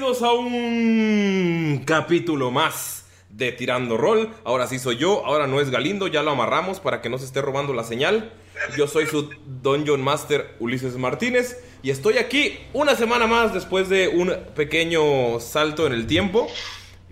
Bienvenidos 0.00 0.22
a 0.26 0.32
un 0.32 1.82
capítulo 1.84 2.50
más 2.50 3.04
de 3.28 3.52
Tirando 3.52 3.98
Roll. 3.98 4.30
Ahora 4.44 4.66
sí 4.66 4.78
soy 4.78 4.96
yo, 4.96 5.26
ahora 5.26 5.46
no 5.46 5.60
es 5.60 5.68
Galindo, 5.68 6.06
ya 6.06 6.22
lo 6.22 6.30
amarramos 6.30 6.80
para 6.80 7.02
que 7.02 7.10
no 7.10 7.18
se 7.18 7.26
esté 7.26 7.42
robando 7.42 7.74
la 7.74 7.84
señal. 7.84 8.32
Yo 8.78 8.86
soy 8.86 9.04
su 9.04 9.28
Dungeon 9.62 10.00
Master 10.00 10.56
Ulises 10.58 10.96
Martínez 10.96 11.62
y 11.82 11.90
estoy 11.90 12.16
aquí 12.16 12.58
una 12.72 12.94
semana 12.94 13.26
más 13.26 13.52
después 13.52 13.90
de 13.90 14.08
un 14.08 14.34
pequeño 14.54 15.38
salto 15.38 15.86
en 15.86 15.92
el 15.92 16.06
tiempo 16.06 16.48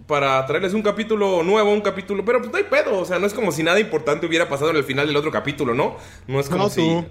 para 0.06 0.46
traerles 0.46 0.72
un 0.72 0.80
capítulo 0.80 1.42
nuevo, 1.42 1.70
un 1.70 1.82
capítulo, 1.82 2.24
pero 2.24 2.38
pues 2.38 2.50
no 2.50 2.56
hay 2.56 2.64
pedo, 2.64 3.00
o 3.00 3.04
sea, 3.04 3.18
no 3.18 3.26
es 3.26 3.34
como 3.34 3.52
si 3.52 3.62
nada 3.62 3.78
importante 3.80 4.24
hubiera 4.24 4.48
pasado 4.48 4.70
en 4.70 4.76
el 4.76 4.84
final 4.84 5.06
del 5.06 5.16
otro 5.16 5.30
capítulo, 5.30 5.74
¿no? 5.74 5.98
No 6.26 6.40
es 6.40 6.48
como 6.48 6.64
No, 6.64 6.70
si 6.70 6.80
tú. 6.80 7.04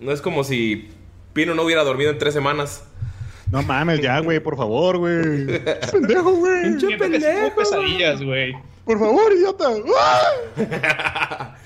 no 0.00 0.10
es 0.10 0.20
como 0.22 0.42
si 0.42 0.88
Pino 1.34 1.54
no 1.54 1.62
hubiera 1.62 1.84
dormido 1.84 2.10
en 2.10 2.18
tres 2.18 2.34
semanas. 2.34 2.82
No 3.50 3.62
mames, 3.62 4.00
ya, 4.00 4.20
güey, 4.20 4.38
por 4.40 4.56
favor, 4.56 4.98
güey. 4.98 5.46
Pendejo, 5.90 6.32
güey. 6.36 6.62
Pinche 6.62 6.96
pendejo. 6.96 7.56
pesadillas, 7.56 8.22
güey. 8.22 8.54
Por 8.84 8.98
favor, 8.98 9.32
idiota. 9.32 9.66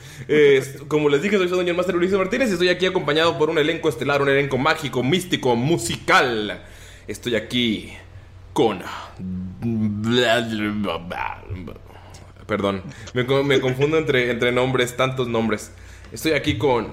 Como 0.88 1.08
les 1.10 1.22
dije, 1.22 1.36
soy 1.36 1.48
su 1.48 1.56
Doña 1.56 1.74
Master 1.74 1.96
Ulises 1.96 2.16
Martínez 2.18 2.48
y 2.50 2.52
estoy 2.54 2.68
aquí 2.68 2.86
acompañado 2.86 3.36
por 3.36 3.50
un 3.50 3.58
elenco 3.58 3.88
estelar, 3.88 4.22
un 4.22 4.28
elenco 4.30 4.56
mágico, 4.56 5.02
místico, 5.02 5.56
musical. 5.56 6.62
Estoy 7.06 7.36
aquí 7.36 7.92
con. 8.54 8.80
Perdón, 12.46 12.82
me, 13.12 13.24
me 13.24 13.60
confundo 13.60 13.98
entre, 13.98 14.30
entre 14.30 14.52
nombres, 14.52 14.96
tantos 14.96 15.28
nombres. 15.28 15.72
Estoy 16.12 16.32
aquí 16.32 16.56
con. 16.56 16.88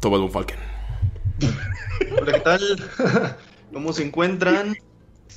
Tobal 0.00 0.30
Falken. 0.30 0.69
Hola, 2.20 2.32
¿qué 2.32 2.40
tal? 2.40 2.90
¿Cómo 3.72 3.92
se 3.92 4.04
encuentran? 4.04 4.76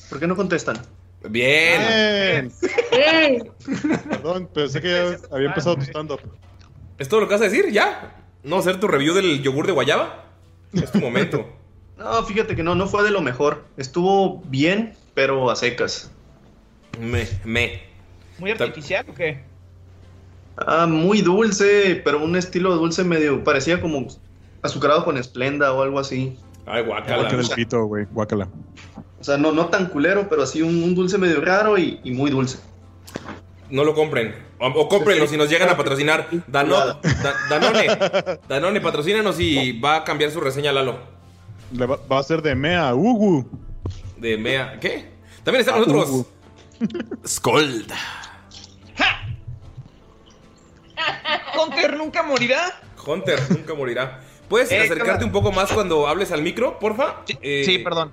¿Por 0.09 0.19
qué 0.19 0.27
no 0.27 0.35
contestan? 0.35 0.77
Bien. 1.29 2.51
Bien. 2.91 3.51
Perdón, 4.09 4.49
pensé 4.53 4.81
que 4.81 4.89
ya 4.89 5.35
había 5.35 5.47
empezado 5.47 5.75
tu 5.75 5.83
stand-up. 5.83 6.19
¿Es 6.97 7.07
todo 7.07 7.21
lo 7.21 7.27
que 7.27 7.33
vas 7.33 7.41
a 7.41 7.45
decir? 7.45 7.71
¿Ya? 7.71 8.15
¿No 8.43 8.57
hacer 8.57 8.79
tu 8.79 8.87
review 8.87 9.13
del 9.13 9.41
yogur 9.41 9.65
de 9.65 9.71
guayaba? 9.71 10.25
Es 10.73 10.91
tu 10.91 10.99
momento. 10.99 11.47
No, 11.97 12.23
fíjate 12.23 12.55
que 12.55 12.63
no, 12.63 12.75
no 12.75 12.87
fue 12.87 13.03
de 13.03 13.11
lo 13.11 13.21
mejor. 13.21 13.63
Estuvo 13.77 14.41
bien, 14.45 14.93
pero 15.13 15.49
a 15.49 15.55
secas. 15.55 16.11
Me, 16.99 17.27
me. 17.43 17.83
¿Muy 18.39 18.51
artificial 18.51 19.05
o 19.09 19.13
qué? 19.13 19.43
Ah, 20.57 20.85
muy 20.87 21.21
dulce, 21.21 22.01
pero 22.03 22.23
un 22.23 22.35
estilo 22.35 22.75
dulce 22.75 23.03
medio. 23.03 23.43
Parecía 23.43 23.79
como 23.79 24.07
azucarado 24.63 25.03
con 25.06 25.18
esplenda 25.18 25.72
o 25.74 25.81
algo 25.84 26.00
así. 26.00 26.38
Ay, 26.66 26.84
Guácala 26.84 27.29
el 27.29 27.50
pito, 27.50 27.85
güey. 27.85 28.06
Guácala. 28.12 28.47
O 29.19 29.24
sea, 29.24 29.38
no, 29.38 29.51
no 29.51 29.68
tan 29.68 29.88
culero, 29.88 30.27
pero 30.30 30.44
así 30.44 30.62
un, 30.62 30.81
un 30.83 30.95
dulce 30.95 31.18
medio 31.18 31.39
raro 31.42 31.77
y, 31.77 32.00
y 32.04 32.12
muy 32.12 32.31
dulce. 32.31 32.60
No 33.69 33.83
lo 33.83 33.94
compren. 33.94 34.36
O, 34.60 34.68
o 34.68 34.88
cómprenlo 34.89 35.27
si 35.27 35.36
nos 35.38 35.50
llegan 35.50 35.69
a 35.69 35.77
patrocinar. 35.77 36.27
Dano- 36.48 36.75
Da- 37.01 37.36
Danone. 37.50 37.88
Danone, 38.48 38.81
patrocínanos 38.81 39.39
y 39.39 39.80
va 39.80 39.98
a 39.98 40.04
cambiar 40.04 40.31
su 40.31 40.39
reseña 40.39 40.71
Lalo. 40.71 40.98
Le 41.71 41.86
va, 41.86 41.98
va 42.12 42.19
a 42.19 42.24
ser 42.24 42.42
de 42.42 42.54
Mea 42.56 42.94
Ugu. 42.94 43.45
De 44.18 44.38
Mea. 44.38 44.80
¿Qué? 44.80 45.12
También 45.44 45.62
estamos 45.62 45.88
nosotros. 45.88 46.09
Ugu. 46.09 46.27
Scold. 47.27 47.92
¿Hunter 51.62 51.98
nunca 51.98 52.24
morirá? 52.24 52.80
Hunter 53.06 53.39
nunca 53.50 53.74
morirá. 53.74 54.21
¿Puedes 54.50 54.72
Eh, 54.72 54.78
acercarte 54.78 55.06
cámara. 55.06 55.25
un 55.25 55.31
poco 55.31 55.51
más 55.51 55.72
cuando 55.72 56.07
hables 56.07 56.31
al 56.31 56.42
micro, 56.42 56.80
porfa? 56.80 57.22
Eh, 57.42 57.63
Sí, 57.66 57.80
perdón. 57.80 58.12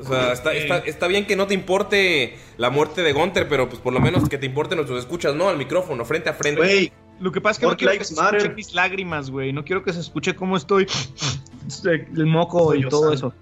O 0.00 0.04
sea, 0.04 0.32
está, 0.32 0.54
está, 0.54 0.78
está 0.78 1.06
bien 1.08 1.26
que 1.26 1.34
no 1.34 1.46
te 1.48 1.54
importe 1.54 2.36
la 2.56 2.70
muerte 2.70 3.02
de 3.02 3.12
Gunter, 3.12 3.48
pero 3.48 3.68
pues 3.68 3.80
por 3.80 3.92
lo 3.92 3.98
menos 4.00 4.28
que 4.28 4.38
te 4.38 4.46
importen 4.46 4.76
nuestros 4.76 5.00
escuchas, 5.00 5.34
¿no? 5.34 5.48
Al 5.48 5.56
micrófono, 5.58 6.04
frente 6.04 6.30
a 6.30 6.34
frente. 6.34 6.60
Güey, 6.60 6.92
Lo 7.20 7.32
que 7.32 7.40
pasa 7.40 7.52
es 7.52 7.58
que 7.58 7.66
no 7.66 7.76
quiero 7.76 7.92
que 7.98 8.04
se 8.04 8.14
escuchen 8.14 8.34
matter. 8.36 8.54
mis 8.54 8.74
lágrimas, 8.74 9.30
güey. 9.30 9.52
No 9.52 9.64
quiero 9.64 9.82
que 9.82 9.92
se 9.92 10.00
escuche 10.00 10.34
cómo 10.36 10.56
estoy. 10.56 10.86
El 12.16 12.26
moco 12.26 12.74
y 12.74 12.88
todo 12.88 13.12
eso. 13.12 13.32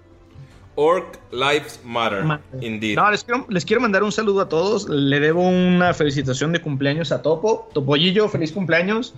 Orc 0.75 1.19
Lives 1.31 1.79
Matter. 1.83 2.23
Ma- 2.23 2.41
Indeed. 2.61 2.95
No, 2.95 3.11
les 3.11 3.23
quiero, 3.23 3.45
les 3.49 3.65
quiero 3.65 3.81
mandar 3.81 4.03
un 4.03 4.11
saludo 4.11 4.41
a 4.41 4.49
todos. 4.49 4.87
Le 4.89 5.19
debo 5.19 5.41
una 5.47 5.93
felicitación 5.93 6.51
de 6.53 6.61
cumpleaños 6.61 7.11
a 7.11 7.21
Topo. 7.21 7.69
Topollillo, 7.73 8.29
feliz 8.29 8.51
cumpleaños. 8.51 9.13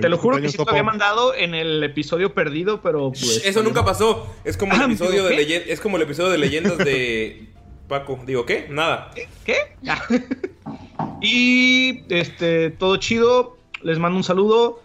Te 0.00 0.08
lo 0.08 0.18
juro 0.18 0.40
que 0.40 0.48
sí 0.48 0.56
te 0.56 0.64
lo 0.64 0.70
había 0.70 0.82
mandado 0.82 1.34
en 1.34 1.54
el 1.54 1.82
episodio 1.84 2.34
perdido, 2.34 2.80
pero 2.82 3.10
pues. 3.10 3.42
Eso 3.44 3.62
nunca 3.62 3.84
pasó. 3.84 4.26
Es 4.44 4.56
como 4.56 4.74
el 4.74 4.80
Ah, 4.80 4.84
episodio 4.84 5.24
de 5.24 5.36
¿qué? 5.36 5.46
leyend- 5.46 5.64
es 5.68 5.80
como 5.80 5.96
el 5.96 6.02
episodio 6.02 6.30
de 6.30 6.38
leyendas 6.38 6.78
de 6.78 7.48
Paco. 7.88 8.18
Digo, 8.26 8.44
¿qué? 8.46 8.66
Nada. 8.70 9.10
¿Qué? 9.44 9.56
y 11.20 12.02
este, 12.12 12.70
todo 12.70 12.96
chido. 12.96 13.56
Les 13.82 13.98
mando 13.98 14.16
un 14.16 14.24
saludo. 14.24 14.82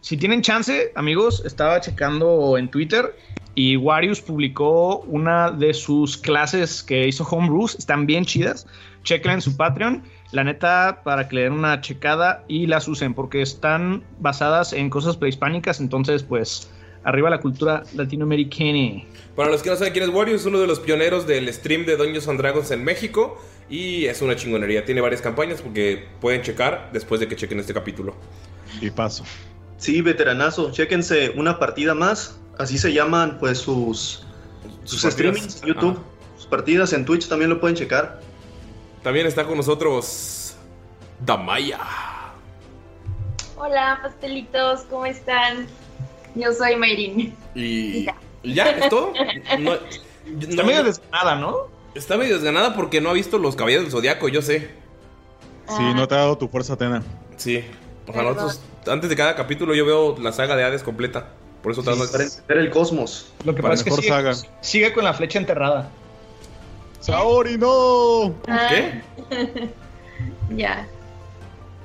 Si 0.00 0.16
tienen 0.16 0.42
chance, 0.42 0.92
amigos, 0.96 1.42
estaba 1.46 1.80
checando 1.80 2.58
en 2.58 2.68
Twitter 2.70 3.16
y 3.54 3.76
Warius 3.76 4.20
publicó 4.20 4.98
una 5.00 5.50
de 5.50 5.74
sus 5.74 6.16
clases 6.16 6.82
que 6.82 7.06
hizo 7.06 7.24
Homebrews. 7.24 7.76
Están 7.76 8.06
bien 8.06 8.24
chidas. 8.24 8.66
Chequenla 9.04 9.34
en 9.34 9.40
su 9.42 9.56
Patreon. 9.56 10.02
La 10.32 10.44
neta, 10.44 11.02
para 11.04 11.28
que 11.28 11.36
le 11.36 11.42
den 11.42 11.52
una 11.52 11.80
checada 11.82 12.44
y 12.48 12.66
las 12.66 12.88
usen, 12.88 13.12
porque 13.12 13.42
están 13.42 14.02
basadas 14.18 14.72
en 14.72 14.88
cosas 14.88 15.16
prehispánicas. 15.18 15.78
Entonces, 15.78 16.22
pues, 16.22 16.70
arriba 17.04 17.28
la 17.28 17.40
cultura 17.40 17.82
latinoamericana. 17.94 19.04
Para 19.36 19.50
los 19.50 19.62
que 19.62 19.70
no 19.70 19.76
saben 19.76 19.92
quién 19.92 20.04
es 20.04 20.10
Wario, 20.10 20.34
es 20.34 20.46
uno 20.46 20.58
de 20.58 20.66
los 20.66 20.80
pioneros 20.80 21.26
del 21.26 21.52
stream 21.52 21.84
de 21.84 21.96
Dungeons 21.96 22.28
and 22.28 22.40
Dragons 22.40 22.70
en 22.70 22.82
México. 22.82 23.40
Y 23.68 24.06
es 24.06 24.22
una 24.22 24.34
chingonería. 24.34 24.84
Tiene 24.84 25.00
varias 25.00 25.20
campañas 25.20 25.60
porque 25.60 26.08
pueden 26.20 26.42
checar 26.42 26.90
después 26.92 27.20
de 27.20 27.28
que 27.28 27.36
chequen 27.36 27.60
este 27.60 27.74
capítulo. 27.74 28.14
Y 28.80 28.90
paso. 28.90 29.24
Sí, 29.76 30.00
veteranazo, 30.00 30.70
chéquense 30.72 31.30
una 31.36 31.58
partida 31.58 31.94
más. 31.94 32.38
Así 32.58 32.78
se 32.78 32.92
llaman 32.92 33.38
pues 33.38 33.58
sus, 33.58 34.24
sus 34.84 35.02
streamings 35.02 35.62
en 35.62 35.68
YouTube. 35.68 35.92
Ajá. 35.92 36.02
Sus 36.36 36.46
partidas 36.46 36.92
en 36.92 37.04
Twitch 37.04 37.28
también 37.28 37.50
lo 37.50 37.60
pueden 37.60 37.76
checar. 37.76 38.20
También 39.02 39.26
está 39.26 39.44
con 39.44 39.56
nosotros 39.56 40.54
Damaya. 41.20 41.78
Hola, 43.56 44.00
pastelitos, 44.02 44.82
¿cómo 44.90 45.06
están? 45.06 45.66
Yo 46.34 46.52
soy 46.52 46.76
Mayrin. 46.76 47.34
Y 47.54 48.06
¿y 48.42 48.54
ya, 48.54 48.70
es 48.70 48.88
todo. 48.88 49.12
No- 49.58 49.74
Está 49.74 50.62
no- 50.62 50.64
medio 50.64 50.84
desganada, 50.84 51.34
¿no? 51.36 51.56
está 51.94 52.16
medio 52.16 52.34
desganada 52.34 52.74
porque 52.74 53.00
no 53.00 53.10
ha 53.10 53.12
visto 53.12 53.38
los 53.38 53.54
caballeros 53.56 53.84
del 53.84 53.92
zodiaco, 53.92 54.28
yo 54.28 54.40
sé. 54.40 54.70
Sí, 55.68 55.82
no 55.94 56.06
te 56.08 56.14
ha 56.14 56.18
dado 56.18 56.38
tu 56.38 56.48
fuerza, 56.48 56.74
Atena. 56.74 57.02
Sí. 57.36 57.58
O 58.06 58.12
sea, 58.12 58.14
Perdón. 58.22 58.36
nosotros, 58.36 58.60
antes 58.88 59.10
de 59.10 59.16
cada 59.16 59.34
capítulo 59.36 59.74
yo 59.74 59.84
veo 59.84 60.16
la 60.18 60.32
saga 60.32 60.56
de 60.56 60.64
Hades 60.64 60.82
completa. 60.82 61.28
Por 61.62 61.72
eso 61.72 61.82
tardo- 61.82 62.10
Para 62.10 62.24
entender 62.24 62.58
el 62.58 62.70
cosmos. 62.70 63.32
Lo 63.44 63.54
que 63.54 63.62
Para 63.62 63.72
pasa 63.74 63.80
es 63.80 63.84
que 63.84 63.90
mejor 63.90 64.04
sigue, 64.04 64.14
saga. 64.14 64.58
sigue 64.60 64.92
con 64.92 65.04
la 65.04 65.12
flecha 65.14 65.38
enterrada. 65.38 65.90
¡Saori, 67.02 67.58
no! 67.58 68.34
Ah, 68.48 68.68
¿Qué? 68.70 69.02
Ya. 70.50 70.86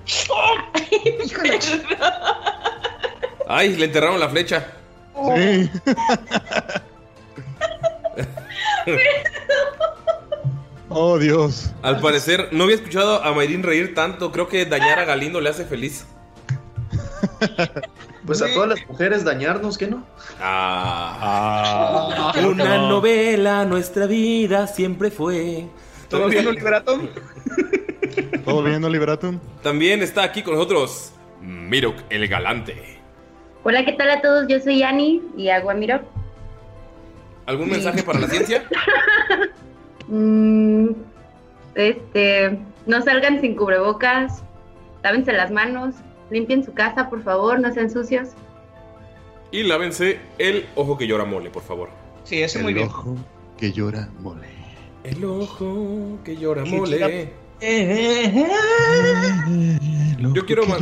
Ay, 3.48 3.76
le 3.76 3.86
enterraron 3.86 4.20
la 4.20 4.30
flecha. 4.30 4.68
Sí. 5.36 5.72
oh, 10.90 11.18
Dios. 11.18 11.72
Al 11.82 12.00
parecer, 12.00 12.50
no 12.52 12.66
había 12.66 12.76
escuchado 12.76 13.24
a 13.24 13.34
Mayrin 13.34 13.64
reír 13.64 13.96
tanto. 13.96 14.32
Creo 14.32 14.48
que 14.48 14.66
dañar 14.66 15.00
a 15.00 15.06
Galindo 15.06 15.42
le 15.42 15.50
hace 15.50 15.66
feliz. 15.66 16.06
Pues 18.26 18.42
a 18.42 18.54
todas 18.54 18.68
las 18.68 18.88
mujeres 18.90 19.24
dañarnos, 19.24 19.78
¿qué 19.78 19.88
no? 19.88 20.04
Ah. 20.42 22.34
Ah, 22.36 22.46
Una 22.46 22.78
no. 22.78 22.90
novela, 22.90 23.64
nuestra 23.64 24.06
vida 24.06 24.68
siempre 24.68 25.12
fue. 25.12 25.66
¿Todo 26.10 26.28
bien, 26.28 26.46
Liberaton? 26.54 27.10
¿Todo 28.46 28.64
bien, 28.64 28.82
Liberatum? 28.92 29.40
También 29.64 30.02
está 30.04 30.24
aquí 30.24 30.42
con 30.42 30.56
nosotros 30.56 31.14
Mirok 31.42 31.96
el 32.10 32.28
Galante. 32.28 33.00
Hola, 33.64 33.86
¿qué 33.86 33.94
tal 33.94 34.10
a 34.10 34.22
todos? 34.22 34.46
Yo 34.50 34.60
soy 34.60 34.84
Ani 34.84 35.22
y 35.38 35.48
hago 35.48 35.70
a 35.70 35.74
Miro. 35.74 36.02
¿Algún 37.46 37.70
mensaje 37.70 38.04
para 38.04 38.20
la 38.20 38.28
ciencia? 38.28 38.64
Mm, 40.10 40.92
este, 41.76 42.58
no 42.86 43.02
salgan 43.02 43.42
sin 43.42 43.58
cubrebocas, 43.58 44.42
lávense 45.04 45.34
las 45.34 45.52
manos, 45.52 45.96
limpien 46.30 46.64
su 46.64 46.74
casa, 46.74 47.10
por 47.10 47.24
favor, 47.24 47.60
no 47.60 47.74
sean 47.74 47.90
sucios. 47.90 48.30
Y 49.52 49.64
lávense 49.64 50.20
el 50.38 50.66
ojo 50.76 50.98
que 50.98 51.08
llora 51.08 51.26
mole, 51.26 51.50
por 51.50 51.64
favor. 51.64 51.90
Sí, 52.24 52.42
ese 52.42 52.60
muy 52.60 52.72
El 52.74 52.76
bien. 52.80 52.88
ojo 52.90 53.16
que 53.58 53.72
llora 53.72 54.10
mole. 54.20 54.48
El 55.04 55.24
ojo 55.24 56.20
que 56.26 56.36
llora 56.36 56.64
Que 56.64 56.70
mole. 56.72 57.32
Yo 60.34 60.46
quiero 60.46 60.66
ma- 60.66 60.78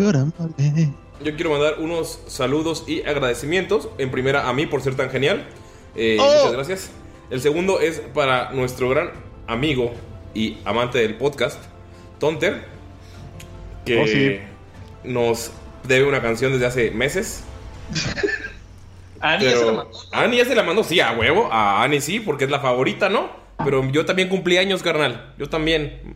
Yo 1.24 1.36
quiero 1.36 1.52
mandar 1.52 1.76
unos 1.80 2.20
saludos 2.28 2.84
y 2.88 3.02
agradecimientos. 3.04 3.90
En 3.98 4.12
primera 4.12 4.50
a 4.50 4.54
mí 4.54 4.66
por 4.66 4.82
ser 4.82 4.96
tan 4.96 5.10
genial. 5.10 5.46
Eh, 5.96 6.18
Oh. 6.20 6.24
Muchas 6.26 6.54
gracias. 6.54 6.92
El 7.30 7.42
segundo 7.42 7.80
es 7.80 8.00
para 8.00 8.52
nuestro 8.52 8.90
gran 8.90 9.12
amigo 9.48 9.92
y 10.34 10.58
amante 10.66 10.98
del 11.00 11.16
podcast, 11.18 11.62
Tonter, 12.20 12.64
que 13.86 14.02
Oh, 14.02 14.08
sí. 14.08 14.40
Nos 15.06 15.52
debe 15.88 16.08
una 16.08 16.22
canción 16.22 16.52
desde 16.54 16.66
hace 16.66 16.92
meses. 16.92 17.44
Ani 19.20 19.50
ya 19.50 19.58
se 19.58 19.66
la 19.66 19.72
Pero 19.72 19.74
mandó. 19.74 19.92
Ani 20.12 20.38
ya 20.38 20.46
se 20.46 20.56
la 20.56 20.64
mandó, 20.64 20.84
sí, 20.84 21.00
a 21.00 21.12
huevo. 21.14 21.50
A 21.52 21.84
Ani 21.84 22.02
sí, 22.02 22.20
porque 22.20 22.46
es 22.46 22.52
la 22.52 22.60
favorita, 22.60 23.10
¿no? 23.10 23.30
Pero 23.64 23.84
yo 23.92 24.06
también 24.06 24.30
cumplí 24.30 24.58
años, 24.58 24.84
carnal. 24.84 25.34
Yo 25.38 25.48
también. 25.48 26.16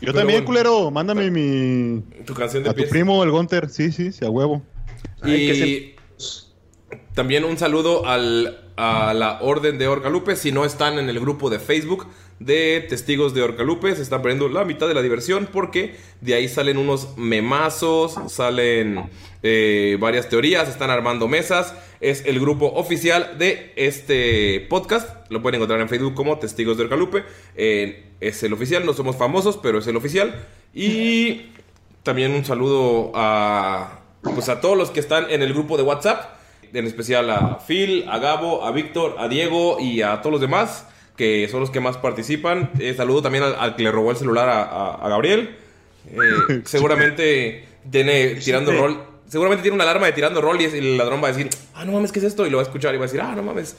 Yo 0.00 0.12
Pero 0.12 0.14
también, 0.14 0.44
bueno. 0.44 0.46
culero. 0.46 0.90
Mándame 0.90 1.30
mi. 1.30 2.02
Tu 2.24 2.34
canción 2.34 2.62
de 2.62 2.70
A 2.70 2.74
tu 2.74 2.84
pies. 2.84 2.88
primo, 2.88 3.22
el 3.22 3.30
Gunter. 3.30 3.68
Sí, 3.68 3.92
sí, 3.92 4.12
sí, 4.12 4.24
a 4.24 4.30
huevo. 4.30 4.62
Ay, 5.20 5.46
que 5.46 5.54
Y 5.54 5.96
también 7.14 7.44
un 7.44 7.58
saludo 7.58 8.06
al, 8.06 8.72
a 8.76 9.12
la 9.14 9.40
Orden 9.42 9.78
de 9.78 9.86
Orcalupe. 9.88 10.36
Si 10.36 10.52
no 10.52 10.64
están 10.64 10.98
en 10.98 11.08
el 11.10 11.20
grupo 11.20 11.50
de 11.50 11.58
Facebook 11.58 12.06
de 12.40 12.84
Testigos 12.88 13.34
de 13.34 13.42
Orcalupe, 13.42 13.94
se 13.94 14.02
están 14.02 14.22
perdiendo 14.22 14.48
la 14.48 14.64
mitad 14.64 14.88
de 14.88 14.94
la 14.94 15.02
diversión 15.02 15.48
porque 15.52 15.94
de 16.22 16.34
ahí 16.34 16.48
salen 16.48 16.78
unos 16.78 17.16
memazos, 17.16 18.14
salen 18.32 19.10
eh, 19.42 19.96
varias 20.00 20.28
teorías, 20.28 20.68
están 20.68 20.90
armando 20.90 21.28
mesas. 21.28 21.74
Es 22.00 22.24
el 22.24 22.40
grupo 22.40 22.66
oficial 22.74 23.36
de 23.38 23.72
este 23.76 24.66
podcast. 24.70 25.30
Lo 25.30 25.42
pueden 25.42 25.56
encontrar 25.56 25.80
en 25.82 25.88
Facebook 25.90 26.14
como 26.14 26.38
Testigos 26.38 26.78
de 26.78 26.84
Orcalupe. 26.84 27.24
Eh, 27.54 28.06
es 28.20 28.42
el 28.42 28.54
oficial, 28.54 28.86
no 28.86 28.94
somos 28.94 29.16
famosos, 29.16 29.58
pero 29.58 29.78
es 29.78 29.86
el 29.86 29.96
oficial. 29.96 30.34
Y 30.72 31.50
también 32.02 32.32
un 32.32 32.44
saludo 32.46 33.12
a, 33.14 34.00
pues 34.22 34.48
a 34.48 34.62
todos 34.62 34.78
los 34.78 34.90
que 34.90 35.00
están 35.00 35.30
en 35.30 35.42
el 35.42 35.52
grupo 35.52 35.76
de 35.76 35.82
WhatsApp, 35.82 36.38
en 36.72 36.86
especial 36.86 37.28
a 37.30 37.58
Phil, 37.66 38.06
a 38.08 38.18
Gabo, 38.18 38.64
a 38.64 38.72
Víctor, 38.72 39.16
a 39.18 39.28
Diego 39.28 39.78
y 39.78 40.00
a 40.00 40.22
todos 40.22 40.32
los 40.32 40.40
demás, 40.40 40.86
que 41.20 41.46
son 41.50 41.60
los 41.60 41.68
que 41.70 41.80
más 41.80 41.98
participan. 41.98 42.70
Eh, 42.78 42.94
saludo 42.94 43.20
también 43.20 43.44
al, 43.44 43.54
al 43.58 43.76
que 43.76 43.82
le 43.82 43.92
robó 43.92 44.10
el 44.10 44.16
celular 44.16 44.48
a, 44.48 44.62
a- 44.62 44.94
a 44.94 45.08
Gabriel. 45.10 45.54
Eh, 46.10 46.62
seguramente 46.64 47.66
tiene 47.90 48.36
tirando 48.36 48.72
rol. 48.72 49.02
Seguramente 49.28 49.60
tiene 49.60 49.74
una 49.74 49.84
alarma 49.84 50.06
de 50.06 50.12
tirando 50.12 50.40
rol 50.40 50.58
y 50.62 50.64
el 50.64 50.96
ladrón 50.96 51.22
va 51.22 51.28
a 51.28 51.32
decir, 51.32 51.50
ah, 51.74 51.84
no 51.84 51.92
mames, 51.92 52.10
¿qué 52.10 52.20
es 52.20 52.24
esto? 52.24 52.46
Y 52.46 52.50
lo 52.50 52.56
va 52.56 52.62
a 52.62 52.66
escuchar 52.66 52.94
y 52.94 52.96
va 52.96 53.04
a 53.04 53.06
decir, 53.06 53.20
ah, 53.20 53.34
no 53.36 53.42
mames, 53.42 53.76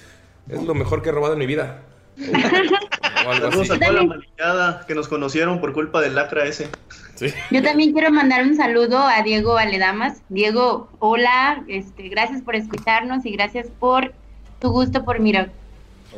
es 0.49 0.61
lo 0.63 0.75
mejor 0.75 1.01
que 1.01 1.09
he 1.09 1.11
robado 1.11 1.33
en 1.33 1.39
mi 1.39 1.47
vida. 1.47 1.81
O, 2.19 2.21
o 3.27 3.31
algo 3.31 3.49
Saludos 3.49 3.71
a 3.71 3.79
toda 3.79 3.91
la 3.91 4.03
manillada 4.03 4.85
que 4.87 4.93
nos 4.93 5.07
conocieron 5.07 5.59
por 5.59 5.73
culpa 5.73 5.99
del 5.99 6.13
lacra 6.13 6.45
ese. 6.45 6.67
Sí. 7.15 7.33
Yo 7.49 7.63
también 7.63 7.91
quiero 7.91 8.11
mandar 8.11 8.43
un 8.43 8.55
saludo 8.55 8.99
a 8.99 9.23
Diego 9.23 9.53
Valedamas. 9.55 10.21
Diego, 10.29 10.89
hola, 10.99 11.63
este, 11.67 12.07
gracias 12.09 12.43
por 12.43 12.55
escucharnos 12.55 13.25
y 13.25 13.31
gracias 13.31 13.67
por 13.79 14.13
tu 14.59 14.69
gusto 14.69 15.03
por 15.03 15.19
Miro. 15.19 15.47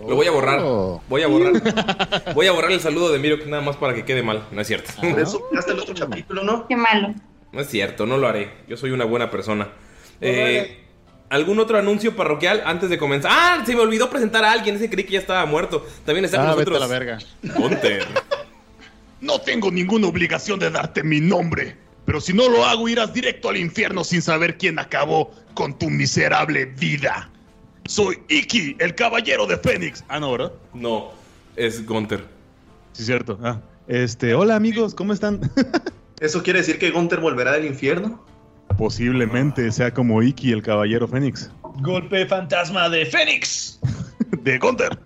Lo 0.07 0.15
voy 0.15 0.27
a 0.27 0.31
borrar. 0.31 0.59
Oh. 0.61 1.01
Voy 1.07 1.21
a 1.21 1.27
borrar. 1.27 2.33
Voy 2.33 2.47
a 2.47 2.51
borrar 2.51 2.71
el 2.71 2.79
saludo 2.79 3.11
de 3.11 3.19
Miro 3.19 3.37
nada 3.45 3.61
más 3.61 3.77
para 3.77 3.93
que 3.93 4.03
quede 4.05 4.23
mal. 4.23 4.45
No 4.51 4.61
es 4.61 4.67
cierto. 4.67 4.91
Por 4.99 5.19
eso 5.19 5.41
hasta 5.57 5.71
el 5.71 5.79
otro 5.79 5.93
capítulo, 5.95 6.43
¿no? 6.43 6.67
Qué 6.67 6.75
malo. 6.75 7.13
No 7.51 7.61
es 7.61 7.69
cierto, 7.69 8.05
no 8.05 8.17
lo 8.17 8.27
haré. 8.27 8.51
Yo 8.67 8.75
soy 8.77 8.91
una 8.91 9.05
buena 9.05 9.29
persona. 9.29 9.69
Eh, 10.21 10.79
¿Algún 11.29 11.59
otro 11.59 11.77
anuncio 11.77 12.15
parroquial 12.15 12.63
antes 12.65 12.89
de 12.89 12.97
comenzar? 12.97 13.31
¡Ah! 13.33 13.63
Se 13.65 13.75
me 13.75 13.81
olvidó 13.81 14.09
presentar 14.09 14.43
a 14.43 14.51
alguien. 14.51 14.75
Ese 14.75 14.89
creí 14.89 15.03
que 15.05 15.13
ya 15.13 15.19
estaba 15.19 15.45
muerto. 15.45 15.85
También 16.05 16.25
está 16.25 16.37
con 16.37 16.47
Ah, 16.47 16.55
vete 16.55 16.71
nosotros. 16.71 16.77
a 16.77 16.93
la 16.93 16.99
verga. 16.99 17.19
Gunter. 17.55 18.05
No 19.21 19.39
tengo 19.41 19.71
ninguna 19.71 20.07
obligación 20.07 20.59
de 20.59 20.69
darte 20.69 21.01
mi 21.03 21.21
nombre, 21.21 21.77
pero 22.05 22.19
si 22.19 22.33
no 22.33 22.49
lo 22.49 22.65
hago 22.65 22.89
irás 22.89 23.13
directo 23.13 23.49
al 23.49 23.57
infierno 23.57 24.03
sin 24.03 24.21
saber 24.21 24.57
quién 24.57 24.79
acabó 24.79 25.31
con 25.53 25.77
tu 25.77 25.89
miserable 25.89 26.65
vida. 26.65 27.29
Soy 27.85 28.19
Iki, 28.29 28.77
el 28.79 28.95
caballero 28.95 29.45
de 29.45 29.57
Fénix. 29.57 30.03
Ah, 30.07 30.19
no, 30.19 30.31
¿verdad? 30.31 30.53
No, 30.73 31.11
es 31.55 31.85
Gunter. 31.85 32.23
Sí, 32.93 33.03
cierto. 33.03 33.37
Ah. 33.43 33.59
Este, 33.87 34.33
hola 34.33 34.55
amigos, 34.55 34.95
¿cómo 34.95 35.11
están? 35.11 35.41
¿Eso 36.21 36.41
quiere 36.41 36.59
decir 36.59 36.79
que 36.79 36.91
Gunther 36.91 37.19
volverá 37.19 37.51
del 37.53 37.65
infierno? 37.65 38.23
Posiblemente 38.77 39.69
sea 39.71 39.93
como 39.93 40.23
Iki, 40.23 40.53
el 40.53 40.61
caballero 40.61 41.07
Fénix. 41.07 41.51
Golpe 41.81 42.25
fantasma 42.25 42.89
de 42.89 43.05
Fénix. 43.05 43.79
De 44.43 44.57
Gunther. 44.57 44.97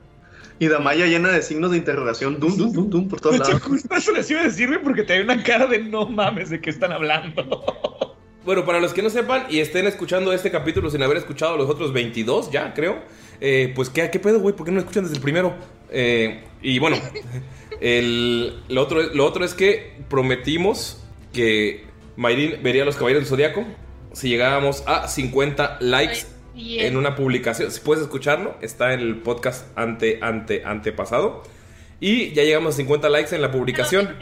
Y 0.60 0.68
Damaya 0.68 1.06
llena 1.06 1.30
de 1.30 1.42
signos 1.42 1.72
de 1.72 1.78
interrogación, 1.78 2.40
dum, 2.40 2.58
dum, 2.58 2.72
dum, 2.72 2.90
dum, 2.90 3.08
por 3.08 3.22
todos 3.22 3.38
lados. 3.38 3.62
justo 3.62 3.94
eso 3.94 4.12
les 4.12 4.30
iba 4.32 4.42
a 4.42 4.46
decirme 4.46 4.80
porque 4.80 5.04
te 5.04 5.14
hay 5.14 5.22
una 5.22 5.44
cara 5.44 5.68
de 5.68 5.80
no 5.80 6.08
mames 6.08 6.50
de 6.50 6.60
qué 6.60 6.70
están 6.70 6.92
hablando. 6.92 7.64
Bueno, 8.48 8.63
para 8.63 8.80
los 8.80 8.94
que 8.94 9.01
no 9.01 9.10
sepan 9.10 9.46
y 9.50 9.60
estén 9.60 9.88
escuchando 9.88 10.32
este 10.32 10.50
capítulo 10.50 10.89
sin 10.89 11.04
haber 11.04 11.18
escuchado 11.18 11.58
los 11.58 11.70
otros 11.70 11.92
22, 11.92 12.50
ya 12.50 12.74
creo, 12.74 13.04
eh, 13.42 13.74
pues 13.75 13.89
¿qué, 13.89 14.10
¿qué 14.10 14.20
pedo, 14.20 14.39
güey? 14.39 14.56
¿Por 14.56 14.66
qué 14.66 14.72
no 14.72 14.80
escuchan 14.80 15.04
desde 15.04 15.18
el 15.18 15.22
primero? 15.22 15.54
Eh, 15.92 16.46
y 16.62 16.80
bueno, 16.80 16.96
el, 17.82 18.63
lo, 18.70 18.84
otro, 18.84 19.04
lo 19.04 19.25
otro 19.25 19.44
es 19.44 19.54
que 19.54 19.98
prometimos 20.10 21.04
que 21.34 21.88
Mayrin 22.16 22.63
vería 22.63 22.84
a 22.84 22.86
los 22.86 22.96
Caballeros 22.96 23.24
del 23.24 23.30
Zodiaco 23.30 23.66
si 24.13 24.30
llegábamos 24.30 24.82
a 24.88 25.10
50 25.10 25.80
likes 25.82 26.20
Bien. 26.56 26.86
en 26.86 26.96
una 26.96 27.18
publicación. 27.18 27.70
Si 27.70 27.82
puedes 27.82 28.01
escucharlo, 28.01 28.56
está 28.62 28.94
en 28.94 29.01
el 29.01 29.18
podcast 29.18 29.77
ante, 29.77 30.20
ante, 30.22 30.63
antepasado. 30.63 31.44
Y 32.00 32.32
ya 32.32 32.44
llegamos 32.44 32.75
a 32.75 32.77
50 32.77 33.10
likes 33.10 33.36
en 33.36 33.42
la 33.42 33.51
publicación. 33.51 34.16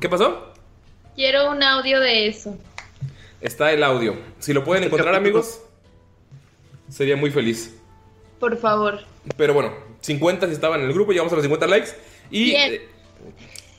¿Qué 0.00 0.08
pasó? 0.08 0.52
Quiero 1.16 1.50
un 1.50 1.60
audio 1.62 1.98
de 1.98 2.28
eso. 2.28 2.56
Está 3.40 3.72
el 3.72 3.82
audio. 3.82 4.16
Si 4.38 4.52
lo 4.52 4.64
pueden 4.64 4.84
encontrar, 4.84 5.14
amigos, 5.14 5.60
sería 6.88 7.16
muy 7.16 7.30
feliz. 7.30 7.74
Por 8.38 8.56
favor. 8.56 9.00
Pero 9.36 9.54
bueno, 9.54 9.72
50 10.00 10.46
si 10.46 10.52
estaban 10.52 10.80
en 10.80 10.86
el 10.86 10.92
grupo, 10.92 11.12
llegamos 11.12 11.32
a 11.32 11.36
los 11.36 11.42
50 11.44 11.66
likes. 11.66 11.90
Y 12.30 12.52
eh, 12.52 12.88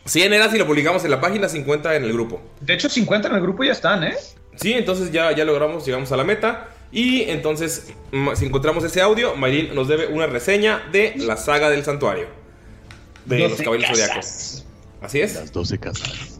100 0.05 0.33
era 0.33 0.49
si 0.51 0.57
lo 0.57 0.65
publicamos 0.67 1.03
en 1.05 1.11
la 1.11 1.21
página, 1.21 1.47
50 1.49 1.95
en 1.95 2.03
el 2.03 2.13
grupo. 2.13 2.41
De 2.59 2.73
hecho, 2.73 2.89
50 2.89 3.27
en 3.29 3.35
el 3.35 3.41
grupo 3.41 3.63
ya 3.63 3.71
están, 3.71 4.03
¿eh? 4.03 4.15
Sí, 4.55 4.73
entonces 4.73 5.11
ya, 5.11 5.31
ya 5.31 5.45
logramos, 5.45 5.85
llegamos 5.85 6.11
a 6.11 6.17
la 6.17 6.23
meta. 6.23 6.69
Y 6.91 7.23
entonces, 7.29 7.93
ma- 8.11 8.35
si 8.35 8.45
encontramos 8.45 8.83
ese 8.83 9.01
audio, 9.01 9.35
Mayrin 9.35 9.73
nos 9.73 9.87
debe 9.87 10.07
una 10.07 10.27
reseña 10.27 10.83
de 10.91 11.13
la 11.17 11.37
saga 11.37 11.69
del 11.69 11.83
santuario. 11.85 12.27
De 13.25 13.39
los 13.39 13.51
12 13.51 13.63
caballeros 13.63 13.89
casas. 13.99 14.05
zodiacos. 14.09 14.65
Así 15.01 15.21
es. 15.21 15.35
Las 15.35 15.51
12 15.53 15.77
casas. 15.79 16.39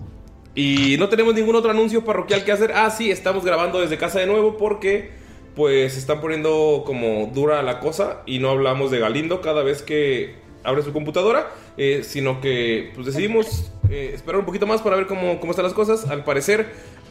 Y 0.54 0.98
no 1.00 1.08
tenemos 1.10 1.34
ningún 1.34 1.56
otro 1.56 1.72
anuncio 1.72 2.04
parroquial 2.04 2.44
que 2.44 2.52
hacer. 2.52 2.74
Ah, 2.76 2.90
sí, 2.92 3.10
estamos 3.10 3.46
grabando 3.46 3.80
desde 3.80 3.98
casa 3.98 4.20
de 4.20 4.28
nuevo 4.28 4.58
porque 4.58 5.12
pues 5.56 5.94
se 5.94 6.00
están 6.00 6.22
poniendo 6.22 6.84
como 6.86 7.30
dura 7.34 7.62
la 7.62 7.80
cosa 7.80 8.22
y 8.26 8.40
no 8.40 8.50
hablamos 8.50 8.90
de 8.92 9.00
Galindo 9.00 9.42
cada 9.42 9.64
vez 9.64 9.82
que 9.82 10.36
abre 10.64 10.82
su 10.84 10.94
computadora, 10.94 11.50
eh, 11.78 12.02
sino 12.04 12.40
que 12.42 12.92
pues 12.94 13.08
decidimos 13.08 13.72
eh, 13.90 14.12
esperar 14.14 14.40
un 14.40 14.46
poquito 14.46 14.66
más 14.68 14.82
para 14.82 14.96
ver 14.96 15.08
cómo, 15.08 15.40
cómo 15.40 15.52
están 15.52 15.64
las 15.66 15.74
cosas. 15.74 16.06
Al 16.10 16.24
parecer 16.24 16.68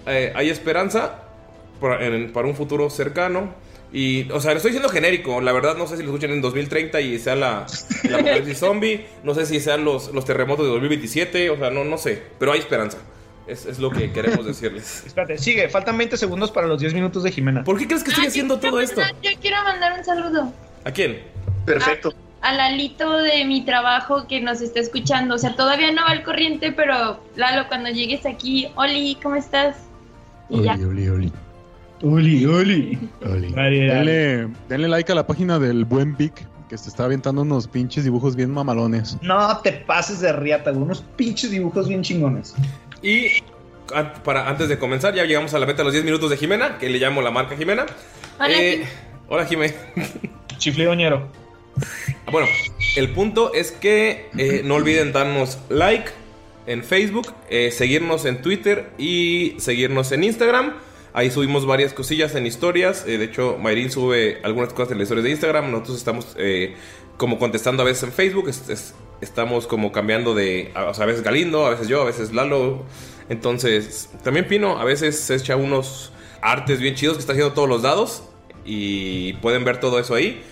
eh, 0.06 0.32
hay 0.34 0.48
esperanza 0.50 1.22
para, 1.80 2.06
en- 2.06 2.32
para 2.32 2.46
un 2.46 2.54
futuro 2.54 2.90
cercano. 2.90 3.54
Y, 3.92 4.30
o 4.30 4.40
sea, 4.40 4.52
lo 4.52 4.58
estoy 4.58 4.70
diciendo 4.70 4.88
genérico. 4.88 5.40
La 5.40 5.52
verdad, 5.52 5.76
no 5.76 5.86
sé 5.88 5.96
si 5.96 6.02
lo 6.04 6.10
escuchan 6.10 6.30
en 6.30 6.40
2030 6.42 7.00
y 7.00 7.18
sea 7.18 7.34
la, 7.34 7.66
apocalipsis 8.14 8.58
zombie. 8.60 9.04
No 9.24 9.34
sé 9.34 9.46
si 9.46 9.58
sean 9.60 9.84
los, 9.84 10.12
los 10.14 10.24
terremotos 10.24 10.64
de 10.66 10.70
2027. 10.72 11.50
O 11.50 11.56
sea, 11.58 11.70
no, 11.70 11.84
no 11.84 11.98
sé. 11.98 12.22
Pero 12.38 12.52
hay 12.52 12.60
esperanza. 12.60 12.98
Es, 13.50 13.66
es 13.66 13.80
lo 13.80 13.90
que 13.90 14.12
queremos 14.12 14.46
decirles. 14.46 15.02
Espérate, 15.06 15.36
sigue, 15.36 15.68
faltan 15.68 15.98
20 15.98 16.16
segundos 16.16 16.52
para 16.52 16.68
los 16.68 16.80
10 16.80 16.94
minutos 16.94 17.24
de 17.24 17.32
Jimena. 17.32 17.64
¿Por 17.64 17.78
qué 17.78 17.86
crees 17.86 18.04
que 18.04 18.10
estoy 18.10 18.26
haciendo 18.26 18.60
todo 18.60 18.80
esto? 18.80 19.00
Yo 19.22 19.30
quiero 19.40 19.56
mandar 19.64 19.98
un 19.98 20.04
saludo 20.04 20.52
¿A 20.84 20.90
quién? 20.92 21.18
Perfecto. 21.66 22.14
a 22.42 22.54
Lalito 22.54 23.18
de 23.18 23.44
mi 23.44 23.64
trabajo 23.64 24.26
que 24.28 24.40
nos 24.40 24.60
está 24.60 24.78
escuchando. 24.78 25.34
O 25.34 25.38
sea, 25.38 25.56
todavía 25.56 25.90
no 25.90 26.02
va 26.02 26.10
al 26.10 26.22
corriente, 26.22 26.72
pero 26.72 27.20
Lalo, 27.34 27.66
cuando 27.68 27.90
llegues 27.90 28.24
aquí, 28.24 28.68
Oli, 28.76 29.18
¿cómo 29.20 29.34
estás? 29.34 29.76
Y 30.48 30.62
ya. 30.62 30.74
Oli, 30.74 30.84
oli, 30.86 31.08
oli. 31.08 31.32
Oli. 32.02 32.98
Dale, 33.20 33.50
dale. 33.50 33.86
Denle, 33.86 34.48
denle 34.68 34.88
like 34.88 35.12
a 35.12 35.14
la 35.16 35.26
página 35.26 35.58
del 35.58 35.84
buen 35.84 36.16
Vic, 36.16 36.46
que 36.68 36.78
se 36.78 36.88
está 36.88 37.04
aventando 37.04 37.42
unos 37.42 37.66
pinches 37.66 38.04
dibujos 38.04 38.36
bien 38.36 38.50
mamalones. 38.50 39.18
No 39.22 39.58
te 39.58 39.72
pases 39.72 40.20
de 40.20 40.32
riata. 40.32 40.72
Unos 40.72 41.02
pinches 41.16 41.50
dibujos 41.50 41.88
bien 41.88 42.02
chingones. 42.02 42.54
Y 43.02 43.28
para, 44.24 44.48
antes 44.48 44.68
de 44.68 44.78
comenzar, 44.78 45.14
ya 45.14 45.24
llegamos 45.24 45.54
a 45.54 45.58
la 45.58 45.66
meta 45.66 45.78
de 45.78 45.84
los 45.84 45.92
10 45.92 46.04
minutos 46.04 46.30
de 46.30 46.36
Jimena, 46.36 46.78
que 46.78 46.88
le 46.88 46.98
llamo 46.98 47.22
la 47.22 47.30
marca 47.30 47.56
Jimena. 47.56 47.86
Hola, 48.38 48.50
Eh, 48.60 48.76
Jim. 48.78 48.86
hola, 49.28 49.46
Jimé. 49.46 49.74
Chiflidoñero. 50.58 51.28
Bueno, 52.30 52.46
el 52.96 53.08
punto 53.10 53.52
es 53.54 53.72
que 53.72 54.28
eh, 54.36 54.62
no 54.64 54.74
olviden 54.76 55.12
darnos 55.12 55.58
like 55.68 56.10
en 56.66 56.84
Facebook, 56.84 57.32
eh, 57.48 57.70
seguirnos 57.72 58.24
en 58.26 58.42
Twitter 58.42 58.90
y 58.98 59.54
seguirnos 59.58 60.12
en 60.12 60.24
Instagram. 60.24 60.74
Ahí 61.12 61.30
subimos 61.30 61.66
varias 61.66 61.92
cosillas 61.92 62.34
en 62.36 62.46
historias. 62.46 63.04
eh, 63.06 63.18
de 63.18 63.24
hecho, 63.24 63.56
Mayrin 63.58 63.90
sube 63.90 64.38
algunas 64.44 64.72
cosas 64.72 64.92
en 64.92 64.98
las 64.98 65.06
historias 65.06 65.24
de 65.24 65.30
Instagram. 65.30 65.70
Nosotros 65.72 65.96
estamos 65.98 66.36
eh, 66.38 66.76
como 67.20 67.38
contestando 67.38 67.82
a 67.82 67.86
veces 67.86 68.04
en 68.04 68.12
Facebook. 68.12 68.48
es- 68.48 68.66
es- 68.70 68.94
estamos 69.20 69.66
como 69.66 69.92
cambiando 69.92 70.34
de... 70.34 70.72
O 70.88 70.94
sea, 70.94 71.04
a 71.04 71.06
veces 71.06 71.22
Galindo, 71.22 71.66
a 71.66 71.70
veces 71.70 71.86
yo, 71.86 72.00
a 72.00 72.04
veces 72.06 72.32
Lalo. 72.32 72.84
Entonces, 73.28 74.08
también 74.24 74.48
Pino 74.48 74.78
a 74.80 74.84
veces 74.84 75.20
se 75.20 75.34
echa 75.34 75.54
unos 75.56 76.12
artes 76.40 76.80
bien 76.80 76.94
chidos 76.94 77.16
que 77.16 77.20
está 77.20 77.32
haciendo 77.34 77.52
todos 77.52 77.68
los 77.68 77.82
dados. 77.82 78.22
Y 78.64 79.34
pueden 79.34 79.64
ver 79.64 79.78
todo 79.80 79.98
eso 80.00 80.14
ahí. 80.14 80.42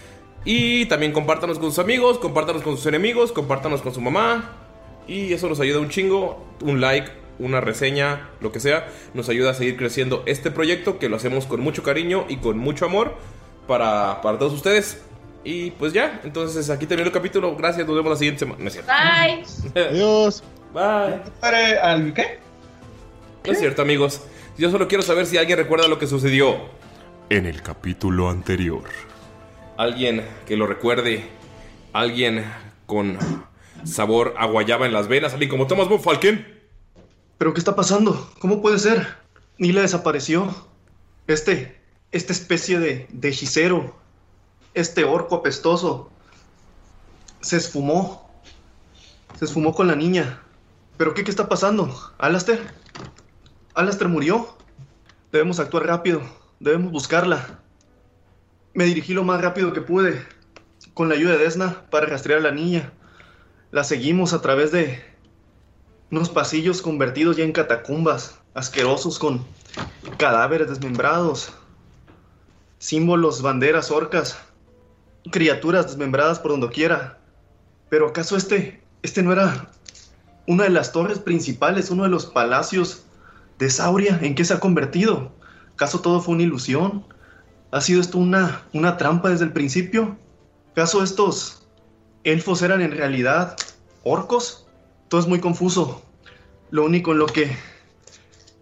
Y 0.45 0.85
también 0.87 1.13
compártanos 1.13 1.59
con 1.59 1.71
sus 1.71 1.79
amigos, 1.79 2.19
compártanos 2.19 2.61
con 2.63 2.77
sus 2.77 2.85
enemigos, 2.85 3.33
compártanos 3.33 3.81
con 3.81 3.95
su 3.95 4.03
mamá. 4.03 4.53
Y 5.07 5.33
eso 5.33 5.49
nos 5.49 5.61
ayuda 5.61 5.81
un 5.81 5.89
chingo. 5.89 6.45
Un 6.63 6.83
like, 6.83 7.11
una 7.39 7.63
reseña, 7.63 8.29
lo 8.43 8.53
que 8.53 8.61
sea. 8.61 8.87
Nos 9.15 9.31
ayuda 9.31 9.53
a 9.53 9.55
seguir 9.55 9.79
creciendo 9.79 10.23
este 10.27 10.51
proyecto 10.51 10.99
que 10.99 11.09
lo 11.09 11.17
hacemos 11.17 11.47
con 11.47 11.61
mucho 11.61 11.83
cariño 11.83 12.27
y 12.29 12.37
con 12.37 12.59
mucho 12.59 12.85
amor 12.85 13.15
para, 13.67 14.21
para 14.21 14.39
todos 14.39 14.53
ustedes. 14.53 15.01
Y 15.51 15.71
pues 15.71 15.95
ya, 15.95 16.21
entonces 16.25 16.69
aquí 16.69 16.85
terminó 16.85 17.07
el 17.07 17.13
capítulo. 17.15 17.57
Gracias, 17.57 17.87
nos 17.87 17.97
vemos 17.97 18.11
la 18.11 18.19
siguiente 18.19 18.41
semana. 18.41 18.59
No 18.61 18.67
es 18.67 18.75
cierto. 18.75 18.93
Bye. 18.93 19.83
Adiós. 19.83 20.43
Bye. 20.75 21.79
¿Al 21.79 22.13
qué? 22.13 22.39
No 23.47 23.53
es 23.53 23.59
cierto, 23.59 23.81
amigos. 23.81 24.21
Yo 24.59 24.71
solo 24.71 24.89
quiero 24.89 25.03
saber 25.03 25.25
si 25.25 25.39
alguien 25.39 25.57
recuerda 25.57 25.89
lo 25.89 25.99
que 25.99 26.07
sucedió 26.07 26.69
en 27.31 27.47
el 27.47 27.63
capítulo 27.63 28.29
anterior. 28.29 28.83
Alguien 29.79 30.23
que 30.47 30.59
lo 30.59 30.67
recuerde. 30.67 31.25
Alguien 31.95 32.45
con 32.85 33.17
sabor 33.85 34.35
a 34.37 34.45
guayaba 34.45 34.85
en 34.85 34.93
las 34.93 35.09
venas. 35.09 35.33
Alguien 35.33 35.51
como 35.51 35.67
Thomas 35.67 35.89
Von 35.89 36.03
Falken. 36.03 36.47
¿Pero 37.39 37.55
qué 37.55 37.61
está 37.61 37.75
pasando? 37.75 38.31
¿Cómo 38.39 38.61
puede 38.61 38.79
ser? 38.79 39.17
Nila 39.57 39.81
desapareció. 39.81 40.55
Este, 41.27 41.81
esta 42.13 42.35
especie 42.35 42.79
de, 42.79 43.07
de 43.11 43.29
hechicero, 43.31 43.97
este 44.75 45.05
orco 45.05 45.37
apestoso, 45.37 46.11
se 47.41 47.57
esfumó. 47.57 48.29
Se 49.39 49.45
esfumó 49.45 49.75
con 49.75 49.87
la 49.87 49.97
niña. 49.97 50.43
¿Pero 50.97 51.15
qué, 51.15 51.25
qué 51.25 51.31
está 51.31 51.49
pasando? 51.49 51.95
¿Alastair? 52.19 52.61
¿Alastair 53.75 54.09
murió? 54.09 54.57
Debemos 55.31 55.61
actuar 55.61 55.87
rápido. 55.87 56.23
Debemos 56.59 56.91
buscarla. 56.91 57.61
Me 58.75 58.85
dirigí 58.85 59.15
lo 59.15 59.25
más 59.25 59.41
rápido 59.41 59.73
que 59.73 59.81
pude, 59.81 60.27
con 60.95 61.09
la 61.09 61.15
ayuda 61.15 61.33
de 61.33 61.39
Desna, 61.39 61.85
para 61.91 62.07
rastrear 62.07 62.41
a 62.41 62.43
la 62.43 62.51
niña. 62.51 62.93
La 63.71 63.85
seguimos 63.85 64.33
a 64.33 64.41
través 64.41 64.73
de, 64.73 65.03
unos 66.11 66.31
pasillos 66.31 66.81
convertidos 66.81 67.37
ya 67.37 67.45
en 67.45 67.53
catacumbas, 67.53 68.39
asquerosos 68.55 69.19
con 69.19 69.45
cadáveres 70.17 70.69
desmembrados, 70.69 71.53
símbolos, 72.79 73.43
banderas, 73.43 73.91
orcas, 73.91 74.39
criaturas 75.31 75.87
desmembradas 75.87 76.39
por 76.39 76.53
donde 76.53 76.69
quiera. 76.69 77.19
Pero 77.89 78.09
acaso 78.09 78.37
este, 78.37 78.83
este 79.03 79.23
no 79.23 79.33
era 79.33 79.71
una 80.47 80.65
de 80.65 80.71
las 80.71 80.93
torres 80.93 81.19
principales, 81.19 81.91
uno 81.91 82.05
de 82.05 82.09
los 82.09 82.27
palacios 82.27 83.05
de 83.59 83.71
Sauria, 83.71 84.19
¿en 84.23 84.35
qué 84.35 84.45
se 84.45 84.55
ha 84.55 84.61
convertido? 84.61 85.33
¿Acaso 85.75 86.01
todo 86.01 86.21
fue 86.21 86.35
una 86.35 86.45
ilusión? 86.45 87.05
¿Ha 87.71 87.81
sido 87.81 88.01
esto 88.01 88.19
una, 88.19 88.63
una 88.73 88.97
trampa 88.97 89.31
desde 89.31 89.45
el 89.45 89.53
principio? 89.53 90.17
¿Acaso 90.73 91.03
estos 91.03 91.67
elfos 92.25 92.63
eran 92.63 92.81
en 92.81 92.93
realidad 92.93 93.57
orcos? 94.05 94.67
Todo 95.09 95.21
es 95.21 95.27
muy 95.27 95.41
confuso. 95.41 96.03
Lo 96.71 96.85
único 96.85 97.13
en 97.13 97.19
lo 97.19 97.27
que 97.27 97.57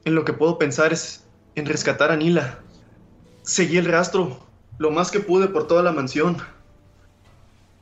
en 0.05 0.15
lo 0.15 0.25
que 0.25 0.33
puedo 0.33 0.57
pensar 0.57 0.93
es 0.93 1.25
en 1.57 1.67
rescatar 1.67 2.11
a 2.13 2.17
Nila. 2.17 2.61
Seguí 3.43 3.77
el 3.77 3.87
rastro 3.87 4.41
lo 4.79 4.91
más 4.91 5.11
que 5.11 5.21
pude 5.21 5.49
por 5.49 5.67
toda 5.67 5.83
la 5.83 5.93
mansión. 5.93 6.37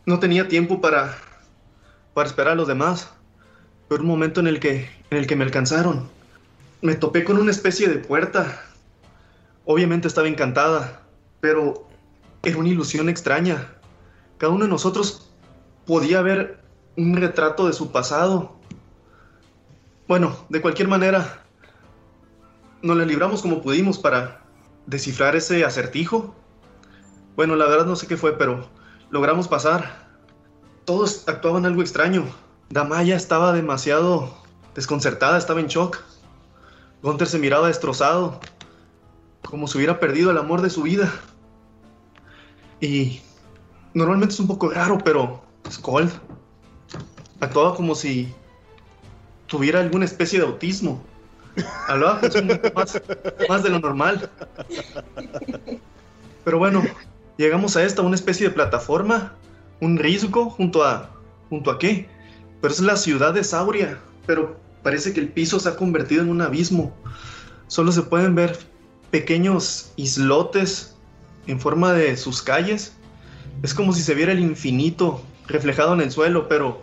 No 0.06 0.18
tenía 0.18 0.48
tiempo 0.48 0.80
para 0.80 1.16
para 2.14 2.28
esperar 2.28 2.52
a 2.52 2.56
los 2.56 2.68
demás. 2.68 3.10
Pero 3.88 4.00
un 4.00 4.08
momento 4.08 4.40
en 4.40 4.46
el 4.46 4.60
que 4.60 4.88
en 5.10 5.18
el 5.18 5.26
que 5.26 5.36
me 5.36 5.44
alcanzaron, 5.44 6.08
me 6.80 6.94
topé 6.94 7.24
con 7.24 7.38
una 7.38 7.50
especie 7.50 7.88
de 7.88 7.98
puerta. 7.98 8.62
Obviamente 9.66 10.08
estaba 10.08 10.28
encantada, 10.28 11.02
pero 11.40 11.86
era 12.42 12.56
una 12.56 12.68
ilusión 12.68 13.08
extraña. 13.08 13.74
Cada 14.38 14.52
uno 14.52 14.64
de 14.64 14.70
nosotros 14.70 15.30
podía 15.86 16.22
ver 16.22 16.60
un 16.96 17.16
retrato 17.16 17.66
de 17.66 17.72
su 17.72 17.92
pasado. 17.92 18.56
Bueno, 20.08 20.36
de 20.48 20.60
cualquier 20.60 20.88
manera, 20.88 21.44
nos 22.82 22.96
la 22.96 23.04
libramos 23.04 23.42
como 23.42 23.62
pudimos 23.62 23.98
para 23.98 24.42
descifrar 24.86 25.36
ese 25.36 25.64
acertijo. 25.64 26.34
Bueno, 27.36 27.56
la 27.56 27.66
verdad 27.66 27.86
no 27.86 27.96
sé 27.96 28.06
qué 28.06 28.16
fue, 28.16 28.36
pero 28.36 28.68
logramos 29.14 29.46
pasar. 29.46 30.08
Todos 30.84 31.28
actuaban 31.28 31.64
algo 31.64 31.82
extraño. 31.82 32.26
Damaya 32.68 33.14
estaba 33.14 33.52
demasiado 33.52 34.36
desconcertada, 34.74 35.38
estaba 35.38 35.60
en 35.60 35.68
shock. 35.68 36.00
Gunther 37.00 37.28
se 37.28 37.38
miraba 37.38 37.68
destrozado, 37.68 38.40
como 39.48 39.68
si 39.68 39.78
hubiera 39.78 40.00
perdido 40.00 40.32
el 40.32 40.38
amor 40.38 40.62
de 40.62 40.70
su 40.70 40.82
vida. 40.82 41.14
Y 42.80 43.22
normalmente 43.92 44.34
es 44.34 44.40
un 44.40 44.48
poco 44.48 44.70
raro, 44.70 44.98
pero 44.98 45.44
Skold 45.70 46.10
actuaba 47.38 47.76
como 47.76 47.94
si 47.94 48.34
tuviera 49.46 49.78
alguna 49.78 50.06
especie 50.06 50.40
de 50.40 50.46
autismo. 50.46 51.00
Hablaba 51.86 52.20
más, 52.74 53.00
más 53.48 53.62
de 53.62 53.70
lo 53.70 53.78
normal. 53.78 54.28
Pero 56.44 56.58
bueno, 56.58 56.82
llegamos 57.36 57.76
a 57.76 57.84
esta, 57.84 58.02
una 58.02 58.14
especie 58.14 58.48
de 58.48 58.54
plataforma, 58.54 59.34
un 59.80 59.98
risco 59.98 60.50
junto 60.50 60.84
a... 60.84 61.10
¿Junto 61.50 61.70
a 61.70 61.78
qué? 61.78 62.08
Pero 62.60 62.72
es 62.72 62.80
la 62.80 62.96
ciudad 62.96 63.34
de 63.34 63.44
Sauria, 63.44 63.98
pero 64.26 64.58
parece 64.82 65.12
que 65.12 65.20
el 65.20 65.28
piso 65.28 65.60
se 65.60 65.68
ha 65.68 65.76
convertido 65.76 66.22
en 66.22 66.30
un 66.30 66.40
abismo. 66.40 66.94
Solo 67.66 67.92
se 67.92 68.02
pueden 68.02 68.34
ver 68.34 68.58
pequeños 69.10 69.92
islotes 69.96 70.96
en 71.46 71.60
forma 71.60 71.92
de 71.92 72.16
sus 72.16 72.42
calles. 72.42 72.94
Es 73.62 73.74
como 73.74 73.92
si 73.92 74.02
se 74.02 74.14
viera 74.14 74.32
el 74.32 74.40
infinito 74.40 75.22
reflejado 75.46 75.94
en 75.94 76.00
el 76.00 76.10
suelo, 76.10 76.48
pero 76.48 76.82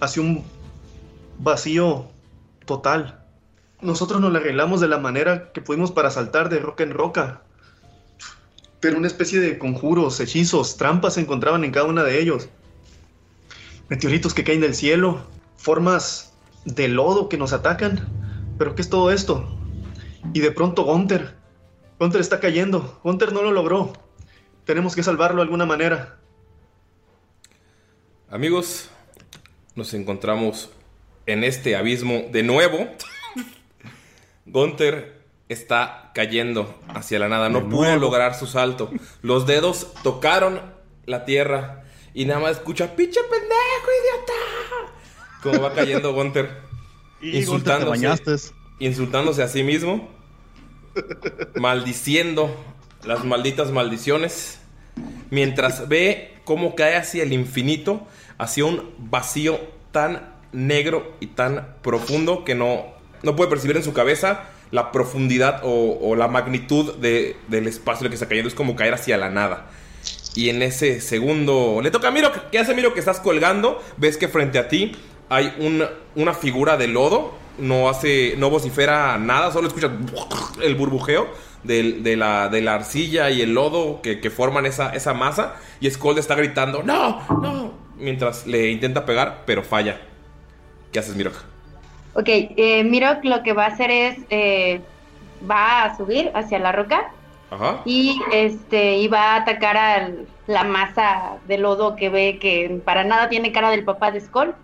hacia 0.00 0.22
un 0.22 0.44
vacío 1.38 2.06
total. 2.64 3.20
Nosotros 3.80 4.20
nos 4.20 4.32
la 4.32 4.38
arreglamos 4.38 4.80
de 4.80 4.88
la 4.88 4.98
manera 4.98 5.52
que 5.52 5.60
pudimos 5.60 5.92
para 5.92 6.10
saltar 6.10 6.48
de 6.48 6.58
roca 6.58 6.82
en 6.82 6.92
roca. 6.92 7.42
Pero 8.84 8.98
una 8.98 9.06
especie 9.06 9.40
de 9.40 9.56
conjuros, 9.56 10.20
hechizos, 10.20 10.76
trampas 10.76 11.14
se 11.14 11.22
encontraban 11.22 11.64
en 11.64 11.70
cada 11.70 11.86
una 11.86 12.02
de 12.02 12.20
ellos. 12.20 12.50
Meteoritos 13.88 14.34
que 14.34 14.44
caen 14.44 14.60
del 14.60 14.74
cielo, 14.74 15.24
formas 15.56 16.34
de 16.66 16.88
lodo 16.88 17.30
que 17.30 17.38
nos 17.38 17.54
atacan. 17.54 18.06
¿Pero 18.58 18.74
qué 18.74 18.82
es 18.82 18.90
todo 18.90 19.10
esto? 19.10 19.48
Y 20.34 20.40
de 20.40 20.50
pronto 20.50 20.84
Gunther. 20.84 21.34
Gunther 21.98 22.20
está 22.20 22.40
cayendo. 22.40 23.00
Gunther 23.02 23.32
no 23.32 23.40
lo 23.40 23.52
logró. 23.52 23.94
Tenemos 24.66 24.94
que 24.94 25.02
salvarlo 25.02 25.36
de 25.36 25.44
alguna 25.44 25.64
manera. 25.64 26.18
Amigos, 28.28 28.90
nos 29.76 29.94
encontramos 29.94 30.68
en 31.24 31.42
este 31.42 31.74
abismo 31.74 32.24
de 32.30 32.42
nuevo. 32.42 32.86
Gunther 34.44 35.13
está 35.48 36.10
cayendo 36.14 36.74
hacia 36.88 37.18
la 37.18 37.28
nada. 37.28 37.48
No 37.48 37.68
pudo 37.68 37.96
lograr 37.96 38.34
su 38.34 38.46
salto. 38.46 38.90
Los 39.22 39.46
dedos 39.46 39.92
tocaron 40.02 40.60
la 41.06 41.24
tierra 41.24 41.84
y 42.14 42.24
nada 42.24 42.40
más 42.40 42.52
escucha, 42.52 42.94
pinche 42.94 43.20
pendejo, 43.22 43.88
idiota. 44.02 44.32
Como 45.42 45.62
va 45.62 45.74
cayendo. 45.74 46.14
Y 47.20 47.44
te 47.44 47.84
bañaste. 47.84 48.36
insultándose 48.78 49.42
a 49.42 49.48
sí 49.48 49.62
mismo. 49.62 50.08
maldiciendo 51.56 52.54
las 53.04 53.24
malditas 53.24 53.70
maldiciones. 53.70 54.60
Mientras 55.30 55.88
ve 55.88 56.34
cómo 56.44 56.74
cae 56.74 56.96
hacia 56.96 57.24
el 57.24 57.32
infinito, 57.32 58.06
hacia 58.38 58.64
un 58.64 58.94
vacío 58.98 59.58
tan 59.90 60.34
negro 60.52 61.16
y 61.18 61.28
tan 61.28 61.76
profundo 61.82 62.44
que 62.44 62.54
no, 62.54 62.84
no 63.22 63.34
puede 63.34 63.50
percibir 63.50 63.76
en 63.76 63.82
su 63.82 63.92
cabeza 63.92 64.48
la 64.74 64.90
profundidad 64.90 65.60
o, 65.62 66.16
la 66.16 66.26
magnitud 66.26 66.94
de- 66.96 67.36
del 67.46 67.68
espacio 67.68 68.00
en 68.00 68.06
el 68.06 68.10
que 68.10 68.14
está 68.16 68.26
cayendo. 68.28 68.48
Es 68.48 68.54
como 68.56 68.74
caer 68.74 68.92
hacia 68.94 69.16
la 69.16 69.30
nada. 69.30 69.70
Y 70.34 70.48
en 70.48 70.62
ese 70.62 71.00
segundo 71.00 71.78
le 71.80 71.92
toca 71.92 72.08
a 72.08 72.10
Miro. 72.10 72.32
¿Qué 72.50 72.58
hace 72.58 72.74
Miro 72.74 72.92
que 72.92 72.98
estás 72.98 73.20
colgando? 73.20 73.80
Ves 73.98 74.16
que 74.16 74.26
frente 74.26 74.58
a 74.58 74.66
ti 74.66 74.90
hay 75.28 75.54
un- 75.60 75.84
una 76.16 76.34
figura 76.34 76.76
de 76.76 76.88
lodo. 76.88 77.32
No 77.56 77.88
hace, 77.88 78.34
no 78.36 78.50
vocifera 78.50 79.16
nada, 79.16 79.52
solo 79.52 79.68
escuchas 79.68 79.92
el 80.60 80.74
burbujeo 80.74 81.28
del- 81.62 82.02
de, 82.02 82.16
la, 82.16 82.48
de 82.48 82.60
la 82.60 82.74
arcilla 82.74 83.30
y 83.30 83.42
el 83.42 83.54
lodo 83.54 84.02
que, 84.02 84.28
forman 84.28 84.66
esa, 84.66 84.90
esa 84.92 85.14
masa. 85.14 85.54
Y 85.78 85.88
Skold 85.88 86.18
está 86.18 86.34
gritando, 86.34 86.82
¡No! 86.82 87.22
¡No! 87.40 87.72
Mientras 87.96 88.44
le 88.48 88.72
intenta 88.72 89.06
pegar, 89.06 89.44
pero 89.46 89.62
falla. 89.62 90.00
¿Qué 90.90 90.98
haces, 90.98 91.14
Mirok? 91.14 91.53
Ok, 92.14 92.28
eh, 92.28 92.84
Mirok 92.84 93.24
lo 93.24 93.42
que 93.42 93.52
va 93.52 93.64
a 93.64 93.68
hacer 93.68 93.90
es, 93.90 94.18
eh, 94.30 94.80
va 95.48 95.84
a 95.84 95.96
subir 95.96 96.30
hacia 96.34 96.58
la 96.58 96.72
roca 96.72 97.10
Ajá. 97.50 97.82
y 97.84 98.20
este 98.32 98.96
y 98.96 99.08
va 99.08 99.32
a 99.32 99.36
atacar 99.36 99.76
a 99.76 100.10
la 100.46 100.64
masa 100.64 101.38
de 101.46 101.58
lodo 101.58 101.96
que 101.96 102.08
ve 102.08 102.38
que 102.40 102.80
para 102.84 103.04
nada 103.04 103.28
tiene 103.28 103.52
cara 103.52 103.70
del 103.70 103.84
papá 103.84 104.10
de 104.10 104.20
Skull. 104.20 104.54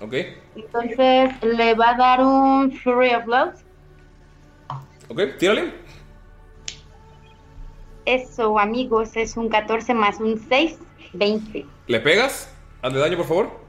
Ok. 0.00 0.14
Entonces 0.56 1.30
le 1.42 1.74
va 1.74 1.90
a 1.90 1.94
dar 1.94 2.20
un 2.20 2.72
Fury 2.72 3.14
of 3.14 3.26
Love. 3.26 3.54
Ok, 5.08 5.20
tírale. 5.38 5.72
Eso, 8.04 8.58
amigos, 8.58 9.16
es 9.16 9.36
un 9.36 9.48
14 9.48 9.94
más 9.94 10.20
un 10.20 10.38
6, 10.38 10.78
20. 11.14 11.66
¿Le 11.86 12.00
pegas? 12.00 12.54
Hazle 12.82 13.00
daño, 13.00 13.16
por 13.16 13.26
favor. 13.26 13.63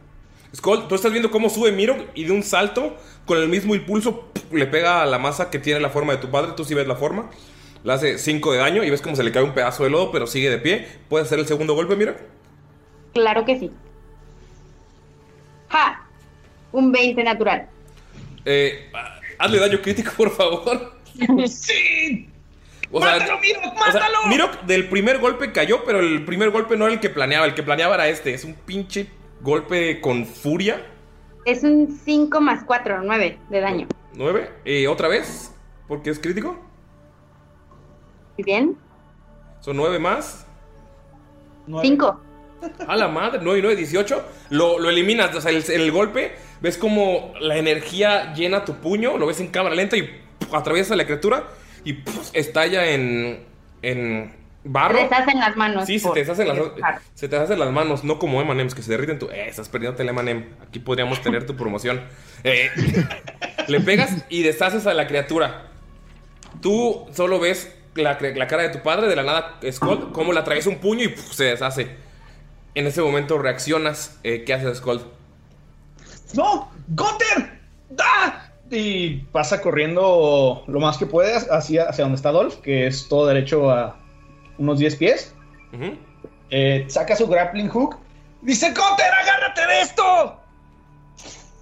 Skull, 0.55 0.87
tú 0.87 0.95
estás 0.95 1.11
viendo 1.11 1.31
cómo 1.31 1.49
sube 1.49 1.71
Miro 1.71 1.97
y 2.13 2.23
de 2.23 2.31
un 2.31 2.41
salto, 2.41 2.95
con 3.25 3.37
el 3.37 3.49
mismo 3.49 3.75
impulso, 3.75 4.29
le 4.51 4.67
pega 4.67 5.01
a 5.01 5.05
la 5.05 5.19
masa 5.19 5.49
que 5.49 5.59
tiene 5.59 5.79
la 5.79 5.89
forma 5.89 6.13
de 6.13 6.19
tu 6.19 6.29
padre. 6.29 6.53
Tú 6.55 6.63
sí 6.63 6.73
ves 6.73 6.87
la 6.87 6.95
forma. 6.95 7.29
Le 7.83 7.93
hace 7.93 8.17
5 8.17 8.53
de 8.53 8.57
daño 8.59 8.83
y 8.83 8.89
ves 8.89 9.01
cómo 9.01 9.15
se 9.15 9.23
le 9.23 9.31
cae 9.31 9.43
un 9.43 9.53
pedazo 9.53 9.83
de 9.83 9.89
lodo, 9.89 10.11
pero 10.11 10.27
sigue 10.27 10.49
de 10.49 10.57
pie. 10.57 10.87
¿Puedes 11.09 11.27
hacer 11.27 11.39
el 11.39 11.47
segundo 11.47 11.73
golpe, 11.75 11.95
Miro? 11.95 12.15
Claro 13.13 13.45
que 13.45 13.59
sí. 13.59 13.71
¡Ja! 15.69 16.07
Un 16.71 16.91
20 16.91 17.23
natural. 17.23 17.67
Eh, 18.45 18.91
hazle 19.37 19.59
daño 19.59 19.81
crítico, 19.81 20.11
por 20.15 20.31
favor. 20.31 20.99
¡Sí! 21.47 22.29
O 22.91 23.01
sea, 23.01 23.17
¡Mátalo, 23.17 23.39
Miro! 23.39 23.59
o 23.59 23.91
sea, 23.91 24.01
¡Mátalo! 24.01 24.27
Miro 24.27 24.49
del 24.65 24.87
primer 24.87 25.19
golpe 25.19 25.51
cayó, 25.51 25.83
pero 25.83 25.99
el 25.99 26.23
primer 26.23 26.49
golpe 26.51 26.77
no 26.77 26.85
era 26.85 26.93
el 26.93 26.99
que 26.99 27.09
planeaba. 27.09 27.45
El 27.45 27.55
que 27.55 27.63
planeaba 27.63 27.95
era 27.95 28.07
este. 28.07 28.33
Es 28.33 28.45
un 28.45 28.53
pinche 28.53 29.07
golpe 29.45 30.01
con 30.01 30.25
furia. 30.25 30.83
Es 31.45 31.63
un 31.63 31.87
5 32.03 32.41
más 32.41 32.63
4, 32.65 33.03
9 33.03 33.37
de 33.49 33.61
daño. 33.61 33.87
9. 34.15 34.49
Eh, 34.65 34.87
¿Otra 34.87 35.07
vez? 35.07 35.53
Porque 35.87 36.09
es 36.09 36.19
crítico. 36.19 36.59
¿Muy 38.37 38.43
bien? 38.43 38.75
Son 39.61 39.77
9 39.77 39.99
más. 39.99 40.47
5. 41.81 42.21
A 42.87 42.95
la 42.95 43.07
madre, 43.07 43.39
9 43.41 43.59
y 43.59 43.61
9, 43.61 43.75
18. 43.77 44.23
Lo, 44.49 44.79
lo 44.79 44.89
eliminas, 44.89 45.33
o 45.35 45.39
sea, 45.39 45.51
el, 45.51 45.63
el 45.69 45.91
golpe, 45.91 46.35
ves 46.61 46.77
como 46.77 47.33
la 47.39 47.57
energía 47.57 48.33
llena 48.33 48.65
tu 48.65 48.75
puño, 48.75 49.17
lo 49.17 49.27
ves 49.27 49.39
en 49.39 49.49
cámara 49.49 49.75
lenta 49.75 49.95
y 49.97 50.09
¡puf! 50.39 50.53
atraviesa 50.55 50.95
la 50.95 51.05
criatura 51.05 51.43
y 51.83 51.93
¡puf! 51.93 52.31
estalla 52.33 52.89
en, 52.89 53.45
en 53.83 54.33
barro. 54.65 54.97
Se 54.97 55.03
deshacen 55.03 55.39
las 55.39 55.55
manos. 55.55 55.85
Sí, 55.85 55.99
se 55.99 56.09
te 56.09 56.19
deshacen 56.19 56.47
las, 56.47 56.75
dejar. 56.75 57.01
se 57.13 57.29
te 57.29 57.35
deshacen 57.35 57.59
las 57.59 57.71
manos, 57.71 58.03
no 58.03 58.19
como 58.19 58.41
M&M's 58.41 58.75
que 58.75 58.81
se 58.81 58.91
derriten 58.91 59.19
tu... 59.19 59.29
Eh, 59.29 59.47
estás 59.47 59.69
perdiendo 59.69 60.01
el 60.01 60.09
M&M. 60.09 60.47
Aquí 60.67 60.79
podríamos 60.79 61.21
tener 61.21 61.45
tu 61.45 61.55
promoción. 61.55 62.01
Eh, 62.47 62.69
le 63.67 63.79
pegas 63.79 64.23
y 64.29 64.43
deshaces 64.43 64.85
a 64.85 64.93
la 64.93 65.07
criatura. 65.07 65.71
Tú 66.61 67.07
solo 67.11 67.39
ves 67.39 67.75
la, 67.95 68.19
la 68.19 68.47
cara 68.47 68.61
de 68.61 68.69
tu 68.69 68.83
padre, 68.83 69.07
de 69.07 69.15
la 69.15 69.23
nada, 69.23 69.59
Skull, 69.71 70.11
cómo 70.11 70.31
le 70.31 70.41
atraviesa 70.41 70.69
un 70.69 70.77
puño 70.77 71.05
y 71.05 71.07
¡puf! 71.07 71.33
se 71.33 71.45
deshace. 71.45 71.95
En 72.75 72.85
ese 72.85 73.01
momento 73.01 73.39
reaccionas. 73.39 74.19
Eh, 74.23 74.43
¿Qué 74.45 74.53
haces, 74.53 74.77
Skull? 74.77 75.01
¡No! 76.35 76.69
¡Gunter! 76.89 77.59
¡Da! 77.89 78.53
Y 78.69 79.17
pasa 79.31 79.59
corriendo 79.59 80.63
lo 80.67 80.79
más 80.79 80.97
que 80.97 81.07
puede 81.07 81.35
hacia, 81.35 81.85
hacia 81.85 82.03
donde 82.03 82.17
está 82.17 82.31
Dolph, 82.31 82.61
que 82.61 82.85
es 82.85 83.07
todo 83.07 83.25
derecho 83.25 83.71
a 83.71 84.04
unos 84.57 84.79
10 84.79 84.95
pies. 84.95 85.33
Eh, 86.49 86.85
saca 86.87 87.15
su 87.15 87.27
grappling 87.27 87.69
hook. 87.69 87.97
Dice, 88.41 88.67
¡Gunter, 88.67 89.11
agárrate 89.21 89.67
de 89.67 89.81
esto! 89.81 90.39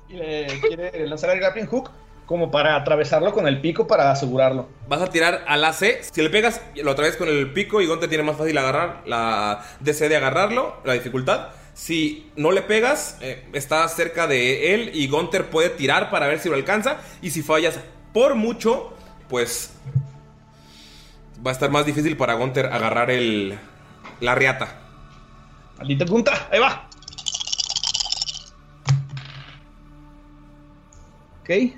Y 0.09 0.13
le 0.13 0.47
quiere 0.61 1.07
lanzar 1.07 1.31
el 1.31 1.39
grappling 1.39 1.67
hook 1.67 1.91
como 2.25 2.51
para 2.51 2.75
atravesarlo 2.75 3.33
con 3.33 3.47
el 3.47 3.61
pico 3.61 3.87
para 3.87 4.11
asegurarlo. 4.11 4.67
Vas 4.87 5.01
a 5.01 5.07
tirar 5.07 5.43
al 5.47 5.63
AC. 5.65 6.01
Si 6.01 6.21
le 6.21 6.29
pegas, 6.29 6.61
lo 6.75 6.91
atraviesas 6.91 7.17
con 7.17 7.27
el 7.27 7.51
pico 7.51 7.81
y 7.81 7.85
Gonte 7.85 8.07
tiene 8.07 8.23
más 8.23 8.37
fácil 8.37 8.57
agarrar 8.57 9.01
la 9.05 9.63
DC 9.81 10.09
de 10.09 10.15
agarrarlo, 10.15 10.77
la 10.85 10.93
dificultad. 10.93 11.49
Si 11.73 12.31
no 12.35 12.51
le 12.51 12.61
pegas, 12.61 13.17
eh, 13.21 13.45
está 13.53 13.87
cerca 13.87 14.27
de 14.27 14.73
él 14.73 14.91
y 14.93 15.07
Gunter 15.07 15.49
puede 15.49 15.69
tirar 15.69 16.09
para 16.11 16.27
ver 16.27 16.39
si 16.39 16.49
lo 16.49 16.55
alcanza. 16.55 16.97
Y 17.21 17.31
si 17.31 17.41
fallas 17.41 17.79
por 18.13 18.35
mucho, 18.35 18.93
pues 19.27 19.73
va 21.45 21.51
a 21.51 21.53
estar 21.53 21.69
más 21.69 21.85
difícil 21.85 22.15
para 22.17 22.35
Gunter 22.35 22.67
agarrar 22.67 23.11
el, 23.11 23.57
la 24.19 24.35
riata. 24.35 24.79
Maldita 25.77 26.05
punta, 26.05 26.47
ahí 26.51 26.59
va. 26.59 26.87
Ok. 31.41 31.75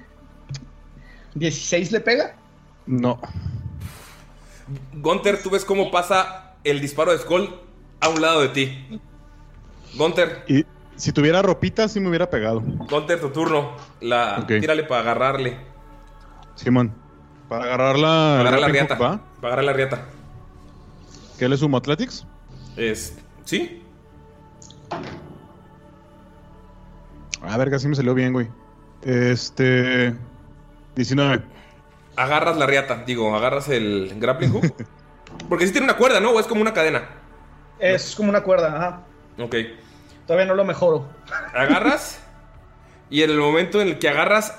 16 1.33 1.91
le 1.91 1.99
pega. 1.99 2.35
No. 2.85 3.19
Gunter, 4.93 5.41
tú 5.41 5.49
ves 5.49 5.65
cómo 5.65 5.91
pasa 5.91 6.53
el 6.63 6.81
disparo 6.81 7.11
de 7.11 7.17
Skull 7.19 7.49
a 7.99 8.09
un 8.09 8.21
lado 8.21 8.41
de 8.41 8.49
ti. 8.49 8.99
Gunter, 9.95 10.43
Y 10.47 10.65
si 10.95 11.11
tuviera 11.11 11.41
ropita, 11.41 11.87
sí 11.87 11.99
me 11.99 12.09
hubiera 12.09 12.29
pegado. 12.29 12.61
Gunter, 12.61 13.19
tu 13.19 13.29
turno. 13.29 13.75
La. 14.01 14.45
Tírale 14.45 14.83
para 14.83 15.01
agarrarle. 15.01 15.57
Simón. 16.55 17.04
Para 17.49 17.65
agarrar 17.65 17.97
la. 17.97 18.35
Para 18.37 18.39
agarrar 18.39 18.59
la 18.59 18.67
riata. 18.67 18.97
Para 18.97 19.19
agarrar 19.41 19.63
la 19.63 19.73
riata. 19.73 20.05
¿Qué 21.37 21.49
le 21.49 21.57
sumo? 21.57 21.77
¿Athletics? 21.77 22.25
Es. 22.75 23.17
¿Sí? 23.43 23.83
A 27.41 27.57
ver, 27.57 27.69
casi 27.69 27.87
me 27.87 27.95
salió 27.95 28.13
bien, 28.13 28.33
güey. 28.33 28.47
Este. 29.03 30.15
19. 30.95 31.43
Agarras 32.15 32.57
la 32.57 32.65
riata. 32.65 33.03
Digo, 33.05 33.35
agarras 33.35 33.69
el 33.69 34.13
grappling 34.17 34.51
hook. 34.51 34.73
Porque 35.49 35.67
sí 35.67 35.71
tiene 35.71 35.85
una 35.85 35.97
cuerda, 35.97 36.19
¿no? 36.19 36.31
O 36.31 36.39
es 36.39 36.47
como 36.47 36.61
una 36.61 36.73
cadena. 36.73 37.07
Es 37.79 38.15
como 38.15 38.29
una 38.29 38.41
cuerda, 38.41 38.75
ajá. 38.75 39.03
Ok. 39.37 39.55
Todavía 40.25 40.47
no 40.47 40.55
lo 40.55 40.65
mejoro. 40.65 41.07
Agarras. 41.53 42.19
y 43.09 43.21
en 43.21 43.29
el 43.29 43.37
momento 43.37 43.81
en 43.81 43.89
el 43.89 43.99
que 43.99 44.09
agarras, 44.09 44.57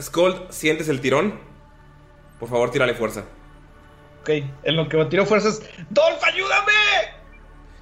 Scold, 0.00 0.50
sientes 0.50 0.88
el 0.88 1.00
tirón. 1.00 1.47
Por 2.38 2.48
favor, 2.48 2.70
tírale 2.70 2.94
fuerza. 2.94 3.24
Ok, 4.22 4.30
en 4.62 4.76
lo 4.76 4.88
que 4.88 4.96
me 4.96 5.04
tiro 5.06 5.26
fuerzas. 5.26 5.62
¡Dolph, 5.90 6.22
ayúdame! 6.22 6.72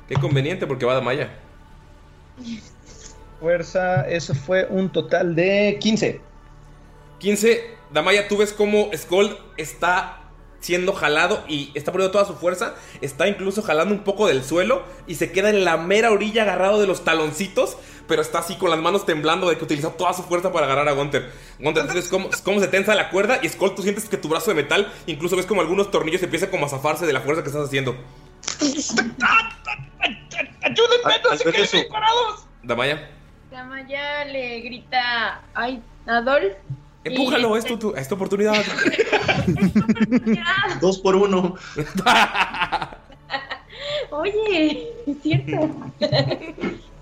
Qué 0.09 0.15
conveniente 0.15 0.67
porque 0.67 0.87
va 0.87 1.01
de. 1.01 1.29
Fuerza, 3.41 4.09
eso 4.09 4.35
fue 4.35 4.67
un 4.71 4.91
total 4.91 5.35
de 5.35 5.79
15. 5.81 6.21
15. 7.19 7.77
Damaya, 7.93 8.29
tú 8.29 8.39
ves 8.39 8.53
cómo 8.53 8.91
Skold 8.95 9.37
está 9.57 10.21
siendo 10.61 10.93
jalado 10.93 11.45
y 11.49 11.71
está 11.75 11.93
poniendo 11.93 12.13
toda 12.13 12.25
su 12.25 12.35
fuerza. 12.35 12.75
Está 13.01 13.29
incluso 13.29 13.63
jalando 13.63 13.95
un 13.95 14.05
poco 14.05 14.27
del 14.27 14.43
suelo 14.43 14.85
y 15.07 15.17
se 15.17 15.33
queda 15.33 15.51
en 15.51 15.65
la 15.65 15.77
mera 15.77 16.11
orilla 16.11 16.43
agarrado 16.43 16.81
de 16.81 16.87
los 16.87 17.05
taloncitos. 17.05 17.77
Pero 18.09 18.23
está 18.23 18.39
así 18.39 18.57
con 18.57 18.71
las 18.71 18.79
manos 18.81 19.05
temblando 19.05 19.49
de 19.49 19.59
que 19.59 19.65
utilizó 19.65 19.91
toda 19.91 20.13
su 20.13 20.23
fuerza 20.23 20.53
para 20.53 20.67
agarrar 20.67 20.89
a 20.89 20.93
Gunter. 20.93 21.31
Gunter, 21.59 21.87
ves 21.93 22.09
cómo, 22.09 22.29
cómo 22.45 22.61
se 22.61 22.69
tensa 22.69 22.95
la 22.95 23.11
cuerda 23.11 23.41
y 23.43 23.49
Skold, 23.49 23.75
tú 23.75 23.83
sientes 23.83 24.09
que 24.09 24.17
tu 24.17 24.29
brazo 24.29 24.51
de 24.51 24.55
metal, 24.63 24.93
incluso 25.07 25.37
ves 25.37 25.47
como 25.47 25.61
algunos 25.61 25.91
tornillos 25.91 26.23
empiezan 26.23 26.51
como 26.51 26.67
a 26.67 26.69
zafarse 26.69 27.05
de 27.07 27.13
la 27.13 27.21
fuerza 27.21 27.43
que 27.43 27.49
estás 27.49 27.67
haciendo. 27.67 27.97
¡Ayúdenme! 30.63 31.15
¡No 31.31 31.37
se 31.37 31.45
queden 31.45 31.63
eso- 31.65 31.77
bien 31.79 31.89
parados! 31.91 32.47
Damaya, 32.63 33.11
Damaya 33.51 34.25
le 34.25 34.61
grita, 34.61 35.41
ay, 35.55 35.81
Adolf. 36.07 36.55
empújalo, 37.05 37.57
es 37.57 37.65
tu, 37.65 37.79
tu- 37.79 37.95
es 37.95 38.09
tu 38.09 38.15
oportunidad. 38.17 38.55
Dos 40.81 40.99
por 40.99 41.15
uno. 41.17 41.55
Oye, 44.11 44.89
es 45.07 45.17
cierto. 45.23 45.71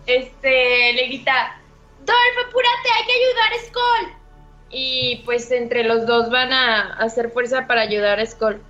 Este, 0.06 0.92
le 0.92 1.06
grita, 1.06 1.60
Dolph, 2.04 2.48
apúrate, 2.48 2.88
hay 2.96 3.06
que 3.06 3.12
ayudar 3.12 3.52
a 3.52 3.66
Skull. 3.66 4.24
Y 4.70 5.22
pues 5.24 5.50
entre 5.50 5.84
los 5.84 6.06
dos 6.06 6.30
van 6.30 6.52
a 6.52 6.94
hacer 6.94 7.30
fuerza 7.30 7.66
para 7.66 7.82
ayudar 7.82 8.20
a 8.20 8.26
Skull. 8.26 8.60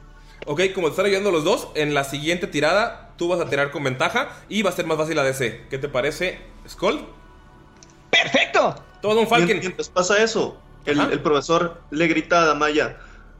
Ok, 0.46 0.60
como 0.74 0.88
te 0.88 0.92
están 0.92 1.06
ayudando 1.06 1.30
los 1.30 1.44
dos, 1.44 1.68
en 1.74 1.94
la 1.94 2.04
siguiente 2.04 2.46
tirada 2.46 3.12
tú 3.16 3.28
vas 3.28 3.40
a 3.40 3.48
tirar 3.48 3.70
con 3.70 3.84
ventaja 3.84 4.36
y 4.48 4.62
va 4.62 4.70
a 4.70 4.72
ser 4.72 4.86
más 4.86 4.98
fácil 4.98 5.16
la 5.16 5.22
DC. 5.22 5.66
¿Qué 5.70 5.78
te 5.78 5.88
parece, 5.88 6.40
Skull? 6.68 7.06
¡Perfecto! 8.10 8.74
Todo 9.00 9.20
un 9.20 9.26
Falcon. 9.26 9.58
Mientras 9.58 9.88
pasa 9.88 10.22
eso, 10.22 10.60
el, 10.84 11.00
el 11.00 11.20
profesor 11.20 11.80
le 11.90 12.06
grita 12.06 12.42
a 12.42 12.46
Damaya: 12.46 12.98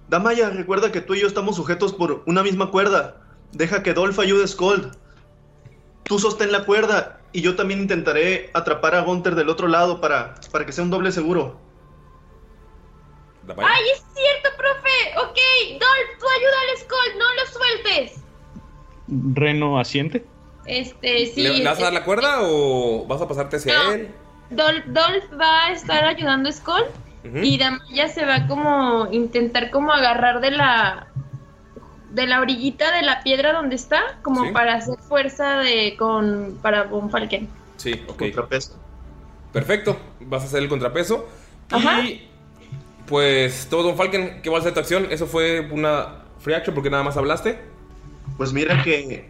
Damaya, 0.08 0.50
recuerda 0.50 0.92
que 0.92 1.00
tú 1.00 1.14
y 1.14 1.20
yo 1.20 1.26
estamos 1.26 1.56
sujetos 1.56 1.92
por 1.92 2.22
una 2.26 2.42
misma 2.42 2.70
cuerda. 2.70 3.20
Deja 3.52 3.82
que 3.82 3.92
Dolph 3.92 4.18
ayude 4.18 4.44
a 4.44 4.48
Skold. 4.48 4.96
Tú 6.04 6.18
sostén 6.18 6.52
la 6.52 6.64
cuerda 6.64 7.20
y 7.34 7.42
yo 7.42 7.56
también 7.56 7.80
intentaré 7.80 8.48
atrapar 8.54 8.94
a 8.94 9.00
Gunter 9.02 9.34
del 9.34 9.48
otro 9.50 9.68
lado 9.68 10.00
para, 10.00 10.36
para 10.52 10.64
que 10.64 10.72
sea 10.72 10.84
un 10.84 10.90
doble 10.90 11.12
seguro. 11.12 11.60
¡Ay, 13.48 13.82
es 13.92 14.02
cierto, 14.14 14.56
profe! 14.56 15.18
Ok, 15.18 15.38
Dolph, 15.72 16.18
tú 16.18 16.26
ayuda 16.34 16.56
al 16.70 16.78
Skull, 16.78 17.18
no 17.18 17.34
lo 17.34 17.46
sueltes. 17.52 18.22
Reno 19.34 19.78
asiente. 19.78 20.24
Este, 20.64 21.26
sí. 21.26 21.42
¿Le, 21.42 21.58
le 21.58 21.64
vas 21.64 21.78
a 21.78 21.82
dar 21.84 21.92
la 21.92 22.04
cuerda 22.04 22.38
o 22.42 23.04
vas 23.06 23.20
a 23.20 23.28
pasarte 23.28 23.56
hacia 23.56 23.74
No. 23.82 23.92
él? 23.92 24.08
Dolph, 24.50 24.84
Dolph 24.86 25.24
va 25.38 25.66
a 25.66 25.72
estar 25.72 26.04
ayudando 26.04 26.48
a 26.48 26.52
Skull 26.52 26.84
Ujú. 27.24 27.38
y 27.38 27.58
Damaya 27.58 28.08
se 28.08 28.24
va 28.24 28.46
como 28.46 29.08
intentar 29.12 29.70
como 29.70 29.92
agarrar 29.92 30.40
de 30.40 30.52
la 30.52 31.08
de 32.14 32.26
la 32.26 32.40
orillita 32.40 32.94
de 32.94 33.02
la 33.02 33.22
piedra 33.22 33.52
donde 33.52 33.74
está, 33.76 34.00
como 34.22 34.44
Sí. 34.44 34.50
para 34.52 34.74
hacer 34.76 34.96
fuerza 35.08 35.58
de 35.58 35.96
con 35.98 36.58
para 36.62 36.84
un 36.84 37.10
Falken. 37.10 37.48
Sí, 37.76 38.00
ok. 38.06 38.18
Contrapeso. 38.18 38.78
Perfecto. 39.52 39.96
Vas 40.20 40.42
a 40.42 40.46
hacer 40.46 40.62
el 40.62 40.68
contrapeso. 40.68 41.28
Ajá. 41.70 42.02
Y 42.02 42.28
pues 43.06 43.66
todo 43.68 43.88
un 43.90 43.96
Falcon, 43.96 44.40
¿qué 44.42 44.50
va 44.50 44.58
a 44.58 44.62
ser 44.62 44.74
tu 44.74 44.80
acción? 44.80 45.06
Eso 45.10 45.26
fue 45.26 45.60
una 45.70 46.22
free 46.40 46.54
action 46.54 46.74
porque 46.74 46.90
nada 46.90 47.02
más 47.02 47.16
hablaste. 47.16 47.58
Pues 48.36 48.52
mira 48.52 48.82
que, 48.82 49.28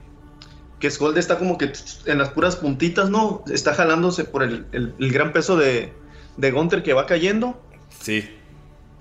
que 0.78 0.90
Skold 0.90 1.18
está 1.18 1.38
como 1.38 1.58
que 1.58 1.72
en 2.06 2.18
las 2.18 2.30
puras 2.30 2.56
puntitas, 2.56 3.10
¿no? 3.10 3.42
Está 3.52 3.74
jalándose 3.74 4.24
por 4.24 4.42
el, 4.42 4.66
el- 4.72 4.94
el 4.98 5.12
gran 5.12 5.32
peso 5.32 5.56
de, 5.56 5.92
de 6.36 6.50
Gunter 6.52 6.82
que 6.82 6.92
va 6.92 7.06
cayendo. 7.06 7.60
Sí. 8.00 8.28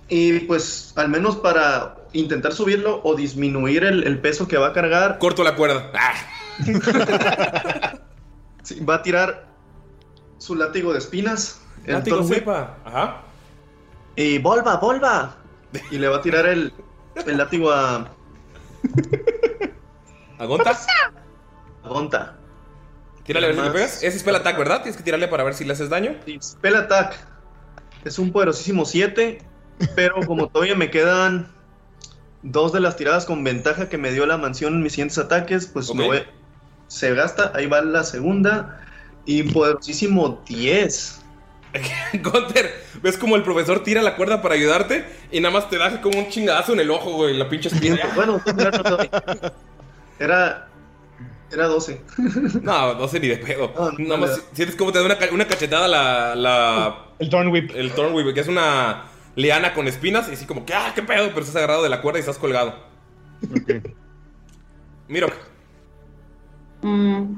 Y 0.10 0.39
pues 0.41 0.93
al 0.96 1.10
menos 1.10 1.36
para 1.38 1.96
intentar 2.13 2.54
subirlo 2.54 3.02
o 3.04 3.15
disminuir 3.15 3.84
el, 3.84 4.04
el 4.06 4.19
peso 4.19 4.47
que 4.47 4.58
va 4.58 4.67
a 4.67 4.73
cargar, 4.73 5.17
Corto 5.19 5.43
la 5.43 5.56
cuerda. 5.56 5.91
¡Ah! 5.93 6.13
sí, 8.63 8.80
va 8.84 8.95
a 8.95 9.04
tirar 9.04 9.47
su 10.38 10.56
látigo 10.56 10.93
de 10.93 10.99
espinas. 10.99 11.62
el 11.86 11.93
Látigo 11.93 12.21
Whip, 12.21 12.34
sepa. 12.34 12.78
Ajá. 12.86 13.21
Y 14.15 14.38
volva, 14.38 14.78
volva. 14.78 15.38
Y 15.89 15.97
le 15.97 16.08
va 16.08 16.17
a 16.17 16.21
tirar 16.21 16.45
el, 16.45 16.71
el 17.26 17.38
látigo 17.38 17.71
a, 17.71 18.08
¿Agonta? 20.39 20.78
a 21.84 21.88
Gonta. 21.88 22.38
Tírale 23.23 23.47
a 23.47 23.49
ver 23.49 23.58
si 23.58 23.63
le 23.63 23.71
pegas. 23.71 24.04
Es 24.04 24.19
spell 24.19 24.36
attack, 24.36 24.58
¿verdad? 24.58 24.78
Tienes 24.84 24.97
que 24.97 25.04
tirarle 25.04 25.28
para 25.28 25.43
ver 25.43 25.54
si 25.54 25.63
le 25.63 25.73
haces 25.73 25.89
daño. 25.89 26.15
Sí, 26.26 26.38
Spell 26.41 26.76
Attack. 26.76 27.15
Es 28.04 28.19
un 28.19 28.32
poderosísimo 28.32 28.86
7. 28.86 29.41
Pero 29.95 30.15
como 30.28 30.49
todavía 30.49 30.76
me 30.76 30.89
quedan 30.91 31.47
dos 32.44 32.72
de 32.74 32.80
las 32.82 32.96
tiradas 32.98 33.26
con 33.26 33.44
ventaja 33.44 33.90
que 33.90 33.98
me 33.98 34.12
dio 34.12 34.26
la 34.26 34.38
mansión 34.38 34.74
en 34.76 34.84
mis 34.84 34.94
siguientes 34.94 35.18
ataques, 35.18 35.68
pues 35.68 35.90
Ok. 35.90 35.96
me 35.96 36.06
voy- 36.06 36.24
se 36.88 37.14
gasta. 37.16 37.52
Ahí 37.56 37.66
va 37.66 37.82
la 37.82 38.04
segunda. 38.04 38.80
Y 39.26 39.44
poderosísimo 39.44 40.42
10. 40.48 41.22
Gunter, 42.22 42.72
ves 43.02 43.18
como 43.18 43.36
el 43.36 43.42
profesor 43.44 43.82
tira 43.84 44.02
la 44.04 44.16
cuerda 44.16 44.42
para 44.42 44.54
ayudarte 44.56 45.06
y 45.32 45.40
nada 45.40 45.54
más 45.54 45.70
te 45.70 45.78
da 45.80 46.02
como 46.02 46.20
un 46.20 46.30
chingadazo 46.30 46.74
en 46.74 46.82
el 46.82 46.92
ojo, 46.92 47.14
güey, 47.14 47.36
la 47.36 47.50
pinche 47.50 47.70
espina. 47.70 47.98
Bueno, 48.16 48.40
era. 50.20 50.68
Era 51.52 51.68
12. 51.68 52.02
No, 52.64 52.96
no 52.96 53.08
sé 53.08 53.20
ni 53.20 53.28
de 53.28 53.38
pedo. 53.38 53.72
No, 53.76 53.92
no, 53.92 53.98
Nada 54.00 54.18
más 54.18 54.30
no. 54.32 54.36
si- 54.38 54.42
sientes 54.54 54.76
como 54.76 54.92
te 54.92 55.00
da 55.00 55.06
una, 55.06 55.18
una 55.32 55.48
cachetada 55.48 55.88
la, 55.88 56.36
la, 56.36 57.06
El 57.20 57.30
Thorn 57.30 57.48
Whip. 57.50 57.72
el 57.76 57.92
Thornwhip, 57.92 58.34
que 58.34 58.40
es 58.40 58.48
una 58.48 59.04
liana 59.36 59.74
con 59.74 59.88
espinas 59.88 60.30
y 60.30 60.34
así 60.34 60.46
como 60.46 60.65
que, 60.65 60.74
ah, 60.74 60.91
qué 60.96 61.02
pedo, 61.04 61.28
pero 61.30 61.41
estás 61.41 61.56
agarrado 61.56 61.84
de 61.84 61.89
la 61.89 62.02
cuerda 62.02 62.19
y 62.19 62.22
estás 62.22 62.38
colgado. 62.38 62.76
Ok. 63.52 63.69
Mirok, 65.08 65.34
Mm, 66.82 67.38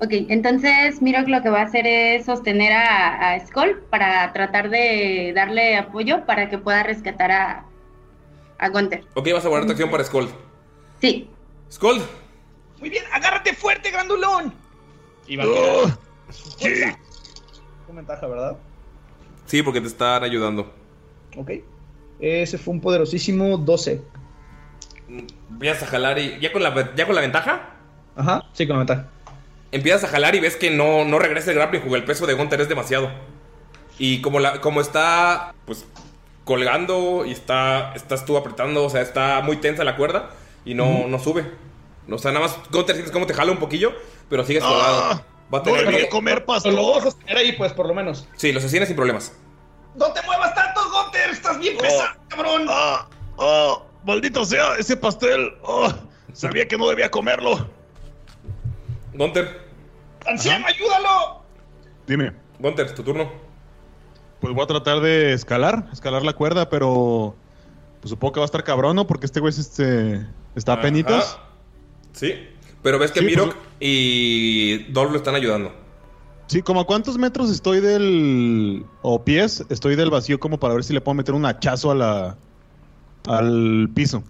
ok, 0.00 0.10
entonces 0.28 1.02
Mirok 1.02 1.28
lo 1.28 1.42
que 1.42 1.48
va 1.50 1.60
a 1.60 1.64
hacer 1.64 1.86
es 1.86 2.26
sostener 2.26 2.72
a, 2.72 3.32
a 3.32 3.46
Skull 3.46 3.82
para 3.90 4.32
tratar 4.32 4.70
de 4.70 5.32
darle 5.34 5.76
apoyo 5.76 6.24
para 6.26 6.48
que 6.48 6.58
pueda 6.58 6.82
rescatar 6.84 7.30
a, 7.32 7.66
a 8.58 8.68
Gunther. 8.68 9.04
ok, 9.14 9.28
vas 9.32 9.44
a 9.44 9.48
guardar 9.48 9.66
tu 9.66 9.72
acción 9.72 9.90
para 9.90 10.04
Skold. 10.04 10.30
Sí, 11.00 11.30
Skold, 11.70 12.02
Muy 12.78 12.90
bien, 12.90 13.04
agárrate 13.12 13.54
fuerte, 13.54 13.90
grandulón. 13.90 14.54
Y 15.26 15.36
va 15.36 15.44
a 15.44 15.46
Oh, 15.48 15.50
tirar 15.50 15.98
sí. 16.30 16.96
con 17.86 17.96
ventaja, 17.96 18.26
¿verdad? 18.26 18.56
sí, 19.46 19.62
porque 19.62 19.80
te 19.80 19.88
están 19.88 20.22
ayudando. 20.24 20.72
Ok. 21.36 21.50
Ese 22.20 22.58
fue 22.58 22.74
un 22.74 22.80
poderosísimo 22.80 23.58
12. 23.58 24.00
Empiezas 25.50 25.82
a 25.84 25.86
jalar 25.86 26.18
y. 26.18 26.38
¿Ya 26.40 26.52
con 26.52 26.62
la, 26.62 26.94
ya 26.94 27.06
con 27.06 27.14
la 27.14 27.20
ventaja? 27.20 27.70
Ajá, 28.16 28.44
sí, 28.52 28.66
con 28.66 28.78
ventaja. 28.78 29.08
Empiezas 29.72 30.04
a 30.04 30.08
jalar 30.08 30.34
y 30.34 30.40
ves 30.40 30.56
que 30.56 30.70
no, 30.70 31.04
no 31.04 31.18
regresa 31.18 31.50
el 31.50 31.56
grappling 31.56 31.82
hook. 31.82 31.94
El 31.96 32.04
peso 32.04 32.26
de 32.26 32.34
Gunter 32.34 32.60
es 32.60 32.68
demasiado. 32.68 33.10
Y 33.98 34.20
como, 34.20 34.40
la, 34.40 34.60
como 34.60 34.80
está, 34.80 35.54
pues, 35.64 35.84
colgando 36.44 37.24
y 37.26 37.32
está, 37.32 37.92
estás 37.94 38.24
tú 38.24 38.36
apretando, 38.36 38.84
o 38.84 38.90
sea, 38.90 39.00
está 39.02 39.40
muy 39.42 39.56
tensa 39.56 39.84
la 39.84 39.96
cuerda 39.96 40.30
y 40.64 40.74
no, 40.74 41.06
no 41.08 41.18
sube. 41.18 41.44
O 42.10 42.18
sea, 42.18 42.32
nada 42.32 42.46
más 42.46 42.58
Gunter 42.70 42.94
sientes 42.94 43.12
cómo 43.12 43.26
te 43.26 43.34
jala 43.34 43.52
un 43.52 43.58
poquillo, 43.58 43.92
pero 44.28 44.44
sigues 44.44 44.62
colgado. 44.62 45.00
Ah, 45.02 45.22
Va 45.52 45.58
a 45.58 45.62
tener 45.62 45.86
que- 45.88 46.08
comer 46.08 46.38
lo 46.38 46.42
a 46.42 46.46
pastor. 46.46 47.02
sostener 47.02 47.36
ahí, 47.36 47.52
pues, 47.52 47.72
por 47.72 47.86
lo 47.86 47.94
menos. 47.94 48.28
Sí, 48.36 48.52
lo 48.52 48.60
sostienes 48.60 48.88
sin 48.88 48.96
problemas. 48.96 49.32
¡No 49.96 50.12
te 50.12 50.22
muevas 50.22 50.54
tanto, 50.54 50.80
Gunter! 50.90 51.30
¡Estás 51.30 51.58
bien 51.58 51.76
pesado, 51.78 52.10
cabrón! 52.28 52.66
Ah, 52.68 53.08
ah, 53.38 53.78
maldito 54.04 54.44
sea 54.44 54.76
ese 54.78 54.96
pastel. 54.96 55.54
Oh, 55.62 55.92
sabía 56.32 56.68
que 56.68 56.76
no 56.76 56.88
debía 56.88 57.10
comerlo. 57.10 57.68
Gunter, 59.14 59.66
¡Anciano, 60.26 60.66
ayúdalo! 60.66 61.42
Dime. 62.06 62.32
Gunter, 62.58 62.94
tu 62.94 63.02
turno. 63.02 63.30
Pues 64.40 64.54
voy 64.54 64.64
a 64.64 64.66
tratar 64.66 65.00
de 65.00 65.32
escalar, 65.32 65.88
escalar 65.92 66.22
la 66.22 66.34
cuerda, 66.34 66.68
pero 66.68 67.34
pues 68.00 68.10
supongo 68.10 68.32
que 68.34 68.40
va 68.40 68.44
a 68.44 68.46
estar 68.46 68.64
cabrón, 68.64 68.96
¿no? 68.96 69.06
Porque 69.06 69.26
este 69.26 69.40
güey 69.40 69.50
es 69.50 69.58
este, 69.58 70.26
está 70.54 70.74
a 70.74 70.80
penitas. 70.80 71.38
Sí. 72.12 72.48
Pero 72.82 72.98
ves 72.98 73.12
que 73.12 73.20
Sí, 73.20 73.26
Mirok 73.26 73.54
pues- 73.54 73.66
y 73.80 74.92
Dolph 74.92 75.12
lo 75.12 75.16
están 75.16 75.34
ayudando. 75.34 75.74
Sí, 76.46 76.62
como 76.62 76.80
a 76.80 76.86
cuántos 76.86 77.18
metros 77.18 77.50
estoy 77.50 77.80
del 77.80 78.86
o 79.02 79.24
pies 79.24 79.64
estoy 79.68 79.96
del 79.96 80.10
vacío 80.10 80.38
como 80.38 80.58
para 80.58 80.74
ver 80.74 80.84
si 80.84 80.92
le 80.92 81.00
puedo 81.00 81.14
meter 81.14 81.34
un 81.34 81.44
hachazo 81.44 81.90
a 81.90 81.94
la 81.94 82.36
al 83.26 83.90
piso. 83.94 84.22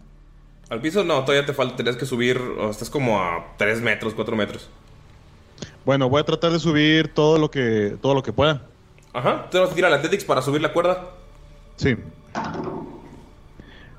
Al 0.71 0.81
piso 0.81 1.05
no, 1.05 1.25
todavía 1.25 1.47
te 1.47 1.53
falta, 1.53 1.77
tenías 1.77 1.97
que 1.97 2.07
subir, 2.07 2.39
o 2.39 2.71
estás 2.71 2.91
como 2.91 3.21
a 3.21 3.55
3 3.57 3.83
metros, 3.83 4.15
4 4.15 4.35
metros. 4.35 4.69
Bueno, 5.85 6.09
voy 6.09 6.21
a 6.21 6.25
tratar 6.25 6.51
de 6.51 6.59
subir 6.59 7.09
todo 7.15 7.39
lo 7.39 7.51
que 7.51 7.97
todo 8.01 8.15
lo 8.15 8.23
que 8.23 8.33
pueda. 8.33 8.63
Ajá, 9.13 9.49
te 9.51 9.59
vas 9.59 9.71
a 9.71 9.75
tirar 9.75 9.91
la 9.91 9.99
Athletics 9.99 10.25
para 10.25 10.43
subir 10.43 10.61
la 10.61 10.73
cuerda. 10.73 11.11
Sí. 11.77 11.97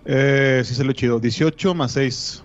Eh, 0.06 0.62
sí 0.66 0.76
se 0.76 0.84
lo 0.84 0.92
chido. 0.94 1.20
18 1.20 1.74
más 1.74 1.94
6. 1.94 2.44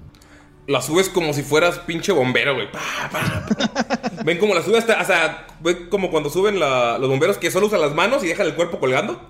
La 0.67 0.81
subes 0.81 1.09
como 1.09 1.33
si 1.33 1.43
fueras 1.43 1.79
pinche 1.81 2.13
bombero, 2.13 2.55
güey. 2.55 2.71
Pa, 2.71 2.79
pa, 3.11 3.47
pa. 3.47 4.11
ven 4.25 4.39
como 4.39 4.55
la 4.55 4.63
subes 4.63 4.79
hasta, 4.89 5.01
o 5.01 5.05
sea, 5.05 5.47
ven 5.61 5.89
como 5.91 6.11
cuando 6.11 6.31
suben 6.31 6.61
la- 6.61 6.99
los 6.99 7.09
bomberos 7.11 7.37
que 7.39 7.51
solo 7.51 7.67
usan 7.67 7.81
las 7.81 7.95
manos 7.95 8.23
y 8.23 8.29
dejan 8.29 8.47
el 8.47 8.55
cuerpo 8.55 8.79
colgando. 8.79 9.21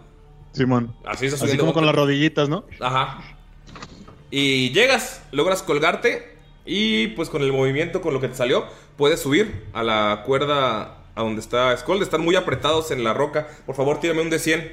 Simón. 0.53 0.95
Así 1.07 1.27
está 1.27 1.37
Así 1.37 1.45
subiendo. 1.45 1.63
como 1.63 1.73
con 1.73 1.87
las 1.87 1.95
rodillitas, 1.95 2.49
¿no? 2.51 2.65
Ajá. 2.81 3.21
Y 4.31 4.71
llegas, 4.73 5.23
logras 5.33 5.63
colgarte 5.63 6.37
y 6.67 7.09
pues 7.09 7.31
con 7.31 7.43
el 7.43 7.53
movimiento, 7.53 8.03
con 8.03 8.13
lo 8.13 8.21
que 8.21 8.29
te 8.29 8.35
salió, 8.35 8.67
puedes 8.99 9.21
subir 9.21 9.65
a 9.73 9.83
la 9.83 10.23
cuerda 10.27 10.99
a 11.15 11.23
donde 11.23 11.41
está 11.41 11.75
Skull. 11.77 12.03
Están 12.03 12.21
muy 12.23 12.37
apretados 12.37 12.91
en 12.91 13.03
la 13.05 13.15
roca. 13.15 13.49
Por 13.65 13.75
favor, 13.75 14.01
tírame 14.01 14.21
un 14.21 14.29
de 14.31 14.39
100. 14.39 14.73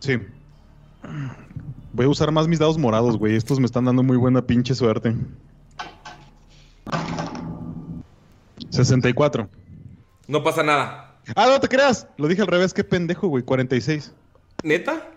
Sí. 0.00 0.18
Voy 1.98 2.06
a 2.06 2.10
usar 2.10 2.30
más 2.30 2.46
mis 2.46 2.60
dados 2.60 2.78
morados, 2.78 3.18
güey. 3.18 3.34
Estos 3.34 3.58
me 3.58 3.66
están 3.66 3.86
dando 3.86 4.04
muy 4.04 4.16
buena 4.16 4.40
pinche 4.40 4.72
suerte. 4.72 5.16
64. 8.70 9.48
No 10.28 10.44
pasa 10.44 10.62
nada. 10.62 11.16
Ah, 11.34 11.48
no 11.48 11.58
te 11.58 11.66
creas. 11.66 12.06
Lo 12.16 12.28
dije 12.28 12.40
al 12.40 12.46
revés. 12.46 12.72
Qué 12.72 12.84
pendejo, 12.84 13.26
güey. 13.26 13.42
46. 13.42 14.14
¿Neta? 14.62 15.08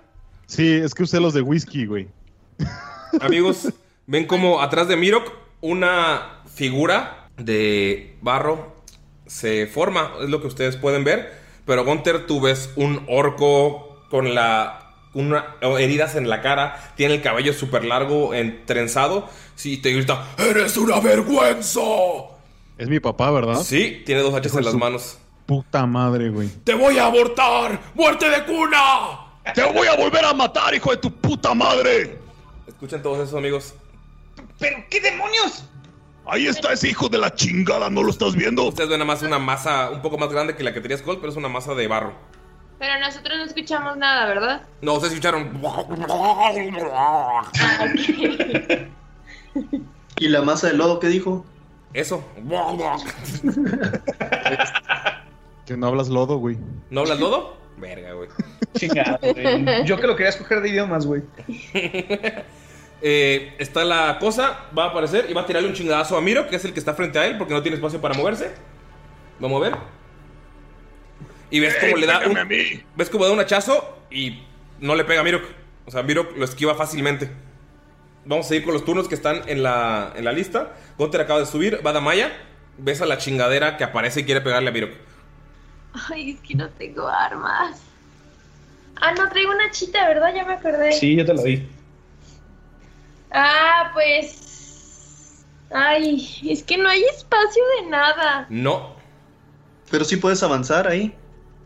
Sí, 0.48 0.72
es 0.74 0.96
que 0.96 1.04
usé 1.04 1.20
los 1.20 1.36
de 1.36 1.44
whisky, 1.44 1.86
güey. 1.86 2.08
Amigos, 3.22 3.72
ven 4.08 4.26
como 4.26 4.60
atrás 4.60 4.88
de 4.88 4.96
Mirok 4.96 5.32
una 5.62 6.42
figura 6.48 7.28
de 7.38 8.18
barro 8.24 8.76
se 9.28 9.68
forma, 9.68 10.14
es 10.20 10.30
lo 10.32 10.42
que 10.42 10.48
ustedes 10.48 10.78
pueden 10.78 11.04
ver. 11.04 11.32
Pero 11.64 11.86
Gunter, 11.86 12.26
tú 12.26 12.42
ves 12.42 12.72
un 12.76 13.06
orco 13.08 14.00
con 14.10 14.34
la 14.34 14.91
una, 15.14 15.56
heridas 15.80 16.16
en 16.16 16.30
la 16.30 16.42
cara, 16.42 16.94
tiene 16.96 17.16
el 17.16 17.22
cabello 17.22 17.54
súper 17.54 17.86
largo, 17.86 18.34
entrenzado. 18.34 19.30
Sí, 19.56 19.78
te 19.78 19.92
grita, 19.92 20.28
¡Eres 20.38 20.78
una 20.78 21.00
vergüenza! 21.00 21.82
Es 22.78 22.90
mi 22.90 23.00
papá, 23.00 23.30
¿verdad? 23.32 23.62
Sí, 23.64 24.02
tiene 24.06 24.22
dos 24.22 24.34
hachas 24.34 24.56
en 24.56 24.66
las 24.66 24.74
manos. 24.74 25.20
Puta 25.46 25.86
madre, 25.86 26.30
güey. 26.30 26.50
¡Te 26.64 26.74
voy 26.74 26.98
a 26.98 27.06
abortar! 27.08 27.80
¡Muerte 27.94 28.30
de 28.30 28.44
cuna! 28.46 29.42
¡Te 29.54 29.64
voy 29.64 29.88
a 29.88 29.96
volver 29.96 30.24
a 30.24 30.34
matar, 30.34 30.74
hijo 30.74 30.92
de 30.92 30.98
tu 30.98 31.12
puta 31.12 31.54
madre! 31.54 32.18
Escuchen 32.68 33.02
todos 33.02 33.20
esos 33.20 33.38
amigos. 33.38 33.76
¿Pero 34.58 34.78
qué 34.90 35.02
demonios? 35.02 35.66
Ahí 36.26 36.48
está 36.48 36.74
ese 36.74 36.90
hijo 36.90 37.10
de 37.10 37.18
la 37.18 37.34
chingada, 37.34 37.90
¿no 37.90 38.04
lo 38.04 38.12
estás 38.12 38.36
viendo? 38.36 38.64
Ustedes 38.64 38.90
ven 38.90 39.00
nada 39.00 39.08
más 39.14 39.22
una 39.24 39.40
masa 39.40 39.90
un 39.90 40.02
poco 40.02 40.18
más 40.18 40.30
grande 40.30 40.56
que 40.56 40.64
la 40.64 40.74
que 40.74 40.80
tenía 40.80 40.98
Skull, 40.98 41.18
pero 41.18 41.32
es 41.32 41.38
una 41.38 41.50
masa 41.50 41.74
de 41.74 41.88
barro. 41.88 42.14
Pero 42.82 43.00
nosotros 43.00 43.38
no 43.38 43.44
escuchamos 43.44 43.96
nada, 43.96 44.26
¿verdad? 44.26 44.64
No, 44.82 44.94
ustedes 44.94 45.14
escucharon. 45.14 45.62
¿Y 50.18 50.28
la 50.28 50.42
masa 50.42 50.66
de 50.66 50.74
lodo 50.74 51.00
qué 51.00 51.06
dijo? 51.06 51.46
Eso. 51.94 52.24
Que 55.68 55.78
no 55.78 55.86
hablas 55.86 56.10
lodo, 56.10 56.38
güey. 56.38 56.58
¿No 56.90 57.02
hablas 57.02 57.20
lodo? 57.20 57.56
Verga, 57.78 58.14
güey. 58.14 58.30
Chingado, 58.76 59.20
güey. 59.22 59.86
Yo 59.86 59.98
que 59.98 60.08
lo 60.08 60.16
quería 60.16 60.32
escoger 60.32 60.62
de 60.62 60.70
idiomas, 60.70 61.06
güey. 61.06 61.22
Eh, 63.04 63.56
está 63.58 63.84
la 63.84 64.20
cosa, 64.20 64.68
va 64.78 64.84
a 64.84 64.88
aparecer 64.90 65.26
y 65.28 65.34
va 65.34 65.42
a 65.42 65.46
tirarle 65.48 65.68
un 65.68 65.74
chingadazo 65.74 66.16
a 66.16 66.22
Miro, 66.22 66.48
que 66.48 66.58
es 66.58 66.66
el 66.66 66.72
que 66.72 66.78
está 66.78 66.94
frente 66.94 67.18
a 67.18 67.26
él, 67.26 67.36
porque 67.40 67.52
no 67.52 67.64
tiene 67.64 67.78
espacio 67.78 68.00
para 68.00 68.14
moverse. 68.14 68.52
Vamos 69.40 69.60
a 69.60 69.70
ver. 69.70 70.01
Y 71.52 71.60
ves 71.60 71.76
cómo 71.80 71.98
le 71.98 72.08
da 72.08 72.20
un, 72.20 72.34
pégame 72.34 72.40
a 72.40 72.46
mí. 72.46 72.84
ves 72.96 73.10
cómo 73.10 73.26
da 73.26 73.32
un 73.32 73.40
hachazo 73.40 74.00
y 74.10 74.42
no 74.80 74.96
le 74.96 75.04
pega 75.04 75.22
a 75.22 75.24
Mirok. 75.24 75.44
O 75.86 75.92
sea, 75.92 76.02
Mirok 76.02 76.38
lo 76.38 76.46
esquiva 76.46 76.76
fácilmente. 76.76 77.30
Vamos 78.26 78.46
a 78.46 78.50
seguir 78.50 78.64
con 78.64 78.74
los 78.74 78.86
turnos 78.86 79.08
que 79.08 79.16
están 79.16 79.42
en 79.48 79.62
la, 79.62 80.14
en 80.16 80.26
la 80.26 80.32
lista. 80.32 80.74
Gunter 80.98 81.22
acaba 81.22 81.40
de 81.40 81.46
subir, 81.46 81.86
va 81.86 81.92
Damaya. 81.92 82.32
Ves 82.78 83.02
a 83.02 83.06
la 83.06 83.18
chingadera 83.18 83.78
que 83.78 83.84
aparece 83.84 84.22
y 84.22 84.24
quiere 84.24 84.42
pegarle 84.42 84.70
a 84.70 84.72
Mirok. 84.72 84.92
Ay, 86.10 86.32
es 86.32 86.40
que 86.40 86.56
no 86.56 86.70
tengo 86.70 87.08
armas. 87.08 87.82
Ah, 88.96 89.14
no, 89.14 89.28
traigo 89.30 89.52
una 89.52 89.70
chita, 89.72 90.08
¿verdad? 90.08 90.34
Ya 90.34 90.46
me 90.46 90.54
acordé. 90.54 90.94
Sí, 90.94 91.16
yo 91.16 91.26
te 91.26 91.34
lo 91.34 91.42
di. 91.42 91.68
Ah, 93.32 93.90
pues. 93.94 95.44
Ay, 95.74 96.28
es 96.48 96.64
que 96.64 96.78
no 96.78 96.90
hay 96.90 97.04
espacio 97.04 97.64
de 97.82 97.90
nada. 97.90 98.46
No. 98.50 98.96
Pero 99.90 100.06
sí 100.06 100.18
puedes 100.18 100.44
avanzar 100.44 100.88
ahí. 100.88 101.16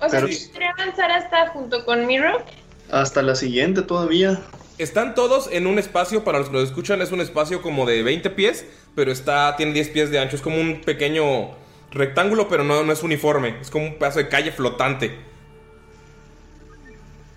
O 0.06 0.10
sea, 0.10 0.22
Pero- 0.22 0.34
¿podría 0.52 0.70
avanzar 0.72 1.12
hasta 1.12 1.48
junto 1.50 1.84
con 1.86 2.06
Miro? 2.06 2.44
Hasta 2.91 3.22
la 3.22 3.36
siguiente 3.36 3.82
todavía. 3.82 4.39
Están 4.78 5.15
todos 5.15 5.50
en 5.52 5.68
un 5.68 5.80
espacio, 5.80 6.24
para 6.24 6.39
los 6.39 6.50
que 6.50 6.54
lo 6.58 6.62
escuchan, 6.62 7.02
es 7.02 7.12
un 7.12 7.22
espacio 7.22 7.62
como 7.62 7.86
de 7.86 8.04
20 8.04 8.30
pies, 8.30 8.65
pero 8.94 9.12
está, 9.12 9.56
tiene 9.56 9.72
10 9.74 9.89
pies 9.89 10.12
de 10.12 10.20
ancho. 10.20 10.36
Es 10.36 10.41
como 10.41 10.58
un 10.60 10.82
pequeño 10.82 11.52
rectángulo, 11.91 12.48
pero 12.50 12.63
no, 12.65 12.84
no 12.84 12.91
es 12.91 13.02
uniforme. 13.02 13.56
Es 13.62 13.70
como 13.70 13.86
un 13.86 13.96
pedazo 13.96 14.20
de 14.20 14.28
calle 14.28 14.52
flotante. 14.52 15.18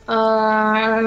Ah, 0.06 1.00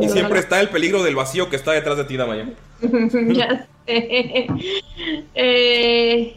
Y 0.00 0.08
siempre 0.08 0.38
está 0.38 0.60
el 0.60 0.68
peligro 0.68 1.02
del 1.02 1.16
vacío 1.16 1.50
que 1.50 1.56
está 1.56 1.72
detrás 1.72 1.96
de 1.96 2.04
ti, 2.04 2.16
Damaya. 2.16 2.46
ya 2.80 3.66
sé. 3.86 4.46
Eh, 5.34 6.36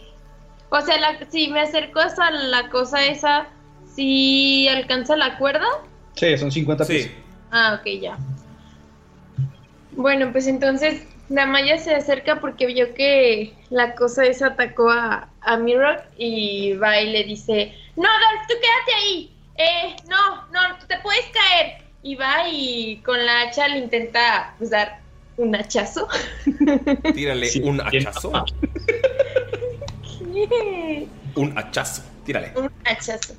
o 0.70 0.82
sea, 0.82 0.98
la- 1.00 1.20
si 1.32 1.48
me 1.50 1.62
acerco 1.62 2.00
hasta 2.00 2.32
la 2.32 2.70
cosa 2.70 3.06
esa, 3.06 3.48
¿si 3.98 4.68
alcanza 4.68 5.18
la 5.18 5.38
cuerda? 5.40 5.66
Sí, 6.16 6.38
son 6.38 6.52
50 6.52 6.86
Sí. 6.86 6.94
pies. 6.94 7.12
Ah, 7.52 7.80
ok, 7.80 7.88
ya. 8.00 8.18
Bueno, 9.94 10.32
pues 10.32 10.46
entonces 10.46 11.02
Damaya 11.30 11.80
se 11.80 11.96
acerca 11.96 12.40
porque 12.40 12.68
vio 12.68 12.94
que 12.94 13.54
la 13.72 13.96
cosa 13.96 14.24
esa 14.26 14.48
atacó 14.48 14.92
a, 14.92 15.30
a 15.42 15.58
Mirok 15.58 16.02
y 16.18 16.74
va 16.74 17.02
y 17.02 17.12
le 17.12 17.24
dice, 17.24 17.74
no, 17.96 18.04
Dolph, 18.04 18.48
tú 18.48 18.54
quédate 18.62 18.94
ahí. 19.04 19.34
Eh, 19.58 19.96
no, 20.08 20.46
no, 20.54 20.78
tú 20.80 20.86
te 20.88 21.00
puedes 21.00 21.26
caer. 21.26 21.82
Y 22.04 22.14
va 22.16 22.48
y 22.48 22.98
con 23.04 23.26
la 23.26 23.42
hacha 23.42 23.68
le 23.68 23.80
intenta 23.80 24.54
pues, 24.60 24.70
dar 24.70 25.00
un 25.38 25.56
hachazo. 25.56 26.08
Tírale 27.16 27.48
Sí, 27.48 27.62
un 27.64 27.82
hachazo. 27.82 28.32
¿Qué? 30.34 31.08
Un 31.36 31.58
hachazo. 31.58 32.04
Tírale. 32.26 32.52
Un 32.56 32.72
hachazo. 32.86 33.34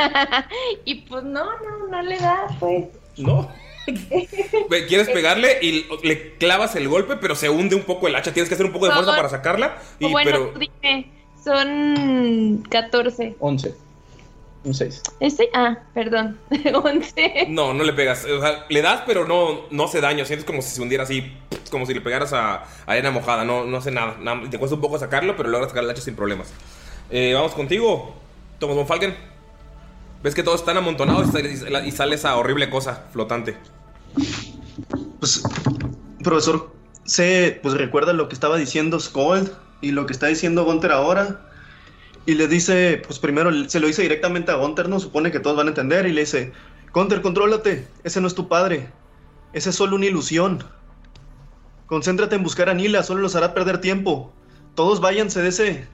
y 0.84 0.94
pues 1.02 1.24
no, 1.24 1.44
no, 1.44 1.86
no 1.88 2.02
le 2.02 2.18
da, 2.18 2.46
pues. 2.58 2.86
No. 3.16 3.50
Quieres 4.88 5.08
pegarle 5.08 5.58
y 5.62 5.86
le 6.02 6.34
clavas 6.36 6.76
el 6.76 6.88
golpe, 6.88 7.16
pero 7.16 7.34
se 7.34 7.48
hunde 7.48 7.74
un 7.74 7.82
poco 7.84 8.06
el 8.06 8.14
hacha. 8.16 8.32
Tienes 8.32 8.48
que 8.48 8.54
hacer 8.54 8.66
un 8.66 8.72
poco 8.72 8.86
de 8.86 8.92
fuerza 8.92 9.16
para 9.16 9.28
sacarla. 9.28 9.78
Y, 9.98 10.06
O 10.06 10.10
bueno, 10.10 10.30
pero 10.30 10.48
tú 10.50 10.58
dime, 10.58 11.10
son 11.42 12.64
14. 12.68 13.36
11. 13.40 13.74
Un 14.64 14.74
6. 14.74 15.02
¿Este? 15.20 15.48
Ah, 15.54 15.78
perdón. 15.94 16.38
11. 16.74 17.46
no, 17.48 17.72
no 17.72 17.84
le 17.84 17.92
pegas. 17.94 18.24
O 18.26 18.40
sea, 18.40 18.66
le 18.68 18.82
das, 18.82 19.02
pero 19.06 19.26
no, 19.26 19.60
no 19.70 19.84
hace 19.84 20.00
daño. 20.00 20.24
Sientes 20.24 20.44
como 20.44 20.60
si 20.62 20.70
se 20.70 20.82
hundiera 20.82 21.04
así, 21.04 21.32
como 21.70 21.86
si 21.86 21.94
le 21.94 22.00
pegaras 22.02 22.32
a, 22.34 22.56
a 22.56 22.66
arena 22.86 23.10
mojada. 23.10 23.44
No, 23.44 23.64
no 23.64 23.76
hace 23.78 23.90
nada. 23.90 24.16
Nada- 24.20 24.50
Te 24.50 24.58
cuesta 24.58 24.74
un 24.74 24.80
poco 24.82 24.98
sacarlo, 24.98 25.36
pero 25.36 25.48
logras 25.48 25.70
sacar 25.70 25.84
el 25.84 25.90
hacha 25.90 26.02
sin 26.02 26.16
problemas. 26.16 26.52
Eh, 27.10 27.32
vamos 27.34 27.52
contigo, 27.54 28.14
Thomas 28.58 28.76
von 28.76 28.86
Falken. 28.86 29.16
Ves 30.22 30.34
que 30.34 30.42
todos 30.42 30.60
están 30.60 30.76
amontonados 30.76 31.28
y 31.84 31.90
sale, 31.92 32.14
esa 32.14 32.36
horrible 32.36 32.70
cosa 32.70 33.06
flotante. 33.12 33.56
Pues, 35.20 35.42
profesor, 36.22 36.72
sé, 37.04 37.58
pues 37.62 37.74
recuerda 37.74 38.12
lo 38.12 38.28
que 38.28 38.34
estaba 38.34 38.56
diciendo 38.56 38.98
Skold 38.98 39.50
y 39.80 39.92
lo 39.92 40.06
que 40.06 40.12
está 40.12 40.26
diciendo 40.26 40.64
Gunter 40.64 40.92
ahora. 40.92 41.40
Y 42.26 42.34
le 42.34 42.48
dice, 42.48 43.00
pues 43.06 43.18
primero 43.18 43.50
se 43.68 43.80
lo 43.80 43.86
dice 43.86 44.02
directamente 44.02 44.52
a 44.52 44.56
Gunter, 44.56 44.88
¿no? 44.88 45.00
Supone 45.00 45.30
que 45.30 45.40
todos 45.40 45.56
van 45.56 45.66
a 45.66 45.70
entender. 45.70 46.06
Y 46.06 46.12
le 46.12 46.22
dice, 46.22 46.52
Gunter, 46.92 47.22
contrólate. 47.22 47.86
Ese 48.02 48.20
no 48.20 48.26
es 48.26 48.34
tu 48.34 48.48
padre. 48.48 48.90
Ese 49.52 49.70
es 49.70 49.76
solo 49.76 49.96
una 49.96 50.06
ilusión. 50.06 50.64
Concéntrate 51.86 52.36
en 52.36 52.42
buscar 52.42 52.68
a 52.68 52.74
Nila, 52.74 53.02
solo 53.02 53.22
los 53.22 53.34
hará 53.34 53.54
perder 53.54 53.80
tiempo. 53.80 54.32
todos 54.74 55.00
váyanse 55.00 55.40
de 55.40 55.48
ese, 55.48 55.88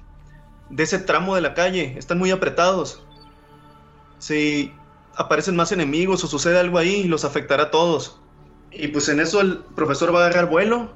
de 0.70 0.82
ese 0.82 0.98
tramo 0.98 1.37
de 1.37 1.40
la 1.40 1.54
calle. 1.54 1.94
Están 1.98 2.18
muy 2.18 2.32
apretados. 2.32 3.04
Si 4.24 4.72
aparecen 5.16 5.54
más 5.54 5.70
enemigos 5.70 6.24
o 6.24 6.26
sucede 6.26 6.58
algo 6.58 6.78
ahí, 6.78 7.04
los 7.04 7.26
afectará 7.26 7.64
a 7.64 7.70
todos. 7.70 8.18
Y 8.72 8.88
pues 8.88 9.10
en 9.10 9.20
eso 9.20 9.42
el 9.42 9.58
profesor 9.76 10.14
va 10.14 10.24
a 10.24 10.26
agarrar 10.28 10.48
vuelo. 10.48 10.90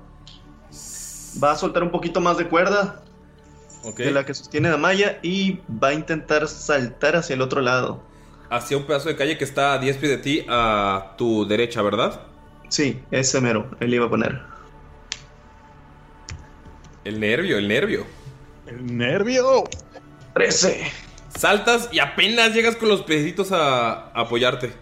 Va 1.44 1.52
a 1.52 1.56
soltar 1.56 1.82
un 1.82 1.90
poquito 1.90 2.22
más 2.22 2.38
de 2.38 2.48
cuerda 2.48 3.02
Ok. 3.84 3.98
de 3.98 4.12
la 4.12 4.24
que 4.24 4.32
sostiene 4.32 4.70
Damaya 4.70 5.18
y 5.22 5.60
va 5.70 5.88
a 5.88 5.92
intentar 5.92 6.48
saltar 6.48 7.16
hacia 7.16 7.34
el 7.34 7.42
otro 7.42 7.60
lado. 7.60 8.02
Hacia 8.48 8.78
un 8.78 8.84
pedazo 8.84 9.10
de 9.10 9.16
calle 9.16 9.36
que 9.36 9.44
está 9.44 9.74
a 9.74 9.78
10 9.78 9.98
pies 9.98 10.10
de 10.10 10.18
ti 10.18 10.46
a 10.48 11.12
tu 11.18 11.46
derecha, 11.46 11.82
¿verdad? 11.82 12.22
Sí, 12.70 13.02
ese 13.10 13.42
mero, 13.42 13.70
él 13.78 13.92
iba 13.92 14.06
a 14.06 14.08
poner. 14.08 14.40
El 17.04 17.20
nervio, 17.20 17.58
el 17.58 17.68
nervio. 17.68 18.06
El 18.66 18.96
nervio. 18.96 19.64
13. 20.32 21.07
Saltas 21.36 21.88
y 21.92 21.98
apenas 22.00 22.54
llegas 22.54 22.76
con 22.76 22.88
los 22.88 23.02
piecitos 23.02 23.52
a, 23.52 24.08
a 24.12 24.20
apoyarte. 24.22 24.72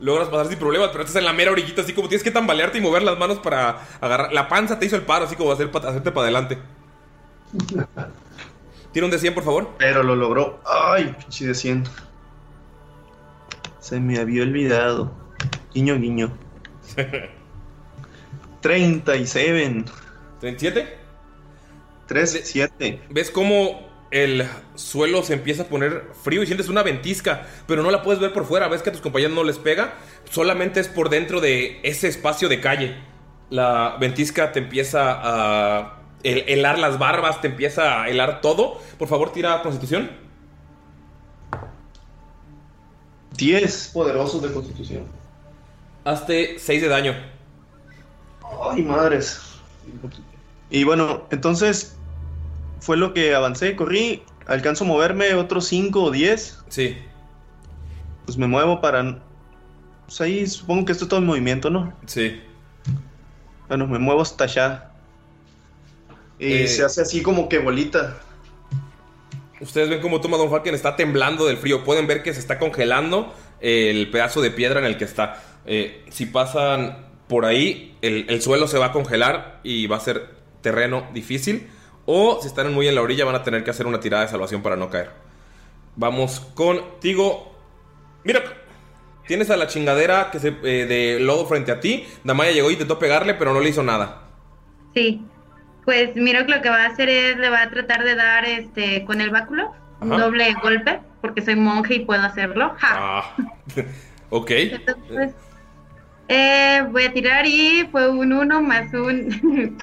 Logras 0.00 0.28
pasar 0.28 0.48
sin 0.48 0.58
problemas, 0.58 0.88
pero 0.90 1.04
estás 1.04 1.16
en 1.16 1.24
la 1.24 1.32
mera 1.32 1.52
orillita, 1.52 1.82
así 1.82 1.92
como 1.94 2.08
tienes 2.08 2.22
que 2.22 2.30
tambalearte 2.30 2.78
y 2.78 2.80
mover 2.82 3.02
las 3.02 3.18
manos 3.18 3.38
para 3.38 3.80
agarrar. 4.00 4.32
La 4.32 4.48
panza 4.48 4.78
te 4.78 4.86
hizo 4.86 4.96
el 4.96 5.02
paro, 5.02 5.24
así 5.24 5.36
como 5.36 5.52
hacer, 5.52 5.70
pa- 5.70 5.78
hacerte 5.78 6.10
para 6.10 6.24
adelante. 6.24 6.58
Tira 8.92 9.06
un 9.06 9.10
de 9.10 9.18
100, 9.18 9.34
por 9.34 9.44
favor. 9.44 9.70
Pero 9.78 10.02
lo 10.02 10.14
logró. 10.16 10.60
Ay, 10.66 11.14
pinche 11.18 11.46
de 11.46 11.54
100. 11.54 11.84
Se 13.80 14.00
me 14.00 14.18
había 14.18 14.42
olvidado. 14.42 15.12
Guiño, 15.72 15.96
guiño. 15.98 16.32
37. 18.60 19.84
¿37? 20.40 20.88
3, 22.06 22.40
7. 22.44 23.02
¿Ves 23.10 23.30
cómo 23.30 23.85
el 24.10 24.48
suelo 24.74 25.22
se 25.22 25.34
empieza 25.34 25.64
a 25.64 25.66
poner 25.66 26.04
frío 26.22 26.42
y 26.42 26.46
sientes 26.46 26.68
una 26.68 26.82
ventisca, 26.82 27.46
pero 27.66 27.82
no 27.82 27.90
la 27.90 28.02
puedes 28.02 28.20
ver 28.20 28.32
por 28.32 28.44
fuera? 28.46 28.68
¿Ves 28.68 28.82
que 28.82 28.90
a 28.90 28.92
tus 28.92 29.02
compañeros 29.02 29.34
no 29.34 29.44
les 29.44 29.58
pega? 29.58 29.94
Solamente 30.30 30.80
es 30.80 30.88
por 30.88 31.08
dentro 31.10 31.40
de 31.40 31.80
ese 31.82 32.08
espacio 32.08 32.48
de 32.48 32.60
calle. 32.60 32.96
La 33.50 33.96
ventisca 34.00 34.52
te 34.52 34.58
empieza 34.60 35.12
a 35.22 35.98
hel- 36.22 36.44
helar 36.46 36.78
las 36.78 36.98
barbas, 36.98 37.40
te 37.40 37.48
empieza 37.48 38.02
a 38.02 38.08
helar 38.08 38.40
todo. 38.40 38.80
Por 38.98 39.08
favor, 39.08 39.32
tira 39.32 39.62
constitución. 39.62 40.10
10 43.36 43.90
poderosos 43.92 44.42
de 44.42 44.52
constitución. 44.52 45.04
Hazte 46.04 46.58
6 46.58 46.82
de 46.82 46.88
daño. 46.88 47.14
Ay, 48.70 48.82
madres. 48.82 49.40
Y 50.70 50.84
bueno, 50.84 51.26
entonces 51.30 51.95
fue 52.80 52.96
lo 52.96 53.14
que 53.14 53.34
avancé, 53.34 53.76
corrí, 53.76 54.22
alcanzo 54.46 54.84
a 54.84 54.86
moverme 54.88 55.34
otros 55.34 55.66
5 55.66 56.02
o 56.02 56.10
10. 56.10 56.64
Sí. 56.68 56.96
Pues 58.24 58.38
me 58.38 58.46
muevo 58.46 58.80
para... 58.80 59.18
Pues 60.06 60.20
ahí 60.20 60.46
supongo 60.46 60.84
que 60.84 60.92
esto 60.92 61.04
es 61.04 61.08
todo 61.08 61.20
el 61.20 61.26
movimiento, 61.26 61.70
¿no? 61.70 61.92
Sí. 62.06 62.40
Bueno, 63.68 63.86
me 63.86 63.98
muevo 63.98 64.22
hasta 64.22 64.44
allá. 64.44 64.90
Y 66.38 66.52
Eh. 66.52 66.68
se 66.68 66.84
hace 66.84 67.00
así 67.02 67.22
como 67.22 67.48
que 67.48 67.58
bolita. 67.58 68.16
Ustedes 69.60 69.88
ven 69.88 70.00
cómo 70.00 70.20
Toma 70.20 70.36
Don 70.36 70.50
Falken 70.50 70.74
está 70.74 70.96
temblando 70.96 71.46
del 71.46 71.56
frío. 71.56 71.82
Pueden 71.82 72.06
ver 72.06 72.22
que 72.22 72.34
se 72.34 72.40
está 72.40 72.58
congelando 72.58 73.34
el 73.60 74.10
pedazo 74.10 74.42
de 74.42 74.50
piedra 74.50 74.80
en 74.80 74.86
el 74.86 74.98
que 74.98 75.04
está. 75.04 75.42
Eh, 75.64 76.04
si 76.10 76.26
pasan 76.26 77.06
por 77.26 77.46
ahí, 77.46 77.96
el, 78.02 78.26
el 78.28 78.42
suelo 78.42 78.68
se 78.68 78.78
va 78.78 78.86
a 78.86 78.92
congelar 78.92 79.60
y 79.64 79.86
va 79.86 79.96
a 79.96 80.00
ser 80.00 80.36
terreno 80.60 81.08
difícil. 81.14 81.68
O 82.06 82.38
si 82.40 82.48
están 82.48 82.72
muy 82.72 82.88
en 82.88 82.94
la 82.94 83.02
orilla, 83.02 83.24
van 83.24 83.34
a 83.34 83.42
tener 83.42 83.64
que 83.64 83.70
hacer 83.70 83.86
una 83.86 84.00
tirada 84.00 84.22
de 84.22 84.30
salvación 84.30 84.62
para 84.62 84.76
no 84.76 84.88
caer. 84.88 85.10
Vamos 85.96 86.40
contigo. 86.54 87.52
Mira, 88.24 88.42
tienes 89.26 89.50
a 89.50 89.56
la 89.56 89.66
chingadera 89.66 90.30
que 90.30 90.38
se, 90.38 90.48
eh, 90.62 90.86
de 90.86 91.18
lodo 91.20 91.46
frente 91.46 91.72
a 91.72 91.80
ti. 91.80 92.06
Damaya 92.24 92.52
llegó 92.52 92.70
y 92.70 92.74
intentó 92.74 92.98
pegarle, 92.98 93.34
pero 93.34 93.52
no 93.52 93.60
le 93.60 93.70
hizo 93.70 93.82
nada. 93.82 94.22
Sí. 94.94 95.22
Pues 95.84 96.16
mira 96.16 96.44
que 96.46 96.52
lo 96.52 96.62
que 96.62 96.68
va 96.68 96.84
a 96.84 96.86
hacer 96.86 97.08
es, 97.08 97.36
le 97.36 97.48
va 97.48 97.62
a 97.62 97.70
tratar 97.70 98.02
de 98.04 98.14
dar 98.14 98.44
este 98.44 99.04
con 99.04 99.20
el 99.20 99.30
báculo 99.30 99.72
un 100.00 100.10
doble 100.10 100.54
golpe, 100.62 101.00
porque 101.20 101.42
soy 101.42 101.56
monje 101.56 101.94
y 101.96 102.04
puedo 102.04 102.22
hacerlo. 102.22 102.74
¡Ja! 102.78 102.88
Ah, 102.92 103.36
ok. 104.30 104.50
Entonces, 104.50 105.34
eh, 106.28 106.84
voy 106.90 107.04
a 107.04 107.12
tirar 107.12 107.46
y 107.46 107.88
fue 107.90 108.08
un 108.08 108.32
1 108.32 108.62
más 108.62 108.92
un. 108.92 109.78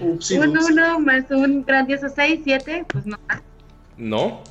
Upsi, 0.00 0.38
un 0.38 0.56
upsi. 0.56 0.72
1 0.72 1.00
más 1.00 1.30
un 1.30 1.64
grandioso 1.64 2.08
6, 2.08 2.40
7. 2.44 2.84
Pues 2.88 3.06
no. 3.06 3.18
No. 3.96 4.42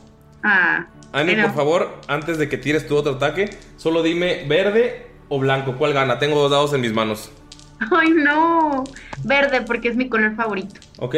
Ah. 0.43 0.87
Ani, 1.11 1.35
por 1.35 1.53
favor, 1.53 2.01
antes 2.07 2.37
de 2.37 2.49
que 2.49 2.57
tires 2.57 2.87
tu 2.87 2.95
otro 2.95 3.13
ataque, 3.13 3.49
solo 3.77 4.01
dime 4.01 4.45
verde 4.47 5.07
o 5.29 5.39
blanco. 5.39 5.75
¿Cuál 5.77 5.93
gana? 5.93 6.17
Tengo 6.19 6.41
dos 6.41 6.51
dados 6.51 6.73
en 6.73 6.81
mis 6.81 6.93
manos. 6.93 7.31
Ay, 7.91 8.09
no. 8.11 8.83
Verde, 9.23 9.61
porque 9.61 9.89
es 9.89 9.95
mi 9.95 10.09
color 10.09 10.35
favorito. 10.35 10.79
¿Ok? 10.97 11.15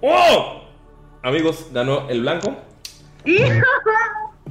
¡Oh! 0.00 0.62
Amigos, 1.22 1.68
ganó 1.72 2.08
el 2.10 2.20
blanco. 2.20 2.54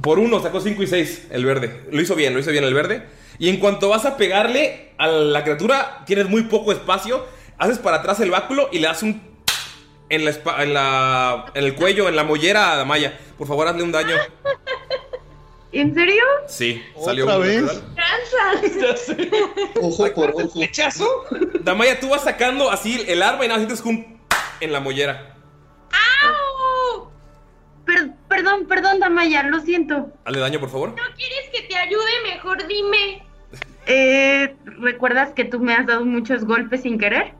Por 0.02 0.18
uno, 0.18 0.40
sacó 0.42 0.60
5 0.60 0.82
y 0.82 0.86
6 0.86 1.28
el 1.30 1.44
verde. 1.44 1.86
Lo 1.92 2.02
hizo 2.02 2.16
bien, 2.16 2.34
lo 2.34 2.40
hizo 2.40 2.50
bien 2.50 2.64
el 2.64 2.74
verde. 2.74 3.06
Y 3.38 3.48
en 3.48 3.58
cuanto 3.58 3.88
vas 3.88 4.04
a 4.04 4.16
pegarle 4.16 4.92
a 4.98 5.06
la 5.06 5.44
criatura, 5.44 6.02
tienes 6.04 6.28
muy 6.28 6.42
poco 6.42 6.72
espacio. 6.72 7.24
Haces 7.58 7.78
para 7.78 7.98
atrás 7.98 8.20
el 8.20 8.30
báculo 8.30 8.68
y 8.72 8.78
le 8.78 8.86
das 8.88 9.02
un. 9.02 9.22
En, 10.10 10.24
la, 10.24 10.30
espa- 10.32 10.62
en, 10.62 10.74
la, 10.74 11.46
en 11.54 11.64
el 11.64 11.74
cuello, 11.74 12.08
en 12.08 12.16
la 12.16 12.24
mollera 12.24 12.72
a 12.72 12.76
Damaya. 12.76 13.18
Por 13.38 13.46
favor, 13.48 13.66
hazle 13.66 13.82
un 13.82 13.92
daño. 13.92 14.14
¿En 15.72 15.92
serio? 15.94 16.22
Sí, 16.46 16.80
salió 17.04 17.24
¿Otra 17.24 17.36
uno 17.38 17.46
vez? 17.46 17.62
natural. 17.62 18.96
Ojo 19.82 20.14
por 20.14 20.30
ojo. 20.30 20.50
¿Lechazo? 20.60 21.24
Damaya, 21.62 21.98
tú 21.98 22.10
vas 22.10 22.22
sacando 22.22 22.70
así 22.70 23.02
el 23.08 23.22
arma 23.22 23.44
y 23.44 23.48
nada, 23.48 23.58
sientes 23.60 23.80
un 23.80 24.20
en 24.60 24.72
la 24.72 24.78
mollera. 24.80 25.34
¡Au! 25.90 27.10
Per- 27.84 28.12
perdón, 28.28 28.66
perdón, 28.68 29.00
Damaya, 29.00 29.42
lo 29.44 29.58
siento. 29.60 30.12
Hazle 30.24 30.38
daño, 30.40 30.60
por 30.60 30.70
favor. 30.70 30.90
¿No 30.90 31.02
quieres 31.16 31.50
que 31.52 31.62
te 31.62 31.76
ayude? 31.76 32.10
Mejor 32.34 32.66
dime. 32.66 33.26
Eh, 33.86 34.56
¿Recuerdas 34.64 35.34
que 35.34 35.44
tú 35.44 35.60
me 35.60 35.74
has 35.74 35.84
dado 35.86 36.06
muchos 36.06 36.46
golpes 36.46 36.80
sin 36.80 36.98
querer? 36.98 37.34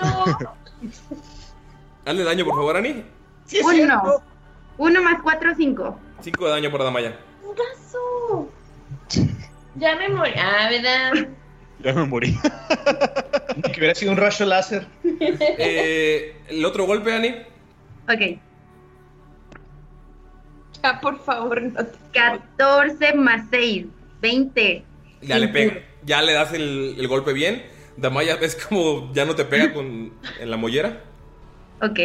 No. 0.00 0.54
Hazle 2.04 2.24
daño, 2.24 2.44
por 2.44 2.54
favor, 2.54 2.76
Ani. 2.76 3.04
Sí, 3.46 3.58
es 3.58 3.64
Uno. 3.64 3.72
cierto. 3.74 4.22
Uno 4.78 5.02
más 5.02 5.22
cuatro, 5.22 5.52
cinco. 5.56 5.98
5 6.22 6.44
de 6.46 6.50
daño 6.50 6.70
para 6.72 6.84
Damaya. 6.84 7.16
Un 7.42 7.54
gaso. 7.54 8.50
Ya 9.76 9.96
me 9.96 10.08
morí. 10.08 10.30
Ah, 10.36 10.68
¿verdad? 10.70 11.28
Ya 11.80 11.92
me 11.92 12.04
morí. 12.06 12.38
Que 13.72 13.78
hubiera 13.80 13.94
sido 13.94 14.12
un 14.12 14.18
rayo 14.18 14.46
láser. 14.46 14.86
Eh, 15.20 16.36
el 16.48 16.64
otro 16.64 16.86
golpe, 16.86 17.12
Ani. 17.12 17.28
Ok. 18.08 18.38
Ya, 20.82 21.00
por 21.00 21.18
favor, 21.24 21.62
no 21.62 21.84
te... 21.84 21.98
14 22.12 23.14
más 23.14 23.46
6, 23.50 23.86
20. 24.20 24.84
Ya 25.22 25.38
le 25.38 25.48
pega. 25.48 25.80
Ya 26.04 26.22
le 26.22 26.32
das 26.34 26.52
el, 26.52 26.94
el 26.98 27.08
golpe 27.08 27.32
bien. 27.32 27.64
Damaya, 27.96 28.36
ves 28.36 28.56
como 28.56 29.12
ya 29.12 29.24
no 29.24 29.34
te 29.34 29.44
pega 29.44 29.72
con, 29.72 30.12
en 30.40 30.50
la 30.50 30.56
mollera. 30.56 31.02
Ok. 31.80 31.98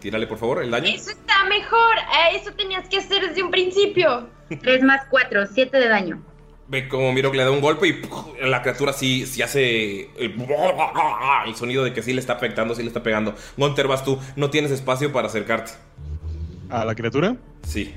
Tírale, 0.00 0.26
por 0.26 0.38
favor, 0.38 0.62
el 0.62 0.70
daño. 0.70 0.86
Eso 0.88 1.10
está 1.10 1.44
mejor. 1.48 1.94
Eso 2.34 2.52
tenías 2.52 2.88
que 2.88 2.98
hacer 2.98 3.28
desde 3.28 3.42
un 3.42 3.50
principio. 3.50 4.28
3 4.60 4.82
más 4.82 5.02
4, 5.10 5.46
7 5.52 5.76
de 5.78 5.88
daño. 5.88 6.22
Ve 6.68 6.88
como 6.88 7.12
Miro 7.12 7.30
que 7.30 7.36
le 7.38 7.44
da 7.44 7.50
un 7.50 7.60
golpe 7.60 7.86
y 7.88 7.92
¡puf! 7.92 8.26
la 8.42 8.60
criatura 8.60 8.92
sí, 8.92 9.24
sí 9.26 9.40
hace 9.40 10.10
el, 10.16 10.34
el 11.46 11.54
sonido 11.54 11.84
de 11.84 11.92
que 11.92 12.02
sí 12.02 12.12
le 12.12 12.20
está 12.20 12.34
afectando, 12.34 12.74
sí 12.74 12.82
le 12.82 12.88
está 12.88 13.02
pegando. 13.02 13.34
Gunter, 13.56 13.86
vas 13.86 14.04
tú. 14.04 14.18
No 14.34 14.50
tienes 14.50 14.70
espacio 14.72 15.12
para 15.12 15.28
acercarte. 15.28 15.72
¿A 16.68 16.84
la 16.84 16.94
criatura? 16.94 17.36
Sí. 17.62 17.94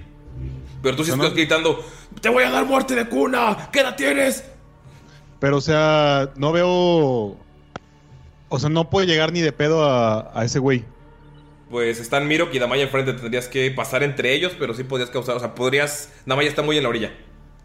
Pero 0.84 0.96
tú 0.96 1.04
sí 1.04 1.10
No, 1.10 1.16
estás 1.16 1.32
no. 1.32 1.36
gritando: 1.36 1.84
¡Te 2.22 2.30
voy 2.30 2.44
a 2.44 2.52
dar 2.52 2.66
muerte 2.66 2.96
de 2.96 3.06
cuna! 3.08 3.70
¿Qué 3.72 3.80
edad 3.82 3.96
tienes? 3.96 4.44
Pero, 5.40 5.58
o 5.58 5.62
sea, 5.62 6.32
no 6.36 6.52
veo. 6.52 7.38
O 8.50 8.60
sea, 8.60 8.70
no 8.70 8.90
puede 8.90 9.08
llegar 9.08 9.32
ni 9.32 9.42
de 9.42 9.52
pedo 9.52 9.84
a, 9.84 10.32
a 10.38 10.44
ese 10.46 10.60
güey. 10.60 10.84
Pues 11.70 12.00
están 12.00 12.28
Miro 12.28 12.50
y 12.52 12.60
Damaya 12.60 12.84
enfrente. 12.84 13.14
Tendrías 13.14 13.48
que 13.48 13.70
pasar 13.72 14.04
entre 14.04 14.34
ellos, 14.34 14.56
pero 14.58 14.74
sí 14.74 14.84
podrías 14.84 15.10
causar. 15.10 15.36
O 15.38 15.40
sea, 15.40 15.54
podrías. 15.56 16.12
Damaya 16.26 16.50
está 16.50 16.64
muy 16.64 16.78
en 16.78 16.84
la 16.84 16.90
orilla. 16.90 17.14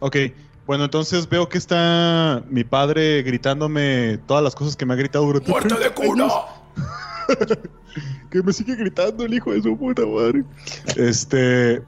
Ok. 0.01 0.17
Bueno, 0.67 0.85
entonces 0.85 1.29
veo 1.29 1.49
que 1.49 1.59
está 1.59 2.43
mi 2.49 2.65
padre 2.65 3.23
gritándome 3.23 4.19
todas 4.27 4.43
las 4.43 4.55
cosas 4.55 4.77
que 4.77 4.87
me 4.87 4.95
ha 4.95 4.97
gritado 4.97 5.27
durante. 5.27 5.51
¡Muerte 5.51 5.75
de 5.75 5.91
cuna! 5.91 6.27
que 8.31 8.43
me 8.43 8.53
sigue 8.53 8.75
gritando 8.75 9.25
el 9.25 9.35
hijo 9.35 9.53
de 9.53 9.63
su 9.63 9.77
puta 9.77 10.07
madre. 10.07 10.45
Este. 10.97 11.83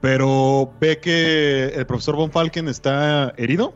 Pero 0.00 0.72
ve 0.80 0.98
que 0.98 1.66
el 1.66 1.86
profesor 1.86 2.16
Von 2.16 2.30
Falken 2.30 2.68
está 2.68 3.34
herido. 3.36 3.74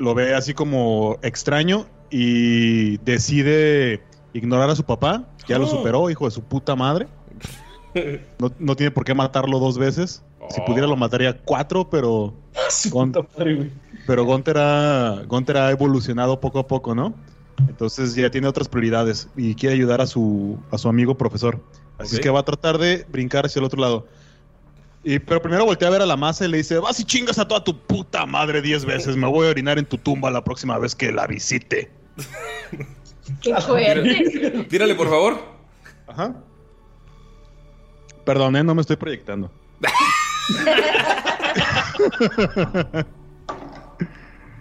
Lo 0.00 0.14
ve 0.14 0.34
así 0.34 0.54
como 0.54 1.18
extraño 1.22 1.86
y 2.10 2.96
decide 2.98 4.02
ignorar 4.32 4.70
a 4.70 4.74
su 4.76 4.82
papá. 4.84 5.28
Ya 5.46 5.58
lo 5.58 5.66
Oh. 5.66 5.70
superó, 5.70 6.10
hijo 6.10 6.24
de 6.24 6.30
su 6.32 6.42
puta 6.42 6.74
madre. 6.74 7.06
No, 8.38 8.50
no 8.58 8.76
tiene 8.76 8.90
por 8.90 9.04
qué 9.04 9.14
matarlo 9.14 9.58
dos 9.58 9.78
veces. 9.78 10.22
Si 10.50 10.60
pudiera 10.62 10.86
lo 10.86 10.96
mataría 10.96 11.36
cuatro, 11.38 11.88
pero... 11.90 12.34
Gon- 12.90 13.12
pero 14.06 14.24
Gunter 14.24 14.56
ha, 14.58 15.22
Gunter 15.28 15.56
ha 15.58 15.70
evolucionado 15.70 16.40
poco 16.40 16.58
a 16.58 16.66
poco, 16.66 16.94
¿no? 16.94 17.14
Entonces 17.68 18.14
ya 18.14 18.30
tiene 18.30 18.46
otras 18.48 18.68
prioridades 18.68 19.28
y 19.36 19.54
quiere 19.54 19.74
ayudar 19.74 20.00
a 20.00 20.06
su, 20.06 20.58
a 20.70 20.78
su 20.78 20.88
amigo 20.88 21.16
profesor. 21.16 21.60
Así 21.98 22.16
es 22.16 22.20
que 22.20 22.30
va 22.30 22.40
a 22.40 22.44
tratar 22.44 22.78
de 22.78 23.04
brincar 23.10 23.44
hacia 23.46 23.60
el 23.60 23.66
otro 23.66 23.80
lado. 23.80 24.06
Y, 25.02 25.18
pero 25.18 25.40
primero 25.40 25.64
voltea 25.64 25.88
a 25.88 25.92
ver 25.92 26.02
a 26.02 26.06
la 26.06 26.16
masa 26.16 26.44
y 26.44 26.48
le 26.48 26.58
dice, 26.58 26.78
vas 26.78 27.00
y 27.00 27.04
chingas 27.04 27.38
a 27.38 27.48
toda 27.48 27.64
tu 27.64 27.78
puta 27.78 28.26
madre 28.26 28.60
diez 28.60 28.84
veces. 28.84 29.16
Me 29.16 29.26
voy 29.26 29.46
a 29.46 29.50
orinar 29.50 29.78
en 29.78 29.86
tu 29.86 29.96
tumba 29.96 30.30
la 30.30 30.44
próxima 30.44 30.78
vez 30.78 30.94
que 30.94 31.10
la 31.10 31.26
visite. 31.26 31.90
Qué 33.40 33.54
fuerte. 33.56 34.64
Tírale, 34.68 34.94
por 34.94 35.08
favor. 35.08 35.38
Ajá. 36.06 36.34
Perdón, 38.24 38.56
¿eh? 38.56 38.64
no 38.64 38.74
me 38.74 38.82
estoy 38.82 38.96
proyectando. 38.96 39.50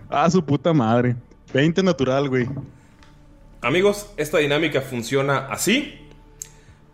ah, 0.09 0.29
su 0.29 0.43
puta 0.43 0.73
madre. 0.73 1.15
20 1.53 1.83
natural, 1.83 2.29
güey. 2.29 2.47
Amigos, 3.61 4.11
esta 4.17 4.37
dinámica 4.37 4.81
funciona 4.81 5.47
así. 5.47 6.07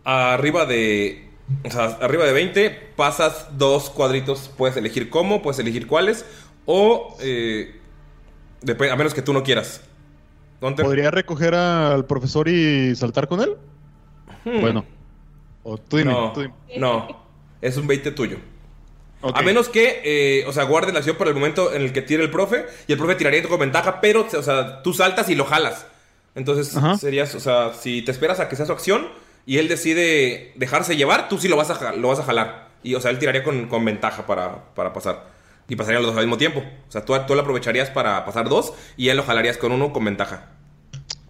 Arriba 0.04 0.66
de. 0.66 1.25
O 1.64 1.70
sea, 1.70 1.98
arriba 2.00 2.24
de 2.24 2.32
20, 2.32 2.70
pasas 2.96 3.46
dos 3.56 3.90
cuadritos. 3.90 4.50
Puedes 4.56 4.76
elegir 4.76 5.10
cómo, 5.10 5.42
puedes 5.42 5.58
elegir 5.58 5.86
cuáles. 5.86 6.24
O. 6.64 7.16
eh, 7.20 7.80
a 8.90 8.96
menos 8.96 9.14
que 9.14 9.22
tú 9.22 9.32
no 9.32 9.42
quieras. 9.42 9.80
¿Dónde? 10.60 10.82
¿Podría 10.82 11.10
recoger 11.10 11.54
al 11.54 12.06
profesor 12.06 12.48
y 12.48 12.94
saltar 12.96 13.28
con 13.28 13.40
él? 13.40 13.56
Hmm. 14.44 14.60
Bueno. 14.60 14.84
O 15.62 15.78
tú 15.78 15.96
dime, 15.98 16.12
no, 16.12 16.32
tú 16.32 16.42
dime. 16.42 16.54
no. 16.78 17.26
Es 17.60 17.76
un 17.76 17.86
20 17.86 18.12
tuyo. 18.12 18.38
A 19.22 19.42
menos 19.42 19.68
que, 19.68 20.02
eh, 20.04 20.44
o 20.46 20.52
sea, 20.52 20.64
guardes 20.64 20.92
la 20.92 20.98
acción 21.00 21.16
para 21.16 21.30
el 21.30 21.34
momento 21.36 21.72
en 21.74 21.82
el 21.82 21.92
que 21.92 22.02
tire 22.02 22.22
el 22.22 22.30
profe. 22.30 22.66
Y 22.86 22.92
el 22.92 22.98
profe 22.98 23.16
tiraría 23.16 23.42
con 23.42 23.58
ventaja, 23.58 24.00
pero, 24.00 24.26
o 24.32 24.42
sea, 24.42 24.82
tú 24.82 24.92
saltas 24.92 25.28
y 25.30 25.34
lo 25.34 25.44
jalas. 25.44 25.86
Entonces, 26.34 26.76
Ajá. 26.76 26.96
serías, 26.96 27.34
o 27.34 27.40
sea, 27.40 27.72
si 27.72 28.02
te 28.02 28.12
esperas 28.12 28.38
a 28.40 28.48
que 28.48 28.56
sea 28.56 28.66
su 28.66 28.72
acción 28.72 29.08
y 29.46 29.58
él 29.58 29.68
decide 29.68 30.52
dejarse 30.56 30.96
llevar, 30.96 31.28
tú 31.30 31.38
sí 31.38 31.48
lo 31.48 31.56
vas 31.56 31.70
a, 31.70 31.92
lo 31.92 32.08
vas 32.08 32.18
a 32.18 32.24
jalar. 32.24 32.68
Y, 32.82 32.94
o 32.94 33.00
sea, 33.00 33.10
él 33.10 33.18
tiraría 33.18 33.42
con, 33.42 33.68
con 33.68 33.84
ventaja 33.84 34.26
para, 34.26 34.74
para 34.74 34.92
pasar. 34.92 35.34
Y 35.68 35.74
pasarían 35.76 36.02
los 36.02 36.10
dos 36.12 36.18
al 36.18 36.26
mismo 36.26 36.36
tiempo. 36.36 36.60
O 36.88 36.92
sea, 36.92 37.04
tú, 37.04 37.14
tú 37.26 37.34
lo 37.34 37.40
aprovecharías 37.40 37.90
para 37.90 38.24
pasar 38.24 38.48
dos 38.48 38.72
y 38.96 39.08
él 39.08 39.16
lo 39.16 39.22
jalarías 39.24 39.56
con 39.56 39.72
uno 39.72 39.92
con 39.92 40.04
ventaja. 40.04 40.50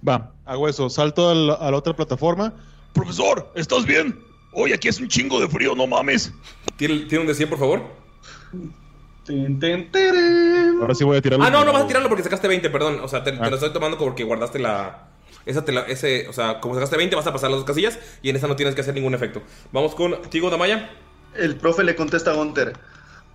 Va, 0.06 0.32
hago 0.44 0.68
eso. 0.68 0.90
Salto 0.90 1.30
al- 1.30 1.50
a 1.58 1.70
la 1.70 1.76
otra 1.76 1.94
plataforma. 1.94 2.52
Profesor, 2.92 3.50
¿estás 3.54 3.86
bien? 3.86 4.18
Oye, 4.52 4.74
aquí 4.74 4.88
es 4.88 5.00
un 5.00 5.08
chingo 5.08 5.40
de 5.40 5.48
frío, 5.48 5.74
no 5.74 5.86
mames. 5.86 6.32
¿Tiene, 6.76 7.00
tiene 7.06 7.20
un 7.22 7.26
de 7.26 7.34
100, 7.34 7.48
por 7.48 7.58
favor? 7.58 7.82
Ahora 10.80 10.94
sí 10.94 11.04
voy 11.04 11.16
a 11.16 11.22
tirarlo. 11.22 11.44
Ah, 11.44 11.50
no, 11.50 11.64
no 11.64 11.72
vas 11.72 11.82
a 11.84 11.86
tirarlo 11.86 12.08
porque 12.08 12.22
sacaste 12.22 12.46
20, 12.48 12.70
perdón. 12.70 13.00
O 13.02 13.08
sea, 13.08 13.24
te, 13.24 13.32
te 13.32 13.50
lo 13.50 13.56
estoy 13.56 13.72
tomando 13.72 13.98
porque 13.98 14.24
guardaste 14.24 14.58
la. 14.58 15.05
Esa 15.46 15.64
te 15.64 15.72
la- 15.72 15.82
ese, 15.82 16.28
o 16.28 16.32
sea, 16.32 16.60
como 16.60 16.74
sacaste 16.74 16.96
20, 16.96 17.16
vas 17.16 17.26
a 17.26 17.32
pasar 17.32 17.50
las 17.50 17.60
dos 17.60 17.66
casillas 17.66 17.98
y 18.20 18.28
en 18.30 18.36
esta 18.36 18.48
no 18.48 18.56
tienes 18.56 18.74
que 18.74 18.80
hacer 18.82 18.94
ningún 18.94 19.14
efecto. 19.14 19.42
Vamos 19.72 19.94
con 19.94 20.20
Tigo 20.28 20.50
Damaya. 20.50 20.90
El 21.34 21.56
profe 21.56 21.84
le 21.84 21.94
contesta 21.94 22.32
a 22.32 22.34
Gunter. 22.34 22.72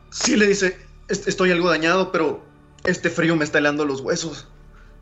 Sí, 0.09 0.35
le 0.35 0.45
dice, 0.47 0.77
"Est- 1.07 1.27
estoy 1.27 1.51
algo 1.51 1.69
dañado, 1.69 2.11
pero 2.11 2.43
este 2.83 3.09
frío 3.09 3.35
me 3.35 3.45
está 3.45 3.59
helando 3.59 3.85
los 3.85 4.01
huesos. 4.01 4.47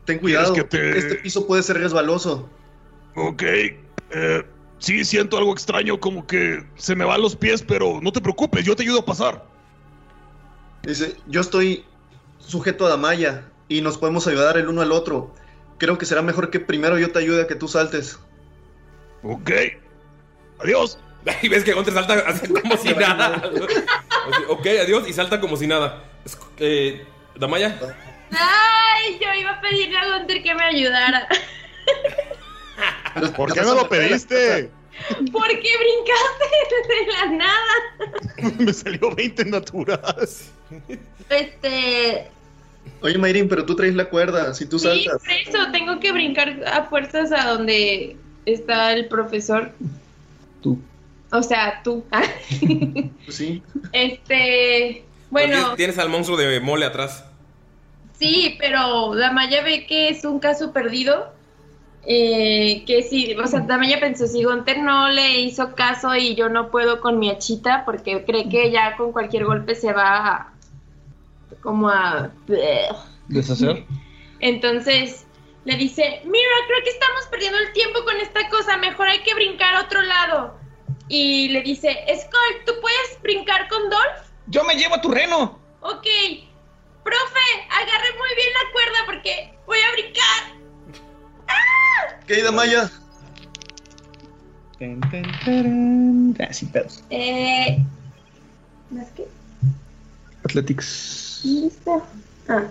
Ten 0.04 0.18
cuidado, 0.18 0.54
que 0.54 0.64
te- 0.64 0.96
este 0.98 1.16
piso 1.16 1.46
puede 1.46 1.62
ser 1.62 1.78
resbaloso. 1.78 2.48
Ok. 3.16 3.42
eh, 4.12 4.44
sí, 4.78 5.04
siento 5.04 5.36
algo 5.38 5.52
extraño, 5.52 6.00
como 6.00 6.26
que 6.26 6.64
se 6.76 6.96
me 6.96 7.04
van 7.04 7.20
los 7.22 7.36
pies, 7.36 7.62
pero 7.62 8.00
no 8.00 8.10
te 8.12 8.20
preocupes, 8.20 8.64
yo 8.64 8.74
te 8.74 8.82
ayudo 8.82 9.00
a 9.00 9.04
pasar. 9.04 9.44
Dice, 10.82 11.16
yo 11.26 11.40
estoy 11.40 11.84
sujeto 12.38 12.86
a 12.86 12.88
Damaya 12.88 13.44
y 13.68 13.82
nos 13.82 13.98
podemos 13.98 14.26
ayudar 14.26 14.56
el 14.56 14.68
uno 14.68 14.80
al 14.80 14.92
otro. 14.92 15.32
Creo 15.80 15.98
que 15.98 16.06
será 16.06 16.22
mejor 16.22 16.50
que 16.50 16.60
primero 16.60 16.98
yo 16.98 17.10
te 17.10 17.18
ayude 17.18 17.42
a 17.42 17.46
que 17.48 17.56
tú 17.56 17.66
saltes. 17.66 18.18
Ok. 19.22 19.50
Adiós. 20.60 20.98
Y 21.42 21.48
ves 21.48 21.64
que 21.64 21.72
Gunter 21.74 21.92
salta 21.92 22.14
así 22.26 22.46
como 22.62 22.76
si 22.78 22.94
nada. 22.94 23.42
Ok, 24.48 24.66
adiós, 24.66 25.06
y 25.08 25.12
salta 25.12 25.38
como 25.40 25.56
si 25.56 25.66
nada. 25.66 26.02
Eh, 26.58 27.04
Damaya. 27.36 27.78
Ay, 28.30 29.18
yo 29.20 29.34
iba 29.34 29.50
a 29.50 29.60
pedirle 29.60 29.98
a 29.98 30.18
Gunter 30.18 30.42
que 30.42 30.54
me 30.54 30.64
ayudara. 30.64 31.28
¿Por 33.36 33.52
qué 33.52 33.60
no 33.62 33.74
lo 33.74 33.88
pediste? 33.88 34.70
¿Por 35.32 35.48
qué 35.48 35.70
brincaste 35.78 36.88
de 36.88 37.06
la 37.12 37.26
nada? 37.36 38.54
Me 38.58 38.72
salió 38.72 39.14
20 39.14 39.44
natural. 39.46 40.28
Este. 41.28 42.30
Oye, 43.02 43.16
Mayrin, 43.18 43.48
pero 43.48 43.64
tú 43.64 43.74
traes 43.76 43.94
la 43.94 44.06
cuerda, 44.10 44.52
si 44.54 44.66
tú 44.66 44.78
Sí, 44.78 44.86
saltas. 44.88 45.22
por 45.22 45.32
eso 45.32 45.72
tengo 45.72 46.00
que 46.00 46.12
brincar 46.12 46.62
a 46.66 46.84
fuerzas 46.84 47.32
a 47.32 47.48
donde 47.50 48.16
está 48.46 48.92
el 48.92 49.06
profesor. 49.08 49.70
Tú. 50.62 50.78
O 51.32 51.42
sea, 51.42 51.80
tú. 51.82 52.04
Pues 53.24 53.36
sí. 53.36 53.62
Este. 53.92 55.04
Bueno, 55.30 55.74
Tienes 55.76 55.98
al 55.98 56.08
monstruo 56.08 56.36
de 56.36 56.60
mole 56.60 56.84
atrás. 56.84 57.24
sí, 58.18 58.56
pero 58.58 59.14
Damaya 59.14 59.62
ve 59.62 59.86
que 59.86 60.08
es 60.10 60.24
un 60.24 60.40
caso 60.40 60.72
perdido. 60.72 61.32
Eh, 62.06 62.82
que 62.86 63.02
sí, 63.02 63.34
o 63.36 63.46
sea, 63.46 63.60
Damaya 63.60 64.00
pensó, 64.00 64.26
si 64.26 64.42
Gunter 64.42 64.78
no 64.82 65.10
le 65.10 65.40
hizo 65.40 65.74
caso 65.74 66.14
y 66.16 66.34
yo 66.34 66.48
no 66.48 66.70
puedo 66.70 67.00
con 67.00 67.18
mi 67.18 67.30
achita, 67.30 67.84
porque 67.84 68.24
cree 68.24 68.48
que 68.48 68.70
ya 68.70 68.96
con 68.96 69.12
cualquier 69.12 69.44
golpe 69.44 69.74
se 69.74 69.92
va 69.92 70.26
a, 70.26 70.49
como 71.62 71.88
a... 71.88 72.30
Deshacer. 73.28 73.84
Entonces 74.40 75.26
le 75.64 75.76
dice, 75.76 76.22
mira, 76.24 76.50
creo 76.66 76.82
que 76.84 76.90
estamos 76.90 77.26
perdiendo 77.30 77.58
el 77.58 77.72
tiempo 77.72 78.04
con 78.04 78.16
esta 78.16 78.48
cosa, 78.48 78.76
mejor 78.78 79.08
hay 79.08 79.22
que 79.22 79.34
brincar 79.34 79.74
a 79.74 79.82
otro 79.82 80.00
lado. 80.02 80.58
Y 81.08 81.48
le 81.48 81.62
dice, 81.62 81.88
Skull, 82.08 82.64
¿tú 82.64 82.72
puedes 82.80 83.20
brincar 83.22 83.68
con 83.68 83.90
Dolph? 83.90 84.30
Yo 84.46 84.64
me 84.64 84.74
llevo 84.74 84.94
a 84.94 85.00
tu 85.00 85.10
reno. 85.10 85.58
Ok, 85.80 86.06
profe, 87.04 87.46
agarre 87.68 88.12
muy 88.18 88.34
bien 88.36 88.48
la 88.54 88.72
cuerda 88.72 88.98
porque 89.06 89.54
voy 89.66 89.78
a 89.78 89.92
brincar. 89.92 90.60
¿Qué 92.26 92.34
hay, 92.34 92.42
Damaya? 92.42 92.90
Ten, 94.78 95.00
ten, 95.10 95.24
teren. 95.44 96.36
Ah, 96.40 96.52
sin 96.52 96.68
pedos. 96.68 97.02
Eh, 97.10 97.84
¿Más 98.90 99.08
qué? 99.16 99.26
Athletics. 100.44 101.19
Listo. 101.44 102.02
Ah, 102.48 102.68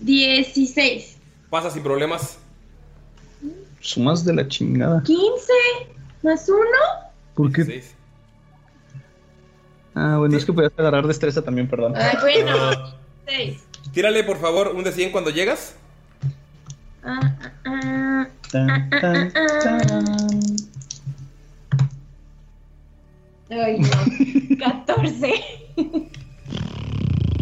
16. 0.00 1.16
Pasa 1.50 1.70
sin 1.70 1.82
problemas. 1.82 2.38
Sumas 3.80 4.24
de 4.24 4.34
la 4.34 4.48
chingada. 4.48 5.02
15 5.02 5.52
más 6.22 6.48
1. 6.48 6.60
¿Por 7.34 7.52
qué? 7.52 7.64
Seis. 7.64 7.94
Ah, 9.94 10.16
bueno, 10.18 10.36
es 10.36 10.44
que 10.44 10.52
podías 10.52 10.72
agarrar 10.76 11.06
destreza 11.06 11.42
también, 11.42 11.68
perdón. 11.68 11.94
Ay, 11.96 12.16
bueno, 12.20 12.96
6. 13.26 13.62
Tírale, 13.92 14.24
por 14.24 14.38
favor, 14.38 14.68
un 14.74 14.82
de 14.82 14.92
100 14.92 15.12
cuando 15.12 15.30
llegas. 15.30 15.76
Ah, 17.04 17.36
ah, 17.40 17.60
ah. 17.66 18.28
Tan, 18.50 18.90
tan, 18.90 19.32
tan. 19.32 20.40
Ay, 23.50 23.78
no. 23.78 24.56
14. 24.86 25.44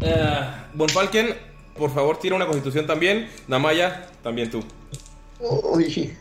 Ah, 0.05 0.67
Bonfalken, 0.75 1.37
por 1.77 1.93
favor, 1.93 2.19
tira 2.19 2.37
una 2.37 2.47
constitución 2.47 2.87
también. 2.87 3.29
Damaya, 3.47 4.09
también 4.23 4.51
tú. 4.51 4.63
Uy. 5.41 6.17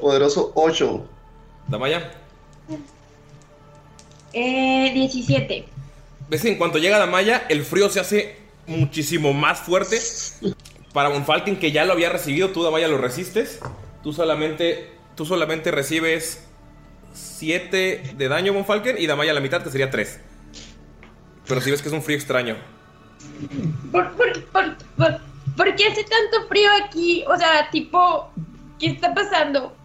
Poderoso 0.00 0.52
8. 0.54 1.06
Damaya. 1.68 2.12
Eh, 4.32 4.90
17. 4.94 5.66
¿Ves 6.28 6.42
que 6.42 6.48
en 6.48 6.58
cuanto 6.58 6.78
llega 6.78 6.98
Damaya, 6.98 7.46
el 7.48 7.64
frío 7.64 7.88
se 7.88 8.00
hace 8.00 8.36
muchísimo 8.66 9.32
más 9.32 9.60
fuerte? 9.60 9.98
Para 10.92 11.08
Bonfalken, 11.08 11.58
que 11.58 11.72
ya 11.72 11.84
lo 11.84 11.92
había 11.92 12.08
recibido, 12.08 12.50
tú, 12.50 12.62
Damaya, 12.62 12.88
lo 12.88 12.98
resistes. 12.98 13.60
Tú 14.02 14.12
solamente, 14.12 14.90
tú 15.16 15.26
solamente 15.26 15.70
recibes 15.70 16.44
7 17.12 18.14
de 18.16 18.28
daño, 18.28 18.52
Bonfalken, 18.52 18.96
y 18.98 19.06
Damaya 19.06 19.32
la 19.34 19.40
mitad, 19.40 19.62
que 19.62 19.70
sería 19.70 19.90
3. 19.90 20.20
Pero 21.46 21.60
si 21.60 21.70
ves 21.70 21.82
que 21.82 21.88
es 21.88 21.94
un 21.94 22.02
frío 22.02 22.16
extraño. 22.16 22.56
¿Por, 23.90 24.12
por, 24.12 24.44
por, 24.46 24.76
por, 24.96 25.20
por 25.56 25.74
qué 25.76 25.86
hace 25.88 26.04
tanto 26.04 26.48
frío 26.48 26.70
aquí? 26.84 27.24
O 27.26 27.36
sea, 27.36 27.68
tipo, 27.70 28.30
¿qué 28.78 28.86
está 28.88 29.12
pasando? 29.12 29.76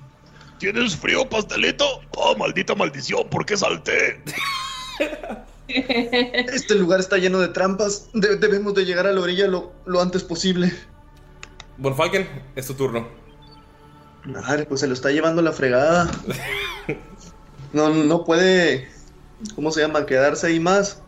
¿Tienes 0.59 0.95
frío, 0.95 1.28
pastelito? 1.28 2.01
Oh, 2.11 2.36
maldita 2.38 2.76
maldición, 2.76 3.28
¿por 3.30 3.45
qué 3.45 3.57
salté? 3.57 4.21
Este 5.67 6.76
lugar 6.76 6.99
está 6.99 7.17
lleno 7.17 7.39
de 7.39 7.47
trampas. 7.47 8.09
De- 8.13 8.36
debemos 8.38 8.76
de 8.76 8.86
llegar 8.86 9.07
a 9.07 9.11
la 9.11 9.19
orilla 9.19 9.47
lo, 9.47 9.73
lo 9.88 9.99
antes 9.99 10.23
posible. 10.23 10.71
Bonfalken, 11.78 12.28
es 12.55 12.67
tu 12.67 12.76
turno. 12.76 13.07
Madre, 14.26 14.65
pues 14.65 14.82
se 14.82 14.88
lo 14.88 14.93
está 14.93 15.11
llevando 15.11 15.41
la 15.41 15.51
fregada. 15.51 16.09
No, 17.73 17.89
no 17.89 18.23
puede, 18.23 18.88
¿cómo 19.53 19.69
se 19.69 19.82
llama? 19.82 20.05
Quedarse 20.05 20.47
ahí 20.47 20.59
más. 20.59 21.01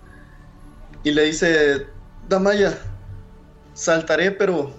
Y 1.03 1.11
le 1.11 1.24
dice, 1.24 1.88
Damaya, 2.28 2.78
saltaré, 3.74 4.32
pero 4.32 4.74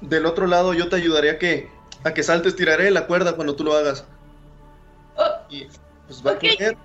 del 0.00 0.26
otro 0.26 0.46
lado 0.46 0.74
yo 0.74 0.88
te 0.88 0.96
ayudaré 0.96 1.30
a 1.30 1.38
que, 1.38 1.70
a 2.04 2.12
que 2.12 2.22
saltes, 2.22 2.54
tiraré 2.54 2.90
la 2.90 3.06
cuerda 3.06 3.34
cuando 3.34 3.56
tú 3.56 3.64
lo 3.64 3.74
hagas. 3.74 4.04
Y 5.48 5.66
pues 6.06 6.22
va 6.24 6.32
a 6.32 6.38
correr, 6.38 6.76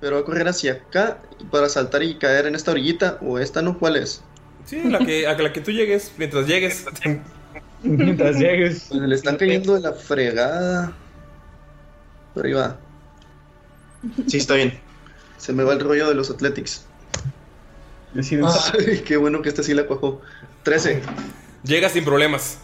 pero 0.00 0.16
va 0.16 0.20
a 0.20 0.24
correr 0.24 0.46
hacia 0.46 0.74
acá 0.74 1.18
para 1.50 1.68
saltar 1.68 2.02
y 2.02 2.18
caer 2.18 2.46
en 2.46 2.54
esta 2.54 2.70
orillita. 2.72 3.18
O 3.22 3.38
esta, 3.38 3.62
¿no? 3.62 3.78
¿Cuál 3.78 3.96
es? 3.96 4.22
Sí, 4.66 4.82
la 4.84 4.98
que, 4.98 5.26
a 5.26 5.36
la 5.36 5.52
que 5.52 5.60
tú 5.60 5.70
llegues, 5.70 6.12
mientras 6.18 6.46
llegues. 6.46 6.84
Mientras 8.04 8.36
llegues. 8.38 8.86
Pues 8.88 9.00
le 9.02 9.14
están 9.14 9.36
cayendo 9.36 9.74
de 9.74 9.80
la 9.80 9.92
fregada. 9.92 10.92
Por 12.34 12.46
ahí 12.46 12.52
va. 12.52 12.76
Sí, 14.26 14.38
está 14.38 14.54
bien. 14.54 14.78
Se 15.38 15.52
me 15.52 15.62
va 15.64 15.72
el 15.74 15.80
rollo 15.80 16.08
de 16.08 16.14
los 16.14 16.30
Athletics. 16.30 16.84
Ay, 18.16 19.02
qué 19.04 19.16
bueno 19.16 19.42
que 19.42 19.48
este 19.48 19.62
sí 19.62 19.74
la 19.74 19.86
cuajó. 19.86 20.20
13. 20.62 21.02
Llegas 21.64 21.92
sin 21.92 22.04
problemas. 22.04 22.58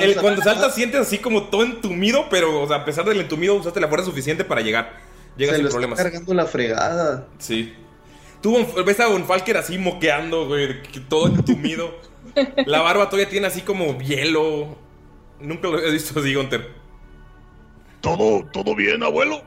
El- 0.00 0.16
cuando 0.16 0.42
saltas 0.42 0.74
sientes 0.74 1.00
así 1.00 1.18
como 1.18 1.44
todo 1.48 1.64
entumido, 1.64 2.26
pero 2.30 2.62
o 2.62 2.68
sea, 2.68 2.76
a 2.78 2.84
pesar 2.84 3.04
del 3.04 3.20
entumido 3.20 3.54
usaste 3.54 3.80
la 3.80 3.88
fuerza 3.88 4.06
suficiente 4.06 4.44
para 4.44 4.60
llegar. 4.60 4.92
Llegas 5.36 5.52
Se 5.52 5.56
sin 5.56 5.62
lo 5.64 5.68
está 5.68 5.74
problemas. 5.76 5.98
cargando 6.00 6.34
la 6.34 6.46
fregada. 6.46 7.26
Sí. 7.38 7.74
Tú 8.42 8.56
ves 8.86 9.00
a 9.00 9.08
Bonfalker 9.08 9.56
así 9.56 9.78
moqueando, 9.78 10.46
güey, 10.46 10.80
que 10.82 11.00
todo 11.00 11.26
entumido. 11.28 11.92
la 12.66 12.80
barba 12.80 13.08
todavía 13.08 13.28
tiene 13.28 13.46
así 13.46 13.62
como 13.62 13.98
hielo. 13.98 14.76
Nunca 15.40 15.68
lo 15.68 15.78
he 15.78 15.92
visto 15.92 16.18
así, 16.18 16.34
Gunter. 16.34 16.68
¿Todo, 18.00 18.44
todo 18.52 18.74
bien, 18.74 19.02
abuelo? 19.02 19.42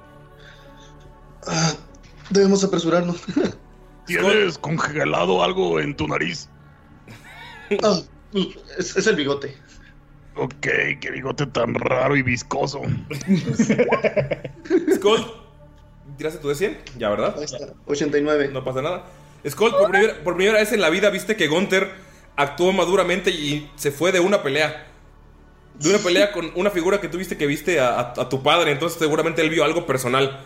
Ah, 1.47 1.73
debemos 2.29 2.63
apresurarnos. 2.63 3.21
¿Tienes 4.05 4.57
congelado 4.57 5.43
algo 5.43 5.79
en 5.79 5.95
tu 5.95 6.07
nariz? 6.07 6.47
Ah, 7.83 8.01
es, 8.77 8.97
es 8.97 9.07
el 9.07 9.15
bigote. 9.15 9.55
Ok, 10.35 10.67
qué 10.99 11.09
bigote 11.09 11.45
tan 11.45 11.73
raro 11.73 12.17
y 12.17 12.21
viscoso. 12.21 12.81
Skull, 14.93 15.25
¿tiraste 16.17 16.39
tu 16.39 16.49
de 16.49 16.55
100? 16.55 16.77
Ya, 16.97 17.09
¿verdad? 17.09 17.35
Ahí 17.37 17.45
está, 17.45 17.73
89. 17.85 18.49
No 18.51 18.65
pasa 18.65 18.81
nada. 18.81 19.05
Skull, 19.47 19.71
por 19.71 19.89
primera, 19.89 20.21
por 20.21 20.35
primera 20.35 20.59
vez 20.59 20.73
en 20.73 20.81
la 20.81 20.89
vida 20.89 21.09
viste 21.11 21.37
que 21.37 21.47
Gunter 21.47 21.91
actuó 22.35 22.71
maduramente 22.73 23.31
y 23.31 23.71
se 23.75 23.91
fue 23.91 24.11
de 24.11 24.19
una 24.19 24.43
pelea. 24.43 24.87
De 25.79 25.89
una 25.89 25.99
pelea 25.99 26.31
con 26.31 26.51
una 26.55 26.69
figura 26.71 27.01
que 27.01 27.07
tú 27.09 27.17
viste 27.17 27.37
que 27.37 27.47
viste 27.47 27.79
a, 27.79 27.89
a- 27.99 28.13
a 28.21 28.29
tu 28.29 28.43
padre. 28.43 28.71
Entonces 28.71 28.99
seguramente 28.99 29.41
él 29.41 29.49
vio 29.49 29.63
algo 29.63 29.85
personal. 29.85 30.39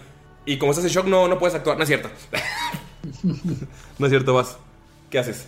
Y 0.45 0.57
como 0.57 0.71
estás 0.71 0.85
en 0.85 0.91
shock, 0.91 1.07
no, 1.07 1.27
no 1.27 1.39
puedes 1.39 1.55
actuar. 1.55 1.77
No 1.77 1.83
es 1.83 1.87
cierto. 1.89 2.09
no 3.97 4.05
es 4.05 4.09
cierto, 4.11 4.33
vas. 4.33 4.57
¿Qué 5.09 5.19
haces? 5.19 5.47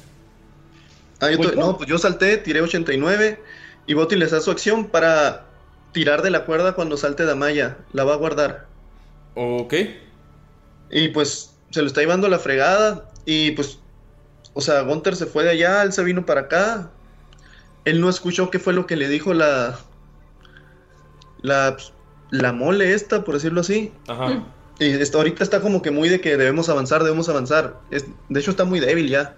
Ah, 1.20 1.32
yo 1.32 1.52
no, 1.56 1.78
pues 1.78 1.90
yo 1.90 1.98
salté, 1.98 2.38
tiré 2.38 2.62
89 2.62 3.44
y 3.88 3.94
voy 3.94 4.04
a 4.04 4.06
utilizar 4.06 4.42
su 4.42 4.52
acción 4.52 4.86
para 4.90 5.46
tirar 5.92 6.22
de 6.22 6.30
la 6.30 6.46
cuerda 6.46 6.74
cuando 6.76 6.98
salte 6.98 7.26
Damaya. 7.26 7.78
La 7.92 8.04
va 8.04 8.14
a 8.14 8.18
guardar. 8.18 8.68
Ok. 9.36 9.74
Y 10.90 11.10
pues 11.10 11.56
se 11.72 11.82
lo 11.82 11.88
está 11.88 12.02
llevando 12.02 12.28
la 12.30 12.40
fregada. 12.40 13.10
Y 13.26 13.52
pues, 13.52 13.80
o 14.58 14.62
sea, 14.62 14.82
Gunter 14.82 15.16
se 15.16 15.28
fue 15.28 15.44
de 15.44 15.52
allá, 15.52 15.84
él 15.84 15.94
se 15.94 16.04
vino 16.04 16.26
para 16.26 16.42
acá. 16.42 16.90
Él 17.86 18.02
no 18.02 18.10
escuchó 18.10 18.50
qué 18.50 18.58
fue 18.60 18.74
lo 18.74 18.88
que 18.88 18.96
le 18.96 19.08
dijo 19.08 19.34
la. 19.34 19.78
La. 21.42 21.74
pues, 21.74 21.94
La 22.32 22.52
mole 22.52 22.94
esta, 22.94 23.24
por 23.24 23.36
decirlo 23.36 23.62
así. 23.62 23.92
Ajá. 24.08 24.44
Y 24.80 24.86
está, 24.86 25.18
ahorita 25.20 25.44
está 25.44 25.62
como 25.62 25.82
que 25.82 25.92
muy 25.92 26.10
de 26.10 26.20
que 26.22 26.36
debemos 26.38 26.70
avanzar, 26.70 27.04
debemos 27.04 27.30
avanzar. 27.30 27.80
Es- 27.90 28.06
de 28.30 28.40
hecho, 28.40 28.52
está 28.52 28.66
muy 28.66 28.80
débil 28.80 29.08
ya. 29.10 29.36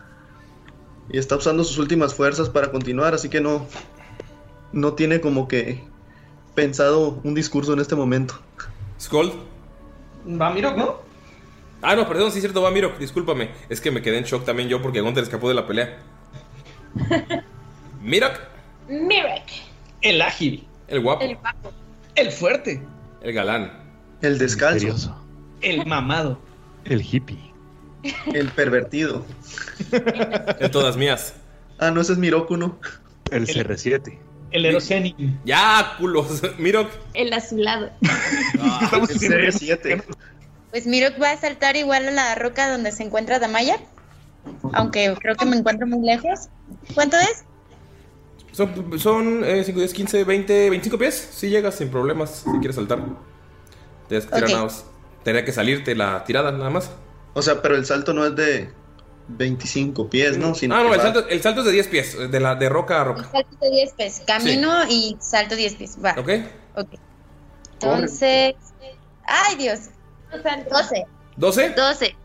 Y 1.12 1.18
está 1.18 1.36
usando 1.36 1.64
sus 1.64 1.78
últimas 1.78 2.14
fuerzas 2.16 2.50
para 2.50 2.72
continuar, 2.72 3.14
así 3.14 3.30
que 3.30 3.42
no. 3.42 3.68
No 4.72 4.94
tiene 4.94 5.20
como 5.22 5.48
que 5.48 5.84
pensado 6.56 7.20
un 7.24 7.34
discurso 7.36 7.74
en 7.74 7.80
este 7.80 7.96
momento. 7.96 8.36
Skull. 9.00 9.32
Va 10.40 10.50
Mirok, 10.52 10.78
¿no? 10.78 11.09
Ah, 11.82 11.96
no, 11.96 12.08
perdón, 12.08 12.32
sí 12.32 12.40
es 12.40 12.44
cierto, 12.44 12.62
va 12.62 12.72
Miro, 12.72 12.94
discúlpame. 13.00 13.50
Es 13.70 13.80
que 13.80 13.92
me 13.92 14.02
quedé 14.02 14.18
en 14.18 14.26
shock 14.26 14.46
también 14.46 14.68
yo 14.68 14.82
porque 14.82 15.02
Gunter 15.02 15.24
escapó 15.24 15.48
de 15.48 15.56
la 15.56 15.66
pelea. 15.66 15.98
Mirok, 18.02 18.40
Mirek. 18.88 19.44
El 20.02 20.22
ágil. 20.22 20.66
el 20.88 21.02
guapo, 21.02 21.24
El 21.24 21.36
guapo. 21.36 21.74
El 22.16 22.32
fuerte. 22.32 22.82
el 23.22 23.34
galán. 23.34 23.72
El 24.22 24.38
descalzo. 24.38 24.86
Misterioso. 24.86 25.26
El 25.62 25.86
mamado. 25.86 26.40
El 26.86 27.02
hippie. 27.02 27.54
El 28.34 28.50
pervertido. 28.50 29.26
En 30.60 30.72
todas 30.72 30.98
mías. 30.98 31.36
Ah, 31.78 31.92
no, 31.92 32.02
ese 32.02 32.14
es 32.14 32.18
Miroku, 32.18 32.58
¿no? 32.58 32.80
El 33.32 33.48
CR7. 33.48 34.18
El 34.52 34.66
Eroseni. 34.66 35.16
Ya, 35.46 35.96
culos. 35.98 36.42
Mirok. 36.58 36.90
El 37.14 37.32
azulado. 37.34 37.92
El 38.02 38.10
CR7. 38.10 40.04
Pues 40.72 40.86
Mirok 40.86 41.22
va 41.22 41.32
a 41.32 41.38
saltar 41.38 41.76
igual 41.76 42.08
a 42.08 42.12
la 42.12 42.36
roca 42.36 42.72
donde 42.72 42.92
se 42.92 43.04
encuentra 43.04 43.40
Damaya. 43.40 43.78
Aunque 44.74 45.14
creo 45.20 45.36
que 45.36 45.46
me 45.46 45.58
encuentro 45.58 45.88
muy 45.88 46.06
lejos. 46.06 46.50
¿Cuánto 46.94 47.18
es? 47.18 47.44
Son, 48.52 49.00
son 49.00 49.44
eh, 49.44 49.64
5, 49.64 49.80
10, 49.80 49.94
15, 49.94 50.24
20, 50.24 50.70
25 50.70 50.98
pies. 50.98 51.30
Si 51.34 51.50
llegas 51.50 51.76
sin 51.76 51.90
problemas, 51.90 52.44
si 52.52 52.58
quieres 52.60 52.76
saltar. 52.76 53.00
Tienes 54.08 54.26
que 54.26 54.32
tirar 54.32 54.44
Ok. 54.44 54.52
nada 54.52 54.64
más. 54.64 54.86
Tendría 55.24 55.46
que 55.46 55.52
salirte 55.52 55.96
la 55.96 56.24
tirada 56.24 56.52
nada 56.52 56.70
más. 56.70 56.92
O 57.34 57.42
sea, 57.42 57.62
pero 57.62 57.76
el 57.76 57.86
salto 57.86 58.14
no 58.14 58.26
es 58.26 58.36
de 58.36 58.70
25 59.30 60.10
pies, 60.10 60.38
¿no? 60.38 60.56
Sino 60.56 60.76
ah, 60.76 60.84
no, 60.84 60.94
el 60.94 61.02
salto, 61.02 61.28
el 61.28 61.42
salto 61.42 61.62
es 61.62 61.68
de 61.68 61.72
10 61.74 61.88
pies. 61.88 62.32
De, 62.32 62.40
la, 62.40 62.56
de 62.56 62.70
roca 62.70 63.02
a 63.02 63.04
roca. 63.04 63.30
Salto 63.32 63.58
de 63.62 63.70
10 63.70 63.94
pies. 63.94 64.22
Camino 64.26 64.88
y 64.90 65.18
salto 65.20 65.56
10 65.56 65.76
pies. 65.76 65.98
Va. 66.04 66.16
¿Ok? 66.18 66.30
Ok. 66.76 66.90
Entonces. 67.74 68.56
¡Ay, 69.26 69.56
Dios! 69.58 69.80
12. 70.32 71.06
¿12? 71.38 71.76
12. 71.76 72.16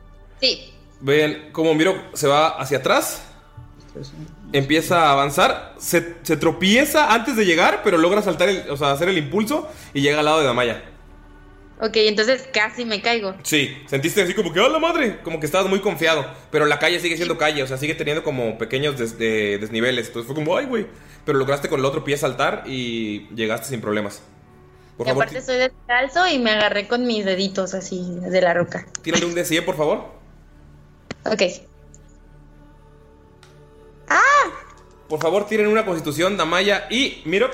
Sí. 0.40 0.72
Ven 1.00 1.50
como 1.52 1.74
Miro 1.74 1.94
se 2.14 2.26
va 2.28 2.48
hacia 2.48 2.78
atrás. 2.78 3.22
Empieza 4.52 5.06
a 5.08 5.12
avanzar. 5.12 5.74
Se, 5.78 6.16
se 6.22 6.36
tropieza 6.36 7.12
antes 7.12 7.36
de 7.36 7.44
llegar, 7.46 7.80
pero 7.82 7.98
logra 7.98 8.22
saltar, 8.22 8.48
el, 8.48 8.70
o 8.70 8.76
sea, 8.76 8.92
hacer 8.92 9.08
el 9.08 9.18
impulso 9.18 9.68
y 9.92 10.00
llega 10.00 10.18
al 10.20 10.24
lado 10.24 10.40
de 10.40 10.46
Damaya. 10.46 10.82
Ok, 11.80 11.96
entonces 11.96 12.48
casi 12.52 12.84
me 12.84 13.02
caigo. 13.02 13.34
Sí, 13.42 13.76
sentiste 13.86 14.22
así 14.22 14.32
como 14.32 14.52
que, 14.52 14.60
¡a 14.60 14.68
la 14.68 14.78
madre! 14.78 15.18
Como 15.22 15.40
que 15.40 15.46
estabas 15.46 15.68
muy 15.68 15.80
confiado. 15.80 16.24
Pero 16.50 16.66
la 16.66 16.78
calle 16.78 17.00
sigue 17.00 17.16
siendo 17.16 17.36
calle, 17.36 17.62
o 17.62 17.66
sea, 17.66 17.76
sigue 17.78 17.94
teniendo 17.94 18.22
como 18.22 18.56
pequeños 18.58 18.96
des- 18.96 19.18
de- 19.18 19.58
desniveles. 19.58 20.06
Entonces 20.06 20.26
fue 20.26 20.36
como, 20.36 20.56
¡ay, 20.56 20.66
güey! 20.66 20.86
Pero 21.24 21.36
lograste 21.38 21.68
con 21.68 21.80
el 21.80 21.86
otro 21.86 22.04
pie 22.04 22.16
saltar 22.16 22.62
y 22.66 23.26
llegaste 23.34 23.66
sin 23.68 23.80
problemas. 23.80 24.22
Por 24.96 25.06
y 25.06 25.10
favor, 25.10 25.22
aparte 25.24 25.38
estoy 25.38 25.56
descalzo 25.56 26.26
y 26.28 26.38
me 26.38 26.52
agarré 26.52 26.86
con 26.86 27.06
mis 27.06 27.24
deditos 27.24 27.74
así 27.74 28.18
de 28.20 28.40
la 28.40 28.54
roca. 28.54 28.86
tírale 29.02 29.26
un 29.26 29.34
D100, 29.34 29.64
por 29.64 29.76
favor. 29.76 30.04
Ok. 31.24 31.42
Por 35.08 35.20
favor, 35.20 35.46
tiren 35.46 35.66
una 35.66 35.84
constitución, 35.84 36.36
Damaya 36.36 36.86
y 36.90 37.22
Miro. 37.24 37.50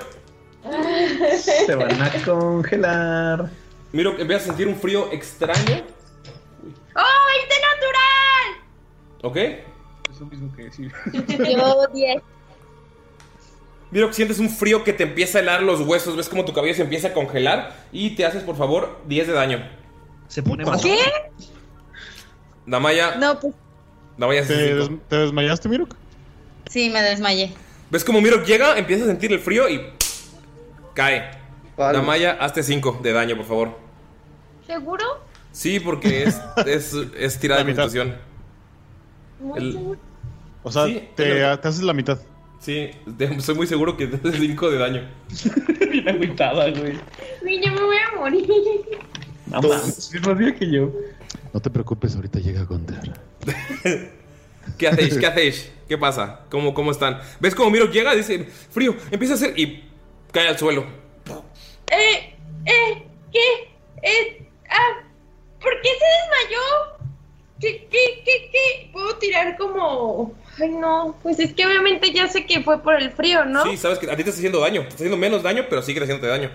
Se 1.36 1.74
van 1.74 2.00
a 2.00 2.10
congelar. 2.24 3.50
Miro, 3.92 4.18
empiezas 4.18 4.44
a 4.44 4.46
sentir 4.46 4.68
un 4.68 4.76
frío 4.76 5.10
extraño. 5.12 5.84
¡Oh, 6.96 7.26
este 7.42 7.54
natural! 7.60 8.64
¿Ok? 9.22 9.36
Es 10.10 10.20
lo 10.20 10.26
mismo 10.26 10.54
que 10.54 10.64
decir. 10.64 10.92
Yo 11.12 11.86
10. 11.92 12.22
Miro, 13.90 14.12
sientes 14.12 14.38
un 14.38 14.48
frío 14.50 14.84
que 14.84 14.92
te 14.92 15.02
empieza 15.02 15.38
a 15.38 15.40
helar 15.40 15.62
los 15.62 15.80
huesos. 15.80 16.16
Ves 16.16 16.28
como 16.28 16.44
tu 16.44 16.52
cabello 16.52 16.74
se 16.74 16.82
empieza 16.82 17.08
a 17.08 17.12
congelar. 17.12 17.74
Y 17.92 18.10
te 18.10 18.24
haces, 18.24 18.42
por 18.44 18.56
favor, 18.56 19.00
10 19.06 19.26
de 19.26 19.32
daño. 19.32 19.68
Se 20.28 20.42
pone 20.42 20.64
más. 20.64 20.80
¿Qué? 20.80 20.98
Damaya. 22.66 23.16
No, 23.16 23.38
pues 23.40 23.54
Damaya 24.16 24.46
¿Te, 24.46 24.74
des- 24.74 24.90
te 25.08 25.16
desmayaste, 25.16 25.68
Mirok? 25.68 25.94
sí, 26.68 26.90
me 26.90 27.02
desmayé. 27.02 27.52
¿Ves 27.90 28.04
como 28.04 28.20
Miro 28.20 28.44
llega, 28.44 28.78
empieza 28.78 29.04
a 29.04 29.06
sentir 29.08 29.32
el 29.32 29.40
frío 29.40 29.68
y 29.68 29.80
cae? 30.94 31.30
Vale. 31.76 31.98
Damaya, 31.98 32.32
hazte 32.38 32.62
5 32.62 33.00
de 33.02 33.12
daño, 33.12 33.36
por 33.36 33.46
favor. 33.46 33.78
¿Seguro? 34.66 35.04
Sí, 35.52 35.80
porque 35.80 36.24
es, 36.24 36.40
es, 36.66 36.94
es 37.18 37.38
tirada 37.40 37.64
de. 37.64 38.14
Muy 39.40 39.58
El- 39.58 39.72
seguro. 39.72 40.00
O 40.62 40.70
sea, 40.70 40.84
Sí, 40.86 41.08
te, 41.16 41.24
te 41.24 41.44
haces 41.68 41.82
la 41.82 41.94
mitad. 41.94 42.18
Sí, 42.60 42.90
soy 43.38 43.54
muy 43.54 43.66
seguro 43.66 43.96
que 43.96 44.04
es 44.24 44.36
5 44.36 44.70
de 44.70 44.78
daño. 44.78 45.08
Bien 45.90 46.08
agüitada, 46.08 46.70
güey. 46.70 46.98
Güey, 47.40 47.64
yo 47.64 47.72
me 47.72 47.82
voy 47.82 47.96
a 47.96 48.16
morir. 48.16 48.48
No 49.46 49.60
más 49.62 50.38
bien 50.38 50.54
que 50.54 50.70
yo. 50.70 50.92
No 51.52 51.60
te 51.60 51.70
preocupes, 51.70 52.14
ahorita 52.14 52.38
llega 52.38 52.62
Gunther. 52.62 53.12
¿Qué 54.78 54.86
hacéis? 54.86 55.18
¿Qué 55.18 55.26
hacéis? 55.26 55.72
¿Qué 55.88 55.98
pasa? 55.98 56.42
¿Cómo, 56.50 56.72
cómo 56.72 56.92
están? 56.92 57.20
¿Ves 57.40 57.54
cómo 57.54 57.70
Miro 57.70 57.90
llega? 57.90 58.14
Dice, 58.14 58.44
frío, 58.44 58.94
empieza 59.10 59.34
a 59.34 59.36
hacer 59.36 59.58
y 59.58 59.84
cae 60.30 60.46
al 60.46 60.58
suelo. 60.58 60.86
Eh, 61.90 62.36
eh, 62.66 63.06
¿qué? 63.32 63.72
Eh, 64.02 64.46
ah, 64.68 65.02
¿por 65.60 65.72
qué 65.80 65.88
se 65.88 66.04
desmayó? 66.20 67.10
¿Qué, 67.58 67.88
qué, 67.90 68.22
qué, 68.24 68.50
qué? 68.52 68.90
¿Puedo 68.92 69.16
tirar 69.16 69.56
como...? 69.56 70.34
Ay, 70.60 70.70
no, 70.70 71.16
pues 71.22 71.38
es 71.38 71.54
que 71.54 71.66
obviamente 71.66 72.12
ya 72.12 72.28
sé 72.28 72.44
que 72.46 72.62
fue 72.62 72.82
por 72.82 73.00
el 73.00 73.10
frío, 73.12 73.44
¿no? 73.44 73.64
Sí, 73.64 73.76
sabes 73.76 73.98
que 73.98 74.10
a 74.10 74.16
ti 74.16 74.24
te 74.24 74.30
está 74.30 74.38
haciendo 74.38 74.60
daño. 74.60 74.82
Te 74.82 74.88
está 74.88 74.96
haciendo 74.96 75.16
menos 75.16 75.42
daño, 75.42 75.64
pero 75.70 75.82
sigue 75.82 76.00
haciéndote 76.00 76.28
daño. 76.28 76.50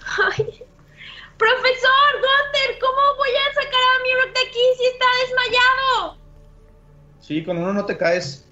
Ay, 0.00 0.44
profesor, 1.36 2.10
Gunter, 2.14 2.78
¿cómo 2.80 3.16
voy 3.16 3.28
a 3.28 3.54
sacar 3.54 3.80
a 3.80 4.02
Mirok 4.02 4.34
de 4.34 4.40
aquí 4.40 4.60
si 4.78 4.84
está 4.86 5.06
desmayado? 5.26 6.18
Sí, 7.20 7.44
con 7.44 7.58
uno 7.58 7.72
no 7.72 7.84
te 7.84 7.96
caes. 7.96 8.44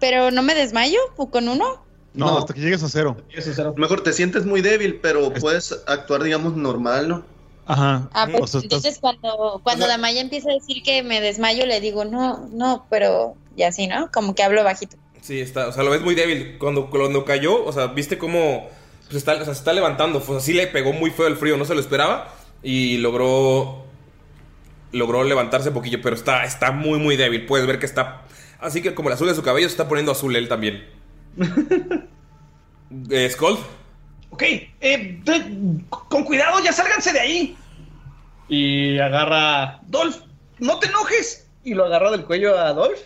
¿Pero 0.00 0.30
no 0.30 0.42
me 0.42 0.54
desmayo? 0.54 1.00
¿O 1.16 1.30
con 1.30 1.48
uno? 1.48 1.84
No, 2.14 2.38
hasta 2.38 2.54
que 2.54 2.60
llegues 2.60 2.82
a 2.84 2.88
cero. 2.88 3.16
Mejor 3.76 4.02
te 4.02 4.12
sientes 4.12 4.46
muy 4.46 4.62
débil, 4.62 5.00
pero 5.02 5.32
puedes 5.32 5.72
actuar, 5.86 6.22
digamos, 6.22 6.54
normal, 6.56 7.08
¿no? 7.08 7.33
Ajá. 7.66 8.08
Ah, 8.12 8.26
pues 8.30 8.42
O 8.42 8.46
sea, 8.46 8.60
estás- 8.60 8.62
entonces 8.64 8.98
cuando, 9.00 9.60
cuando 9.62 9.86
Damaya 9.86 10.20
empieza 10.20 10.50
a 10.50 10.54
decir 10.54 10.82
que 10.82 11.02
me 11.02 11.20
desmayo, 11.20 11.66
le 11.66 11.80
digo, 11.80 12.04
no, 12.04 12.48
no, 12.52 12.86
pero 12.90 13.34
ya 13.56 13.68
así, 13.68 13.86
¿no? 13.86 14.10
Como 14.12 14.34
que 14.34 14.42
hablo 14.42 14.62
bajito. 14.64 14.96
Sí, 15.20 15.40
está, 15.40 15.68
o 15.68 15.72
sea, 15.72 15.82
lo 15.82 15.90
ves 15.90 16.02
muy 16.02 16.14
débil. 16.14 16.58
Cuando, 16.58 16.90
cuando 16.90 17.24
cayó, 17.24 17.64
o 17.64 17.72
sea, 17.72 17.86
viste 17.86 18.18
cómo 18.18 18.68
pues, 19.04 19.16
está, 19.16 19.32
o 19.34 19.36
sea, 19.44 19.46
se 19.46 19.52
está 19.52 19.72
levantando. 19.72 20.20
Pues 20.20 20.42
así 20.42 20.52
le 20.52 20.66
pegó 20.66 20.92
muy 20.92 21.10
feo 21.10 21.26
el 21.26 21.36
frío, 21.36 21.56
no 21.56 21.64
se 21.64 21.74
lo 21.74 21.80
esperaba. 21.80 22.34
Y 22.62 22.98
logró. 22.98 23.84
Logró 24.92 25.24
levantarse 25.24 25.68
un 25.70 25.74
poquillo, 25.74 26.00
pero 26.02 26.14
está, 26.14 26.44
está 26.44 26.70
muy, 26.70 26.98
muy 26.98 27.16
débil. 27.16 27.46
Puedes 27.46 27.66
ver 27.66 27.78
que 27.78 27.86
está. 27.86 28.22
Así 28.60 28.80
que 28.82 28.94
como 28.94 29.08
el 29.08 29.14
azul 29.14 29.26
de 29.26 29.34
su 29.34 29.42
cabello 29.42 29.68
se 29.68 29.72
está 29.72 29.88
poniendo 29.88 30.12
azul 30.12 30.36
él 30.36 30.48
también. 30.48 30.84
eh, 33.10 33.28
Skull. 33.30 33.58
Ok, 34.34 34.42
eh, 34.42 35.20
de- 35.22 35.80
con 36.08 36.24
cuidado, 36.24 36.58
ya 36.62 36.72
sálganse 36.72 37.12
de 37.12 37.20
ahí. 37.20 37.56
Y 38.48 38.98
agarra. 38.98 39.78
Dolph, 39.86 40.16
no 40.58 40.78
te 40.80 40.88
enojes. 40.88 41.46
Y 41.62 41.74
lo 41.74 41.84
agarra 41.84 42.10
del 42.10 42.24
cuello 42.24 42.58
a 42.58 42.72
Dolph. 42.72 42.98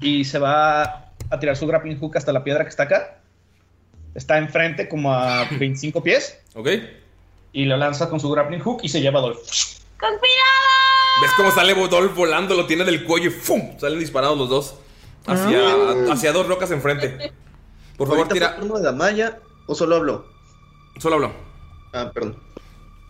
Y 0.00 0.24
se 0.24 0.38
va 0.38 0.82
a 1.30 1.38
tirar 1.40 1.56
su 1.56 1.66
grappling 1.66 1.98
hook 1.98 2.16
hasta 2.16 2.32
la 2.32 2.44
piedra 2.44 2.62
que 2.64 2.70
está 2.70 2.84
acá. 2.84 3.18
Está 4.14 4.38
enfrente, 4.38 4.88
como 4.88 5.12
a 5.12 5.44
25 5.58 6.02
pies. 6.02 6.38
Ok. 6.54 6.68
Y 7.52 7.64
lo 7.64 7.76
lanza 7.76 8.08
con 8.08 8.20
su 8.20 8.30
grappling 8.30 8.60
hook 8.60 8.80
y 8.84 8.88
se 8.88 9.00
lleva 9.00 9.18
a 9.18 9.22
Dolph. 9.22 9.38
¡Con 9.98 10.10
cuidado! 10.18 11.20
¿Ves 11.22 11.30
cómo 11.36 11.50
sale 11.50 11.74
Dolph 11.74 12.14
volando? 12.14 12.54
Lo 12.54 12.66
tiene 12.66 12.84
del 12.84 13.04
cuello 13.04 13.28
y 13.28 13.32
¡fum! 13.32 13.76
Salen 13.78 13.98
disparados 13.98 14.38
los 14.38 14.48
dos. 14.48 14.74
Hacia, 15.26 15.58
Ah. 15.58 15.94
hacia 16.12 16.32
dos 16.32 16.46
rocas 16.46 16.70
enfrente. 16.70 17.32
Por 17.96 18.06
favor, 18.06 18.18
Ahorita 18.22 18.32
tira. 18.34 18.48
fue 18.50 18.58
turno 18.60 18.78
de 18.78 18.84
Damaya 18.84 19.38
o 19.70 19.74
solo 19.76 19.94
habló? 19.94 20.24
Solo 20.98 21.14
hablo. 21.14 21.32
Ah, 21.92 22.10
perdón. 22.12 22.36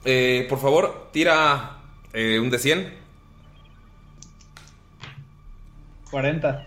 Eh, 0.04 0.46
por 0.50 0.58
favor, 0.60 1.08
tira 1.10 1.78
eh, 2.12 2.38
un 2.38 2.50
de 2.50 2.58
100. 2.58 2.94
40. 6.10 6.64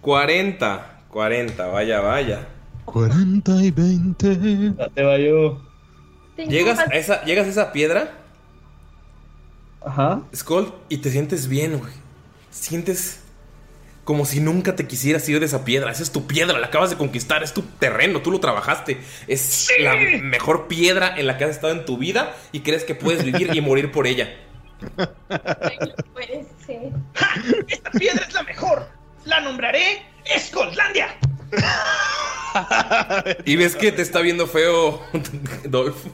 40. 0.00 1.00
40, 1.10 1.66
vaya, 1.66 2.00
vaya. 2.00 2.48
40 2.86 3.64
y 3.64 3.70
20. 3.70 4.36
Te 4.94 5.02
va 5.02 5.18
yo. 5.18 5.60
Llegas 6.38 6.78
a 6.78 6.84
esa, 6.84 7.22
llegas 7.24 7.46
a 7.48 7.50
esa 7.50 7.72
piedra, 7.72 8.14
Ajá. 9.82 10.22
Skull, 10.34 10.72
y 10.88 10.98
te 10.98 11.10
sientes 11.10 11.48
bien, 11.48 11.78
güey. 11.78 11.92
Sientes 12.50 13.19
como 14.10 14.24
si 14.24 14.40
nunca 14.40 14.74
te 14.74 14.88
quisieras 14.88 15.28
ir 15.28 15.38
de 15.38 15.46
esa 15.46 15.64
piedra. 15.64 15.92
Esa 15.92 16.02
es 16.02 16.10
tu 16.10 16.26
piedra, 16.26 16.58
la 16.58 16.66
acabas 16.66 16.90
de 16.90 16.96
conquistar, 16.96 17.44
es 17.44 17.54
tu 17.54 17.62
terreno, 17.62 18.22
tú 18.22 18.32
lo 18.32 18.40
trabajaste. 18.40 19.00
Es 19.28 19.68
la 19.78 19.94
mejor 19.94 20.66
piedra 20.66 21.16
en 21.16 21.28
la 21.28 21.38
que 21.38 21.44
has 21.44 21.50
estado 21.50 21.72
en 21.74 21.84
tu 21.84 21.96
vida 21.96 22.34
y 22.50 22.62
crees 22.62 22.82
que 22.82 22.96
puedes 22.96 23.22
vivir 23.24 23.54
y 23.54 23.60
morir 23.60 23.92
por 23.92 24.08
ella. 24.08 24.36
Puede 26.12 26.44
ser. 26.66 26.90
¡Esta 27.68 27.90
piedra 27.92 28.26
es 28.26 28.34
la 28.34 28.42
mejor! 28.42 28.88
¡La 29.26 29.42
nombraré 29.42 30.02
Escolandia! 30.24 31.16
Y 33.44 33.54
ves 33.54 33.76
que 33.76 33.92
te 33.92 34.02
está 34.02 34.22
viendo 34.22 34.48
feo, 34.48 35.06
Dolph. 35.66 36.04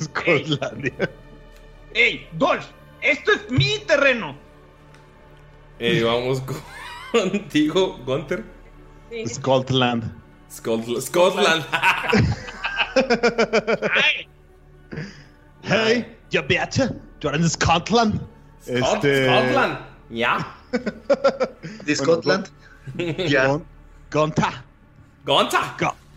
Scotlandia. 0.00 1.10
¡Ey, 1.92 2.26
Dolph! 2.32 2.64
¡Esto 3.02 3.32
es 3.32 3.50
mi 3.50 3.80
terreno! 3.80 4.47
Eh, 5.78 6.02
vamos 6.02 6.42
contigo, 7.12 7.98
Gunter. 8.04 8.44
Scotland. 9.26 10.12
Scotland. 10.50 11.02
Scotland. 11.02 11.64
Hey, 15.62 16.06
you 16.30 16.42
betcha. 16.42 16.94
You're 17.20 17.36
in 17.36 17.48
Scotland. 17.48 18.20
Este. 18.66 19.26
Scotland. 19.26 19.78
Ya. 20.10 20.46
¿De 21.84 21.94
Scotland? 21.94 22.48
Ya. 23.28 23.60
Gonta. 24.10 24.64
Gonta. 25.24 25.76